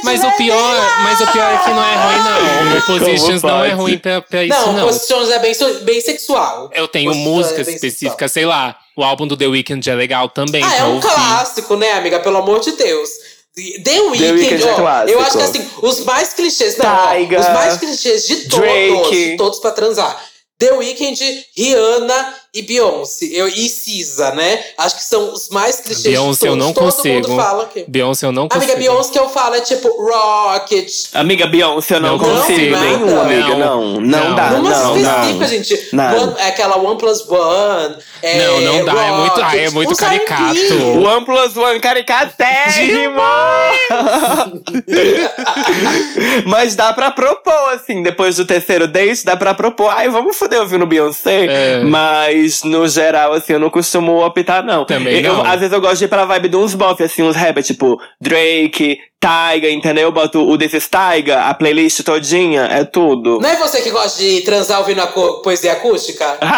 Mas 0.03 0.23
o 0.23 0.31
pior, 0.37 0.87
mas 1.03 1.19
o 1.19 1.27
pior 1.27 1.53
é 1.53 1.57
que 1.57 1.69
não 1.69 1.83
é 1.83 1.95
ruim, 1.95 2.17
não. 2.23 2.77
O 2.77 2.81
Positions 2.99 3.43
não 3.43 3.63
é 3.63 3.71
ruim 3.71 3.97
pra, 3.97 4.21
pra 4.21 4.43
isso, 4.45 4.57
Não, 4.57 4.73
não. 4.73 4.87
Positions 4.87 5.29
é 5.29 5.39
bem, 5.39 5.53
bem 5.83 6.01
sexual. 6.01 6.69
Eu 6.73 6.87
tenho 6.87 7.11
Positions 7.11 7.35
músicas 7.35 7.59
é 7.59 7.63
bem 7.65 7.75
específicas, 7.75 8.31
sei 8.31 8.45
lá. 8.45 8.77
O 8.99 9.03
álbum 9.05 9.25
do 9.25 9.37
The 9.37 9.47
Weeknd 9.47 9.89
é 9.89 9.95
legal 9.95 10.27
também. 10.27 10.61
Ah, 10.61 10.75
é 10.75 10.83
um 10.83 10.95
ouvir. 10.95 11.07
clássico, 11.07 11.77
né, 11.77 11.93
amiga? 11.93 12.19
Pelo 12.19 12.35
amor 12.35 12.59
de 12.59 12.73
Deus. 12.73 13.09
The 13.55 14.01
Weeknd, 14.01 14.31
Weeknd 14.33 14.61
é 14.67 14.71
ó, 14.73 14.75
clássico. 14.75 15.11
eu 15.11 15.21
acho 15.21 15.37
que 15.37 15.43
assim, 15.43 15.69
os 15.81 16.03
mais 16.03 16.33
clichês, 16.33 16.75
não, 16.75 16.85
ó, 16.85 17.13
os 17.15 17.47
mais 17.53 17.77
clichês 17.77 18.27
de 18.27 18.49
todos, 18.49 18.59
Drake. 18.67 19.37
todos 19.37 19.59
pra 19.59 19.71
transar. 19.71 20.21
The 20.59 20.73
Weeknd, 20.73 21.45
Rihanna 21.57 22.33
e 22.53 22.61
Beyoncé. 22.63 23.27
Eu, 23.31 23.47
e 23.47 23.69
Cisa, 23.69 24.31
né? 24.31 24.61
Acho 24.77 24.97
que 24.97 25.03
são 25.03 25.31
os 25.33 25.47
mais 25.49 25.77
clichês 25.79 26.03
Beyoncé 26.03 26.41
de 26.41 26.47
eu 26.47 26.55
não 26.57 26.73
Todo 26.73 26.83
consigo. 26.83 27.29
mundo 27.29 27.41
fala 27.41 27.65
que... 27.67 27.85
Beyoncé 27.87 28.25
eu 28.25 28.31
não 28.33 28.49
consigo. 28.49 28.65
Amiga, 28.73 28.77
Beyoncé 28.79 29.11
que 29.13 29.19
eu 29.19 29.29
falo 29.29 29.55
é 29.55 29.61
tipo 29.61 29.87
Rocket. 29.87 30.91
Amiga 31.13 31.47
Beyoncé, 31.47 31.95
eu 31.95 31.99
não, 32.01 32.17
Não, 32.17 32.19
consigo 32.19 32.71
nada. 32.75 32.85
nenhum, 32.85 33.21
amiga. 33.21 33.55
Não, 33.55 33.93
não, 33.93 34.01
Não. 34.01 34.35
dá. 34.35 34.49
Numa 34.49 34.69
não, 34.69 34.97
específica, 34.97 35.39
não. 35.39 35.47
gente. 35.47 35.73
One- 35.95 36.35
é 36.39 36.47
aquela 36.47 36.75
One 36.77 36.97
Plus 36.97 37.25
One. 37.29 37.95
É, 38.21 38.37
Não, 38.47 38.59
não 38.61 38.85
dá, 38.85 38.91
é 39.05 39.11
muito- 39.11 39.29
Rocket, 39.29 39.43
ai, 39.45 39.65
é 39.65 39.69
muito 39.69 39.91
uns 39.93 39.99
R&B. 40.01 40.25
caricato. 40.25 40.99
One 41.05 41.25
Plus 41.25 41.55
One 41.55 41.79
caricatérrimo! 41.79 43.21
Mas 46.45 46.75
dá 46.75 46.93
pra 46.93 47.11
propor, 47.11 47.73
assim, 47.73 48.01
depois 48.03 48.35
do 48.35 48.45
terceiro 48.45 48.87
date, 48.87 49.25
dá 49.25 49.35
pra 49.35 49.53
propor. 49.53 49.91
Ai, 49.95 50.09
vamos 50.09 50.37
foder 50.37 50.59
ouvindo 50.59 50.85
Beyoncé. 50.85 51.45
É. 51.45 51.83
Mas, 51.83 52.63
no 52.63 52.87
geral, 52.87 53.33
assim, 53.33 53.53
eu 53.53 53.59
não 53.59 53.69
costumo 53.69 54.23
optar, 54.25 54.63
não. 54.63 54.85
Também 54.85 55.23
Eu- 55.23 55.33
não. 55.33 55.45
Às 55.45 55.59
vezes 55.59 55.71
eu 55.73 55.81
gosto 55.81 55.97
de 55.99 56.05
ir 56.05 56.07
pra 56.07 56.25
vibe 56.25 56.49
de 56.49 56.55
uns 56.57 56.73
bop, 56.73 57.01
assim, 57.03 57.23
uns 57.23 57.35
rap, 57.35 57.61
tipo 57.63 57.99
Drake, 58.21 58.97
Tyga, 59.19 59.69
entendeu? 59.69 60.03
Eu 60.03 60.11
boto 60.11 60.47
o 60.47 60.57
desses 60.57 60.87
Tyga, 60.87 61.41
a 61.41 61.53
playlist 61.53 62.01
todinha, 62.03 62.63
é 62.71 62.85
tudo. 62.85 63.39
Não 63.41 63.49
é 63.49 63.57
você 63.57 63.81
que 63.81 63.89
gosta 63.89 64.17
de 64.17 64.41
transar 64.41 64.79
ouvindo 64.79 65.01
a 65.01 65.07
poesia 65.07 65.73
acústica? 65.73 66.37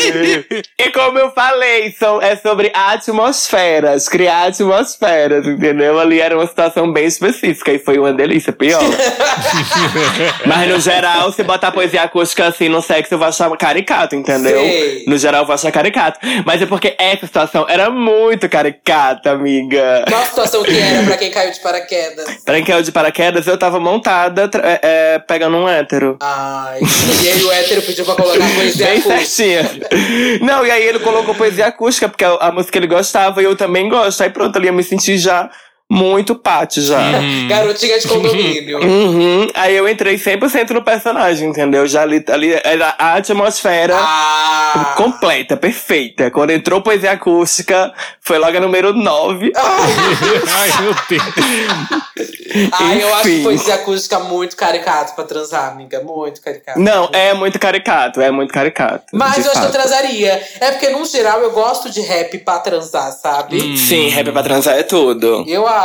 e 0.78 0.90
como 0.90 1.18
eu 1.18 1.32
falei, 1.32 1.92
são, 1.98 2.22
é 2.22 2.36
sobre 2.36 2.70
atmosferas, 2.74 4.08
criar 4.08 4.48
atmosferas, 4.48 5.46
entendeu? 5.46 5.98
Ali 5.98 6.20
era 6.20 6.36
uma 6.36 6.46
situação 6.46 6.92
bem 6.92 7.06
específica 7.06 7.72
e 7.72 7.78
foi 7.78 7.98
uma 7.98 8.12
delícia, 8.12 8.52
pior. 8.52 8.82
Mas 10.46 10.68
no 10.68 10.78
geral, 10.80 11.32
se 11.32 11.42
botar 11.42 11.72
poesia 11.72 12.02
acústica 12.02 12.46
assim 12.46 12.68
no 12.68 12.80
sexo, 12.80 13.14
eu 13.14 13.18
vou 13.18 13.26
achar 13.26 13.50
caricato, 13.56 14.14
entendeu? 14.14 14.60
Sei. 14.60 15.04
No 15.06 15.18
geral, 15.18 15.42
eu 15.42 15.46
vou 15.46 15.54
achar 15.54 15.72
caricato. 15.72 16.20
Mas 16.44 16.62
é 16.62 16.66
porque 16.66 16.94
essa 16.98 17.26
situação 17.26 17.66
era 17.68 17.90
muito 17.90 18.48
caricata, 18.48 19.32
amiga. 19.32 19.79
Qual 20.08 20.22
a 20.22 20.26
situação 20.26 20.62
que 20.62 20.78
era 20.78 21.02
pra 21.04 21.16
quem 21.16 21.30
caiu 21.30 21.52
de 21.52 21.60
paraquedas? 21.60 22.26
Pra 22.44 22.54
quem 22.56 22.64
caiu 22.64 22.82
de 22.82 22.92
paraquedas, 22.92 23.46
eu 23.46 23.56
tava 23.56 23.78
montada 23.78 24.50
é, 24.62 24.80
é, 24.82 25.18
pegando 25.18 25.56
um 25.56 25.68
hétero. 25.68 26.16
Ai, 26.20 26.80
e 27.22 27.28
aí 27.28 27.42
o 27.44 27.52
hétero 27.52 27.82
pediu 27.82 28.04
pra 28.04 28.14
colocar 28.14 28.44
poesia 28.54 28.86
Bem 28.86 28.98
acústica. 28.98 29.26
certinha. 29.26 29.70
Não, 30.40 30.66
e 30.66 30.70
aí 30.70 30.82
ele 30.82 30.98
colocou 30.98 31.34
poesia 31.34 31.66
acústica, 31.66 32.08
porque 32.08 32.24
a, 32.24 32.32
a 32.34 32.52
música 32.52 32.78
ele 32.78 32.86
gostava 32.86 33.40
e 33.40 33.44
eu 33.44 33.56
também 33.56 33.88
gosto. 33.88 34.22
Aí 34.22 34.30
pronto, 34.30 34.56
ali 34.56 34.68
eu 34.68 34.72
me 34.72 34.82
senti 34.82 35.16
já 35.18 35.48
muito 35.90 36.34
pate 36.36 36.80
já. 36.82 36.98
Garotinha 37.48 37.98
de 37.98 38.06
condomínio. 38.08 38.78
Uhum. 39.00 39.46
Aí 39.54 39.74
eu 39.76 39.88
entrei 39.88 40.16
100% 40.16 40.70
no 40.70 40.82
personagem, 40.82 41.48
entendeu? 41.48 41.86
Já 41.86 42.02
ali, 42.02 42.24
ali 42.28 42.52
era 42.64 42.94
a 42.98 43.14
atmosfera 43.14 43.96
Ah! 43.98 44.94
completa, 44.96 45.56
perfeita. 45.56 46.30
Quando 46.30 46.50
entrou 46.50 46.80
poesia 46.82 47.12
acústica, 47.12 47.92
foi 48.20 48.38
logo 48.38 48.56
a 48.56 48.60
número 48.60 48.92
9. 48.92 49.52
Ai, 49.56 50.82
meu 50.82 50.94
Deus. 51.08 52.70
Ah, 52.72 52.94
eu 52.96 53.14
acho 53.14 53.22
que 53.22 53.42
poesia 53.42 53.74
acústica 53.74 54.18
muito 54.20 54.56
caricato 54.56 55.14
pra 55.14 55.24
transar, 55.24 55.70
amiga. 55.72 56.00
Muito 56.02 56.40
caricato. 56.40 56.78
Não, 56.78 57.08
é 57.12 57.32
muito 57.34 57.58
caricato, 57.58 58.20
é 58.20 58.30
muito 58.30 58.52
caricato. 58.52 59.04
Mas 59.12 59.38
eu 59.44 59.50
acho 59.52 59.52
que 59.52 59.58
eu 59.58 59.62
fato. 59.62 59.72
transaria. 59.72 60.42
É 60.60 60.70
porque, 60.72 60.88
no 60.90 61.04
geral, 61.04 61.40
eu 61.40 61.50
gosto 61.52 61.90
de 61.90 62.00
rap 62.00 62.38
pra 62.38 62.58
transar, 62.58 63.12
sabe? 63.12 63.60
Hum. 63.60 63.76
Sim, 63.76 64.08
rap 64.08 64.30
pra 64.32 64.42
transar 64.42 64.76
é 64.78 64.82
tudo. 64.82 65.44
Eu 65.46 65.66
acho. 65.66 65.79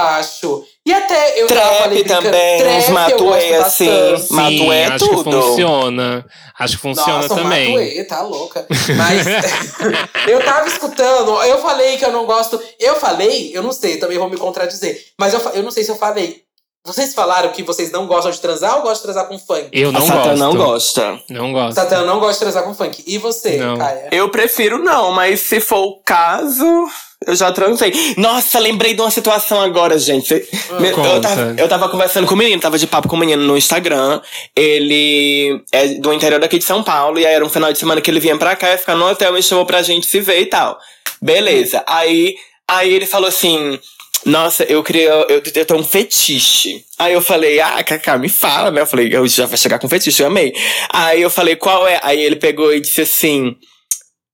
E 0.86 0.94
até 0.94 1.42
eu 1.42 1.48
tava 1.48 1.62
Trap 1.62 1.82
falei 1.82 2.04
também, 2.04 2.60
trap 2.60 2.78
uns 2.78 2.88
eu 2.88 2.94
matuê 2.94 3.18
gosto 3.18 3.66
assim. 3.66 3.90
Matuê 4.30 4.78
é 4.78 4.86
acho 4.86 5.10
que 5.10 5.16
tudo. 5.16 5.42
funciona. 5.42 6.26
Acho 6.60 6.76
que 6.76 6.82
funciona 6.82 7.22
Nossa, 7.24 7.36
também. 7.36 7.74
Matuê, 7.74 8.04
tá 8.04 8.22
louca. 8.22 8.68
Mas 8.70 9.26
eu 10.30 10.44
tava 10.46 10.68
escutando, 10.68 11.42
eu 11.44 11.60
falei 11.60 11.98
que 11.98 12.06
eu 12.06 12.12
não 12.12 12.26
gosto. 12.26 12.62
Eu 12.80 12.96
falei, 12.96 13.52
eu 13.54 13.64
não 13.64 13.72
sei, 13.72 13.98
também 13.98 14.18
vou 14.18 14.30
me 14.30 14.38
contradizer. 14.38 15.04
Mas 15.18 15.34
eu, 15.34 15.40
eu 15.54 15.64
não 15.64 15.72
sei 15.72 15.84
se 15.84 15.90
eu 15.90 15.96
falei. 15.96 16.45
Vocês 16.86 17.14
falaram 17.16 17.50
que 17.50 17.64
vocês 17.64 17.92
não 17.92 18.06
gostam 18.06 18.32
de 18.32 18.40
transar 18.40 18.76
ou 18.78 18.84
gostam 18.84 18.98
de 19.12 19.14
transar 19.14 19.26
com 19.28 19.40
funk? 19.40 19.70
Eu 19.72 19.92
não 19.92 20.02
Satã 20.06 20.22
gosto. 20.30 20.38
não 20.38 20.56
gosta. 20.56 21.20
Não 21.30 21.52
gosto. 21.52 21.76
Satã 21.76 22.06
não 22.06 22.20
gosta 22.20 22.34
de 22.34 22.40
transar 22.40 22.64
com 22.64 22.74
funk. 22.76 23.04
E 23.08 23.18
você, 23.18 23.58
Não. 23.58 23.78
Caia? 23.78 24.10
Eu 24.12 24.30
prefiro 24.30 24.78
não, 24.78 25.12
mas 25.12 25.40
se 25.42 25.60
for 25.60 25.80
o 25.84 26.00
caso, 26.06 26.88
eu 27.26 27.36
já 27.36 27.52
transei. 27.52 27.92
Nossa, 28.18 28.60
lembrei 28.60 28.94
de 28.94 29.02
uma 29.02 29.10
situação 29.10 29.60
agora, 29.60 29.98
gente. 29.98 30.34
Me- 30.80 30.90
eu, 30.90 31.22
tava, 31.22 31.56
eu 31.58 31.68
tava 31.68 31.90
conversando 31.90 32.28
com 32.28 32.36
o 32.36 32.38
menino, 32.38 32.62
tava 32.62 32.78
de 32.78 32.86
papo 32.86 33.08
com 33.08 33.16
o 33.16 33.20
menino 33.20 33.42
no 33.44 33.58
Instagram. 33.58 34.22
Ele 34.56 35.60
é 35.72 35.88
do 35.96 36.14
interior 36.14 36.40
daqui 36.40 36.60
de 36.60 36.66
São 36.66 36.84
Paulo, 36.84 37.18
e 37.18 37.26
aí 37.26 37.34
era 37.34 37.44
um 37.46 37.50
final 37.50 37.72
de 37.74 37.80
semana 37.80 38.00
que 38.00 38.12
ele 38.12 38.20
vinha 38.20 38.38
pra 38.38 38.56
cá, 38.56 38.70
ia 38.70 38.78
ficar 38.78 38.96
no 38.96 39.10
hotel 39.10 39.36
e 39.38 39.42
chamou 39.42 39.66
pra 39.66 39.82
gente 39.82 40.06
se 40.06 40.20
ver 40.22 40.40
e 40.42 40.46
tal. 40.46 40.78
Beleza. 41.22 41.84
Aí, 41.88 42.36
aí 42.68 42.94
ele 42.94 43.06
falou 43.08 43.28
assim. 43.28 43.80
Nossa, 44.24 44.64
eu 44.64 44.84
queria. 44.84 45.10
Eu, 45.10 45.42
eu 45.54 45.66
tenho 45.66 45.80
um 45.80 45.84
fetiche. 45.84 46.84
Aí 46.98 47.14
eu 47.14 47.22
falei, 47.22 47.60
ah, 47.60 47.84
Cacá, 47.84 48.18
me 48.18 48.30
fala, 48.30 48.72
né? 48.72 48.82
Eu 48.82 48.86
falei, 48.86 49.10
eu 49.12 49.28
já 49.28 49.46
vai 49.46 49.58
chegar 49.58 49.80
com 49.80 49.90
fetiche, 49.90 50.22
eu 50.22 50.28
amei. 50.28 50.54
Aí 50.90 51.22
eu 51.22 51.30
falei, 51.30 51.56
qual 51.56 51.88
é? 51.88 52.00
Aí 52.04 52.22
ele 52.22 52.36
pegou 52.36 52.74
e 52.74 52.80
disse 52.80 53.02
assim: 53.02 53.56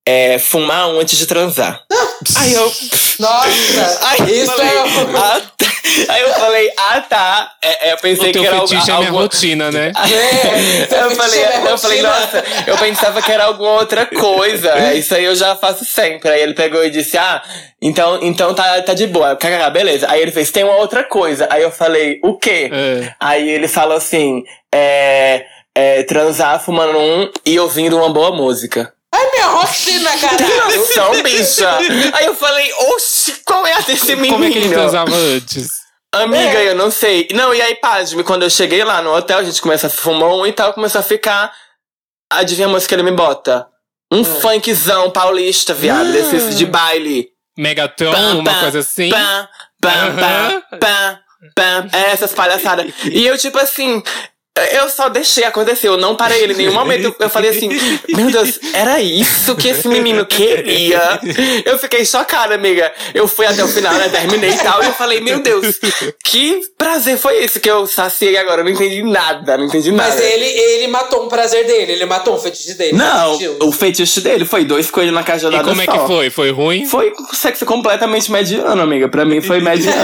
é, 0.07 0.39
fumar 0.39 0.89
um 0.89 0.99
antes 0.99 1.17
de 1.17 1.25
transar. 1.25 1.81
Aí 2.35 2.53
eu. 2.53 2.71
Nossa! 3.19 3.99
Aí 4.07 4.19
eu 4.19 4.43
isso 4.43 4.51
falei, 4.51 4.67
é. 4.67 5.17
ah, 5.17 5.41
tá. 5.57 5.71
Aí 6.09 6.21
eu 6.21 6.33
falei, 6.33 6.73
ah 6.77 7.01
tá. 7.01 7.51
É, 7.61 7.89
é, 7.89 7.93
eu 7.93 7.97
pensei 7.97 8.29
O 8.29 8.31
teu 8.33 8.41
que 8.41 8.47
era 8.47 8.55
é 8.55 8.59
a 8.59 8.61
algo, 8.61 8.73
minha 8.73 8.95
alguma- 8.95 9.21
rotina, 9.21 9.71
né? 9.71 9.91
É, 10.91 11.03
eu 11.03 11.11
falei, 11.11 11.39
é 11.43 11.71
eu 11.71 11.77
falei, 11.77 12.01
nossa, 12.01 12.43
eu 12.67 12.77
pensava 12.77 13.21
que 13.21 13.31
era 13.31 13.45
alguma 13.45 13.71
outra 13.73 14.05
coisa. 14.05 14.73
Isso 14.93 15.13
aí 15.15 15.25
eu 15.25 15.35
já 15.35 15.55
faço 15.55 15.85
sempre. 15.85 16.29
Aí 16.29 16.41
ele 16.41 16.53
pegou 16.53 16.83
e 16.83 16.89
disse, 16.89 17.17
ah, 17.17 17.41
então, 17.81 18.19
então 18.21 18.53
tá, 18.53 18.81
tá 18.81 18.93
de 18.93 19.07
boa. 19.07 19.37
Beleza. 19.71 20.07
Aí 20.09 20.21
ele 20.21 20.31
fez, 20.31 20.51
tem 20.51 20.63
uma 20.63 20.75
outra 20.75 21.03
coisa. 21.03 21.47
Aí 21.51 21.61
eu 21.61 21.71
falei, 21.71 22.19
o 22.23 22.37
quê? 22.37 22.69
É. 22.71 23.13
Aí 23.19 23.49
ele 23.49 23.67
falou 23.67 23.97
assim, 23.97 24.43
é, 24.73 25.45
é, 25.75 26.03
transar 26.03 26.59
fumando 26.63 26.97
um 26.97 27.31
e 27.45 27.59
ouvindo 27.59 27.97
uma 27.97 28.09
boa 28.09 28.31
música. 28.31 28.93
Ai, 29.21 29.31
minha 29.31 29.47
rotina, 29.47 30.11
Que 30.11 30.19
caralho! 30.19 30.77
noção, 30.77 31.23
bicha! 31.23 31.77
Aí 32.13 32.25
eu 32.25 32.35
falei, 32.35 32.71
oxi, 32.95 33.41
qual 33.45 33.65
é 33.67 33.73
a 33.73 33.79
desse 33.81 34.15
menino? 34.15 34.33
Como 34.33 34.45
é 34.45 34.51
que 34.51 34.57
ele 34.57 34.69
transava 34.69 35.13
antes? 35.13 35.81
Amiga, 36.13 36.59
É. 36.59 36.69
eu 36.69 36.75
não 36.75 36.91
sei. 36.91 37.27
Não, 37.33 37.53
e 37.53 37.61
aí, 37.61 37.75
pasme, 37.75 38.23
quando 38.23 38.43
eu 38.43 38.49
cheguei 38.49 38.83
lá 38.83 39.01
no 39.01 39.13
hotel, 39.15 39.37
a 39.39 39.43
gente 39.43 39.61
começa 39.61 39.87
a 39.87 39.89
fumar 39.89 40.29
um 40.29 40.45
e 40.45 40.51
tal, 40.51 40.73
começou 40.73 40.99
a 40.99 41.03
ficar. 41.03 41.53
Adivinha 42.31 42.67
a 42.67 42.69
música 42.69 42.89
que 42.89 42.95
ele 42.95 43.09
me 43.09 43.15
bota? 43.15 43.67
Um 44.11 44.23
funkzão 44.23 45.09
paulista, 45.11 45.73
viado, 45.73 46.09
Ah. 46.09 46.11
desses 46.11 46.57
de 46.57 46.65
baile. 46.65 47.29
Megatron, 47.57 48.11
Pam, 48.11 48.33
uma 48.35 48.51
pam, 48.51 48.59
coisa 48.61 48.79
assim? 48.79 49.09
Pam, 49.09 49.47
pam, 49.81 50.15
pam, 50.15 50.79
pam, 50.79 51.19
pam. 51.55 51.89
É, 51.97 52.11
essas 52.11 52.33
palhaçadas. 52.33 52.91
E 53.05 53.25
eu, 53.25 53.37
tipo 53.37 53.57
assim. 53.57 54.03
Eu 54.73 54.89
só 54.89 55.07
deixei 55.07 55.45
acontecer, 55.45 55.87
eu 55.87 55.95
não 55.95 56.17
parei 56.17 56.43
ele 56.43 56.51
em 56.51 56.57
nenhum 56.57 56.73
momento. 56.73 57.05
Eu, 57.05 57.15
eu 57.17 57.29
falei 57.29 57.51
assim: 57.51 57.69
Meu 58.13 58.29
Deus, 58.29 58.59
era 58.73 58.99
isso 58.99 59.55
que 59.55 59.69
esse 59.69 59.87
menino 59.87 60.25
queria? 60.25 61.21
Eu 61.63 61.79
fiquei 61.79 62.05
chocada, 62.05 62.53
amiga. 62.55 62.91
Eu 63.13 63.29
fui 63.29 63.45
até 63.45 63.63
o 63.63 63.67
final, 63.67 63.93
né? 63.93 64.09
Terminei 64.09 64.49
e 64.49 64.57
tal. 64.57 64.83
E 64.83 64.87
eu 64.87 64.93
falei: 64.93 65.21
Meu 65.21 65.39
Deus, 65.39 65.79
que 66.25 66.63
prazer 66.77 67.17
foi 67.17 67.41
esse 67.41 67.61
que 67.61 67.71
eu 67.71 67.87
saciei 67.87 68.35
agora? 68.35 68.59
Eu 68.59 68.65
não 68.65 68.71
entendi 68.71 69.01
nada, 69.03 69.57
não 69.57 69.65
entendi 69.65 69.89
nada. 69.89 70.09
Mas 70.09 70.19
ele, 70.19 70.45
ele 70.45 70.87
matou 70.89 71.25
um 71.25 71.29
prazer 71.29 71.65
dele, 71.65 71.93
ele 71.93 72.05
matou 72.05 72.35
um 72.35 72.39
fetiche 72.39 72.73
dele. 72.73 72.97
Não, 72.97 73.31
sentiu? 73.31 73.57
o 73.61 73.71
feitiço 73.71 74.19
dele 74.19 74.43
foi 74.43 74.65
dois 74.65 74.91
coelhos 74.91 75.13
na 75.13 75.23
caixa 75.23 75.47
E 75.47 75.63
como 75.63 75.81
é 75.81 75.87
que 75.87 75.99
foi? 75.99 76.29
Foi 76.29 76.51
ruim? 76.51 76.85
Foi 76.85 77.13
sexo 77.31 77.65
completamente 77.65 78.29
mediano, 78.29 78.81
amiga. 78.81 79.07
Pra 79.07 79.23
mim 79.23 79.39
foi 79.39 79.61
mediano. 79.61 80.01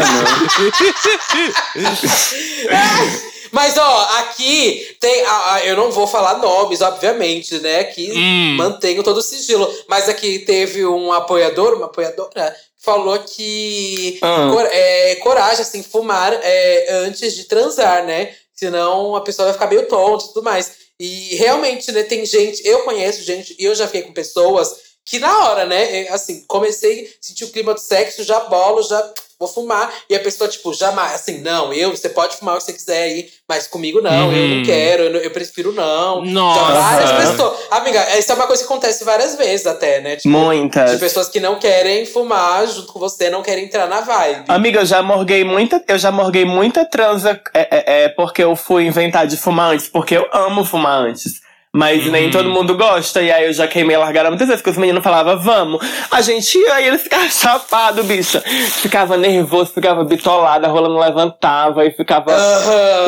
Mas 3.58 3.76
ó, 3.76 4.02
aqui 4.20 4.96
tem. 5.00 5.24
a- 5.26 5.54
a- 5.56 5.66
eu 5.66 5.76
não 5.76 5.90
vou 5.92 6.06
falar 6.06 6.38
nomes, 6.38 6.80
obviamente, 6.80 7.58
né? 7.58 7.86
Que 7.86 8.12
Hum. 8.12 8.56
mantenho 8.56 9.02
todo 9.02 9.18
o 9.18 9.22
sigilo. 9.24 9.68
Mas 9.88 10.08
aqui 10.08 10.38
teve 10.38 10.86
um 10.86 11.12
apoiador, 11.12 11.74
uma 11.74 11.88
apoiadora, 11.88 12.56
que 12.78 12.84
falou 12.86 13.18
que 13.18 14.20
Ah. 14.22 14.50
cor- 14.54 14.70
é, 14.72 15.16
coragem, 15.16 15.64
assim, 15.64 15.82
fumar 15.82 16.34
é, 16.44 16.88
antes 17.08 17.34
de 17.36 17.46
transar, 17.46 18.06
né? 18.06 18.32
Senão 18.54 19.16
a 19.16 19.22
pessoa 19.22 19.46
vai 19.48 19.54
ficar 19.54 19.66
meio 19.68 19.88
tonta 19.88 20.26
e 20.26 20.28
tudo 20.28 20.44
mais. 20.44 20.74
E 21.00 21.36
realmente, 21.38 21.92
né, 21.92 22.04
tem 22.04 22.24
gente, 22.28 22.62
eu 22.64 22.84
conheço 22.84 23.24
gente, 23.24 23.56
e 23.58 23.66
eu 23.66 23.74
já 23.74 23.88
fiquei 23.88 24.04
com 24.04 24.14
pessoas 24.14 24.86
que 25.04 25.18
na 25.18 25.36
hora, 25.46 25.66
né, 25.66 26.04
é, 26.06 26.12
assim, 26.12 26.44
comecei, 26.48 27.12
senti 27.20 27.44
o 27.44 27.50
clima 27.52 27.74
do 27.74 27.80
sexo, 27.80 28.24
já 28.24 28.40
bolo, 28.42 28.84
já 28.84 29.14
vou 29.40 29.48
fumar. 29.48 29.92
E 30.10 30.16
a 30.16 30.20
pessoa, 30.20 30.50
tipo, 30.50 30.74
jamais, 30.74 31.14
assim, 31.14 31.42
não, 31.42 31.72
eu, 31.72 31.92
você 31.96 32.10
pode 32.10 32.38
fumar 32.38 32.56
o 32.56 32.58
que 32.58 32.64
você 32.66 32.74
quiser 32.74 33.04
aí, 33.04 33.30
mas 33.48 33.68
comigo 33.68 34.02
não, 34.02 34.32
eu 34.34 34.48
não 34.50 34.58
Uhum. 34.58 34.64
quero, 34.64 35.04
eu, 35.04 35.16
eu 35.22 35.32
prefiro 35.32 35.72
não. 35.72 36.24
Nossa. 36.26 36.60
Já 36.74 36.82
várias 36.82 37.12
pessoas. 37.30 37.58
Amiga, 37.72 38.18
isso 38.18 38.32
é 38.32 38.36
uma 38.36 38.48
coisa 38.48 38.64
que 38.64 38.68
acontece 38.72 39.04
várias 39.04 39.36
vezes 39.36 39.68
até, 39.68 40.02
né? 40.02 40.16
Tipo, 40.16 40.30
Muitas. 40.30 40.92
de 40.92 40.98
pessoas 40.98 41.30
que 41.30 41.40
não 41.40 41.60
querem 41.60 42.06
fumar 42.06 42.66
junto 42.68 42.92
com 42.92 43.00
você, 43.00 43.30
não 43.30 43.42
querem 43.44 43.66
entrar 43.66 43.88
na 43.88 44.02
vibe. 44.02 44.46
Amiga, 44.48 44.80
eu 44.82 44.86
já 44.86 45.02
morguei 45.04 45.44
muita, 45.44 45.84
eu 45.88 45.98
já 45.98 46.12
morguei 46.12 46.44
muita 46.46 46.84
transa 46.86 47.40
é, 47.54 47.68
é, 47.72 48.04
é, 48.06 48.10
porque 48.10 48.44
eu 48.44 48.56
fui 48.56 48.86
inventar 48.86 49.28
de 49.28 49.38
fumar 49.38 49.72
antes, 49.72 49.88
porque 49.88 50.18
eu 50.18 50.28
amo 50.34 50.66
fumar 50.66 51.00
antes. 51.00 51.46
Mas 51.76 52.06
Uhum. 52.06 52.12
nem 52.12 52.32
todo 52.32 52.50
mundo 52.50 52.76
gosta, 52.76 53.22
e 53.22 53.32
aí 53.32 53.46
eu 53.46 53.54
já 53.54 53.68
queimei 53.68 53.96
a 53.96 54.00
largada 54.00 54.30
muitas 54.30 54.48
vezes, 54.48 54.62
porque 54.62 54.72
os 54.72 54.78
meninos 54.78 55.04
falavam, 55.04 55.38
vamos. 55.38 55.80
A 56.10 56.22
gente 56.22 56.58
ia, 56.58 56.74
aí 56.74 56.88
eles 56.88 57.04
ficavam 57.04 57.28
chapados, 57.30 58.04
bicha. 58.06 58.42
Ficava 58.42 59.16
nervoso, 59.18 59.74
ficava 59.74 60.04
bitolada, 60.04 60.66
a 60.66 60.70
rola 60.72 60.90
não 60.90 60.98
levantava, 60.98 61.86
e 61.86 61.92
ficava. 61.92 62.32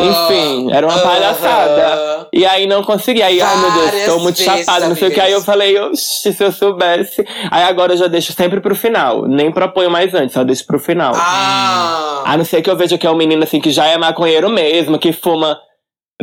Enfim, 0.01 0.71
era 0.71 0.85
uma 0.85 0.93
Aham. 0.95 1.03
palhaçada. 1.03 2.27
E 2.31 2.45
aí 2.45 2.67
não 2.67 2.83
conseguia. 2.83 3.25
Aí, 3.25 3.41
ai 3.41 3.57
meu 3.57 3.71
Deus, 3.71 4.05
tô 4.05 4.19
muito 4.19 4.39
chapada, 4.41 4.87
não 4.87 4.95
sei 4.95 5.07
o 5.07 5.11
que. 5.11 5.19
Aí 5.19 5.31
eu 5.31 5.41
falei, 5.41 5.79
oxi, 5.79 6.31
se 6.33 6.43
eu 6.43 6.51
soubesse. 6.51 7.25
Aí 7.49 7.63
agora 7.63 7.93
eu 7.93 7.97
já 7.97 8.07
deixo 8.07 8.33
sempre 8.33 8.59
pro 8.59 8.75
final. 8.75 9.25
Nem 9.27 9.51
proponho 9.51 9.89
mais 9.89 10.13
antes, 10.13 10.33
só 10.33 10.43
deixo 10.43 10.65
pro 10.65 10.79
final. 10.79 11.13
Ah. 11.15 12.21
A 12.25 12.37
não 12.37 12.45
ser 12.45 12.61
que 12.61 12.69
eu 12.69 12.75
veja 12.75 12.97
que 12.97 13.07
é 13.07 13.09
um 13.11 13.15
menino 13.15 13.43
assim 13.43 13.59
que 13.59 13.71
já 13.71 13.85
é 13.87 13.97
maconheiro 13.97 14.49
mesmo, 14.49 14.99
que 14.99 15.11
fuma, 15.11 15.59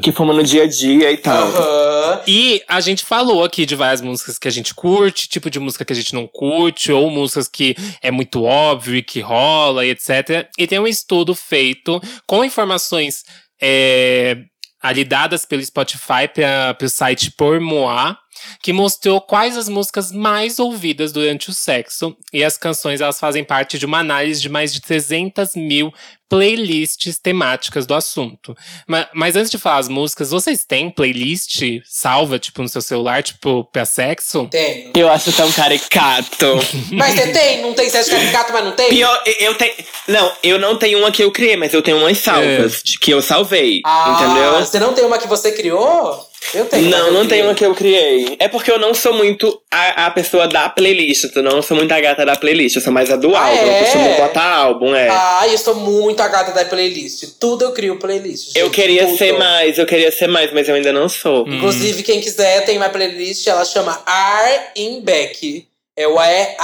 que 0.03 0.13
fuma 0.13 0.33
no 0.33 0.43
dia 0.43 0.65
a 0.65 0.67
dia 0.67 1.11
e 1.11 1.17
tal. 1.17 1.47
Aham. 1.49 2.23
E 2.27 2.63
a 2.69 2.81
gente 2.81 3.05
falou 3.05 3.43
aqui 3.43 3.65
de 3.65 3.75
várias 3.75 4.01
músicas 4.01 4.39
que 4.39 4.47
a 4.47 4.51
gente 4.51 4.75
curte, 4.75 5.29
tipo 5.29 5.49
de 5.49 5.59
música 5.59 5.85
que 5.85 5.93
a 5.93 5.97
gente 5.97 6.15
não 6.15 6.27
curte, 6.27 6.93
ou 6.93 7.11
músicas 7.11 7.49
que 7.49 7.75
é 8.03 8.11
muito 8.11 8.45
óbvio 8.45 8.97
e 8.97 9.03
que 9.03 9.21
rola 9.21 9.85
e 9.85 9.91
etc. 9.91 10.49
E 10.59 10.67
tem 10.67 10.79
um 10.79 10.87
estudo 10.87 11.35
feito 11.35 12.01
com 12.27 12.45
informações 12.45 13.25
é, 13.61 14.37
ali 14.83 15.05
dadas 15.05 15.45
pelo 15.45 15.65
Spotify 15.65 16.29
para 16.33 16.77
o 16.81 16.89
site 16.89 17.31
Por 17.31 17.59
Moa, 17.61 18.17
que 18.63 18.73
mostrou 18.73 19.21
quais 19.21 19.57
as 19.57 19.69
músicas 19.69 20.13
mais 20.13 20.59
ouvidas 20.59 21.11
durante 21.11 21.51
o 21.51 21.55
sexo. 21.55 22.17
E 22.33 22.45
as 22.45 22.57
canções 22.57 23.01
elas 23.01 23.19
fazem 23.19 23.43
parte 23.43 23.79
de 23.79 23.87
uma 23.87 23.99
análise 23.99 24.41
de 24.41 24.49
mais 24.49 24.73
de 24.73 24.81
300 24.81 25.55
mil 25.57 25.93
playlists 26.29 27.19
temáticas 27.19 27.87
do 27.87 27.95
assunto. 27.95 28.57
Ma- 28.87 29.09
Mas, 29.15 29.37
antes 29.37 29.51
de 29.51 29.59
falar 29.59 29.79
as 29.79 29.89
músicas, 29.89 30.31
vocês 30.31 30.65
têm 30.65 30.91
playlist 30.91 31.63
salva, 31.85 32.39
tipo, 32.39 32.63
no 32.63 32.69
seu 32.69 32.81
celular, 32.83 33.23
tipo, 33.23 33.65
pra 33.73 33.85
sexo? 33.85 34.47
Tenho. 34.51 34.93
Eu 34.97 35.09
acho 35.11 35.33
tão 35.33 35.51
caricato. 35.53 36.47
Mas 36.93 37.15
você 37.15 37.29
tem? 37.33 37.63
Não 37.63 37.75
tem? 37.75 37.89
Você 37.89 37.99
acha 37.99 38.15
é 38.15 38.19
caricato, 38.19 38.53
mas 38.53 38.65
não 38.65 38.73
tem? 38.73 38.89
Pior, 38.91 39.23
eu- 39.41 39.55
tenho. 39.55 39.75
Não, 40.09 40.33
eu 40.43 40.59
não 40.59 40.77
tenho 40.79 40.99
uma 40.99 41.11
que 41.11 41.23
eu 41.23 41.31
criei, 41.31 41.57
mas 41.57 41.73
eu 41.75 41.83
tenho 41.83 41.99
umas 41.99 42.19
salvas 42.19 42.83
de- 42.83 42.99
que 42.99 43.11
eu 43.11 43.21
salvei. 43.23 43.81
Ah, 43.85 44.19
entendeu? 44.23 44.53
Você 44.65 44.79
não 44.79 44.93
tem 44.95 45.05
uma 45.05 45.19
que 45.19 45.27
você 45.27 45.53
criou? 45.53 46.27
Eu 46.55 46.65
tenho. 46.67 46.89
Não, 46.91 47.07
eu 47.09 47.13
não 47.13 47.27
tem 47.27 47.43
uma 47.43 47.55
que 47.55 47.65
eu 47.65 47.75
criei. 47.75 48.37
É 48.39 48.49
porque 48.49 48.71
eu 48.71 48.79
não 48.79 48.95
sou 48.95 49.13
muito 49.13 49.61
a, 49.71 50.07
a 50.07 50.11
pessoa 50.11 50.47
da 50.47 50.69
playlist. 50.69 51.25
Eu 51.35 51.43
não 51.43 51.61
sou 51.63 51.77
muito 51.77 51.93
a 51.93 52.01
gata 52.01 52.25
da 52.25 52.37
playlist. 52.37 52.77
Eu 52.77 52.83
sou 52.83 52.93
mais 52.93 53.11
a 53.11 53.17
do 53.17 53.35
Ah, 53.35 53.47
álbum. 53.47 53.57
é? 53.59 53.81
Eu 53.81 53.85
costumo 53.85 54.15
botar 54.17 54.55
álbum, 54.55 54.95
é. 54.95 55.09
Ai, 55.09 55.53
eu 55.55 55.59
sou 55.59 55.75
muito 55.75 56.21
a 56.21 56.29
gata 56.29 56.53
da 56.53 56.65
playlist. 56.65 57.25
Tudo 57.41 57.65
eu 57.65 57.73
crio 57.73 57.99
playlist. 57.99 58.55
eu 58.57 58.67
gente, 58.67 58.75
queria 58.75 59.07
tudo. 59.07 59.19
ser 59.19 59.33
mais, 59.39 59.79
eu 59.79 59.87
queria 59.87 60.11
ser 60.13 60.29
mais, 60.29 60.53
mas 60.53 60.69
eu 60.69 60.75
ainda 60.75 60.93
não 60.93 61.09
sou. 61.09 61.47
Inclusive, 61.49 62.03
quem 62.03 62.21
quiser 62.21 62.65
tem 62.65 62.77
uma 62.77 62.89
playlist, 62.89 63.47
ela 63.47 63.65
chama 63.65 64.01
R 64.07 64.61
in 64.77 65.01
Back. 65.01 65.67
É 65.99 66.07
o 66.07 66.21
R, 66.21 66.57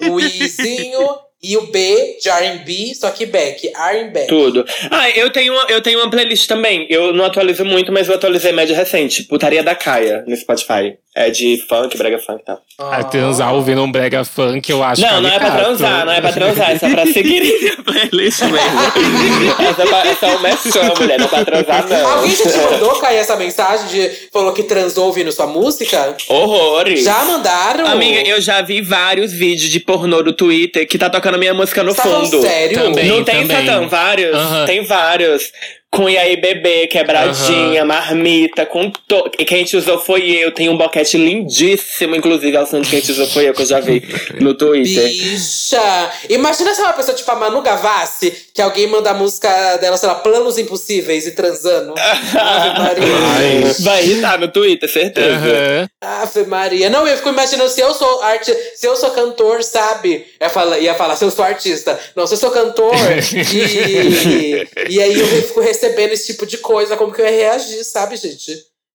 o 0.10 0.20
Izinho 0.20 1.18
e 1.46 1.56
o 1.56 1.68
B 1.68 2.18
de 2.20 2.28
R&B, 2.28 2.92
só 2.96 3.10
que 3.10 3.24
Back. 3.24 3.68
R 3.68 4.00
in 4.00 4.10
Back. 4.10 4.26
Tudo. 4.26 4.64
Ah, 4.90 5.08
eu 5.10 5.30
tenho, 5.30 5.54
eu 5.68 5.80
tenho 5.80 6.00
uma 6.00 6.10
playlist 6.10 6.48
também. 6.48 6.86
Eu 6.90 7.12
não 7.12 7.24
atualizo 7.24 7.64
muito, 7.64 7.92
mas 7.92 8.08
eu 8.08 8.16
atualizei 8.16 8.50
média 8.50 8.76
recente. 8.76 9.22
Putaria 9.22 9.62
da 9.62 9.74
Caia, 9.74 10.24
no 10.26 10.36
Spotify. 10.36 10.98
É 11.18 11.30
de 11.30 11.64
funk, 11.66 11.96
brega 11.96 12.18
funk 12.18 12.42
e 12.42 12.44
tal. 12.44 12.60
A 12.92 13.02
transar 13.02 13.54
ouvindo 13.54 13.82
um 13.82 13.90
brega 13.90 14.22
funk, 14.22 14.70
eu 14.70 14.84
acho 14.84 15.00
Não, 15.00 15.22
não 15.22 15.30
é 15.30 15.38
pra 15.38 15.50
transar, 15.50 16.04
não 16.04 16.12
é 16.12 16.20
pra 16.20 16.30
transar, 16.30 16.72
é 16.72 16.78
só 16.78 16.90
pra 16.90 17.06
seguir 17.06 17.72
a 17.78 17.82
playlist 17.82 18.42
mesmo. 18.42 19.60
Essa 19.66 19.82
é, 19.82 20.08
essa 20.10 20.26
é 20.26 20.36
um 20.36 20.40
mexão, 20.40 20.94
mulher, 21.00 21.18
não 21.18 21.24
é 21.24 21.28
pra 21.28 21.42
transar, 21.42 21.88
não. 21.88 22.06
Alguém 22.18 22.36
já 22.36 22.50
te 22.50 22.58
mandou 22.58 22.94
cair 22.96 23.16
essa 23.16 23.34
mensagem 23.34 23.86
de 23.88 24.28
falou 24.30 24.52
que 24.52 24.64
transou 24.64 25.06
ouvindo 25.06 25.32
sua 25.32 25.46
música? 25.46 26.14
Horrores. 26.28 27.02
Já 27.02 27.24
mandaram? 27.24 27.86
Amiga, 27.86 28.20
eu 28.28 28.38
já 28.38 28.60
vi 28.60 28.82
vários 28.82 29.32
vídeos 29.32 29.70
de 29.70 29.80
pornô 29.80 30.22
do 30.22 30.34
Twitter 30.34 30.86
que 30.86 30.98
tá 30.98 31.08
tocando 31.08 31.38
minha 31.38 31.54
música 31.54 31.82
no 31.82 31.92
Você 31.92 32.02
tá 32.02 32.08
fundo. 32.10 32.42
sério? 32.42 32.78
Também. 32.78 33.08
Não 33.08 33.24
tem 33.24 33.46
também. 33.46 33.66
Satã, 33.66 33.88
vários? 33.88 34.36
Tem 34.66 34.84
vários. 34.84 35.50
Com 35.96 36.10
e 36.10 36.18
aí 36.18 36.36
bebê, 36.36 36.86
quebradinha, 36.88 37.82
marmita, 37.82 38.66
com 38.66 38.90
to... 38.90 39.30
E 39.38 39.46
quem 39.46 39.64
te 39.64 39.78
usou 39.78 39.98
foi 39.98 40.28
eu. 40.28 40.52
Tem 40.52 40.68
um 40.68 40.76
boquete 40.76 41.16
lindíssimo, 41.16 42.14
inclusive, 42.14 42.54
ao 42.54 42.66
som 42.66 42.82
de 42.82 42.90
quem 42.90 43.00
te 43.00 43.12
usou 43.12 43.26
foi 43.26 43.48
eu, 43.48 43.54
que 43.54 43.62
eu 43.62 43.66
já 43.66 43.80
vi 43.80 44.02
no 44.38 44.52
Twitter. 44.52 45.04
Bicha! 45.04 46.12
Imagina 46.28 46.74
se 46.74 46.82
é 46.82 46.84
uma 46.84 46.92
pessoa 46.92 47.16
tipo 47.16 47.30
a 47.30 47.36
Manu 47.36 47.62
Gavassi, 47.62 48.30
que 48.52 48.60
alguém 48.60 48.86
manda 48.88 49.10
a 49.10 49.14
música 49.14 49.48
dela, 49.78 49.96
sei 49.96 50.06
lá, 50.06 50.16
Planos 50.16 50.58
Impossíveis 50.58 51.26
e 51.26 51.30
transando. 51.30 51.94
Ave 51.96 52.78
Maria. 52.78 53.74
Vai 53.80 54.04
irritar 54.04 54.38
no 54.38 54.48
Twitter, 54.48 54.92
certeza. 54.92 55.34
Aham. 55.34 55.88
Ave 56.02 56.44
Maria. 56.44 56.90
Não, 56.90 57.08
eu 57.08 57.16
fico 57.16 57.30
imaginando 57.30 57.70
se 57.70 57.80
eu 57.80 57.94
sou 57.94 58.20
arte, 58.20 58.54
se 58.74 58.86
eu 58.86 58.96
sou 58.96 59.12
cantor, 59.12 59.62
sabe? 59.62 60.26
Ia 60.38 60.50
falar, 60.50 60.78
ia 60.78 60.94
falar 60.94 61.16
se 61.16 61.24
eu 61.24 61.30
sou 61.30 61.42
artista. 61.42 61.98
Não, 62.14 62.26
se 62.26 62.34
eu 62.34 62.38
sou 62.38 62.50
cantor 62.50 62.94
e, 63.32 64.68
e 64.90 65.00
aí 65.00 65.18
eu 65.18 65.26
fico 65.26 65.60
recebendo 65.60 65.85
esse 66.12 66.26
tipo 66.32 66.46
de 66.46 66.58
coisa, 66.58 66.96
como 66.96 67.12
que 67.12 67.20
eu 67.20 67.26
ia 67.26 67.30
reagir, 67.30 67.84
sabe, 67.84 68.16
gente? 68.16 68.52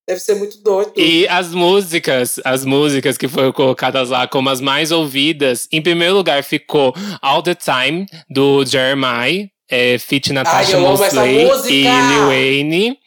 Deve 0.07 0.19
ser 0.19 0.35
muito 0.35 0.57
doido. 0.61 0.93
E 0.97 1.27
as 1.27 1.53
músicas, 1.53 2.39
as 2.43 2.65
músicas 2.65 3.17
que 3.17 3.27
foram 3.27 3.51
colocadas 3.51 4.09
lá 4.09 4.27
como 4.27 4.49
as 4.49 4.59
mais 4.59 4.91
ouvidas, 4.91 5.67
em 5.71 5.81
primeiro 5.81 6.15
lugar 6.15 6.43
ficou 6.43 6.93
All 7.21 7.41
the 7.43 7.55
Time, 7.55 8.05
do 8.29 8.65
Jeremiah, 8.65 9.47
é, 9.69 9.97
feat 9.99 10.33
Natasha 10.33 10.71
essa 10.71 10.79
Mosley 10.79 11.45
música! 11.45 11.69
e 11.69 11.83
Lil 11.83 12.25
Wayne. 12.27 12.97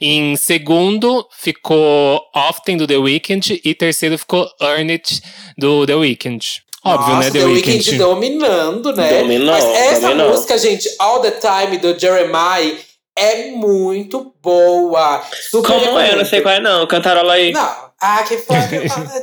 Em 0.00 0.34
segundo 0.36 1.26
ficou 1.30 2.20
Often, 2.34 2.76
do 2.78 2.86
The 2.86 2.96
Weeknd. 2.98 3.60
E 3.64 3.74
terceiro 3.74 4.18
ficou 4.18 4.46
Earn 4.60 4.90
It, 4.92 5.22
do 5.56 5.86
The 5.86 5.94
Weeknd. 5.94 6.44
Óbvio, 6.84 7.14
Nossa, 7.14 7.26
né, 7.26 7.30
The, 7.30 7.38
The 7.38 7.44
Weeknd. 7.46 7.70
Weeknd 7.78 7.98
dominando, 7.98 8.92
né? 8.96 9.20
Dominou, 9.20 9.54
Mas 9.54 9.64
essa 9.64 10.00
dominou. 10.08 10.30
música, 10.30 10.58
gente, 10.58 10.88
All 10.98 11.20
the 11.20 11.30
Time 11.30 11.78
do 11.78 11.98
Jeremiah 11.98 12.76
é 13.20 13.50
muito 13.50 14.34
boa. 14.42 15.22
Super 15.50 15.66
Como 15.68 15.80
é? 15.80 15.84
Eu 15.84 15.92
não 15.92 16.00
recomendo. 16.02 16.26
sei 16.28 16.40
qual 16.40 16.54
é, 16.54 16.60
não. 16.60 16.86
Cantarola 16.86 17.34
aí. 17.34 17.52
Não. 17.52 17.90
I 18.02 18.24
can 18.26 18.38
fuck 18.38 18.74
you 18.74 18.82
all 18.90 19.06
the 19.06 19.20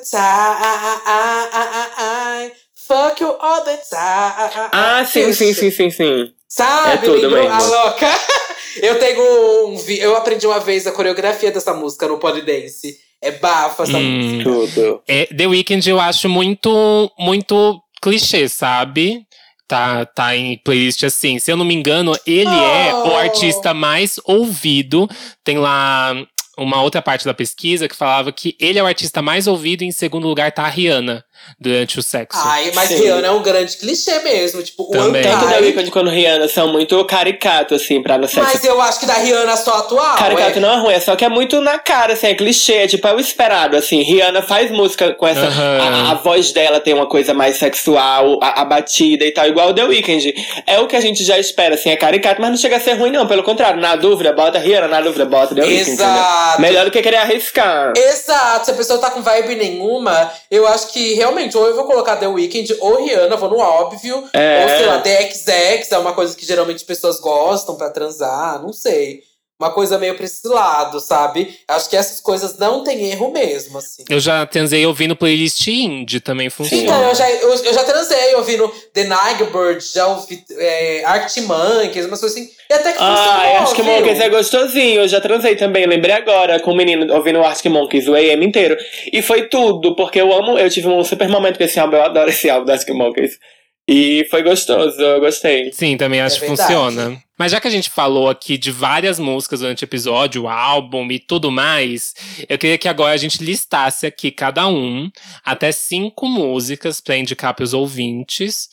time. 1.58 2.52
Fuck 2.88 3.22
you 3.22 3.36
all 3.40 3.64
the 3.64 3.78
time. 3.78 4.70
Ah, 4.72 5.04
sim, 5.06 5.34
sim, 5.34 5.54
sim, 5.54 5.72
sim, 5.72 5.90
sim. 5.90 6.32
Sabe, 6.48 6.94
É 6.94 6.98
tudo 6.98 7.30
mesmo. 7.30 7.52
A 7.52 7.60
louca. 7.62 8.08
Eu 8.82 9.00
tenho 9.00 9.68
um 9.70 9.76
Eu 9.90 10.16
aprendi 10.16 10.46
uma 10.46 10.60
vez 10.60 10.86
a 10.86 10.92
coreografia 10.92 11.52
dessa 11.52 11.74
música 11.74 12.08
no 12.08 12.20
Polydance. 12.20 12.96
É 13.22 13.32
bafo 13.32 13.82
essa 13.84 13.98
Hum. 13.98 14.44
música. 14.44 14.44
Tudo. 14.44 15.02
É, 15.08 15.26
The 15.26 15.48
Weeknd 15.48 15.90
eu 15.90 16.00
acho 16.00 16.30
muito, 16.30 17.12
muito 17.18 17.82
clichê, 18.02 18.48
sabe? 18.48 19.26
Tá, 19.68 20.06
tá 20.06 20.36
em 20.36 20.58
playlist 20.58 21.04
assim. 21.04 21.40
Se 21.40 21.52
eu 21.52 21.58
não 21.58 21.66
me 21.66 21.74
engano, 21.74 22.18
ele 22.26 22.48
é 22.50 22.94
o 22.94 23.10
Oh. 23.10 23.18
artista 23.18 23.74
mais 23.74 24.18
ouvido. 24.24 25.10
Tem 25.44 25.58
lá 25.58 26.16
uma 26.58 26.82
outra 26.82 27.02
parte 27.02 27.26
da 27.26 27.34
pesquisa 27.34 27.88
que 27.88 27.96
falava 27.96 28.32
que 28.32 28.56
ele 28.60 28.80
é 28.80 28.84
o 28.84 28.88
artista 28.88 29.22
mais 29.22 29.46
ouvido 29.46 29.84
e 29.84 29.88
em 29.88 29.92
segundo 29.92 30.28
lugar 30.28 30.52
tá 30.52 30.64
a 30.64 30.70
Rihanna 30.70 31.24
durante 31.60 32.00
o 32.00 32.04
sexo. 32.04 32.40
Ai, 32.44 32.72
mas 32.74 32.90
Sim. 32.90 33.02
Rihanna 33.02 33.28
é 33.28 33.32
um 33.32 33.42
grande 33.42 33.78
clichê 33.78 34.20
mesmo. 34.20 34.62
Tipo, 34.62 34.84
o 34.84 34.92
Também. 34.92 35.24
Tanto 35.24 35.46
Antai. 35.46 35.60
da 35.60 35.66
Weeknd 35.66 35.92
quanto 35.92 36.10
Rihanna 36.10 36.48
são 36.48 36.72
muito 36.72 37.04
caricato, 37.06 37.76
assim, 37.76 38.02
pra 38.02 38.18
no 38.18 38.28
sexo. 38.28 38.50
Mas 38.54 38.64
eu 38.64 38.80
acho 38.82 39.00
que 39.00 39.06
da 39.06 39.16
Rihanna 39.16 39.56
só 39.58 39.80
atual. 39.80 40.18
Caricato 40.18 40.58
é. 40.58 40.62
não 40.62 40.72
é 40.72 40.78
ruim, 40.78 40.94
é 40.94 41.00
só 41.00 41.16
que 41.16 41.26
é 41.26 41.30
muito 41.30 41.60
na 41.62 41.78
cara, 41.80 42.14
assim, 42.14 42.28
é 42.28 42.36
clichê, 42.36 42.74
é 42.74 42.88
tipo, 42.88 43.08
é 43.08 43.14
o 43.14 43.20
esperado, 43.20 43.76
assim. 43.76 44.02
Rihanna 44.02 44.42
faz 44.42 44.72
música 44.72 45.14
com 45.14 45.28
essa. 45.28 45.48
A, 45.48 46.12
a 46.12 46.14
voz 46.16 46.52
dela 46.52 46.80
tem 46.80 46.94
uma 46.94 47.08
coisa 47.08 47.34
mais 47.34 47.58
sexual, 47.58 48.40
a, 48.42 48.62
a 48.62 48.66
batida 48.66 49.26
e 49.26 49.32
tal, 49.32 49.48
igual 49.48 49.70
o 49.70 49.74
The 49.74 49.84
Weeknd. 49.84 50.34
É 50.66 50.80
o 50.80 50.88
que 50.88 50.96
a 50.96 51.02
gente 51.02 51.24
já 51.24 51.38
espera, 51.38 51.76
assim, 51.76 51.90
é 51.90 51.96
caricato, 51.96 52.42
mas 52.42 52.50
não 52.50 52.58
chega 52.58 52.78
a 52.78 52.80
ser 52.80 52.94
ruim, 52.94 53.12
não. 53.12 53.28
Pelo 53.28 53.44
contrário, 53.44 53.80
na 53.80 53.96
dúvida, 53.96 54.34
bota 54.34 54.60
Rihanna, 54.60 54.88
na 54.88 55.02
dúvida, 55.02 55.26
bota 55.26 55.56
The 55.56 55.62
Weeknd. 55.62 55.92
Exato. 55.92 56.04
entendeu? 56.04 56.60
Melhor 56.60 56.86
do 56.86 56.92
que 56.92 57.02
querer 57.02 57.18
arriscar. 57.18 57.94
Exato, 57.96 58.66
se 58.66 58.72
a 58.72 58.74
pessoa 58.74 59.00
tá 59.00 59.12
com 59.12 59.22
vibe 59.22 59.56
nenhuma, 59.56 60.32
eu 60.50 60.68
acho 60.68 60.92
que 60.94 61.14
realmente, 61.14 61.27
ou 61.58 61.68
eu 61.68 61.76
vou 61.76 61.86
colocar 61.86 62.18
The 62.18 62.28
Weeknd 62.28 62.78
ou 62.80 63.04
Rihanna, 63.04 63.36
vou 63.38 63.50
no 63.50 63.58
óbvio. 63.58 64.28
É. 64.34 64.64
Ou 64.64 64.70
sei 64.78 64.86
lá, 64.86 65.00
The 65.00 65.32
XX 65.32 65.92
é 65.92 65.98
uma 65.98 66.14
coisa 66.14 66.36
que 66.36 66.46
geralmente 66.46 66.86
pessoas 66.86 67.20
gostam 67.20 67.76
pra 67.76 67.90
transar, 67.90 68.62
não 68.62 68.74
sei. 68.74 69.22
Uma 69.60 69.72
coisa 69.72 69.98
meio 69.98 70.14
pra 70.16 70.24
esse 70.26 70.48
lado, 70.48 71.00
sabe? 71.00 71.58
Acho 71.68 71.90
que 71.90 71.96
essas 71.98 72.20
coisas 72.22 72.58
não 72.60 72.84
tem 72.84 73.10
erro 73.10 73.32
mesmo, 73.32 73.80
assim. 73.80 74.04
Eu 74.08 74.20
já 74.20 74.46
transei 74.46 74.86
ouvindo 74.86 75.16
playlist 75.16 75.66
indie, 75.68 76.20
também 76.20 76.48
funciona. 76.50 76.84
Então, 76.84 77.02
eu 77.10 77.16
já, 77.16 77.28
eu, 77.32 77.50
eu 77.50 77.74
já 77.74 77.84
transei 77.84 78.36
ouvindo 78.36 78.68
The 78.94 79.06
Nightbird, 79.06 79.84
já 79.84 80.06
ouvi 80.08 80.44
é, 80.52 81.04
Arctic 81.06 81.44
Monkeys, 81.46 82.06
umas 82.06 82.20
coisas 82.20 82.38
assim. 82.38 82.50
E 82.70 82.74
até 82.74 82.92
que 82.92 82.98
Ah, 83.02 83.16
funcionou, 83.16 83.58
acho 83.64 83.76
que 83.76 83.82
viu? 83.82 83.92
Monkeys 83.94 84.20
é 84.20 84.30
gostosinho. 84.30 85.02
Eu 85.02 85.08
já 85.08 85.20
transei 85.22 85.56
também. 85.56 85.88
Lembrei 85.88 86.14
agora 86.14 86.60
com 86.60 86.72
o 86.72 86.76
menino 86.76 87.12
ouvindo 87.16 87.42
Arctic 87.44 87.72
Monkeys, 87.72 88.08
o 88.08 88.14
AM 88.14 88.46
inteiro. 88.46 88.78
E 89.12 89.22
foi 89.24 89.48
tudo, 89.50 89.96
porque 89.96 90.22
eu 90.22 90.32
amo. 90.34 90.60
Eu 90.60 90.70
tive 90.70 90.88
um 90.88 91.04
super 91.04 91.28
momento 91.30 91.58
com 91.58 91.64
esse 91.64 91.80
álbum. 91.80 91.96
Eu 91.96 92.04
adoro 92.04 92.30
esse 92.30 92.48
álbum 92.50 92.66
do 92.66 92.72
Arctic 92.74 92.94
Monkeys. 92.94 93.40
E 93.88 94.28
foi 94.30 94.44
gostoso, 94.44 95.00
eu 95.00 95.20
gostei. 95.22 95.72
Sim, 95.72 95.96
também 95.96 96.20
acho 96.20 96.38
É 96.38 96.40
que 96.42 96.48
funciona. 96.48 97.24
Mas 97.38 97.52
já 97.52 97.62
que 97.62 97.68
a 97.68 97.72
gente 97.72 97.90
falou 97.90 98.30
aqui 98.30 98.58
de 98.58 98.72
várias 98.72 99.20
músicas 99.20 99.60
durante 99.60 99.84
o 99.84 99.86
episódio, 99.86 100.44
o 100.44 100.48
álbum 100.50 101.10
e 101.12 101.20
tudo 101.20 101.52
mais, 101.52 102.14
eu 102.50 102.58
queria 102.58 102.78
que 102.80 102.88
agora 102.88 103.14
a 103.14 103.18
gente 103.18 103.44
listasse 103.44 104.08
aqui 104.08 104.32
cada 104.32 104.68
um 104.68 105.10
até 105.46 105.72
cinco 105.72 106.28
músicas 106.28 107.00
pra 107.00 107.16
indicar 107.16 107.54
pros 107.54 107.74
ouvintes, 107.74 108.68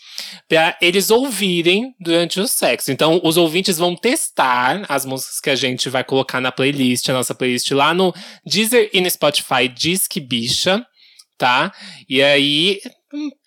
pra 0.49 0.77
eles 0.81 1.11
ouvirem 1.11 1.95
durante 2.01 2.41
o 2.41 2.49
sexo. 2.49 2.91
Então, 2.91 3.21
os 3.23 3.37
ouvintes 3.37 3.77
vão 3.77 3.95
testar 3.95 4.85
as 4.89 5.05
músicas 5.05 5.41
que 5.41 5.51
a 5.51 5.57
gente 5.57 5.91
vai 5.91 6.03
colocar 6.03 6.41
na 6.41 6.51
playlist, 6.51 7.09
a 7.09 7.13
nossa 7.13 7.35
playlist 7.35 7.71
lá 7.73 7.93
no 7.93 8.15
Deezer 8.47 8.89
e 8.95 9.01
no 9.01 9.11
Spotify 9.11 9.69
Disque 9.69 10.21
Bicha, 10.21 10.85
tá? 11.37 11.71
E 12.09 12.23
aí, 12.23 12.81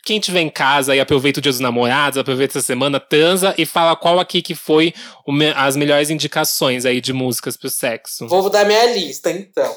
quem 0.03 0.19
tiver 0.19 0.41
em 0.41 0.49
casa 0.49 0.95
e 0.95 0.99
aproveita 0.99 1.39
o 1.39 1.41
dia 1.41 1.51
dos 1.51 1.59
namorados, 1.59 2.17
aproveita 2.17 2.57
essa 2.57 2.65
semana, 2.65 2.99
transa 2.99 3.53
e 3.57 3.65
fala 3.65 3.95
qual 3.95 4.19
aqui 4.19 4.41
que 4.41 4.55
foi 4.55 4.93
me- 5.27 5.51
as 5.55 5.75
melhores 5.75 6.09
indicações 6.09 6.85
aí 6.85 7.01
de 7.01 7.11
músicas 7.13 7.57
pro 7.57 7.69
sexo. 7.69 8.27
Vou 8.27 8.49
dar 8.49 8.65
minha 8.65 8.85
lista, 8.93 9.31
então. 9.31 9.75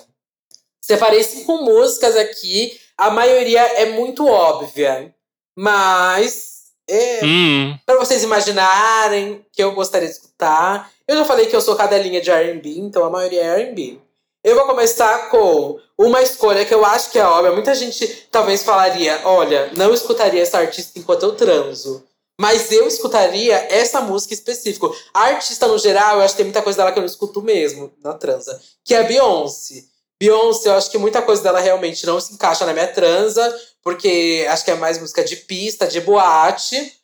Separei 0.83 1.23
cinco 1.23 1.59
músicas 1.63 2.17
aqui. 2.17 2.79
A 2.97 3.11
maioria 3.11 3.61
é 3.61 3.87
muito 3.93 4.27
óbvia. 4.27 5.15
Mas. 5.57 6.49
É, 6.89 7.25
Hum, 7.25 7.79
Pra 7.87 7.97
vocês 7.99 8.23
imaginarem 8.25 9.45
que 9.53 9.63
eu 9.63 9.73
gostaria 9.73 10.09
de 10.09 10.15
escutar. 10.15 10.91
Eu 11.07 11.17
já 11.19 11.25
falei 11.25 11.47
que 11.47 11.55
eu 11.55 11.61
sou 11.61 11.77
cadelinha 11.77 12.21
de 12.21 12.31
RB, 12.31 12.79
então 12.79 13.05
a 13.05 13.11
maioria 13.11 13.43
é 13.43 13.63
RB. 13.71 14.01
Eu 14.43 14.57
vou 14.57 14.65
começar 14.65 15.29
com 15.29 15.79
uma 15.99 16.23
escolha 16.23 16.65
que 16.65 16.73
eu 16.73 16.85
acho 16.85 17.11
que 17.11 17.19
é 17.19 17.25
óbvia. 17.25 17.53
Muita 17.53 17.75
gente 17.75 18.07
talvez 18.31 18.63
falaria: 18.63 19.21
olha, 19.25 19.71
não 19.77 19.93
escutaria 19.93 20.43
essa 20.43 20.59
artista 20.59 20.99
enquanto 20.99 21.25
eu 21.25 21.33
transo. 21.33 22.05
Mas 22.41 22.73
eu 22.73 22.87
escutaria 22.87 23.55
essa 23.71 24.01
música 24.01 24.33
específica. 24.33 24.87
A 25.13 25.25
artista, 25.25 25.69
no 25.69 25.79
geral, 25.79 26.17
eu 26.17 26.23
acho 26.23 26.33
que 26.33 26.39
tem 26.39 26.47
muita 26.47 26.63
coisa 26.63 26.79
dela 26.79 26.91
que 26.91 26.99
eu 26.99 27.03
não 27.03 27.09
escuto 27.09 27.43
mesmo 27.43 27.93
na 28.03 28.15
transa. 28.15 28.59
Que 28.83 28.95
é 28.95 29.01
a 29.01 29.03
Beyoncé. 29.03 29.85
Beyoncé, 30.19 30.71
eu 30.71 30.73
acho 30.73 30.91
que 30.91 30.97
muita 30.97 31.21
coisa 31.21 31.43
dela 31.43 31.61
realmente 31.61 32.07
não 32.07 32.19
se 32.19 32.33
encaixa 32.33 32.65
na 32.65 32.73
minha 32.73 32.89
transa. 32.89 33.55
Porque 33.83 34.47
acho 34.49 34.65
que 34.65 34.71
é 34.71 34.75
mais 34.75 34.99
música 34.99 35.23
de 35.23 35.37
pista, 35.37 35.87
de 35.87 36.01
boate. 36.01 37.00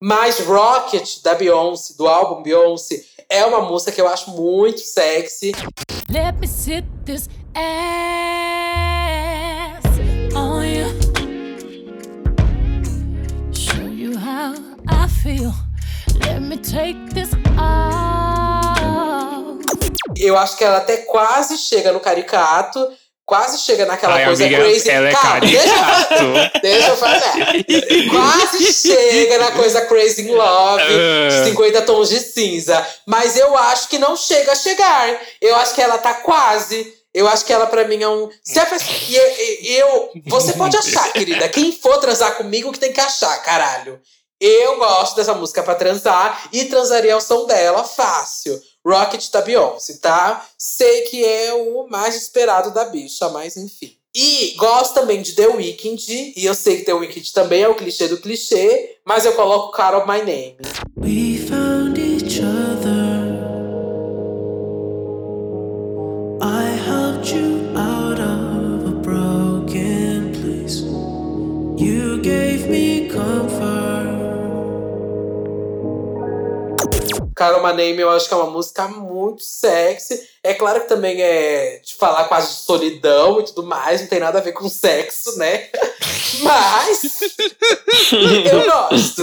Mas 0.00 0.38
Rocket, 0.38 1.22
da 1.24 1.34
Beyoncé, 1.34 1.94
do 1.98 2.06
álbum 2.06 2.40
Beyoncé, 2.40 3.04
é 3.28 3.44
uma 3.44 3.62
música 3.62 3.90
que 3.90 4.00
eu 4.00 4.06
acho 4.06 4.30
muito 4.30 4.78
sexy. 4.78 5.50
Let 6.08 6.36
me 6.38 6.46
sit 6.46 6.84
this 7.04 7.28
ass 7.56 7.64
on 10.36 10.62
you. 10.62 10.86
Show 13.52 13.88
you 13.88 14.16
how 14.16 14.54
I 14.86 15.08
feel. 15.08 15.52
Let 16.24 16.42
me 16.42 16.58
take 16.58 17.12
this 17.12 17.30
off. 17.58 18.78
Eu 20.16 20.38
acho 20.38 20.56
que 20.56 20.62
ela 20.62 20.76
até 20.76 20.98
quase 20.98 21.58
chega 21.58 21.90
no 21.90 21.98
caricato, 21.98 22.88
quase 23.28 23.58
chega 23.58 23.84
naquela 23.84 24.14
Ai, 24.14 24.24
coisa 24.24 24.42
amiga, 24.44 24.62
crazy. 24.62 24.88
ela 24.90 25.08
é 25.10 25.12
Calma, 25.12 25.40
deixa, 25.40 26.50
deixa 26.62 26.88
eu 26.88 26.96
falar. 26.96 27.20
quase 28.10 28.72
chega 28.72 29.38
na 29.38 29.50
coisa 29.52 29.82
crazy 29.82 30.22
in 30.22 30.30
love, 30.34 30.82
Ah. 30.82 31.44
50 31.44 31.82
tons 31.82 32.08
de 32.08 32.20
cinza. 32.20 32.84
Mas 33.06 33.36
eu 33.36 33.56
acho 33.56 33.88
que 33.88 33.98
não 33.98 34.16
chega 34.16 34.52
a 34.52 34.56
chegar. 34.56 35.20
Eu 35.42 35.54
acho 35.56 35.74
que 35.74 35.82
ela 35.82 35.98
tá 35.98 36.14
quase. 36.14 36.94
Eu 37.12 37.28
acho 37.28 37.44
que 37.44 37.52
ela, 37.52 37.66
pra 37.66 37.84
mim, 37.86 38.02
é 38.02 38.08
um. 38.08 38.30
Se 38.42 38.58
a 38.58 38.64
pessoa, 38.66 38.96
eu, 39.10 39.62
eu- 39.62 40.10
Você 40.26 40.54
pode 40.54 40.76
achar, 40.76 41.12
querida. 41.12 41.48
Quem 41.50 41.70
for 41.72 41.98
transar 41.98 42.34
comigo 42.36 42.72
que 42.72 42.78
tem 42.78 42.92
que 42.92 43.00
achar, 43.00 43.36
caralho. 43.42 44.00
Eu 44.40 44.78
gosto 44.78 45.16
dessa 45.16 45.34
música 45.34 45.62
pra 45.62 45.74
transar 45.74 46.48
e 46.52 46.64
transaria 46.66 47.12
ao 47.12 47.20
som 47.20 47.44
dela 47.46 47.82
fácil. 47.84 48.58
Rocket 48.86 49.30
da 49.30 49.42
Beyoncé, 49.42 49.98
tá? 50.00 50.46
Sei 50.56 51.02
que 51.02 51.24
é 51.24 51.52
o 51.52 51.86
mais 51.88 52.16
esperado 52.16 52.72
da 52.72 52.84
bicha, 52.84 53.28
mas 53.28 53.56
enfim. 53.56 53.96
E 54.14 54.54
gosto 54.56 54.94
também 54.94 55.22
de 55.22 55.32
The 55.32 55.46
Weeknd, 55.48 56.34
e 56.36 56.44
eu 56.44 56.54
sei 56.54 56.78
que 56.78 56.84
The 56.84 56.94
Weeknd 56.94 57.32
também 57.32 57.62
é 57.62 57.68
o 57.68 57.74
clichê 57.74 58.08
do 58.08 58.18
clichê, 58.18 58.96
mas 59.04 59.24
eu 59.24 59.32
coloco 59.34 59.72
Carol 59.72 60.06
My 60.06 60.18
Name. 60.18 60.56
Carol 77.38 77.62
Name 77.62 78.00
eu 78.00 78.10
acho 78.10 78.26
que 78.26 78.34
é 78.34 78.36
uma 78.36 78.50
música 78.50 78.88
muito 78.88 79.44
sexy. 79.44 80.20
É 80.42 80.54
claro 80.54 80.80
que 80.80 80.88
também 80.88 81.22
é 81.22 81.80
de 81.84 81.94
falar 81.94 82.24
quase 82.24 82.48
de 82.48 82.62
solidão 82.62 83.38
e 83.38 83.44
tudo 83.44 83.62
mais, 83.62 84.00
não 84.00 84.08
tem 84.08 84.18
nada 84.18 84.38
a 84.38 84.42
ver 84.42 84.50
com 84.50 84.68
sexo, 84.68 85.38
né? 85.38 85.68
Mas 86.42 87.20
eu 88.12 88.64
gosto. 88.64 89.22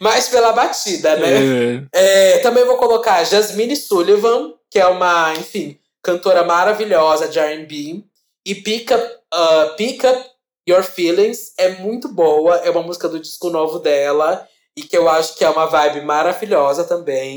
Mais 0.00 0.28
pela 0.28 0.52
batida, 0.52 1.16
né? 1.16 1.84
É, 1.92 2.38
também 2.38 2.64
vou 2.64 2.76
colocar 2.76 3.24
Jasmine 3.24 3.74
Sullivan, 3.74 4.54
que 4.70 4.78
é 4.78 4.86
uma, 4.86 5.34
enfim, 5.34 5.80
cantora 6.00 6.44
maravilhosa 6.44 7.26
de 7.26 7.40
R&B. 7.40 8.04
E 8.46 8.54
Pick 8.54 8.92
Up, 8.92 9.04
uh, 9.34 9.76
Pick 9.76 10.04
Up 10.04 10.30
Your 10.68 10.84
Feelings 10.84 11.52
é 11.58 11.70
muito 11.70 12.06
boa. 12.08 12.58
É 12.58 12.70
uma 12.70 12.82
música 12.82 13.08
do 13.08 13.18
disco 13.18 13.50
novo 13.50 13.80
dela. 13.80 14.48
E 14.76 14.82
que 14.82 14.96
eu 14.96 15.08
acho 15.08 15.36
que 15.36 15.44
é 15.44 15.50
uma 15.50 15.66
vibe 15.66 16.02
maravilhosa 16.02 16.84
também. 16.84 17.34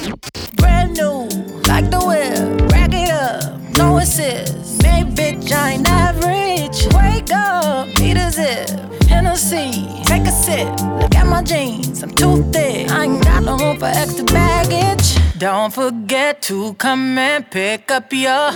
Brand 0.54 0.96
new, 0.96 1.28
like 1.68 1.90
the 1.90 1.98
whip. 1.98 2.72
Rack 2.72 2.94
it 2.96 3.12
up, 3.12 3.78
no 3.78 3.98
assist. 3.98 4.84
Hey, 4.86 5.04
bitch, 5.04 5.52
I 5.52 5.74
ain't 5.74 5.90
average. 5.90 6.88
Wake 6.94 7.34
up, 7.34 7.90
need 8.00 8.18
a 8.18 8.30
zip. 8.30 8.70
Hennessy, 9.10 9.72
take 10.06 10.28
a 10.28 10.32
sip. 10.32 10.70
Look 11.02 11.16
at 11.16 11.26
my 11.26 11.42
jeans, 11.42 12.04
I'm 12.04 12.12
too 12.12 12.44
thick. 12.52 12.92
I 12.92 13.06
ain't 13.06 13.24
got 13.24 13.44
no 13.44 13.58
room 13.58 13.80
for 13.80 13.88
extra 13.88 14.26
baggage. 14.26 15.18
Don't 15.40 15.74
forget 15.74 16.42
to 16.44 16.76
come 16.76 17.18
and 17.18 17.50
pick 17.50 17.92
up 17.92 18.14
your. 18.14 18.54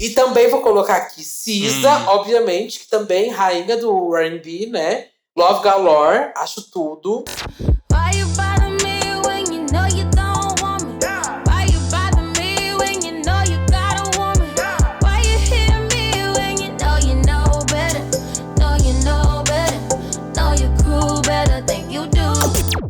E 0.00 0.10
também 0.10 0.48
vou 0.48 0.62
colocar 0.62 0.96
aqui 0.96 1.22
Cisa, 1.22 1.90
obviamente, 2.08 2.80
que 2.80 2.88
também 2.88 3.30
rainha 3.30 3.76
do 3.76 4.16
R&B, 4.16 4.70
né? 4.72 5.08
Love 5.38 5.62
Galore, 5.62 6.32
acho 6.34 6.68
tudo. 6.68 7.24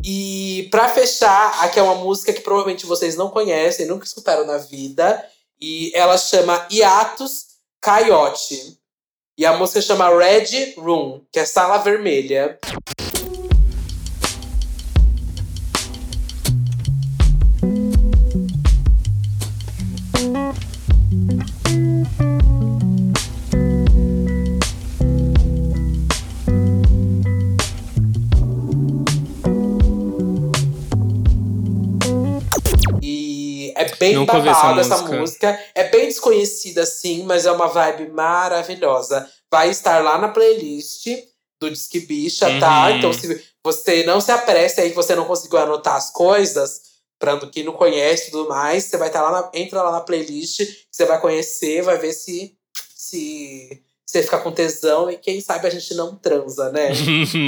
E 0.03 0.67
pra 0.71 0.89
fechar, 0.89 1.63
aqui 1.63 1.77
é 1.77 1.83
uma 1.83 1.93
música 1.93 2.33
que 2.33 2.41
provavelmente 2.41 2.87
vocês 2.87 3.15
não 3.15 3.29
conhecem, 3.29 3.85
nunca 3.85 4.05
escutaram 4.05 4.47
na 4.47 4.57
vida. 4.57 5.23
E 5.61 5.91
ela 5.93 6.17
chama 6.17 6.65
Hiatus 6.71 7.45
Coyote. 7.79 8.78
E 9.39 9.45
a 9.45 9.53
música 9.53 9.79
chama 9.81 10.09
Red 10.09 10.73
Room, 10.77 11.21
que 11.31 11.39
é 11.39 11.45
sala 11.45 11.77
vermelha. 11.77 12.59
Bem 34.09 34.19
Nunca 34.19 34.35
ouvi 34.37 34.49
babada 34.49 34.81
essa 34.81 34.93
essa 34.95 35.03
música. 35.03 35.19
música. 35.19 35.65
É 35.75 35.83
bem 35.89 36.07
desconhecida, 36.07 36.85
sim, 36.85 37.23
mas 37.23 37.45
é 37.45 37.51
uma 37.51 37.67
vibe 37.67 38.09
maravilhosa. 38.11 39.29
Vai 39.51 39.69
estar 39.69 40.03
lá 40.03 40.17
na 40.17 40.29
playlist 40.29 41.07
do 41.59 41.69
Disque 41.69 41.99
Bicha, 42.01 42.45
tá? 42.59 42.87
Uhum. 42.89 42.97
Então, 42.97 43.13
se 43.13 43.43
você 43.63 44.03
não 44.03 44.21
se 44.21 44.31
apresse 44.31 44.79
aí 44.81 44.89
que 44.89 44.95
você 44.95 45.15
não 45.15 45.25
conseguiu 45.25 45.59
anotar 45.59 45.95
as 45.95 46.09
coisas, 46.11 46.81
pra 47.19 47.37
quem 47.47 47.63
não 47.63 47.73
conhece 47.73 48.27
e 48.27 48.31
tudo 48.31 48.47
mais, 48.49 48.85
você 48.85 48.95
vai 48.97 49.07
estar 49.09 49.21
lá, 49.21 49.31
na- 49.31 49.51
entra 49.53 49.81
lá 49.81 49.91
na 49.91 50.01
playlist, 50.01 50.61
você 50.89 51.05
vai 51.05 51.19
conhecer, 51.19 51.81
vai 51.81 51.97
ver 51.97 52.13
se, 52.13 52.55
se 52.95 53.81
você 54.09 54.23
fica 54.23 54.39
com 54.39 54.51
tesão 54.51 55.07
e 55.11 55.17
quem 55.17 55.39
sabe 55.39 55.67
a 55.67 55.69
gente 55.69 55.93
não 55.93 56.15
transa, 56.15 56.71
né? 56.71 56.89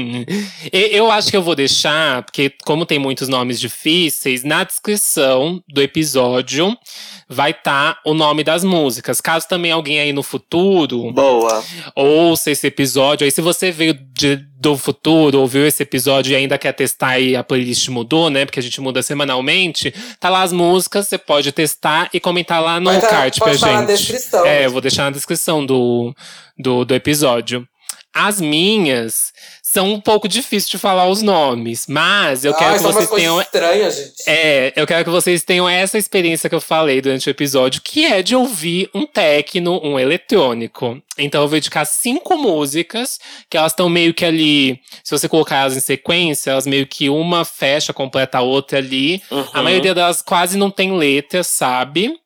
Eu 0.72 1.10
acho 1.10 1.32
que 1.32 1.36
eu 1.36 1.42
vou 1.42 1.56
deixar, 1.56 2.24
porque 2.24 2.54
como 2.64 2.86
tem 2.86 3.00
muitos 3.00 3.28
nomes 3.28 3.60
difíceis, 3.60 4.44
na 4.44 4.64
descrição 4.64 5.62
do 5.68 5.82
episódio 5.82 6.78
vai 7.34 7.52
estar 7.52 7.98
o 8.06 8.14
nome 8.14 8.44
das 8.44 8.64
músicas. 8.64 9.22
Caso 9.22 9.48
também 9.48 9.72
alguém 9.72 10.00
aí 10.00 10.12
no 10.12 10.22
futuro 10.22 11.12
Boa. 11.14 11.64
ouça 11.96 12.52
esse 12.52 12.68
episódio, 12.68 13.24
aí 13.26 13.32
se 13.32 13.40
você 13.42 13.72
veio 13.72 13.94
de- 14.14 14.36
do 14.60 14.78
futuro, 14.78 15.40
ouviu 15.40 15.66
esse 15.66 15.82
episódio 15.82 16.34
e 16.34 16.36
ainda 16.36 16.58
quer 16.58 16.74
testar 16.74 17.20
e 17.20 17.36
a 17.36 17.44
playlist 17.44 17.88
mudou, 17.88 18.30
né? 18.30 18.46
Porque 18.46 18.60
a 18.60 18.64
gente 18.64 18.80
muda 18.82 19.02
semanalmente, 19.02 19.92
tá 20.20 20.30
lá 20.30 20.44
as 20.44 20.52
músicas, 20.54 21.08
você 21.08 21.18
pode 21.18 21.52
testar 21.52 22.10
e 22.14 22.20
comentar 22.20 22.62
lá 22.62 22.80
no 22.80 22.92
tá- 23.00 23.08
card 23.08 23.40
pra 23.40 23.54
estar 23.54 23.72
na 23.72 23.80
gente. 23.88 23.98
descrição. 23.98 24.46
É, 24.46 24.66
eu 24.66 24.72
vou 24.72 24.82
deixar 24.82 25.04
na 25.06 25.12
descrição 25.12 25.66
do, 25.66 26.14
do, 26.58 26.86
do 26.86 26.94
episódio. 26.94 27.66
As 28.14 28.42
minhas 28.42 29.32
são 29.72 29.94
um 29.94 30.02
pouco 30.02 30.28
difíceis 30.28 30.68
de 30.68 30.78
falar 30.78 31.08
os 31.08 31.22
nomes, 31.22 31.86
mas 31.88 32.44
eu 32.44 32.54
quero 32.54 32.72
Ai, 32.72 32.78
que 32.78 32.84
umas 32.84 32.96
vocês 32.96 33.10
tenham 33.10 33.40
estranhas, 33.40 33.96
gente. 33.96 34.24
é, 34.28 34.74
eu 34.76 34.86
quero 34.86 35.06
que 35.06 35.10
vocês 35.10 35.44
tenham 35.44 35.70
essa 35.70 35.98
experiência 35.98 36.50
que 36.50 36.56
eu 36.56 36.60
falei 36.60 37.00
durante 37.00 37.30
o 37.30 37.32
episódio, 37.32 37.82
que 37.82 38.06
é 38.06 38.22
de 38.22 38.36
ouvir 38.36 38.90
um 38.94 39.06
techno, 39.06 39.80
um 39.82 39.98
eletrônico. 39.98 41.02
Então 41.18 41.42
eu 41.42 41.48
vou 41.48 41.56
dedicar 41.56 41.86
cinco 41.86 42.36
músicas, 42.36 43.18
que 43.50 43.56
elas 43.56 43.72
estão 43.72 43.88
meio 43.88 44.14
que 44.14 44.26
ali. 44.26 44.80
Se 45.04 45.18
você 45.18 45.30
colocar 45.30 45.60
elas 45.60 45.78
em 45.78 45.82
sequência, 45.82 46.52
elas 46.52 46.68
meio 46.68 46.86
que 46.86 47.10
uma 47.10 47.46
fecha, 47.46 47.94
completa 47.94 48.40
a 48.40 48.42
outra 48.42 48.78
ali. 48.78 49.22
Uhum. 49.32 49.46
A 49.54 49.62
maioria 49.62 49.94
delas 49.94 50.22
quase 50.22 50.58
não 50.58 50.70
tem 50.70 50.98
letra, 50.98 51.44
sabe? 51.44 52.20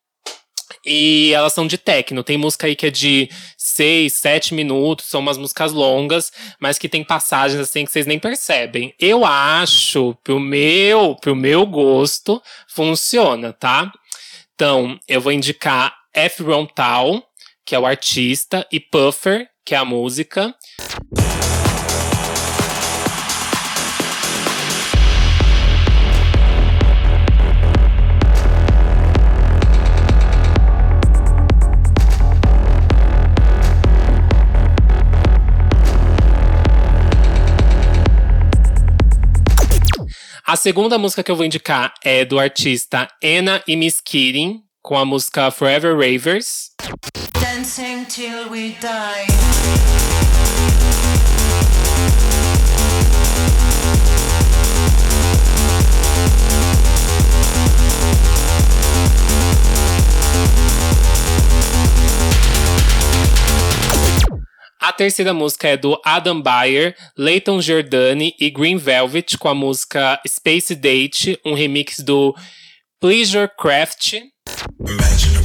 E 0.86 1.32
elas 1.34 1.52
são 1.52 1.66
de 1.66 1.76
techno. 1.76 2.22
Tem 2.22 2.38
música 2.38 2.68
aí 2.68 2.76
que 2.76 2.86
é 2.86 2.90
de 2.90 3.28
seis, 3.56 4.12
sete 4.12 4.54
minutos, 4.54 5.06
são 5.06 5.20
umas 5.20 5.36
músicas 5.36 5.72
longas, 5.72 6.30
mas 6.60 6.78
que 6.78 6.88
tem 6.88 7.02
passagens 7.02 7.60
assim 7.60 7.84
que 7.84 7.90
vocês 7.90 8.06
nem 8.06 8.20
percebem. 8.20 8.94
Eu 9.00 9.24
acho, 9.24 10.16
pro 10.22 10.38
meu, 10.38 11.16
pro 11.16 11.34
meu 11.34 11.66
gosto, 11.66 12.40
funciona, 12.68 13.52
tá? 13.52 13.90
Então, 14.54 14.98
eu 15.08 15.20
vou 15.20 15.32
indicar 15.32 15.92
F. 16.14 16.42
Ron 16.44 16.66
Tal, 16.66 17.22
que 17.64 17.74
é 17.74 17.78
o 17.78 17.84
artista, 17.84 18.66
e 18.70 18.78
Puffer, 18.78 19.48
que 19.64 19.74
é 19.74 19.78
a 19.78 19.84
música. 19.84 20.54
Segunda 40.66 40.98
música 40.98 41.22
que 41.22 41.30
eu 41.30 41.36
vou 41.36 41.46
indicar 41.46 41.94
é 42.02 42.24
do 42.24 42.40
artista 42.40 43.08
Anna 43.22 43.62
e 43.68 43.76
Miss 43.76 44.00
Keating, 44.00 44.64
com 44.82 44.98
a 44.98 45.04
música 45.04 45.48
Forever 45.52 45.92
Ravers. 45.92 46.72
Dancing 47.40 48.04
till 48.06 48.50
we 48.50 48.74
die. 48.80 50.35
A 64.86 64.92
terceira 64.92 65.34
música 65.34 65.66
é 65.66 65.76
do 65.76 66.00
Adam 66.04 66.40
Beyer, 66.40 66.94
Leighton 67.18 67.60
Giordani 67.60 68.36
e 68.38 68.48
Green 68.48 68.76
Velvet, 68.76 69.36
com 69.36 69.48
a 69.48 69.54
música 69.54 70.22
Space 70.24 70.76
Date, 70.76 71.36
um 71.44 71.54
remix 71.54 71.98
do 71.98 72.32
Pleasure 73.00 73.50
Craft. 73.58 74.12
Imagine 74.88 75.35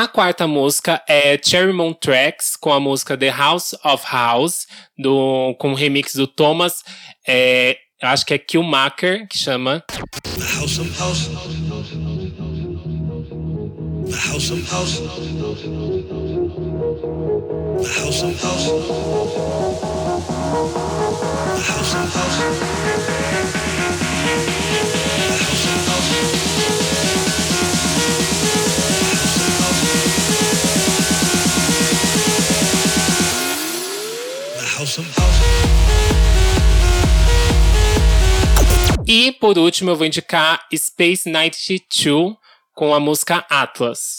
A 0.00 0.08
quarta 0.08 0.46
música 0.46 1.04
é 1.06 1.38
Cherry 1.38 1.74
Moon 1.74 1.92
Tracks, 1.92 2.56
com 2.56 2.72
a 2.72 2.80
música 2.80 3.18
The 3.18 3.28
House 3.28 3.74
of 3.84 4.02
House, 4.10 4.66
do, 4.96 5.54
com 5.58 5.72
o 5.72 5.74
remix 5.74 6.14
do 6.14 6.26
Thomas, 6.26 6.82
é, 7.28 7.76
acho 8.02 8.24
que 8.24 8.32
é 8.32 8.38
Killmaker, 8.38 9.28
que 9.28 9.36
chama. 9.36 9.84
The 9.90 9.98
house 10.56 10.78
of 10.78 10.90
house. 10.98 11.28
The 11.28 11.36
house 14.16 14.50
of 14.50 14.62
house. 14.72 15.00
The 17.76 17.88
house 18.00 18.22
of 18.22 18.42
house. 18.42 18.70
The 21.56 21.62
house 21.68 21.94
of 21.94 22.14
house. 22.16 22.69
E 39.06 39.32
por 39.32 39.58
último 39.58 39.90
eu 39.90 39.96
vou 39.96 40.06
indicar 40.06 40.66
Space 40.72 41.28
92 41.28 42.36
com 42.74 42.94
a 42.94 43.00
música 43.00 43.44
Atlas. 43.50 44.18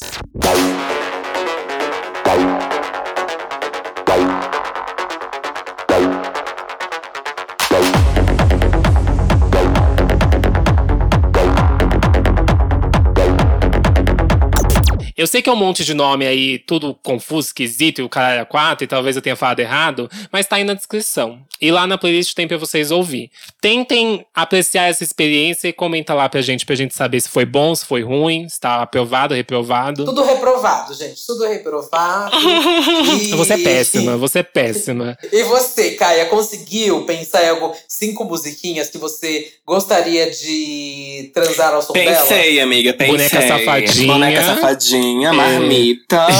Eu 15.22 15.28
sei 15.28 15.40
que 15.40 15.48
é 15.48 15.54
um 15.54 15.56
monte 15.56 15.86
de 15.86 15.94
nome 15.94 16.26
aí, 16.26 16.58
tudo 16.58 16.98
confuso, 17.04 17.50
esquisito, 17.50 18.00
e 18.00 18.04
o 18.04 18.10
cara 18.10 18.34
era 18.34 18.46
quatro, 18.46 18.84
e 18.84 18.88
talvez 18.88 19.16
eu 19.16 19.22
tenha 19.22 19.36
falado 19.36 19.60
errado, 19.60 20.10
mas 20.32 20.48
tá 20.48 20.56
aí 20.56 20.64
na 20.64 20.74
descrição. 20.74 21.40
E 21.62 21.70
lá 21.72 21.86
na 21.86 21.96
playlist 21.96 22.34
tem 22.34 22.48
pra 22.48 22.58
vocês 22.58 22.90
ouvir. 22.90 23.30
Tentem 23.62 24.26
apreciar 24.34 24.90
essa 24.90 25.04
experiência 25.04 25.68
e 25.68 25.74
comenta 25.74 26.16
lá 26.16 26.28
pra 26.28 26.42
gente, 26.42 26.66
pra 26.66 26.74
gente 26.74 26.96
saber 26.96 27.22
se 27.22 27.30
foi 27.30 27.46
bom, 27.46 27.76
se 27.76 27.86
foi 27.86 28.02
ruim, 28.02 28.50
se 28.50 28.60
tá 28.60 28.82
aprovado, 28.82 29.36
reprovado. 29.36 30.06
Tudo 30.06 30.24
reprovado, 30.24 30.96
gente. 30.96 31.24
Tudo 31.28 31.46
reprovado. 31.48 32.36
E- 33.22 33.36
Você 33.36 33.54
é 33.54 33.58
péssima, 33.60 34.18
você 34.18 34.40
é 34.40 34.44
péssima. 34.44 35.16
E 35.32 35.44
você, 35.44 35.92
Caia, 35.92 36.26
conseguiu 36.26 37.06
pensar 37.06 37.44
em 37.46 37.50
algo, 37.50 37.76
cinco 37.88 38.24
musiquinhas 38.26 38.90
que 38.90 38.98
você 38.98 39.52
gostaria 39.66 40.32
de 40.32 41.30
transar 41.34 41.74
ao 41.76 41.82
som 41.84 41.94
dela? 41.94 42.16
Pensei, 42.22 42.60
amiga, 42.60 42.92
pensei. 42.94 43.12
Boneca 43.12 43.48
safadinha. 43.48 44.08
Boneca 44.14 44.42
safadinha, 44.44 45.11
marmita. 45.34 46.28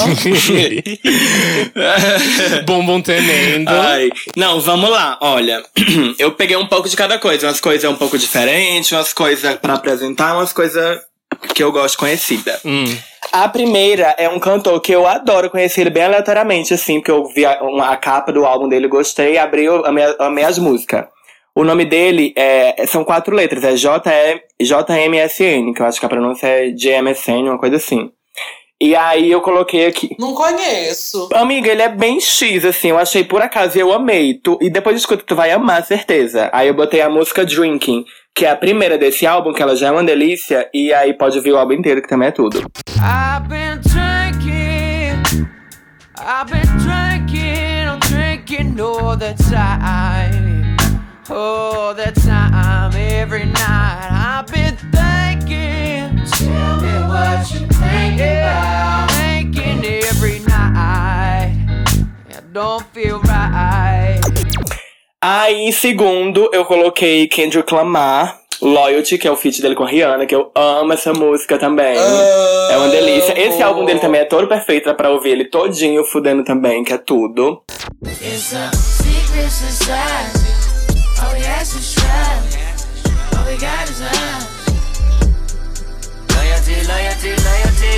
Bumbum 2.66 3.02
tremendo. 3.02 3.70
Ai, 3.70 4.10
não, 4.36 4.60
vamos 4.60 4.90
lá. 4.90 5.18
Olha, 5.22 5.64
eu 6.20 6.32
peguei 6.34 6.58
um 6.58 6.68
pouco 6.68 6.90
de 6.90 6.96
cada 6.96 7.18
coisa. 7.20 7.48
Umas 7.48 7.60
coisas 7.60 7.90
um 7.90 7.96
pouco 7.96 8.18
diferentes, 8.18 8.92
umas 8.92 9.14
coisas 9.14 9.56
pra 9.56 9.76
apresentar, 9.76 10.36
umas 10.36 10.54
coisas 10.54 11.00
que 11.54 11.64
eu 11.64 11.72
gosto 11.72 11.98
conhecida. 11.98 12.60
Hum. 12.66 12.86
A 13.32 13.48
primeira 13.48 14.16
é 14.18 14.28
um 14.28 14.40
cantor 14.40 14.80
que 14.82 14.92
eu 14.92 15.08
adoro 15.08 15.50
conhecer 15.50 15.82
ele 15.82 15.90
bem 15.90 16.04
aleatoriamente, 16.04 16.74
assim, 16.74 16.96
porque 17.00 17.12
eu 17.12 17.26
vi 17.28 17.46
a, 17.46 17.62
uma- 17.62 17.90
a 17.92 17.98
capa 17.98 18.32
do 18.32 18.46
álbum 18.46 18.68
dele, 18.68 18.88
gostei, 18.88 19.38
abri, 19.38 19.68
amei, 19.86 20.04
amei 20.20 20.44
as 20.44 20.58
músicas. 20.58 21.06
O 21.56 21.64
nome 21.64 21.86
dele 21.86 22.34
é, 22.38 22.86
são 22.88 23.04
quatro 23.04 23.36
letras, 23.36 23.64
é 23.64 23.74
JMSN, 24.62 25.74
que 25.74 25.82
eu 25.82 25.86
acho 25.86 26.00
que 26.00 26.06
a 26.06 26.10
pronúncia 26.10 26.48
é 26.48 26.70
JMSN, 26.72 27.50
uma 27.50 27.58
coisa 27.58 27.76
assim. 27.76 28.10
E 28.82 28.96
aí 28.96 29.30
eu 29.30 29.42
coloquei 29.42 29.86
aqui. 29.86 30.16
Não 30.18 30.34
conheço. 30.34 31.30
Amiga, 31.34 31.70
ele 31.70 31.84
é 31.84 31.88
bem 31.88 32.20
X, 32.20 32.66
assim, 32.66 32.88
eu 32.88 32.98
achei 32.98 33.24
por 33.24 33.40
acaso 33.40 33.78
e 33.78 33.80
eu 33.80 33.94
amei. 33.94 34.34
Tu, 34.34 34.58
e 34.60 34.72
depois 34.72 34.98
escuta, 34.98 35.24
tu 35.24 35.36
vai 35.36 35.52
amar, 35.52 35.86
certeza. 35.86 36.50
Aí 36.52 36.68
eu 36.68 36.74
botei 36.74 37.00
a 37.00 37.08
música 37.08 37.46
Drinking, 37.46 38.04
que 38.34 38.44
é 38.44 38.50
a 38.50 38.56
primeira 38.56 38.98
desse 38.98 39.28
álbum, 39.28 39.54
que 39.54 39.62
ela 39.62 39.76
já 39.76 39.90
é 39.90 39.92
uma 39.92 40.04
delícia, 40.04 40.68
e 40.74 40.92
aí 40.92 41.14
pode 41.14 41.38
ouvir 41.38 41.52
o 41.52 41.58
álbum 41.60 41.74
inteiro, 41.74 42.02
que 42.02 42.08
também 42.08 42.30
é 42.30 42.32
tudo. 42.32 42.58
I've 42.98 43.48
been 43.48 43.80
drinking. 43.82 45.48
I've 46.18 46.52
been 46.52 46.78
drinking. 46.80 47.86
I'm 47.86 48.00
drinking 48.00 48.82
all 48.82 49.16
the 49.16 49.36
time. 49.36 50.76
All 51.30 51.94
the 51.94 52.12
time, 52.20 52.96
every 52.96 53.46
night. 53.46 54.10
I've 54.12 54.52
been 54.52 54.76
thinking. 54.92 55.91
Tell 56.42 56.82
me 56.82 56.94
what 57.08 57.54
you 57.54 57.68
think 57.68 58.20
about. 58.20 59.12
Thinking 59.12 59.86
every 59.86 60.40
night. 60.40 61.54
I 62.30 62.42
don't 62.52 62.86
feel 62.94 63.20
right. 63.22 64.20
Aí, 65.24 65.68
em 65.68 65.72
segundo, 65.72 66.50
eu 66.52 66.66
coloquei 66.66 67.28
Kendrick 67.28 67.72
Lamar, 67.72 68.40
Loyalty, 68.60 69.18
que 69.20 69.28
é 69.28 69.32
o 69.32 69.36
feat 69.36 69.62
dele 69.62 69.76
com 69.76 69.84
a 69.84 69.88
Rihanna, 69.88 70.26
que 70.26 70.34
eu 70.34 70.52
amo 70.56 70.94
essa 70.94 71.14
música 71.14 71.60
também. 71.60 71.96
É 71.96 72.78
uma 72.78 72.90
delícia. 72.90 73.40
Esse 73.40 73.62
álbum 73.62 73.86
dele 73.86 74.00
também 74.00 74.22
é 74.22 74.26
todo 74.26 74.48
perfeito, 74.48 74.86
dá 74.86 74.94
pra 74.96 75.12
ouvir 75.12 75.30
ele 75.32 75.46
todinho, 75.46 76.04
fudendo 76.04 76.44
também, 76.44 76.84
que 76.84 76.94
é 76.94 76.98
tudo. 76.98 77.62
It's 78.04 78.54
a 78.54 78.72
secret 78.74 79.50
society. 79.50 80.52
All 81.22 81.34
we 81.34 81.46
ask 81.46 81.76
is 81.76 81.94
try. 81.94 83.38
All 83.38 83.46
we 83.46 83.58
got 83.58 83.90
is 83.90 84.00
love. 84.00 84.61
Loyalty, 86.72 86.88
loyalty, 86.88 87.30
loyalty. 87.44 87.94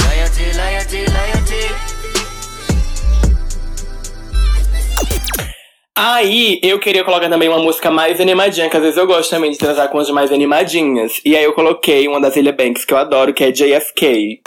Loyalty, 0.00 0.46
loyalty, 0.56 1.00
loyalty. 1.12 1.98
Aí, 5.94 6.60
eu 6.62 6.78
queria 6.78 7.04
colocar 7.04 7.28
também 7.28 7.48
uma 7.48 7.58
música 7.58 7.90
mais 7.90 8.20
animadinha, 8.20 8.70
que 8.70 8.76
às 8.76 8.82
vezes 8.82 8.96
eu 8.96 9.06
gosto 9.06 9.28
também 9.28 9.50
de 9.50 9.58
transar 9.58 9.88
com 9.90 9.98
as 9.98 10.08
mais 10.10 10.32
animadinhas. 10.32 11.20
E 11.24 11.36
aí 11.36 11.44
eu 11.44 11.52
coloquei 11.52 12.08
uma 12.08 12.20
das 12.20 12.36
Ilha 12.36 12.52
Banks 12.52 12.84
que 12.86 12.94
eu 12.94 12.98
adoro, 12.98 13.34
que 13.34 13.44
é 13.44 13.50
JFK. 13.50 14.40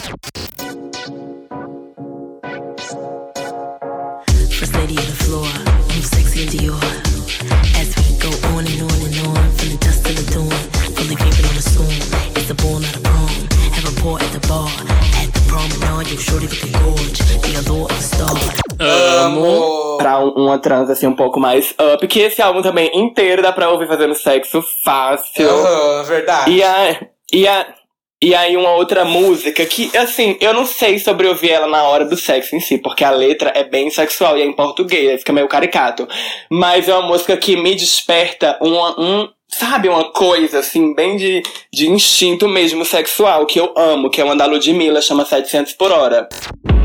First 4.50 4.74
lady 4.74 4.98
of 4.98 5.06
the 5.06 5.24
floor, 5.24 5.46
move 5.94 6.06
sexy 6.06 6.42
in 6.42 6.48
Dior. 6.48 6.80
As 7.78 7.94
we 7.96 8.18
go 8.18 8.30
on 8.56 8.66
and 8.66 8.81
A 12.52 12.54
ball, 12.54 12.80
not 12.80 12.94
a 12.94 13.00
prom. 13.00 13.28
Have 13.72 13.88
a 13.88 14.00
pour 14.02 14.18
at 14.20 14.30
the 14.32 14.46
bar, 14.46 14.68
at 14.68 15.32
the 15.32 15.40
promenade, 15.48 16.10
you 16.12 16.18
shorty 16.18 16.46
looking 16.46 16.72
gorge. 16.72 17.18
The 17.40 17.60
allure 17.60 17.86
of 17.86 17.98
a 17.98 18.02
star. 18.02 18.36
Amo. 18.78 19.96
Pra 19.96 20.18
um- 20.18 20.34
uma 20.36 20.58
trans 20.58 20.90
assim 20.90 21.06
um 21.06 21.16
pouco 21.16 21.40
mais 21.40 21.74
up, 21.94 22.06
que 22.06 22.20
esse 22.20 22.42
álbum 22.42 22.60
também 22.60 22.90
inteiro 22.94 23.40
dá 23.40 23.52
pra 23.52 23.70
ouvir 23.70 23.88
fazendo 23.88 24.14
sexo 24.14 24.62
fácil. 24.84 25.48
Aham, 25.48 26.02
verdade. 26.04 26.50
E, 26.50 26.62
a, 26.62 27.00
e, 27.32 27.48
a, 27.48 27.66
e 28.22 28.34
aí 28.34 28.54
uma 28.54 28.72
outra 28.74 29.02
música 29.04 29.64
que, 29.64 29.90
assim, 29.96 30.36
eu 30.38 30.52
não 30.52 30.66
sei 30.66 30.98
sobre 30.98 31.26
ouvir 31.28 31.52
ela 31.52 31.66
na 31.66 31.84
hora 31.84 32.04
do 32.04 32.16
sexo 32.18 32.54
em 32.54 32.60
si, 32.60 32.76
porque 32.76 33.02
a 33.02 33.10
letra 33.10 33.50
é 33.54 33.64
bem 33.64 33.88
sexual 33.88 34.36
e 34.36 34.42
é 34.42 34.44
em 34.44 34.52
português, 34.52 35.10
aí 35.10 35.16
fica 35.18 35.32
meio 35.32 35.48
caricato. 35.48 36.06
Mas 36.50 36.86
é 36.86 36.94
uma 36.94 37.06
música 37.08 37.34
que 37.36 37.56
me 37.56 37.74
desperta 37.74 38.58
um, 38.60 38.76
um 39.02 39.28
sabe, 39.52 39.88
uma 39.88 40.10
coisa 40.10 40.58
assim, 40.58 40.94
bem 40.94 41.16
de, 41.16 41.42
de 41.72 41.88
instinto 41.88 42.48
mesmo 42.48 42.84
sexual, 42.84 43.46
que 43.46 43.60
eu 43.60 43.72
amo, 43.76 44.10
que 44.10 44.20
é 44.20 44.24
uma 44.24 44.34
da 44.34 44.46
Ludmilla, 44.46 45.00
chama 45.00 45.24
700 45.24 45.74
por 45.74 45.92
hora. 45.92 46.28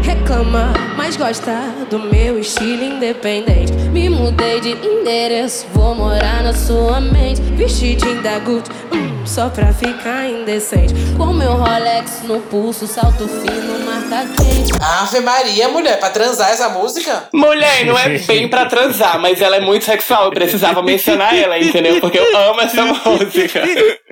Reclama, 0.02 0.74
mas 0.96 1.18
gosta 1.18 1.52
do 1.90 2.00
meu 2.00 2.40
estilo 2.40 2.84
independente. 2.84 3.74
Me 3.92 4.10
mudei 4.10 4.60
de 4.60 4.72
endereço, 4.72 5.66
vou 5.74 5.96
morar 5.96 6.44
na 6.44 6.54
sua 6.54 7.02
mente. 7.02 7.42
Vestidinho 7.42 8.22
da 8.22 8.40
Gucci, 8.40 8.72
hum, 8.94 9.26
só 9.26 9.50
pra 9.50 9.74
ficar 9.74 10.30
indecente. 10.30 10.94
Com 11.18 11.34
meu 11.34 11.54
Rolex 11.54 12.24
no 12.24 12.40
pulso, 12.40 12.88
salto 12.88 13.28
fino, 13.28 13.78
quente. 13.78 13.87
Ave 14.80 15.20
Maria, 15.20 15.68
mulher, 15.70 16.00
pra 16.00 16.10
transar 16.10 16.50
essa 16.52 16.70
música? 16.70 17.28
Mulher, 17.34 17.86
não 17.86 17.98
é 17.98 18.10
bem 18.26 18.48
pra 18.48 18.66
transar, 18.66 19.20
mas 19.20 19.42
ela 19.42 19.58
é 19.58 19.60
muito 19.60 19.84
sexual, 19.86 20.26
eu 20.26 20.32
precisava 20.32 20.82
mencionar 20.82 21.36
ela, 21.38 21.58
entendeu? 21.60 22.00
Porque 22.00 22.18
eu 22.18 22.38
amo 22.38 22.62
essa 22.62 22.84
música. 22.84 23.62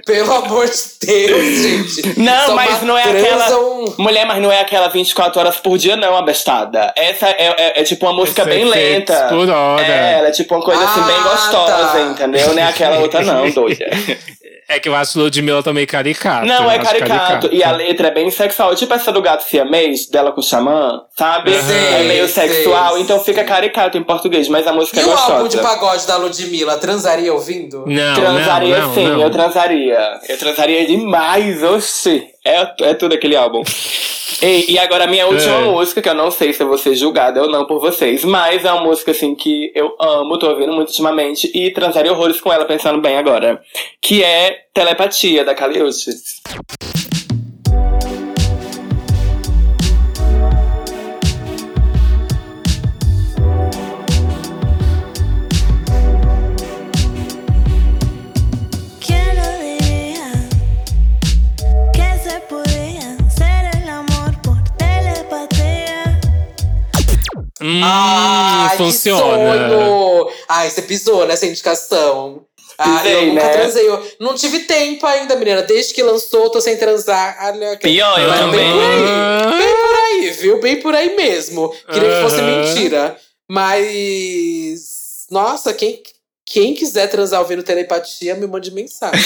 Pelo 0.06 0.34
amor 0.34 0.66
de 0.68 1.08
Deus, 1.08 1.44
gente. 1.96 2.20
Não, 2.20 2.46
Só 2.48 2.56
mas 2.56 2.82
não 2.84 2.98
é 2.98 3.04
aquela. 3.04 3.48
Mulher, 3.98 4.26
mas 4.26 4.42
não 4.42 4.52
é 4.52 4.60
aquela 4.60 4.88
24 4.90 5.40
horas 5.40 5.56
por 5.58 5.78
dia, 5.78 5.96
não, 5.96 6.16
abestada. 6.16 6.94
Essa 6.96 7.28
é, 7.30 7.56
é, 7.58 7.82
é 7.82 7.84
tipo 7.84 8.06
uma 8.06 8.14
música 8.14 8.42
Essa 8.42 8.52
é 8.52 8.54
bem 8.54 8.66
lenta. 8.66 9.28
por 9.30 9.50
hora. 9.50 9.82
É, 9.86 10.20
ela 10.20 10.28
é 10.28 10.32
tipo 10.32 10.54
uma 10.56 10.64
coisa 10.64 10.84
assim 10.84 11.02
bem 11.02 11.16
Ah, 11.16 11.24
gostosa, 11.24 11.74
tá. 11.94 12.02
entendeu? 12.02 12.54
Não 12.54 12.60
é 12.62 12.68
aquela 12.68 13.00
outra, 13.00 13.24
não, 13.24 13.50
doida. 13.50 13.86
É 14.68 14.80
que 14.80 14.90
eu 14.90 14.96
acho 14.96 15.20
Ludmilla 15.20 15.62
também 15.62 15.86
caricato. 15.86 16.46
Não, 16.48 16.70
é 16.70 16.78
acho 16.78 16.86
caricato. 16.86 17.50
E 17.52 17.64
a 17.64 17.72
letra 17.72 18.08
é 18.08 18.12
bem 18.12 18.32
sexual. 18.32 18.74
Tipo 18.76 18.94
essa 18.96 19.12
do 19.12 19.22
gato 19.22 19.44
siamês, 19.44 20.08
dela 20.10 20.32
com 20.32 20.42
o 20.42 20.44
xamã, 20.44 21.02
sabe? 21.16 21.52
Sei, 21.62 21.94
é 21.94 22.04
meio 22.04 22.28
sexual, 22.28 22.98
então 22.98 23.18
sei. 23.18 23.34
fica 23.34 23.44
caricato 23.44 23.98
em 23.98 24.04
português, 24.04 24.48
mas 24.50 24.66
a 24.66 24.74
música 24.74 25.00
E 25.00 25.04
é 25.04 25.06
o 25.06 25.12
álbum 25.12 25.48
de 25.48 25.58
gostosa. 25.58 25.62
pagode 25.62 26.08
da 26.08 26.18
Ludmilla, 26.18 26.78
transaria 26.78 27.32
ouvindo? 27.32 27.84
Não, 27.86 28.16
Transaria 28.16 28.80
não, 28.80 28.88
não, 28.88 28.94
sim, 28.96 29.08
não. 29.08 29.22
eu 29.22 29.30
transaria. 29.30 30.20
Eu 30.28 30.38
transaria 30.38 30.88
demais, 30.88 31.62
oxi. 31.62 32.35
É, 32.46 32.90
é 32.90 32.94
tudo 32.94 33.16
aquele 33.16 33.36
álbum. 33.36 33.64
Ei, 34.42 34.66
e 34.68 34.78
agora 34.78 35.06
a 35.06 35.08
minha 35.08 35.26
última 35.28 35.56
É. 35.56 35.64
música, 35.66 36.02
que 36.02 36.10
eu 36.10 36.14
não 36.14 36.30
sei 36.30 36.54
se 36.54 36.62
eu 36.62 36.68
vou 36.68 36.78
ser 36.78 36.94
julgada 36.96 37.42
ou 37.42 37.50
não 37.50 37.66
por 37.66 37.80
vocês, 37.80 38.24
mas 38.24 38.64
é 38.66 38.72
uma 38.72 38.84
música 38.84 39.12
assim 39.12 39.34
que 39.34 39.72
eu 39.74 39.96
amo, 40.00 40.38
tô 40.38 40.50
ouvindo 40.50 40.74
muito 40.74 40.90
ultimamente 40.90 41.50
e 41.54 41.72
transaria 41.72 42.12
horrores 42.12 42.40
com 42.42 42.52
ela 42.52 42.66
pensando 42.66 43.02
bem 43.02 43.18
agora. 43.18 43.62
Que 44.02 44.24
é 44.24 44.66
Telepatia, 44.74 45.44
da 45.46 45.56
Kali 45.56 45.82
Hum, 67.68 67.82
Ai, 67.84 68.78
funciona. 68.78 69.68
que! 69.70 70.32
Ai, 70.48 70.70
você 70.70 70.82
pisou 70.84 71.26
nessa 71.26 71.46
indicação. 71.48 72.42
Ah, 72.78 73.00
Pisei, 73.00 73.16
eu 73.16 73.26
nunca 73.28 73.44
né? 73.44 73.50
transei. 73.54 73.88
Eu 73.88 74.12
não 74.20 74.36
tive 74.36 74.60
tempo 74.60 75.06
ainda, 75.08 75.36
menina. 75.38 75.62
Desde 75.62 75.94
que 75.94 76.04
lançou, 76.04 76.50
tô 76.50 76.60
sem 76.60 76.76
transar. 76.78 77.38
Olha, 77.42 77.78
que- 77.78 77.88
Pior, 77.88 78.20
eu 78.20 78.30
também. 78.34 78.60
Bem 78.60 78.74
por 78.74 78.84
aí. 78.84 79.58
Bem 79.58 79.76
por 79.76 79.96
aí, 79.96 80.30
viu? 80.32 80.60
Bem 80.62 80.76
por 80.82 80.96
aí 80.96 81.16
mesmo. 81.16 81.74
Queria 81.92 82.10
que 82.18 82.22
fosse 82.22 82.42
mentira. 82.42 83.16
Mas. 83.50 85.26
Nossa, 85.32 85.74
quem, 85.74 86.02
quem 86.46 86.76
quiser 86.76 87.08
transar 87.10 87.42
ouvindo 87.42 87.64
telepatia, 87.64 88.36
me 88.36 88.46
mande 88.46 88.70
mensagem. 88.72 89.20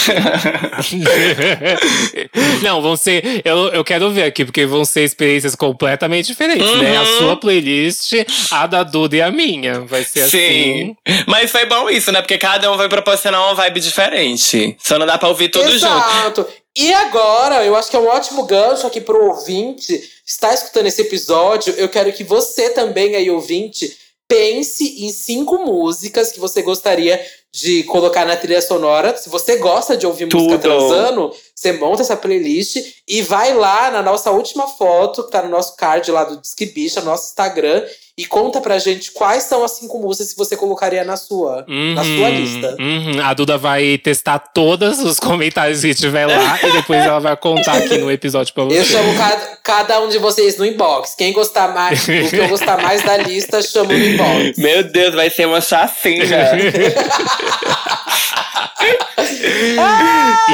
Não, 2.62 2.80
vão 2.80 2.96
ser. 2.96 3.42
Eu, 3.44 3.68
eu 3.68 3.84
quero 3.84 4.10
ver 4.10 4.24
aqui, 4.24 4.44
porque 4.44 4.64
vão 4.66 4.84
ser 4.84 5.04
experiências 5.04 5.54
completamente 5.54 6.26
diferentes, 6.26 6.66
né? 6.78 6.96
A 6.96 7.00
Uhum. 7.02 7.18
sua 7.18 7.36
playlist, 7.36 8.12
a 8.50 8.66
da 8.66 8.82
Duda 8.82 9.16
e 9.16 9.22
a 9.22 9.30
minha. 9.30 9.80
Vai 9.80 10.04
ser 10.04 10.28
Sim. 10.28 10.96
assim. 11.06 11.24
Mas 11.26 11.50
foi 11.50 11.66
bom 11.66 11.88
isso, 11.90 12.10
né? 12.12 12.20
Porque 12.20 12.38
cada 12.38 12.70
um 12.72 12.76
vai 12.76 12.88
proporcionar 12.88 13.40
uma 13.42 13.54
vibe 13.54 13.80
diferente. 13.80 14.76
Só 14.82 14.98
não 14.98 15.06
dá 15.06 15.18
pra 15.18 15.28
ouvir 15.28 15.48
tudo 15.50 15.70
junto. 15.70 15.76
Exato. 15.86 16.46
E 16.76 16.92
agora, 16.94 17.64
eu 17.64 17.74
acho 17.76 17.90
que 17.90 17.96
é 17.96 17.98
um 17.98 18.06
ótimo 18.06 18.44
gancho 18.44 18.86
aqui 18.86 19.00
pro 19.00 19.26
ouvinte. 19.28 20.00
Está 20.26 20.54
escutando 20.54 20.86
esse 20.86 21.02
episódio, 21.02 21.74
eu 21.76 21.88
quero 21.88 22.12
que 22.12 22.22
você 22.24 22.70
também, 22.70 23.16
aí, 23.16 23.28
ouvinte, 23.30 23.96
pense 24.30 25.04
em 25.04 25.12
cinco 25.12 25.58
músicas 25.58 26.30
que 26.30 26.38
você 26.38 26.62
gostaria 26.62 27.20
de 27.52 27.82
colocar 27.82 28.24
na 28.24 28.36
trilha 28.36 28.62
sonora. 28.62 29.16
Se 29.16 29.28
você 29.28 29.56
gosta 29.56 29.96
de 29.96 30.06
ouvir 30.06 30.32
música 30.32 30.56
Tudo. 30.56 30.62
transando, 30.62 31.34
você 31.52 31.72
monta 31.72 32.02
essa 32.02 32.16
playlist 32.16 32.76
e 33.08 33.22
vai 33.22 33.52
lá 33.52 33.90
na 33.90 34.02
nossa 34.02 34.30
última 34.30 34.68
foto, 34.68 35.24
que 35.24 35.32
tá 35.32 35.42
no 35.42 35.48
nosso 35.48 35.74
card 35.74 36.08
lá 36.12 36.22
do 36.22 36.40
Disque 36.40 36.66
Bicha, 36.66 37.00
no 37.00 37.06
nosso 37.06 37.30
Instagram, 37.30 37.84
e 38.20 38.26
conta 38.26 38.60
pra 38.60 38.78
gente 38.78 39.10
quais 39.12 39.44
são 39.44 39.64
as 39.64 39.72
cinco 39.78 39.98
músicas 39.98 40.32
que 40.32 40.38
você 40.38 40.56
colocaria 40.56 41.02
na 41.04 41.16
sua, 41.16 41.64
na 41.66 42.02
Uhum, 42.02 42.16
sua 42.18 42.28
lista. 42.28 42.76
uhum. 42.78 43.20
A 43.24 43.32
Duda 43.32 43.56
vai 43.56 43.96
testar 43.98 44.38
todos 44.38 44.98
os 45.00 45.18
comentários 45.18 45.80
que 45.80 45.94
tiver 45.94 46.26
lá 46.26 46.58
e 46.62 46.72
depois 46.72 47.04
ela 47.04 47.18
vai 47.18 47.36
contar 47.36 47.74
aqui 47.78 47.96
no 47.98 48.10
episódio 48.10 48.52
pra 48.52 48.64
Eu 48.64 48.68
você. 48.70 48.84
chamo 48.84 49.16
cada, 49.16 49.46
cada 49.62 50.00
um 50.00 50.08
de 50.08 50.18
vocês 50.18 50.58
no 50.58 50.66
inbox. 50.66 51.14
Quem 51.16 51.32
gostar 51.32 51.72
mais, 51.74 52.02
o 52.02 52.06
que 52.28 52.36
eu 52.36 52.48
gostar 52.48 52.80
mais 52.82 53.02
da 53.02 53.16
lista, 53.16 53.62
chamo 53.62 53.92
no 53.92 53.98
inbox. 54.04 54.58
Meu 54.58 54.82
Deus, 54.84 55.14
vai 55.14 55.30
ser 55.30 55.46
uma 55.46 55.60
chacina. 55.60 56.26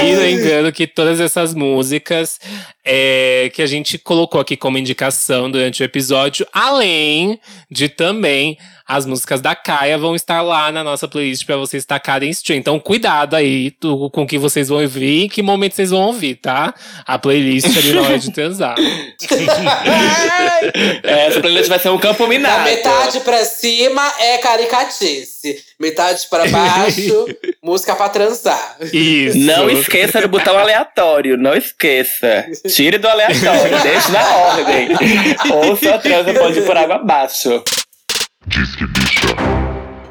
E 0.02 0.14
lembrando 0.16 0.72
que 0.72 0.86
todas 0.86 1.20
essas 1.20 1.54
músicas 1.54 2.38
é, 2.86 3.50
que 3.52 3.60
a 3.60 3.66
gente 3.66 3.98
colocou 3.98 4.40
aqui 4.40 4.56
como 4.56 4.78
indicação 4.78 5.50
durante 5.50 5.82
o 5.82 5.84
episódio, 5.84 6.46
além 6.52 7.38
de 7.70 7.88
também 7.88 8.56
as 8.88 9.04
músicas 9.04 9.40
da 9.40 9.56
Caia 9.56 9.98
vão 9.98 10.14
estar 10.14 10.40
lá 10.42 10.70
na 10.70 10.84
nossa 10.84 11.08
playlist 11.08 11.44
pra 11.44 11.56
vocês 11.56 11.84
tacarem 11.84 12.30
stream. 12.30 12.58
Então, 12.60 12.78
cuidado 12.78 13.34
aí 13.34 13.74
do- 13.80 14.08
com 14.10 14.22
o 14.22 14.26
que 14.26 14.38
vocês 14.38 14.68
vão 14.68 14.80
ouvir 14.80 15.04
e 15.04 15.24
em 15.24 15.28
que 15.28 15.42
momento 15.42 15.74
vocês 15.74 15.90
vão 15.90 16.02
ouvir, 16.02 16.36
tá? 16.36 16.72
A 17.04 17.18
playlist 17.18 17.66
ali 17.76 17.92
na 17.92 18.02
hora 18.02 18.18
de 18.18 18.30
transar. 18.32 18.76
É, 21.02 21.26
Essa 21.26 21.40
playlist 21.40 21.68
vai 21.68 21.78
ser 21.78 21.88
um 21.90 21.98
campo 21.98 22.22
Da 22.24 22.28
minado. 22.28 22.64
metade 22.64 23.20
pra 23.20 23.44
cima 23.44 24.02
é 24.20 24.38
caricatice. 24.38 25.64
Metade 25.78 26.26
pra 26.30 26.46
baixo, 26.48 27.26
música 27.62 27.94
pra 27.94 28.08
transar. 28.08 28.76
Isso. 28.92 29.36
Não 29.38 29.68
esqueça 29.68 30.20
do 30.20 30.28
botão 30.28 30.56
aleatório, 30.58 31.36
não 31.36 31.54
esqueça. 31.54 32.46
Tire 32.76 32.98
do 32.98 33.08
aleatório, 33.08 33.80
deixe 33.82 34.12
na 34.12 34.36
ordem. 34.36 34.88
Ou 35.50 35.74
sua 35.78 35.98
transa 35.98 36.34
pode 36.34 36.58
ir 36.58 36.66
por 36.66 36.76
água 36.76 36.96
abaixo. 36.96 37.64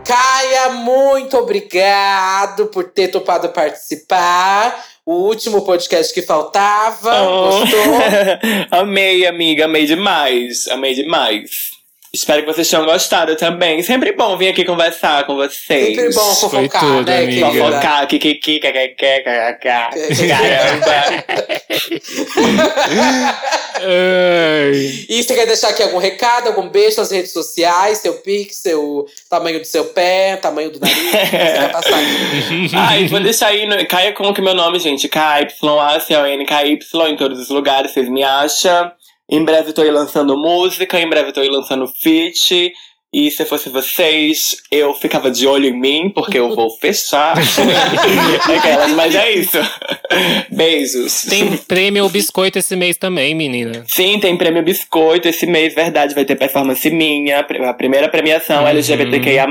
Caia, 0.04 0.70
muito 0.72 1.38
obrigado 1.38 2.66
por 2.68 2.86
ter 2.86 3.10
topado 3.10 3.50
participar. 3.50 4.84
O 5.06 5.14
último 5.28 5.62
podcast 5.62 6.12
que 6.12 6.24
faltava. 6.24 7.22
Oh. 7.22 7.60
Gostou? 7.60 7.80
amei, 8.80 9.28
amiga, 9.28 9.66
amei 9.66 9.86
demais. 9.86 10.68
Amei 10.70 10.96
demais. 10.96 11.75
Espero 12.16 12.42
que 12.42 12.48
vocês 12.48 12.70
tenham 12.70 12.86
gostado 12.86 13.36
também. 13.36 13.84
Sempre 13.84 14.14
bom 14.14 14.38
vir 14.38 14.48
aqui 14.48 14.64
conversar 14.64 15.26
com 15.26 15.36
vocês. 15.36 15.88
Sempre 15.88 16.14
bom 16.14 16.36
Foi 16.36 16.50
fofocar, 16.50 16.82
tudo, 16.82 17.06
né, 17.06 17.24
amiga. 17.24 17.52
Fofocar, 17.52 18.08
kikiki, 18.08 18.60
kkk, 18.60 18.96
kkk. 18.96 19.60
Caramba. 20.30 21.26
E 25.10 25.22
você 25.22 25.36
quer 25.36 25.46
deixar 25.46 25.70
aqui 25.70 25.84
algum 25.84 25.98
recado, 25.98 26.48
algum 26.48 26.70
beijo 26.70 26.98
nas 26.98 27.12
redes 27.12 27.34
sociais, 27.34 27.98
seu 27.98 28.14
pix, 28.14 28.56
seu 28.56 29.06
tamanho 29.30 29.60
do 29.60 29.66
seu 29.66 29.84
pé, 29.86 30.38
tamanho 30.38 30.72
do 30.72 30.80
nariz, 30.80 30.98
o 30.98 31.02
que 31.02 31.18
você 31.18 31.28
quer 31.28 31.72
passar 31.74 31.96
aqui? 31.96 32.72
Ai, 32.80 33.08
vou 33.08 33.20
deixar 33.20 33.48
aí. 33.48 33.68
No, 33.68 33.86
Caia 33.88 34.14
como 34.14 34.34
que 34.34 34.42
meu 34.42 34.56
nome, 34.56 34.80
gente? 34.80 35.10
K-Y-A-C-O-N-K-Y 35.10 36.80
em 37.10 37.18
todos 37.18 37.40
os 37.40 37.50
lugares, 37.50 37.92
vocês 37.92 38.08
me 38.08 38.24
acham. 38.24 38.90
Em 39.30 39.44
breve 39.44 39.74
tô 39.74 39.82
aí 39.82 39.92
lançando 39.92 40.38
música, 40.38 41.00
em 41.00 41.10
breve 41.10 41.32
tô 41.32 41.40
aí 41.40 41.50
lançando 41.50 41.88
feat. 41.88 42.74
E 43.14 43.32
se 43.32 43.46
fosse 43.46 43.70
vocês, 43.70 44.58
eu 44.70 44.94
ficava 44.94 45.32
de 45.32 45.48
olho 45.48 45.68
em 45.70 45.80
mim, 45.80 46.10
porque 46.14 46.38
eu 46.38 46.54
vou 46.54 46.70
fechar. 46.70 47.34
Aquelas, 48.58 48.92
mas 48.92 49.16
é 49.16 49.32
isso. 49.32 49.58
Beijos. 50.52 51.22
Tem 51.22 51.56
prêmio 51.56 52.10
biscoito 52.10 52.60
esse 52.60 52.76
mês 52.76 52.98
também, 52.98 53.34
menina. 53.34 53.86
Sim, 53.88 54.20
tem 54.20 54.36
prêmio 54.36 54.62
Biscoito 54.64 55.30
esse 55.30 55.46
mês, 55.46 55.74
verdade. 55.74 56.14
Vai 56.14 56.26
ter 56.26 56.36
performance 56.36 56.90
minha. 56.90 57.40
A 57.40 57.74
primeira 57.74 58.10
premiação 58.10 58.64
Uhum. 58.64 58.68
LGBTQIA, 58.68 59.48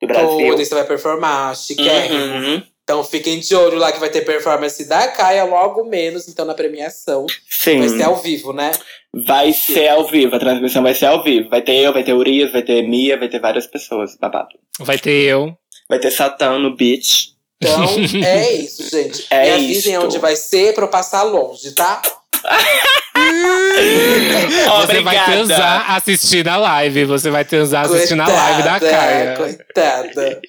do 0.00 0.08
Brasil. 0.08 0.48
Toda, 0.48 0.64
você 0.64 0.74
vai 0.74 0.84
performar, 0.84 1.54
chiquérrimo. 1.54 2.24
Uhum. 2.24 2.62
Então 2.92 3.02
fiquem 3.02 3.40
de 3.40 3.54
olho 3.54 3.78
lá 3.78 3.90
que 3.90 3.98
vai 3.98 4.10
ter 4.10 4.20
performance 4.20 4.84
da 4.84 5.08
Caia 5.08 5.44
logo 5.44 5.82
menos, 5.82 6.28
então 6.28 6.44
na 6.44 6.52
premiação. 6.52 7.24
Sim. 7.48 7.78
Vai 7.78 7.88
ser 7.88 8.02
ao 8.02 8.16
vivo, 8.16 8.52
né? 8.52 8.70
Vai 9.14 9.50
ser 9.54 9.88
ao 9.88 10.06
vivo, 10.06 10.36
a 10.36 10.38
transmissão 10.38 10.82
vai 10.82 10.94
ser 10.94 11.06
ao 11.06 11.24
vivo. 11.24 11.48
Vai 11.48 11.62
ter 11.62 11.76
eu, 11.76 11.90
vai 11.90 12.04
ter 12.04 12.12
Urias, 12.12 12.52
vai 12.52 12.60
ter 12.62 12.86
Mia, 12.86 13.18
vai 13.18 13.30
ter 13.30 13.40
várias 13.40 13.66
pessoas, 13.66 14.14
babado. 14.20 14.58
Vai 14.78 14.98
ter 14.98 15.22
eu. 15.22 15.56
Vai 15.88 16.00
ter 16.00 16.10
Satã 16.10 16.58
no 16.58 16.76
beat. 16.76 17.30
Então, 17.62 17.86
é 18.22 18.52
isso, 18.52 18.90
gente. 18.90 19.26
É 19.30 19.44
Me 19.44 19.50
avisem 19.52 19.94
isto. 19.94 20.04
onde 20.04 20.18
vai 20.18 20.36
ser 20.36 20.74
pra 20.74 20.84
eu 20.84 20.88
passar 20.88 21.22
longe, 21.22 21.72
tá? 21.72 22.02
Você 24.86 25.00
vai 25.00 25.24
transar 25.24 25.94
assistindo 25.94 26.48
a 26.48 26.56
live. 26.56 27.04
Você 27.04 27.30
vai 27.30 27.44
transar 27.44 27.84
assistindo 27.86 28.20
a 28.20 28.28
live 28.28 28.62
da 28.62 28.80
Caia. 28.80 29.36
Coitada. 29.36 30.40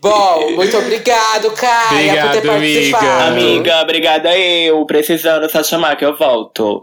Bom, 0.00 0.50
muito 0.52 0.76
obrigado, 0.76 1.50
Caia, 1.52 2.22
por 2.22 2.32
ter 2.32 2.46
participado. 2.46 3.06
amiga. 3.06 3.50
Amiga, 3.50 3.80
obrigada 3.82 4.38
eu. 4.38 4.84
Precisando 4.86 5.50
só 5.50 5.62
chamar 5.62 5.96
que 5.96 6.04
eu 6.04 6.16
volto. 6.16 6.82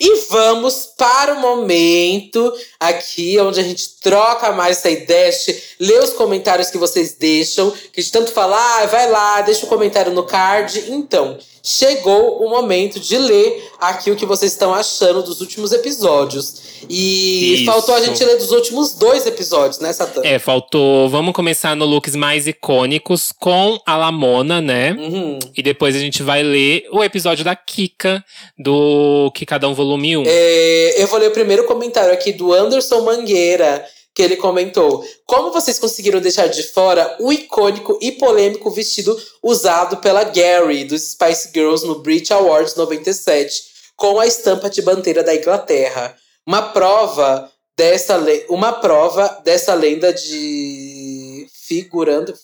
E 0.00 0.26
vamos 0.30 0.92
para 0.96 1.34
o 1.34 1.40
momento 1.40 2.52
aqui 2.78 3.38
onde 3.40 3.58
a 3.58 3.62
gente 3.64 3.98
troca 4.00 4.52
mais 4.52 4.78
essa 4.78 4.90
ideia, 4.90 5.32
lê 5.80 5.98
os 5.98 6.12
comentários 6.12 6.70
que 6.70 6.78
vocês 6.78 7.14
deixam, 7.14 7.70
que 7.70 8.00
a 8.00 8.00
gente 8.00 8.12
tanto 8.12 8.30
fala, 8.30 8.56
ah, 8.56 8.86
vai 8.86 9.10
lá, 9.10 9.40
deixa 9.40 9.66
o 9.66 9.68
comentário 9.68 10.12
no 10.12 10.22
card. 10.22 10.84
Então, 10.88 11.36
chegou 11.62 12.42
o 12.44 12.48
momento 12.48 12.98
de 13.00 13.16
ler 13.18 13.70
aqui 13.80 14.10
o 14.10 14.16
que 14.16 14.26
vocês 14.26 14.52
estão 14.52 14.74
achando 14.74 15.22
dos 15.22 15.40
últimos 15.40 15.72
episódios. 15.72 16.68
E 16.88 17.54
Isso. 17.54 17.64
faltou 17.64 17.94
a 17.94 18.00
gente 18.00 18.22
ler 18.24 18.36
dos 18.36 18.50
últimos 18.50 18.94
dois 18.94 19.26
episódios, 19.26 19.80
né, 19.80 19.92
Satã? 19.92 20.20
É, 20.24 20.38
faltou. 20.38 21.08
Vamos 21.08 21.34
começar 21.34 21.74
no 21.74 21.84
looks 21.84 22.14
mais 22.14 22.46
icônicos 22.46 23.32
com 23.32 23.80
a 23.84 23.96
Lamona, 23.96 24.60
né? 24.60 24.92
Uhum. 24.92 25.38
E 25.56 25.62
depois 25.62 25.96
a 25.96 25.98
gente 25.98 26.22
vai 26.22 26.42
ler 26.42 26.86
o 26.92 27.02
episódio 27.02 27.44
da 27.44 27.56
Kika, 27.56 28.24
do 28.56 29.30
Kikadão 29.34 29.74
Volume 29.74 30.16
1. 30.16 30.24
É, 30.26 31.02
eu 31.02 31.06
vou 31.06 31.18
ler 31.18 31.28
o 31.28 31.32
primeiro 31.32 31.64
comentário 31.64 32.12
aqui 32.12 32.32
do 32.32 32.52
Anderson 32.52 33.00
Mangueira, 33.00 33.84
que 34.18 34.22
ele 34.22 34.36
comentou: 34.36 35.06
Como 35.24 35.52
vocês 35.52 35.78
conseguiram 35.78 36.20
deixar 36.20 36.48
de 36.48 36.64
fora 36.64 37.16
o 37.20 37.32
icônico 37.32 37.96
e 38.02 38.10
polêmico 38.10 38.68
vestido 38.68 39.16
usado 39.40 39.98
pela 39.98 40.24
Gary 40.24 40.82
dos 40.84 41.12
Spice 41.12 41.50
Girls 41.54 41.86
no 41.86 42.00
Brit 42.00 42.32
Awards 42.32 42.74
97, 42.74 43.62
com 43.96 44.18
a 44.18 44.26
estampa 44.26 44.68
de 44.68 44.82
bandeira 44.82 45.22
da 45.22 45.32
Inglaterra? 45.36 46.16
Uma 46.44 46.62
prova 46.72 47.48
dessa, 47.76 48.16
le- 48.16 48.44
uma 48.48 48.72
prova 48.72 49.40
dessa 49.44 49.72
lenda 49.72 50.12
de 50.12 51.46
figurando. 51.68 52.34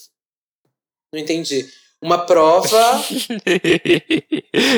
Não 1.12 1.18
entendi. 1.20 1.68
Uma 2.00 2.18
prova. 2.18 3.02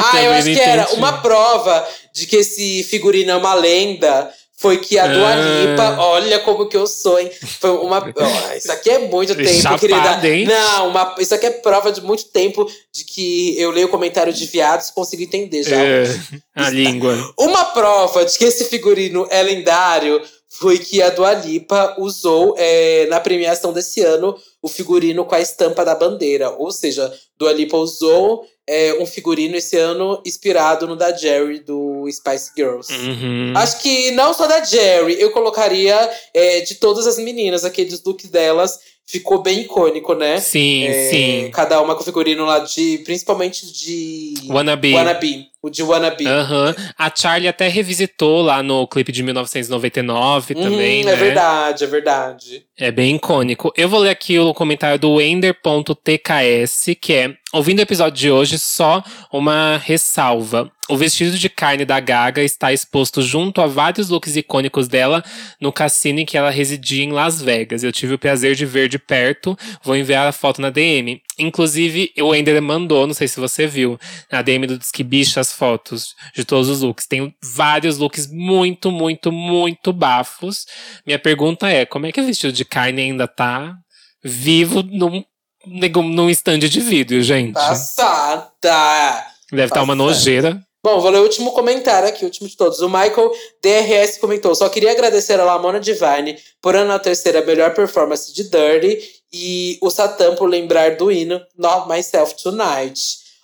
Ah, 0.02 0.22
eu 0.22 0.32
acho 0.32 0.44
que 0.54 0.60
era 0.60 0.92
uma 0.94 1.20
prova 1.20 1.86
de 2.14 2.26
que 2.26 2.36
esse 2.36 2.82
figurino 2.84 3.32
é 3.32 3.36
uma 3.36 3.52
lenda. 3.52 4.32
Foi 4.58 4.78
que 4.78 4.98
a 4.98 5.06
Dua 5.06 5.32
Ah. 5.32 5.36
Lipa, 5.36 5.96
olha 6.00 6.38
como 6.40 6.66
que 6.66 6.76
eu 6.76 6.86
sou, 6.86 7.18
hein? 7.20 7.30
Foi 7.60 7.70
uma. 7.72 7.98
ó, 8.16 8.54
isso 8.54 8.72
aqui 8.72 8.88
é 8.88 8.98
muito 9.00 9.34
tempo, 9.34 9.48
Chapada, 9.60 9.78
querida. 9.78 10.28
hein? 10.28 10.46
Não, 10.46 10.88
uma, 10.88 11.14
isso 11.18 11.34
aqui 11.34 11.44
é 11.46 11.50
prova 11.50 11.92
de 11.92 12.00
muito 12.00 12.24
tempo 12.30 12.66
de 12.90 13.04
que 13.04 13.54
eu 13.60 13.70
leio 13.70 13.88
comentário 13.88 14.32
de 14.32 14.46
viados 14.46 14.88
e 14.88 14.94
consigo 14.94 15.22
entender 15.22 15.62
já. 15.62 15.76
É, 15.76 16.04
a 16.56 16.70
língua. 16.70 17.14
Uma 17.38 17.66
prova 17.66 18.24
de 18.24 18.36
que 18.38 18.44
esse 18.46 18.64
figurino 18.64 19.26
é 19.30 19.42
lendário 19.42 20.22
foi 20.48 20.78
que 20.78 21.02
a 21.02 21.10
Dua 21.10 21.34
Lipa 21.34 21.94
usou 21.98 22.54
é, 22.56 23.06
na 23.10 23.20
premiação 23.20 23.74
desse 23.74 24.00
ano 24.00 24.34
o 24.66 24.68
figurino 24.68 25.24
com 25.24 25.36
a 25.36 25.40
estampa 25.40 25.84
da 25.84 25.94
bandeira. 25.94 26.50
Ou 26.50 26.72
seja, 26.72 27.12
Dua 27.38 27.52
Lipa 27.52 27.76
usou 27.76 28.44
é, 28.66 28.94
um 29.00 29.06
figurino 29.06 29.54
esse 29.54 29.76
ano 29.76 30.20
inspirado 30.26 30.88
no 30.88 30.96
da 30.96 31.16
Jerry 31.16 31.60
do 31.60 32.04
Spice 32.10 32.50
Girls. 32.56 32.92
Uhum. 32.92 33.52
Acho 33.56 33.80
que 33.80 34.10
não 34.10 34.34
só 34.34 34.48
da 34.48 34.64
Jerry, 34.64 35.20
eu 35.20 35.30
colocaria 35.30 35.96
é, 36.34 36.62
de 36.62 36.74
todas 36.74 37.06
as 37.06 37.16
meninas, 37.16 37.64
aqueles 37.64 38.02
looks 38.02 38.28
delas. 38.28 38.76
Ficou 39.08 39.40
bem 39.40 39.60
icônico, 39.60 40.14
né? 40.14 40.38
Sim, 40.40 40.84
É, 40.84 41.10
sim. 41.10 41.50
Cada 41.52 41.80
uma 41.80 41.94
com 41.94 42.02
figurino 42.02 42.44
lá 42.44 42.58
de. 42.58 42.98
Principalmente 43.04 43.72
de. 43.72 44.34
Wannabe. 44.48 44.92
Wannabe. 44.94 45.46
O 45.62 45.70
de 45.70 45.82
Wannabe. 45.82 46.26
Aham. 46.26 46.74
A 46.98 47.10
Charlie 47.14 47.46
até 47.48 47.68
revisitou 47.68 48.42
lá 48.42 48.64
no 48.64 48.86
clipe 48.88 49.12
de 49.12 49.22
1999 49.22 50.54
também, 50.54 51.00
Uhum, 51.00 51.06
né? 51.06 51.12
É 51.12 51.16
verdade, 51.16 51.84
é 51.84 51.86
verdade. 51.86 52.64
É 52.76 52.90
bem 52.90 53.14
icônico. 53.14 53.72
Eu 53.76 53.88
vou 53.88 54.00
ler 54.00 54.10
aqui 54.10 54.38
o 54.40 54.52
comentário 54.52 54.98
do 54.98 55.20
Ender.tks, 55.20 56.86
que 57.00 57.12
é: 57.12 57.34
Ouvindo 57.52 57.78
o 57.78 57.82
episódio 57.82 58.18
de 58.18 58.30
hoje, 58.30 58.58
só 58.58 59.02
uma 59.32 59.76
ressalva. 59.84 60.70
O 60.88 60.96
vestido 60.96 61.36
de 61.36 61.48
carne 61.48 61.84
da 61.84 61.98
Gaga 61.98 62.42
está 62.42 62.72
exposto 62.72 63.20
junto 63.20 63.60
a 63.60 63.66
vários 63.66 64.08
looks 64.08 64.36
icônicos 64.36 64.86
dela 64.86 65.24
no 65.60 65.72
cassino 65.72 66.20
em 66.20 66.24
que 66.24 66.38
ela 66.38 66.48
residia 66.48 67.02
em 67.02 67.10
Las 67.10 67.42
Vegas. 67.42 67.82
Eu 67.82 67.90
tive 67.90 68.14
o 68.14 68.18
prazer 68.18 68.54
de 68.54 68.64
ver 68.64 68.88
de 68.88 68.96
perto, 68.96 69.58
vou 69.82 69.96
enviar 69.96 70.28
a 70.28 70.32
foto 70.32 70.60
na 70.60 70.70
DM. 70.70 71.20
Inclusive, 71.38 72.12
o 72.20 72.32
Ender 72.32 72.62
mandou, 72.62 73.04
não 73.04 73.14
sei 73.14 73.26
se 73.26 73.40
você 73.40 73.66
viu, 73.66 73.98
na 74.30 74.42
DM 74.42 74.64
do 74.66 74.78
Disque 74.78 75.02
Bicha 75.02 75.40
as 75.40 75.52
fotos 75.52 76.14
de 76.34 76.44
todos 76.44 76.68
os 76.68 76.82
looks. 76.82 77.06
Tem 77.06 77.34
vários 77.42 77.98
looks 77.98 78.30
muito, 78.30 78.92
muito, 78.92 79.32
muito 79.32 79.92
bafos. 79.92 80.66
Minha 81.04 81.18
pergunta 81.18 81.68
é: 81.68 81.84
como 81.84 82.06
é 82.06 82.12
que 82.12 82.20
o 82.20 82.24
vestido 82.24 82.52
de 82.52 82.64
carne 82.64 83.02
ainda 83.02 83.26
tá 83.26 83.74
vivo 84.22 84.84
num, 84.84 85.24
num 85.66 86.30
stand 86.30 86.60
de 86.60 86.80
vidro, 86.80 87.20
gente? 87.22 87.54
Passada! 87.54 89.26
Deve 89.50 89.64
estar 89.64 89.82
uma 89.82 89.96
passada. 89.96 90.10
nojeira. 90.12 90.65
Bom, 90.86 91.00
vou 91.00 91.10
ler 91.10 91.18
o 91.18 91.22
último 91.24 91.50
comentário 91.50 92.08
aqui, 92.08 92.22
o 92.22 92.26
último 92.26 92.48
de 92.48 92.56
todos. 92.56 92.78
O 92.78 92.88
Michael 92.88 93.32
DRS 93.60 94.18
comentou: 94.20 94.54
só 94.54 94.68
queria 94.68 94.92
agradecer 94.92 95.40
a 95.40 95.44
Lamona 95.44 95.80
Divine 95.80 96.38
por 96.62 96.76
enaltecer 96.76 97.36
a 97.36 97.40
melhor 97.40 97.74
performance 97.74 98.32
de 98.32 98.44
Dirty 98.44 98.96
e 99.32 99.78
o 99.82 99.90
Satã 99.90 100.36
por 100.36 100.48
lembrar 100.48 100.94
do 100.94 101.10
hino 101.10 101.44
Not 101.58 101.88
Myself 101.88 102.40
Tonight. 102.40 103.00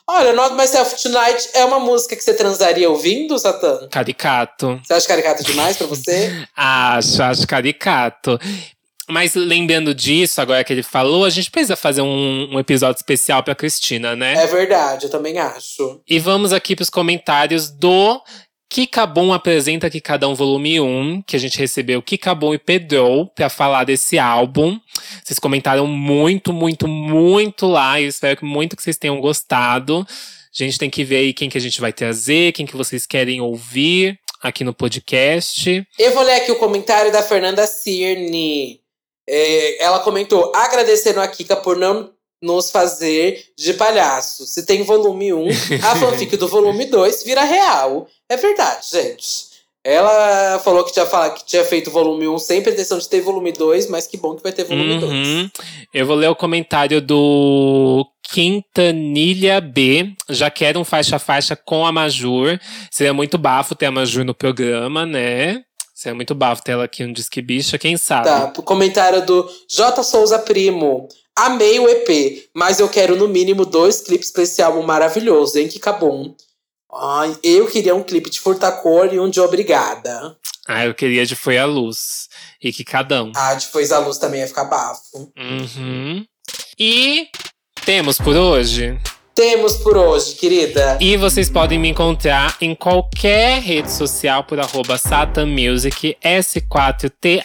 Olha, 0.07 0.33
Not 0.33 0.55
Myself 0.55 1.03
Tonight 1.03 1.49
é 1.55 1.65
uma 1.65 1.81
música 1.81 2.15
que 2.15 2.23
você 2.23 2.33
transaria 2.33 2.89
ouvindo, 2.89 3.37
Satã? 3.37 3.89
Caricato. 3.91 4.81
Você 4.85 4.95
acha 4.95 5.09
caricato 5.09 5.43
demais 5.43 5.77
pra 5.77 5.89
você? 5.89 6.31
Acho, 6.55 7.25
acho 7.25 7.45
caricato. 7.45 8.39
Mas 9.13 9.35
lembrando 9.35 9.95
disso, 9.95 10.41
agora 10.41 10.65
que 10.65 10.73
ele 10.73 10.83
falou, 10.83 11.27
a 11.27 11.31
gente 11.31 11.51
precisa 11.51 11.77
fazer 11.77 12.01
um, 12.01 12.49
um 12.55 12.59
episódio 12.59 12.97
especial 12.97 13.43
pra 13.43 13.55
Cristina, 13.55 14.17
né? 14.17 14.33
é 14.43 14.47
verdade, 14.47 15.05
eu 15.05 15.11
também 15.11 15.39
acho. 15.39 16.01
E 16.09 16.19
vamos 16.19 16.51
aqui 16.51 16.75
pros 16.75 16.89
comentários 16.89 17.69
do 17.71 18.23
Kikabum 18.71 19.35
apresenta 19.35 19.91
Kikadão 19.91 20.35
Volume 20.35 20.81
1, 20.81 21.25
que 21.27 21.37
a 21.37 21.39
gente 21.39 21.59
recebeu 21.59 22.01
Kikabum 22.01 22.55
e 22.55 22.59
Pedro 22.59 23.31
pra 23.35 23.51
falar 23.51 23.85
desse 23.85 24.19
álbum. 24.19 24.81
Vocês 25.23 25.39
comentaram 25.39 25.87
muito, 25.87 26.55
muito, 26.55 26.89
muito 26.89 27.67
lá. 27.67 28.01
E 28.01 28.05
eu 28.05 28.09
espero 28.09 28.39
que 28.39 28.47
muito 28.47 28.75
que 28.75 28.83
vocês 28.83 28.97
tenham 28.97 29.21
gostado. 29.21 30.07
A 30.09 30.65
gente 30.65 30.79
tem 30.79 30.89
que 30.89 31.05
ver 31.05 31.17
aí 31.17 31.35
quem 31.35 31.51
que 31.51 31.59
a 31.59 31.61
gente 31.61 31.83
vai 31.83 31.93
trazer, 31.93 32.53
quem 32.53 32.65
que 32.65 32.75
vocês 32.75 33.05
querem 33.05 33.43
ouvir 33.43 34.19
aqui 34.43 34.65
no 34.65 34.73
podcast. 34.73 35.87
Eu 35.99 36.15
vou 36.15 36.23
ler 36.23 36.37
aqui 36.37 36.51
o 36.51 36.57
comentário 36.57 37.13
da 37.13 37.23
Fernanda 37.23 37.67
Cirne. 37.67 38.82
É, 39.29 39.83
ela 39.85 40.01
comentou: 40.01 40.53
agradecendo 40.55 41.21
a 41.21 41.29
Kika 41.29 41.57
por 41.57 41.77
não 41.77 42.11
nos 42.43 42.71
fazer 42.71 43.45
de 43.57 43.75
palhaço. 43.75 44.45
Se 44.47 44.67
tem 44.67 44.83
volume 44.83 45.33
1, 45.33 45.47
a 45.85 45.95
fanfic 45.97 46.37
do 46.37 46.49
volume 46.49 46.87
2 46.87 47.23
vira 47.23 47.43
real. 47.45 48.09
É 48.29 48.37
verdade, 48.37 48.87
gente. 48.91 49.53
Ela 49.85 50.61
falou 50.61 50.85
que 50.85 50.93
tinha, 50.93 51.05
fala- 51.07 51.31
que 51.31 51.45
tinha 51.45 51.65
feito 51.65 51.91
volume 51.91 52.29
1 52.29 52.39
sem 52.39 52.63
pretensão 52.63 52.99
de 52.99 53.09
ter 53.09 53.21
volume 53.21 53.51
2, 53.53 53.89
mas 53.89 54.07
que 54.07 54.17
bom 54.17 54.37
que 54.37 54.43
vai 54.43 54.53
ter 54.53 54.63
volume 54.65 54.99
2. 54.99 55.13
Uhum. 55.13 55.51
Eu 55.93 56.07
vou 56.07 56.15
ler 56.17 56.29
o 56.29 56.37
comentário 56.37 57.01
do 57.01 58.07
Quintanilha 58.23 59.61
B. 59.61 60.13
Já 60.29 60.51
quero 60.51 60.79
um 60.81 60.85
faixa-faixa 60.85 61.57
com 61.57 61.85
a 61.85 61.91
Majur. 61.93 62.59
Seria 62.91 63.13
muito 63.13 63.37
bafo 63.39 63.75
ter 63.75 63.87
a 63.87 63.91
Majur 63.91 64.25
no 64.25 64.35
programa, 64.35 65.05
né? 65.05 65.63
Seria 66.03 66.17
muito 66.17 66.35
bafo 66.35 66.65
ter 66.65 66.73
ela 66.73 66.83
aqui 66.83 67.07
no 67.07 67.13
Disque 67.13 67.41
Bicha, 67.41 67.79
quem 67.79 67.97
sabe? 67.97 68.25
Tá, 68.25 68.53
o 68.59 68.63
comentário 68.65 69.25
do 69.25 69.49
J. 69.69 70.03
Souza 70.03 70.37
Primo. 70.37 71.07
Amei 71.37 71.79
o 71.79 71.89
EP, 71.89 72.51
mas 72.53 72.81
eu 72.81 72.89
quero 72.89 73.15
no 73.15 73.29
mínimo 73.29 73.65
dois 73.65 74.01
clipes 74.01 74.33
pra 74.33 74.43
esse 74.43 74.61
álbum 74.61 74.83
maravilhoso, 74.83 75.61
hein, 75.61 75.69
Kika 75.69 75.93
Bom. 75.93 76.35
Ai, 76.93 77.37
eu 77.45 77.69
queria 77.69 77.95
um 77.95 78.03
clipe 78.03 78.31
de 78.31 78.41
Furtacor 78.41 79.15
e 79.15 79.21
um 79.21 79.31
de 79.31 79.41
Obrigada. 79.41 80.37
Ah, 80.67 80.85
eu 80.85 80.93
queria 80.93 81.25
de 81.25 81.37
Foi 81.37 81.57
a 81.57 81.67
Luz. 81.67 82.29
E 82.61 82.73
que 82.73 82.83
cadão. 82.83 83.31
Ah, 83.37 83.55
depois 83.55 83.93
a 83.93 84.01
luz 84.01 84.19
também 84.19 84.41
ia 84.41 84.49
ficar 84.49 84.65
bafo. 84.65 85.33
Uhum. 85.39 86.27
E 86.77 87.29
temos 87.85 88.19
por 88.19 88.35
hoje. 88.35 88.99
Temos 89.43 89.77
por 89.79 89.97
hoje, 89.97 90.37
querida. 90.37 90.97
E 91.01 91.17
vocês 91.17 91.51
podem 91.51 91.77
me 91.77 91.89
encontrar 91.89 92.57
em 92.61 92.77
qualquer 92.77 93.61
rede 93.61 93.91
social 93.91 94.45
por 94.45 94.61
arroba 94.61 94.97
satanmusic, 94.97 96.17
S4TAN, 96.25 97.43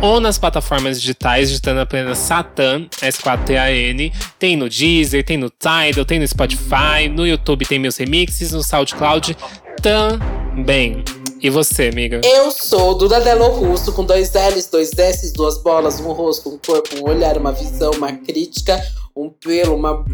ou 0.00 0.20
nas 0.20 0.38
plataformas 0.38 1.00
digitais, 1.00 1.48
digitando 1.48 1.80
apenas 1.80 2.18
Satan, 2.18 2.86
S4TAN. 3.02 4.12
Tem 4.38 4.54
no 4.56 4.68
Deezer, 4.68 5.24
tem 5.24 5.36
no 5.36 5.50
Tidal, 5.50 6.04
tem 6.04 6.20
no 6.20 6.28
Spotify, 6.28 7.08
no 7.10 7.26
YouTube 7.26 7.66
tem 7.66 7.80
meus 7.80 7.96
remixes, 7.96 8.52
no 8.52 8.62
SoundCloud 8.62 9.36
também. 9.82 11.02
E 11.42 11.50
você, 11.50 11.88
amiga? 11.88 12.20
Eu 12.24 12.52
sou 12.52 12.96
Duda 12.96 13.20
Delo 13.20 13.48
Russo, 13.48 13.92
com 13.92 14.04
dois 14.04 14.32
L's, 14.32 14.68
dois 14.68 14.96
S's, 14.96 15.32
duas 15.32 15.60
bolas, 15.60 15.98
um 15.98 16.12
rosto, 16.12 16.48
um 16.48 16.58
corpo, 16.64 16.96
um 17.00 17.10
olhar, 17.10 17.36
uma 17.36 17.50
visão, 17.50 17.90
uma 17.90 18.12
crítica, 18.12 18.80
um 19.16 19.30
pelo, 19.30 19.74
uma. 19.74 20.04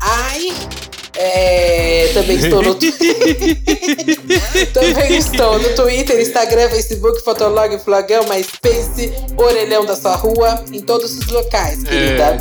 Ai! 0.00 0.52
É, 1.14 2.10
também 2.14 2.36
estou 2.36 2.62
no 2.62 2.74
Também 4.72 5.18
estou 5.18 5.58
no 5.58 5.74
Twitter, 5.74 6.18
Instagram, 6.20 6.70
Facebook, 6.70 7.22
Fotolog, 7.22 7.78
Flogão, 7.80 8.24
MySpace, 8.28 9.12
Orelhão 9.36 9.84
da 9.84 9.94
sua 9.94 10.16
rua, 10.16 10.64
em 10.72 10.80
todos 10.80 11.12
os 11.18 11.26
locais, 11.26 11.82
querida. 11.82 12.38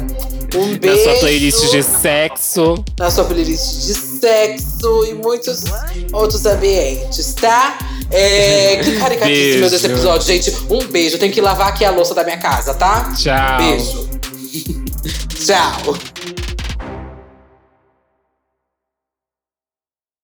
Um 0.56 0.72
Na 0.74 0.78
beijo. 0.78 1.04
sua 1.04 1.16
playlist 1.16 1.72
de 1.72 1.84
sexo. 1.84 2.84
na 3.00 3.10
sua 3.10 3.24
playlist 3.24 3.86
de 3.86 3.94
sexo 3.94 5.06
e 5.06 5.14
muitos 5.14 5.64
outros 6.12 6.46
ambientes, 6.46 7.34
tá? 7.36 7.78
É, 8.10 8.78
que 8.84 8.92
caricatíssimo 9.00 9.60
Beijo. 9.62 9.70
desse 9.70 9.86
episódio, 9.88 10.28
gente. 10.28 10.52
Um 10.70 10.86
beijo. 10.88 11.16
Eu 11.16 11.20
tenho 11.20 11.32
que 11.32 11.40
lavar 11.40 11.70
aqui 11.70 11.86
a 11.86 11.92
louça 11.92 12.14
da 12.14 12.24
minha 12.26 12.38
casa, 12.38 12.74
tá? 12.74 13.14
Tchau. 13.18 13.58
Beijo. 13.60 14.10
Tchau. 14.52 15.96